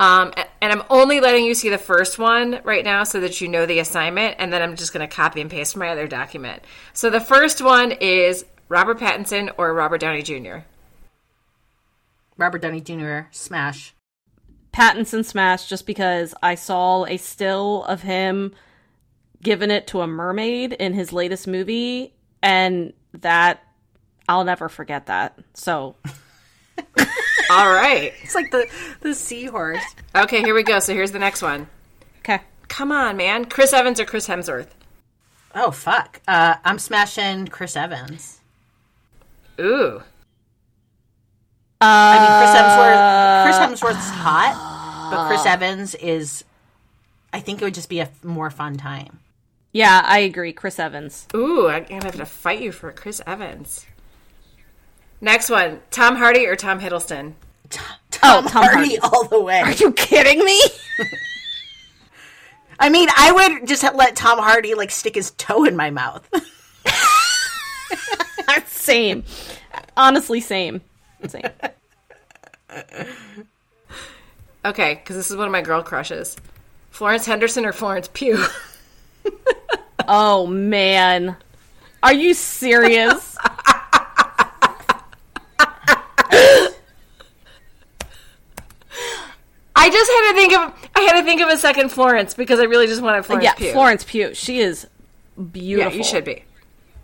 Um, 0.00 0.32
and 0.60 0.72
I'm 0.72 0.84
only 0.90 1.20
letting 1.20 1.44
you 1.44 1.54
see 1.54 1.70
the 1.70 1.78
first 1.78 2.18
one 2.18 2.60
right 2.62 2.84
now 2.84 3.02
so 3.04 3.20
that 3.20 3.40
you 3.40 3.48
know 3.48 3.66
the 3.66 3.80
assignment, 3.80 4.36
and 4.38 4.52
then 4.52 4.62
I'm 4.62 4.76
just 4.76 4.92
going 4.92 5.06
to 5.06 5.14
copy 5.14 5.40
and 5.40 5.50
paste 5.50 5.72
from 5.72 5.80
my 5.80 5.88
other 5.88 6.06
document. 6.06 6.62
So 6.92 7.10
the 7.10 7.20
first 7.20 7.60
one 7.60 7.92
is 7.92 8.44
Robert 8.68 8.98
Pattinson 8.98 9.52
or 9.58 9.74
Robert 9.74 10.00
Downey 10.00 10.22
Jr. 10.22 10.58
Robert 12.36 12.62
Downey 12.62 12.80
Jr. 12.80 13.28
Smash. 13.32 13.94
Pattinson 14.72 15.24
smash 15.24 15.68
just 15.68 15.86
because 15.86 16.34
I 16.42 16.54
saw 16.54 17.04
a 17.06 17.16
still 17.16 17.82
of 17.84 18.02
him 18.02 18.54
giving 19.42 19.70
it 19.70 19.86
to 19.88 20.00
a 20.00 20.06
mermaid 20.06 20.72
in 20.72 20.94
his 20.94 21.12
latest 21.12 21.46
movie, 21.46 22.12
and 22.42 22.92
that 23.14 23.62
I'll 24.28 24.44
never 24.44 24.68
forget 24.68 25.06
that. 25.06 25.38
So 25.54 25.96
All 27.50 27.72
right. 27.72 28.12
It's 28.22 28.34
like 28.34 28.50
the 28.50 28.66
the 29.00 29.14
seahorse. 29.14 29.82
Okay, 30.14 30.42
here 30.42 30.54
we 30.54 30.62
go. 30.62 30.78
So 30.80 30.92
here's 30.94 31.12
the 31.12 31.18
next 31.18 31.40
one. 31.42 31.66
okay, 32.18 32.40
Come 32.68 32.92
on, 32.92 33.16
man. 33.16 33.46
Chris 33.46 33.72
Evans 33.72 33.98
or 33.98 34.04
Chris 34.04 34.28
Hemsworth? 34.28 34.68
Oh 35.54 35.70
fuck! 35.70 36.20
Uh, 36.28 36.56
I'm 36.64 36.78
smashing 36.78 37.48
Chris 37.48 37.74
Evans. 37.76 38.40
Ooh. 39.58 40.02
I 41.80 42.18
mean, 42.18 42.32
Chris 42.38 42.60
Hemsworth. 42.60 43.44
Chris 43.44 43.96
Hemsworth's 43.96 44.10
hot, 44.10 45.08
but 45.10 45.28
Chris 45.28 45.46
Evans 45.46 45.94
is. 45.94 46.44
I 47.32 47.40
think 47.40 47.60
it 47.60 47.64
would 47.64 47.74
just 47.74 47.88
be 47.88 48.00
a 48.00 48.10
more 48.22 48.50
fun 48.50 48.76
time. 48.76 49.20
Yeah, 49.72 50.02
I 50.04 50.20
agree. 50.20 50.52
Chris 50.52 50.78
Evans. 50.78 51.26
Ooh, 51.34 51.68
I'm 51.68 51.84
gonna 51.84 52.04
have 52.04 52.16
to 52.16 52.26
fight 52.26 52.60
you 52.60 52.72
for 52.72 52.92
Chris 52.92 53.20
Evans. 53.26 53.86
Next 55.20 55.50
one, 55.50 55.80
Tom 55.90 56.16
Hardy 56.16 56.46
or 56.46 56.56
Tom 56.56 56.80
Hiddleston? 56.80 57.34
Tom, 57.70 57.96
Tom 58.10 58.44
oh, 58.46 58.48
Hardy 58.48 58.96
Hardy. 58.96 58.98
all 58.98 59.24
the 59.24 59.40
way. 59.40 59.60
Are 59.60 59.72
you 59.72 59.92
kidding 59.92 60.44
me? 60.44 60.60
I 62.80 62.88
mean, 62.88 63.08
I 63.16 63.32
would 63.32 63.66
just 63.66 63.82
let 63.82 64.14
Tom 64.14 64.38
Hardy 64.38 64.74
like 64.74 64.90
stick 64.90 65.16
his 65.16 65.32
toe 65.32 65.64
in 65.64 65.76
my 65.76 65.90
mouth. 65.90 66.28
same. 68.66 69.24
Honestly, 69.96 70.40
same. 70.40 70.80
Same. 71.26 71.42
Okay, 74.64 74.94
because 74.94 75.16
this 75.16 75.30
is 75.30 75.36
one 75.36 75.46
of 75.46 75.52
my 75.52 75.62
girl 75.62 75.82
crushes. 75.82 76.36
Florence 76.90 77.26
Henderson 77.26 77.64
or 77.66 77.72
Florence 77.72 78.08
Pugh? 78.12 78.44
Oh 80.08 80.46
man, 80.46 81.36
are 82.02 82.14
you 82.14 82.32
serious? 82.32 83.36
I 89.76 89.90
just 89.90 90.10
had 90.10 90.30
to 90.30 90.34
think 90.34 90.52
of 90.54 90.90
I 90.96 91.00
had 91.02 91.20
to 91.20 91.24
think 91.24 91.40
of 91.42 91.48
a 91.50 91.56
second 91.58 91.90
Florence 91.90 92.34
because 92.34 92.58
I 92.58 92.64
really 92.64 92.86
just 92.86 93.02
wanted 93.02 93.24
Florence 93.26 93.44
yeah, 93.44 93.54
Pugh. 93.54 93.72
Florence 93.72 94.02
Pugh. 94.02 94.34
She 94.34 94.60
is 94.60 94.86
beautiful. 95.36 95.60
Yeah, 95.62 95.90
beautiful. 95.90 95.98
you 95.98 96.04
should 96.04 96.24
be. 96.24 96.44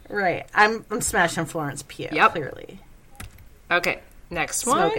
right. 0.08 0.46
I'm 0.54 0.84
I'm 0.90 1.00
smashing 1.00 1.44
Florence 1.44 1.82
Pugh. 1.82 2.08
Yep. 2.10 2.32
Clearly. 2.32 2.80
Okay, 3.70 4.00
next 4.30 4.66
one. 4.66 4.90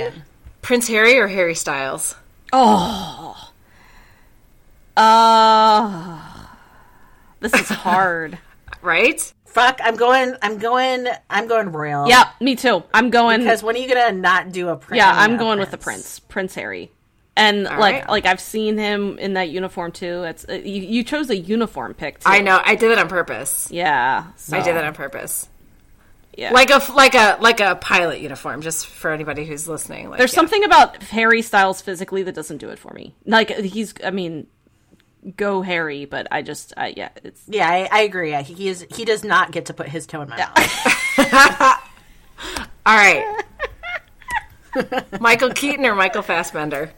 Prince 0.62 0.88
Harry 0.88 1.18
or 1.18 1.28
Harry 1.28 1.56
Styles? 1.56 2.16
Oh. 2.54 3.52
Uh, 4.98 6.35
this 7.40 7.54
is 7.54 7.70
hard. 7.70 8.38
Right? 8.82 9.34
Fuck. 9.46 9.80
I'm 9.84 9.96
going. 9.96 10.36
I'm 10.42 10.58
going. 10.58 11.08
I'm 11.30 11.48
going 11.48 11.72
royal. 11.72 12.08
yeah, 12.08 12.30
me 12.42 12.56
too. 12.56 12.84
I'm 12.94 13.10
going. 13.10 13.40
Because 13.40 13.64
when 13.64 13.76
are 13.76 13.80
you 13.80 13.88
gonna 13.88 14.12
not 14.12 14.52
do 14.52 14.70
a 14.70 14.76
prince? 14.76 14.98
yeah, 14.98 15.12
I'm 15.12 15.38
going 15.38 15.60
with 15.60 15.72
the 15.72 15.78
prince, 15.78 16.20
Prince 16.20 16.54
Harry. 16.56 16.92
And 17.38 17.64
like, 17.64 17.78
right. 17.78 18.10
like 18.10 18.26
I've 18.26 18.42
seen 18.42 18.78
him 18.78 19.18
in 19.18 19.34
that 19.34 19.50
uniform 19.50 19.92
too. 19.92 20.24
It's 20.24 20.46
uh, 20.48 20.54
you, 20.54 20.82
you 20.82 21.04
chose 21.04 21.30
a 21.30 21.38
uniform 21.38 21.94
pick. 21.94 22.20
Too. 22.20 22.24
I 22.26 22.42
know. 22.42 22.62
I 22.64 22.76
did 22.76 22.92
it 22.92 22.98
on 22.98 23.08
purpose. 23.08 23.70
Yeah, 23.72 24.28
so- 24.36 24.58
I 24.58 24.62
did 24.62 24.76
that 24.76 24.84
on 24.84 24.94
purpose. 24.94 25.48
Yeah. 26.38 26.52
like 26.52 26.70
a 26.70 26.82
like 26.92 27.16
a 27.16 27.38
like 27.40 27.62
a 27.62 27.76
pilot 27.76 28.20
uniform. 28.20 28.62
Just 28.62 28.88
for 28.88 29.12
anybody 29.12 29.46
who's 29.46 29.70
listening, 29.70 30.10
like, 30.10 30.18
There's 30.18 30.34
yeah. 30.34 30.36
something 30.36 30.66
about 30.66 31.02
Harry 31.04 31.42
Styles 31.42 31.82
physically 31.82 32.24
that 32.24 32.36
doesn't 32.36 32.58
do 32.58 32.70
it 32.70 32.80
for 32.80 32.94
me. 32.94 33.16
Like 33.26 33.52
he's, 33.52 33.94
I 34.04 34.12
mean, 34.12 34.48
go 35.38 35.62
Harry, 35.62 36.06
but 36.06 36.28
I 36.32 36.42
just, 36.42 36.74
I, 36.78 36.94
yeah, 36.96 37.10
it's 37.24 37.42
Yeah, 37.48 37.68
I, 37.70 37.88
I 37.92 38.02
agree. 38.02 38.32
Yeah, 38.32 38.42
He 38.42 38.68
is. 38.70 38.86
He 38.94 39.06
does 39.06 39.24
not 39.24 39.52
get 39.52 39.66
to 39.68 39.74
put 39.74 39.88
his 39.88 40.06
toe 40.06 40.22
in 40.22 40.30
my 40.30 40.38
mouth. 40.38 40.58
All 42.86 42.96
right. 42.96 43.42
Michael 45.20 45.52
Keaton 45.52 45.86
or 45.86 45.96
Michael 45.96 46.22
Fassbender? 46.22 46.92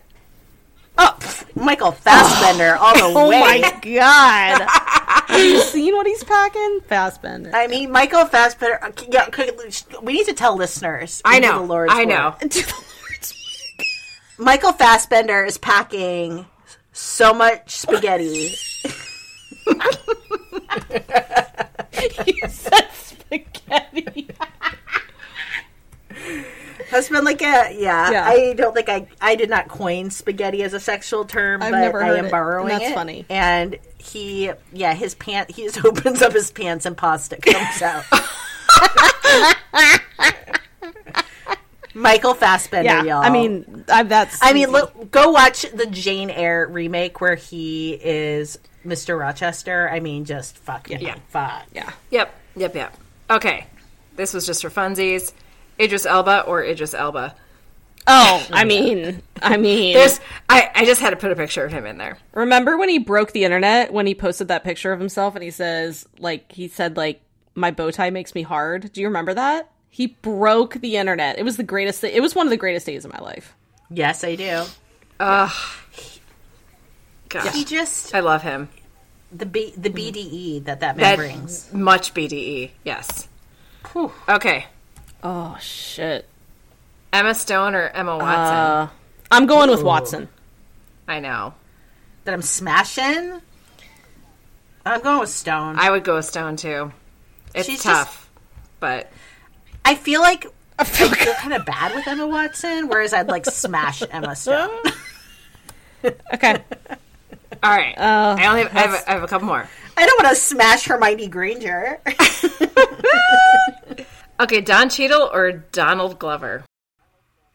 Oh, 0.97 1.15
Michael 1.53 1.91
Fassbender 1.91 2.75
all 2.75 2.93
the 2.95 3.01
Oh 3.19 3.29
way. 3.29 3.37
Oh 3.37 3.39
my 3.61 3.79
god! 3.83 4.67
Have 5.27 5.39
you 5.45 5.61
seen 5.61 5.95
what 5.95 6.07
he's 6.07 6.23
packing? 6.23 6.79
Fastbender. 6.89 7.51
I 7.53 7.67
mean, 7.67 7.91
Michael 7.91 8.25
Fassbender. 8.25 8.83
uh, 8.83 8.91
Yeah, 9.07 9.29
we 10.01 10.13
need 10.13 10.25
to 10.25 10.33
tell 10.33 10.55
listeners. 10.57 11.21
I 11.23 11.37
know. 11.37 11.59
The 11.59 11.65
Lord's 11.67 11.93
I 11.93 12.05
know. 12.05 12.33
To 12.39 12.47
the 12.47 12.73
Lord's 12.73 13.33
Michael 14.39 14.71
Fassbender 14.73 15.43
is 15.45 15.59
packing 15.59 16.47
so 16.97 17.33
much 17.33 17.75
spaghetti. 17.75 18.55
you 22.25 22.47
said 22.49 22.87
spaghetti. 22.93 24.27
Has 26.89 27.09
been 27.09 27.25
like 27.25 27.41
a 27.41 27.75
yeah, 27.77 28.11
Yeah. 28.11 28.25
I 28.27 28.53
don't 28.53 28.73
think 28.73 28.89
I 28.89 29.07
I 29.21 29.35
did 29.35 29.49
not 29.49 29.67
coin 29.67 30.09
spaghetti 30.09 30.63
as 30.63 30.73
a 30.73 30.79
sexual 30.79 31.25
term, 31.25 31.61
I've 31.61 31.71
but 31.71 31.79
never 31.81 32.03
I 32.03 32.17
am 32.17 32.25
it, 32.25 32.31
borrowing 32.31 32.71
and 32.71 32.81
that's 32.81 32.91
it. 32.91 32.95
funny. 32.95 33.25
And 33.29 33.77
he 33.97 34.51
yeah, 34.73 34.93
his 34.93 35.13
pant 35.15 35.51
he 35.51 35.63
just 35.65 35.83
opens 35.85 36.21
up 36.21 36.33
his 36.33 36.51
pants 36.51 36.85
and 36.85 36.97
pasta 36.97 37.37
comes 37.37 37.81
out. 37.81 38.03
Michael 41.93 42.33
Fassbender, 42.33 42.85
Yeah, 42.89 43.03
y'all. 43.03 43.23
I 43.23 43.29
mean, 43.29 43.85
I, 43.91 44.03
that's. 44.03 44.37
I 44.41 44.53
mean, 44.53 44.69
look, 44.71 45.11
go 45.11 45.31
watch 45.31 45.63
the 45.73 45.85
Jane 45.87 46.29
Eyre 46.29 46.67
remake 46.67 47.19
where 47.21 47.35
he 47.35 47.93
is 48.01 48.59
Mr. 48.85 49.19
Rochester. 49.19 49.89
I 49.89 49.99
mean, 49.99 50.25
just 50.25 50.57
fucking 50.59 51.01
Yeah. 51.01 51.15
fuck. 51.29 51.65
yeah. 51.73 51.91
Yep, 52.11 52.33
yep, 52.55 52.75
yep. 52.75 52.97
Okay, 53.29 53.65
this 54.15 54.33
was 54.33 54.45
just 54.45 54.61
for 54.61 54.69
funsies. 54.69 55.33
Idris 55.79 56.05
Elba 56.05 56.41
or 56.41 56.63
Idris 56.63 56.93
Elba? 56.93 57.35
Oh, 58.07 58.47
I 58.51 58.63
mean, 58.63 59.21
I 59.41 59.57
mean, 59.57 59.93
There's, 59.93 60.19
I, 60.49 60.71
I 60.73 60.85
just 60.85 61.01
had 61.01 61.09
to 61.09 61.17
put 61.17 61.31
a 61.31 61.35
picture 61.35 61.65
of 61.65 61.71
him 61.71 61.85
in 61.85 61.97
there. 61.97 62.17
remember 62.33 62.77
when 62.77 62.89
he 62.89 62.99
broke 62.99 63.31
the 63.33 63.43
internet 63.43 63.91
when 63.91 64.07
he 64.07 64.15
posted 64.15 64.47
that 64.47 64.63
picture 64.63 64.93
of 64.93 64.99
himself 64.99 65.35
and 65.35 65.43
he 65.43 65.51
says, 65.51 66.07
like, 66.19 66.51
he 66.51 66.67
said, 66.67 66.95
like, 66.97 67.21
my 67.53 67.69
bow 67.71 67.91
tie 67.91 68.09
makes 68.09 68.33
me 68.33 68.43
hard. 68.43 68.91
Do 68.93 69.01
you 69.01 69.07
remember 69.07 69.33
that? 69.33 69.69
He 69.89 70.07
broke 70.07 70.75
the 70.75 70.97
internet. 70.97 71.39
It 71.39 71.43
was 71.43 71.57
the 71.57 71.63
greatest. 71.63 72.03
It 72.03 72.21
was 72.21 72.35
one 72.35 72.45
of 72.45 72.51
the 72.51 72.57
greatest 72.57 72.85
days 72.85 73.03
of 73.05 73.11
my 73.13 73.19
life. 73.19 73.55
Yes, 73.89 74.23
I 74.23 74.35
do. 74.35 74.63
Gosh, 77.29 77.53
He 77.53 77.65
just 77.65 78.13
I 78.15 78.19
love 78.21 78.41
him. 78.43 78.69
the 79.31 79.45
B, 79.45 79.73
the 79.75 79.89
BDE 79.89 80.63
that 80.65 80.79
that 80.79 80.95
man 80.97 81.03
That 81.03 81.15
brings. 81.17 81.71
much 81.73 82.13
BDE. 82.13 82.71
Yes. 82.83 83.27
Whew. 83.91 84.11
Okay, 84.29 84.65
Oh 85.23 85.57
shit. 85.59 86.27
Emma 87.11 87.33
Stone 87.33 87.73
or 87.75 87.87
Emma 87.89 88.17
Watson? 88.17 88.55
Uh, 88.55 88.89
I'm 89.31 89.45
going 89.47 89.69
with 89.69 89.81
Watson. 89.83 90.29
I 91.07 91.19
know. 91.19 91.53
That 92.25 92.33
I'm 92.33 92.41
smashing. 92.41 93.41
I'm 94.85 95.01
going 95.01 95.19
with 95.19 95.29
Stone. 95.29 95.79
I, 95.79 95.87
I 95.87 95.91
would 95.91 96.03
go 96.03 96.15
with 96.15 96.25
Stone 96.25 96.57
too. 96.57 96.91
It's 97.55 97.67
She's 97.67 97.81
tough, 97.83 98.29
but 98.79 99.11
feel 99.95 100.21
like 100.21 100.45
I 100.79 100.83
feel 100.83 101.09
kind 101.09 101.53
of 101.53 101.65
bad 101.65 101.95
with 101.95 102.07
Emma 102.07 102.27
Watson, 102.27 102.87
whereas 102.87 103.13
I'd 103.13 103.27
like 103.27 103.45
smash 103.45 104.03
Emma 104.09 104.35
Stone. 104.35 104.69
Okay. 106.33 106.55
all 107.63 107.75
right. 107.75 107.97
Uh, 107.97 108.35
I 108.39 108.45
only 108.47 108.61
have, 108.63 108.75
I, 108.75 108.79
have, 108.81 109.03
I 109.07 109.11
have 109.13 109.23
a 109.23 109.27
couple 109.27 109.47
more. 109.47 109.67
I 109.97 110.05
don't 110.05 110.23
want 110.23 110.35
to 110.35 110.39
smash 110.41 110.85
Hermione 110.85 111.27
Granger. 111.27 111.99
Okay, 114.39 114.61
Don 114.61 114.87
Cheadle 114.89 115.31
or 115.33 115.51
Donald 115.51 116.19
Glover? 116.19 116.63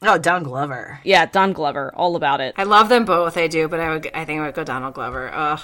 oh, 0.02 0.18
Don 0.18 0.42
Glover. 0.42 0.98
yeah, 1.04 1.26
Don 1.26 1.52
Glover, 1.52 1.92
all 1.94 2.16
about 2.16 2.40
it. 2.40 2.54
I 2.58 2.64
love 2.64 2.88
them 2.88 3.04
both. 3.04 3.36
I 3.36 3.46
do, 3.46 3.68
but 3.68 3.78
I 3.78 3.90
would. 3.90 4.10
I 4.12 4.24
think 4.24 4.40
I 4.40 4.46
would 4.46 4.54
go 4.56 4.64
Donald 4.64 4.94
Glover. 4.94 5.30
Ugh, 5.32 5.60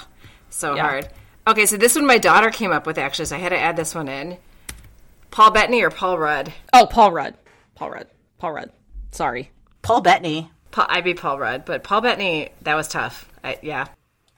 so 0.49 0.75
Yeah. 0.75 0.83
hard. 0.83 1.09
Okay, 1.45 1.65
so 1.65 1.75
this 1.75 1.95
one 1.95 2.05
my 2.05 2.17
daughter 2.17 2.49
came 2.51 2.71
up 2.71 2.87
with 2.87 2.97
actually, 2.97 3.25
so 3.25 3.35
I 3.35 3.39
had 3.39 3.49
to 3.49 3.59
add 3.59 3.75
this 3.75 3.93
one 3.93 4.07
in. 4.07 4.37
Paul 5.31 5.51
Bettany 5.51 5.81
or 5.83 5.89
Paul 5.89 6.17
Rudd? 6.17 6.53
Oh, 6.73 6.87
Paul 6.89 7.11
Rudd. 7.11 7.35
Paul 7.75 7.91
Rudd. 7.91 8.07
Paul 8.37 8.51
Rudd. 8.53 8.71
Sorry. 9.11 9.51
Paul 9.81 10.01
Bettany. 10.01 10.51
Paul, 10.71 10.87
I'd 10.89 11.03
be 11.03 11.13
Paul 11.13 11.39
Rudd, 11.39 11.65
but 11.65 11.83
Paul 11.83 12.01
Bettany, 12.01 12.49
that 12.61 12.75
was 12.75 12.87
tough. 12.87 13.29
I, 13.43 13.57
yeah. 13.61 13.87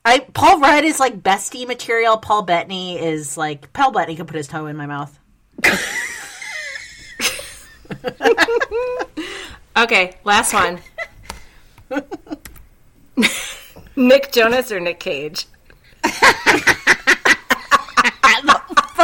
I 0.06 0.20
Paul 0.20 0.60
Rudd 0.60 0.84
is 0.84 1.00
like 1.00 1.22
bestie 1.22 1.68
material. 1.68 2.18
Paul 2.18 2.44
Bettany 2.44 3.00
is 3.00 3.38
like 3.38 3.72
Paul 3.74 3.92
Bettany 3.92 4.16
could 4.16 4.28
put 4.28 4.38
his 4.38 4.48
toe 4.48 4.66
in 4.68 4.78
my 4.78 4.86
mouth. 4.86 5.18
Okay, 9.78 10.14
last 10.26 10.54
one. 10.54 10.80
Nick 13.96 14.32
Jonas 14.32 14.72
or 14.72 14.80
Nick 14.80 15.00
Cage? 15.00 15.48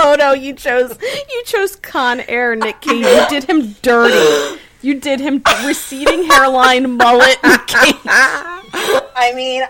Photo 0.02 0.32
you 0.34 0.53
chose. 0.53 0.98
You 1.02 1.44
chose 1.45 1.76
Con 1.76 2.22
Air 2.22 2.56
Nick 2.56 2.82
Cage. 2.82 3.06
You 3.06 3.26
did 3.30 3.44
him 3.45 3.74
dirty. 3.82 4.60
You 4.82 4.99
did 4.99 5.19
him 5.19 5.41
receding 5.65 6.24
hairline, 6.24 6.98
mullet, 6.98 7.38
Nick 7.44 7.68
Cage. 7.68 7.95
I 8.06 9.34
mean, 9.36 9.64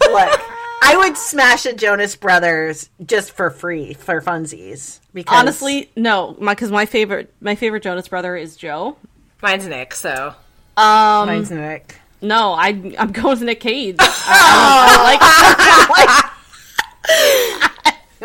look, 0.00 0.40
I 0.82 0.94
would 0.96 1.16
smash 1.16 1.66
a 1.66 1.74
Jonas 1.74 2.16
Brothers 2.16 2.88
just 3.04 3.32
for 3.32 3.50
free 3.50 3.94
for 3.94 4.20
funsies. 4.20 5.00
Because 5.12 5.38
Honestly, 5.38 5.90
no, 5.96 6.36
my 6.38 6.54
because 6.54 6.70
my 6.70 6.86
favorite 6.86 7.32
my 7.40 7.54
favorite 7.54 7.82
Jonas 7.82 8.08
brother 8.08 8.36
is 8.36 8.56
Joe. 8.56 8.96
Mine's 9.42 9.66
Nick, 9.66 9.94
so. 9.94 10.34
Um, 10.76 11.26
mine's 11.26 11.50
Nick. 11.50 11.96
no, 12.22 12.52
I 12.52 12.68
I'm 12.98 13.12
going 13.12 13.38
with 13.38 13.42
Nick 13.42 13.60
Cage. 13.60 13.96
I, 14.00 15.18
I 15.20 16.02
like 16.02 16.24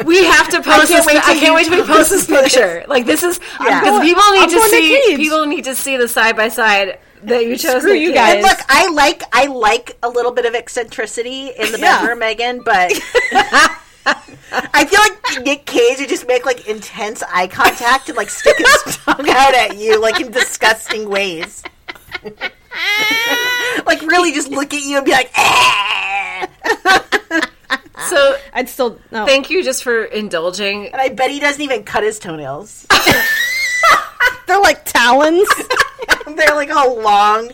We 0.05 0.23
have 0.25 0.49
to 0.49 0.61
post 0.61 0.87
can't 0.87 0.89
this. 0.89 1.05
wait 1.05 1.17
I 1.17 1.33
can't 1.39 1.53
wait 1.55 1.65
to 1.65 1.71
we 1.71 1.83
post 1.83 2.09
this 2.09 2.25
picture. 2.27 2.83
Like 2.87 3.05
this 3.05 3.23
is 3.23 3.39
because 3.39 3.81
going- 3.83 4.01
people 4.01 4.23
need 4.31 4.43
I'm 4.43 4.49
to 4.49 4.61
see. 4.69 5.15
People 5.17 5.45
need 5.45 5.63
to 5.65 5.75
see 5.75 5.97
the 5.97 6.07
side 6.07 6.35
by 6.35 6.47
side 6.49 6.99
that 7.23 7.45
you 7.45 7.55
chose. 7.57 7.81
Screw 7.81 7.93
Nick 7.93 8.01
you 8.01 8.13
guys. 8.13 8.33
And 8.35 8.43
look, 8.43 8.57
I 8.69 8.87
like 8.91 9.23
I 9.33 9.45
like 9.47 9.97
a 10.03 10.09
little 10.09 10.31
bit 10.31 10.45
of 10.45 10.55
eccentricity 10.55 11.49
in 11.57 11.71
the 11.71 11.79
Yeah. 11.79 11.99
bedroom, 12.01 12.19
Megan, 12.19 12.61
but 12.63 12.91
I 14.73 14.85
feel 14.85 14.99
like 14.99 15.45
Nick 15.45 15.65
Cage 15.65 15.99
would 15.99 16.09
just 16.09 16.27
make 16.27 16.45
like 16.45 16.67
intense 16.67 17.21
eye 17.31 17.47
contact 17.47 18.07
and 18.09 18.17
like 18.17 18.29
stick 18.29 18.57
his 18.57 18.83
tongue 19.05 19.29
out 19.29 19.53
at 19.53 19.77
you 19.77 19.99
like 20.01 20.19
in 20.19 20.31
disgusting 20.31 21.07
ways. 21.09 21.63
like 23.85 24.01
really 24.01 24.31
just 24.31 24.49
look 24.49 24.73
at 24.73 24.81
you 24.81 24.97
and 24.97 25.05
be 25.05 25.11
like, 25.11 25.31
eh. 25.37 26.47
So 28.09 28.37
I'd 28.53 28.69
still 28.69 28.99
no. 29.11 29.25
thank 29.25 29.49
you 29.49 29.63
just 29.63 29.83
for 29.83 30.03
indulging. 30.05 30.87
And 30.87 31.01
I 31.01 31.09
bet 31.09 31.31
he 31.31 31.39
doesn't 31.39 31.61
even 31.61 31.83
cut 31.83 32.03
his 32.03 32.19
toenails. 32.19 32.85
They're 34.47 34.61
like 34.61 34.83
talons. 34.85 35.47
They're 36.25 36.55
like 36.55 36.71
all 36.71 37.01
long, 37.01 37.51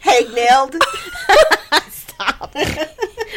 hag 0.00 0.32
nailed. 0.32 0.76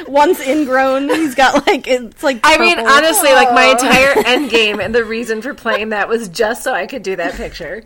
One's 0.08 0.40
ingrown. 0.40 1.10
He's 1.10 1.36
got 1.36 1.68
like 1.68 1.88
it's 1.88 2.24
like. 2.24 2.40
I 2.44 2.58
mean, 2.58 2.76
purple. 2.76 2.92
honestly, 2.92 3.32
like 3.34 3.54
my 3.54 3.68
oh. 3.68 3.72
entire 3.72 4.26
end 4.26 4.50
game 4.50 4.80
and 4.80 4.96
the 4.96 5.04
reason 5.04 5.42
for 5.42 5.54
playing 5.54 5.90
that 5.90 6.08
was 6.08 6.30
just 6.30 6.64
so 6.64 6.74
I 6.74 6.88
could 6.88 7.04
do 7.04 7.16
that 7.18 7.36
picture. 7.36 7.84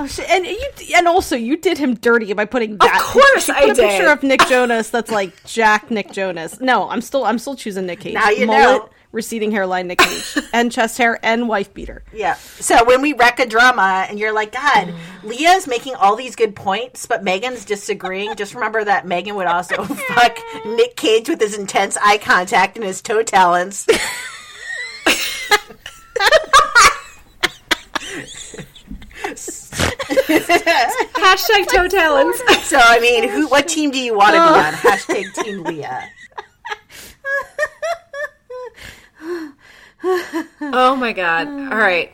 Oh, 0.00 0.06
shit. 0.06 0.30
And 0.30 0.46
you, 0.46 0.70
and 0.96 1.06
also 1.06 1.36
you 1.36 1.58
did 1.58 1.76
him 1.76 1.94
dirty 1.94 2.32
by 2.32 2.46
putting 2.46 2.78
that. 2.78 3.00
course 3.02 3.48
you 3.48 3.54
I 3.54 3.66
put 3.66 3.78
a 3.78 3.82
picture 3.82 4.10
of 4.10 4.22
Nick 4.22 4.40
Jonas 4.48 4.88
that's 4.88 5.10
like 5.10 5.44
Jack 5.44 5.90
Nick 5.90 6.10
Jonas. 6.12 6.58
No, 6.58 6.88
I'm 6.88 7.02
still 7.02 7.26
I'm 7.26 7.38
still 7.38 7.54
choosing 7.54 7.84
Nick 7.84 8.00
Cage. 8.00 8.14
Now 8.14 8.30
you 8.30 8.46
Mullet, 8.46 8.80
know. 8.80 8.88
receding 9.12 9.50
hairline, 9.50 9.88
Nick 9.88 9.98
Cage, 9.98 10.38
and 10.54 10.72
chest 10.72 10.96
hair 10.96 11.18
and 11.22 11.50
wife 11.50 11.74
beater. 11.74 12.02
Yeah. 12.14 12.36
So 12.36 12.82
when 12.86 13.02
we 13.02 13.12
rec 13.12 13.40
a 13.40 13.46
drama 13.46 14.06
and 14.08 14.18
you're 14.18 14.32
like, 14.32 14.52
God, 14.52 14.88
mm. 14.88 14.96
Leah's 15.22 15.66
making 15.66 15.96
all 15.96 16.16
these 16.16 16.34
good 16.34 16.56
points, 16.56 17.04
but 17.04 17.22
Megan's 17.22 17.66
disagreeing, 17.66 18.36
just 18.36 18.54
remember 18.54 18.82
that 18.82 19.06
Megan 19.06 19.34
would 19.34 19.48
also 19.48 19.84
fuck 20.14 20.38
Nick 20.64 20.96
Cage 20.96 21.28
with 21.28 21.42
his 21.42 21.58
intense 21.58 21.98
eye 21.98 22.16
contact 22.16 22.76
and 22.76 22.86
his 22.86 23.02
toe 23.02 23.22
talons. 23.22 23.86
Hashtag 31.14 31.66
toe 31.68 31.88
talons. 31.88 32.36
So 32.64 32.78
I 32.78 32.98
mean, 33.00 33.28
who? 33.28 33.48
What 33.48 33.68
team 33.68 33.90
do 33.90 33.98
you 33.98 34.16
want 34.16 34.34
to 34.34 34.40
be 34.40 34.42
on? 34.42 34.72
Hashtag 34.72 35.34
Team 35.34 35.62
Leah. 35.64 36.08
Oh 40.62 40.96
my 40.96 41.12
god! 41.12 41.46
All 41.48 41.78
right. 41.78 42.12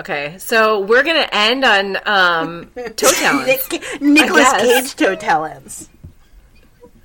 Okay, 0.00 0.34
so 0.38 0.80
we're 0.80 1.04
gonna 1.04 1.28
end 1.30 1.64
on 1.64 1.96
um, 2.06 2.70
toe 2.96 3.12
talons. 3.12 3.46
Nick, 3.46 4.00
Nicholas. 4.02 4.52
Cage 4.52 4.96
toe 4.96 5.14
talons. 5.14 5.88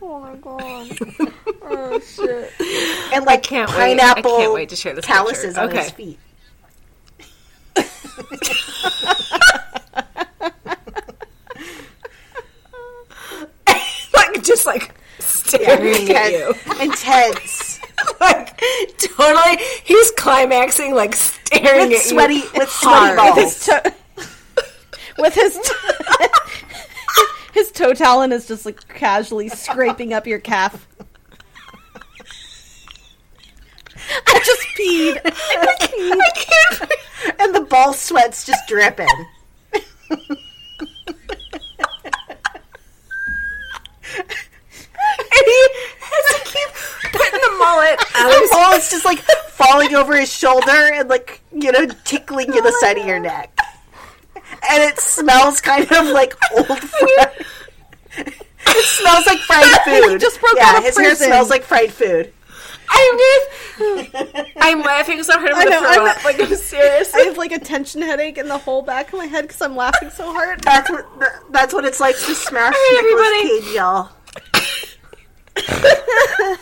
Oh 0.01 0.19
my 0.19 0.35
god. 0.37 0.97
oh 1.63 1.99
shit. 1.99 2.51
And 3.13 3.25
like 3.25 3.43
can't 3.43 3.69
wait. 3.71 3.77
I 3.77 3.95
pineapple 3.97 4.37
can't 4.37 4.53
wait 4.53 4.69
to 4.69 4.75
share 4.75 4.95
this 4.95 5.05
calluses 5.05 5.55
picture. 5.55 5.59
on 5.59 5.75
his 5.75 5.91
feet. 5.91 6.19
like 14.13 14.43
just 14.57 14.65
like 14.65 14.95
staring 15.19 16.09
at 16.09 16.31
you. 16.31 16.53
Intense. 16.81 17.79
like 18.19 18.61
totally 18.97 19.57
he's 19.83 20.11
climaxing 20.11 20.93
like 20.93 21.15
staring 21.15 21.89
With 21.89 21.99
at 21.99 22.05
sweaty 22.05 22.35
you 22.35 22.49
with 22.55 22.69
sweaty 22.69 23.15
balls. 23.15 23.35
His 23.37 23.65
toe, 23.65 23.81
with 25.17 25.33
his 25.33 25.71
his 27.53 27.71
toe 27.71 27.93
talon 27.93 28.31
is 28.31 28.47
just 28.47 28.65
like 28.65 28.87
casually 28.87 29.49
scraping 29.49 30.13
up 30.13 30.27
your 30.27 30.39
calf. 30.39 30.87
I 34.27 34.39
just 34.45 34.67
peed. 34.77 35.19
I 35.25 35.75
just 35.79 35.91
peed. 35.91 37.35
and 37.39 37.55
the 37.55 37.61
ball 37.61 37.93
sweat's 37.93 38.45
just 38.45 38.67
dripping. 38.67 39.07
and 45.39 45.45
he 45.45 45.67
has 45.99 46.25
to 46.33 46.39
keep 46.45 47.11
putting 47.11 47.39
the 47.41 47.55
mullet 47.59 47.99
The 48.13 48.77
is 48.77 48.89
just 48.89 49.05
like 49.05 49.19
falling 49.49 49.95
over 49.95 50.17
his 50.17 50.31
shoulder 50.31 50.71
and 50.93 51.09
like 51.09 51.41
you 51.53 51.71
know 51.71 51.85
tickling 52.05 52.53
you 52.53 52.61
the 52.61 52.71
side 52.79 52.97
of 52.97 53.05
your 53.05 53.19
neck. 53.19 53.55
And 54.69 54.83
it 54.83 54.99
smells 54.99 55.61
kind 55.61 55.89
of 55.91 56.07
like 56.07 56.33
old 56.55 56.65
fried. 56.79 57.45
It 58.17 58.85
smells 58.85 59.25
like 59.27 59.39
fried 59.39 59.81
food. 59.85 60.19
just 60.19 60.39
broke 60.41 60.55
yeah, 60.57 60.65
out 60.65 60.77
of 60.79 60.83
his 60.83 60.97
hair 60.97 61.15
smells 61.15 61.49
like 61.49 61.63
fried 61.63 61.91
food. 61.91 62.33
I'm 62.89 63.17
just 63.17 64.55
I'm 64.57 64.81
laughing 64.81 65.21
so 65.23 65.33
hard 65.33 65.51
I'm 65.51 65.65
gonna 65.65 65.69
know, 65.69 65.79
throw 65.93 66.05
I'm- 66.05 66.17
up. 66.17 66.23
Like 66.23 66.39
I'm 66.39 66.55
serious. 66.55 67.13
I 67.13 67.19
have 67.21 67.37
like 67.37 67.51
a 67.51 67.59
tension 67.59 68.01
headache 68.01 68.37
in 68.37 68.47
the 68.47 68.57
whole 68.57 68.81
back 68.81 69.11
of 69.11 69.19
my 69.19 69.25
head 69.25 69.41
because 69.43 69.61
I'm 69.61 69.75
laughing 69.75 70.09
so 70.09 70.31
hard. 70.31 70.61
That's 70.61 70.89
what 70.89 71.05
that's 71.51 71.73
what 71.73 71.85
it's 71.85 71.99
like 71.99 72.15
to 72.15 72.35
smash 72.35 72.73
Nicolas 72.91 73.27
everybody. 73.27 73.61
Cage, 73.61 73.75
y'all. 73.75 74.09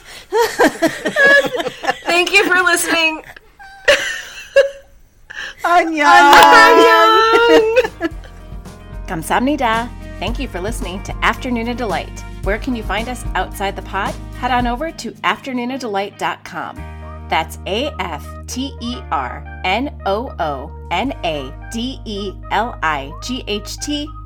Thank 2.06 2.32
you 2.32 2.44
for 2.46 2.62
listening. 2.62 3.24
Anya. 5.66 6.06
Kamsamnida. 9.08 9.90
Thank 10.20 10.40
you 10.40 10.48
for 10.48 10.62
listening 10.62 11.04
to 11.04 11.16
Afternoon 11.26 11.70
of 11.70 11.78
Delight. 11.78 12.24
Where 12.44 12.58
can 12.60 12.76
you 12.76 12.84
find 12.84 13.10
us 13.10 13.26
outside 13.36 13.76
the 13.76 13.82
pod? 13.82 14.14
Head 14.38 14.52
on 14.52 14.68
over 14.68 14.92
to 14.92 15.12
afternoonadelight.com. 15.12 16.76
That's 17.28 17.58
A 17.66 17.92
F 18.00 18.26
T 18.48 18.78
E 18.82 18.98
R 19.12 19.62
N 19.66 20.00
O 20.06 20.34
O 20.40 20.88
N 20.92 21.12
A 21.24 21.52
D 21.74 22.00
E 22.06 22.34
L 22.52 22.78
I 22.84 23.12
G 23.24 23.44
H 23.48 23.78
T 23.78 24.08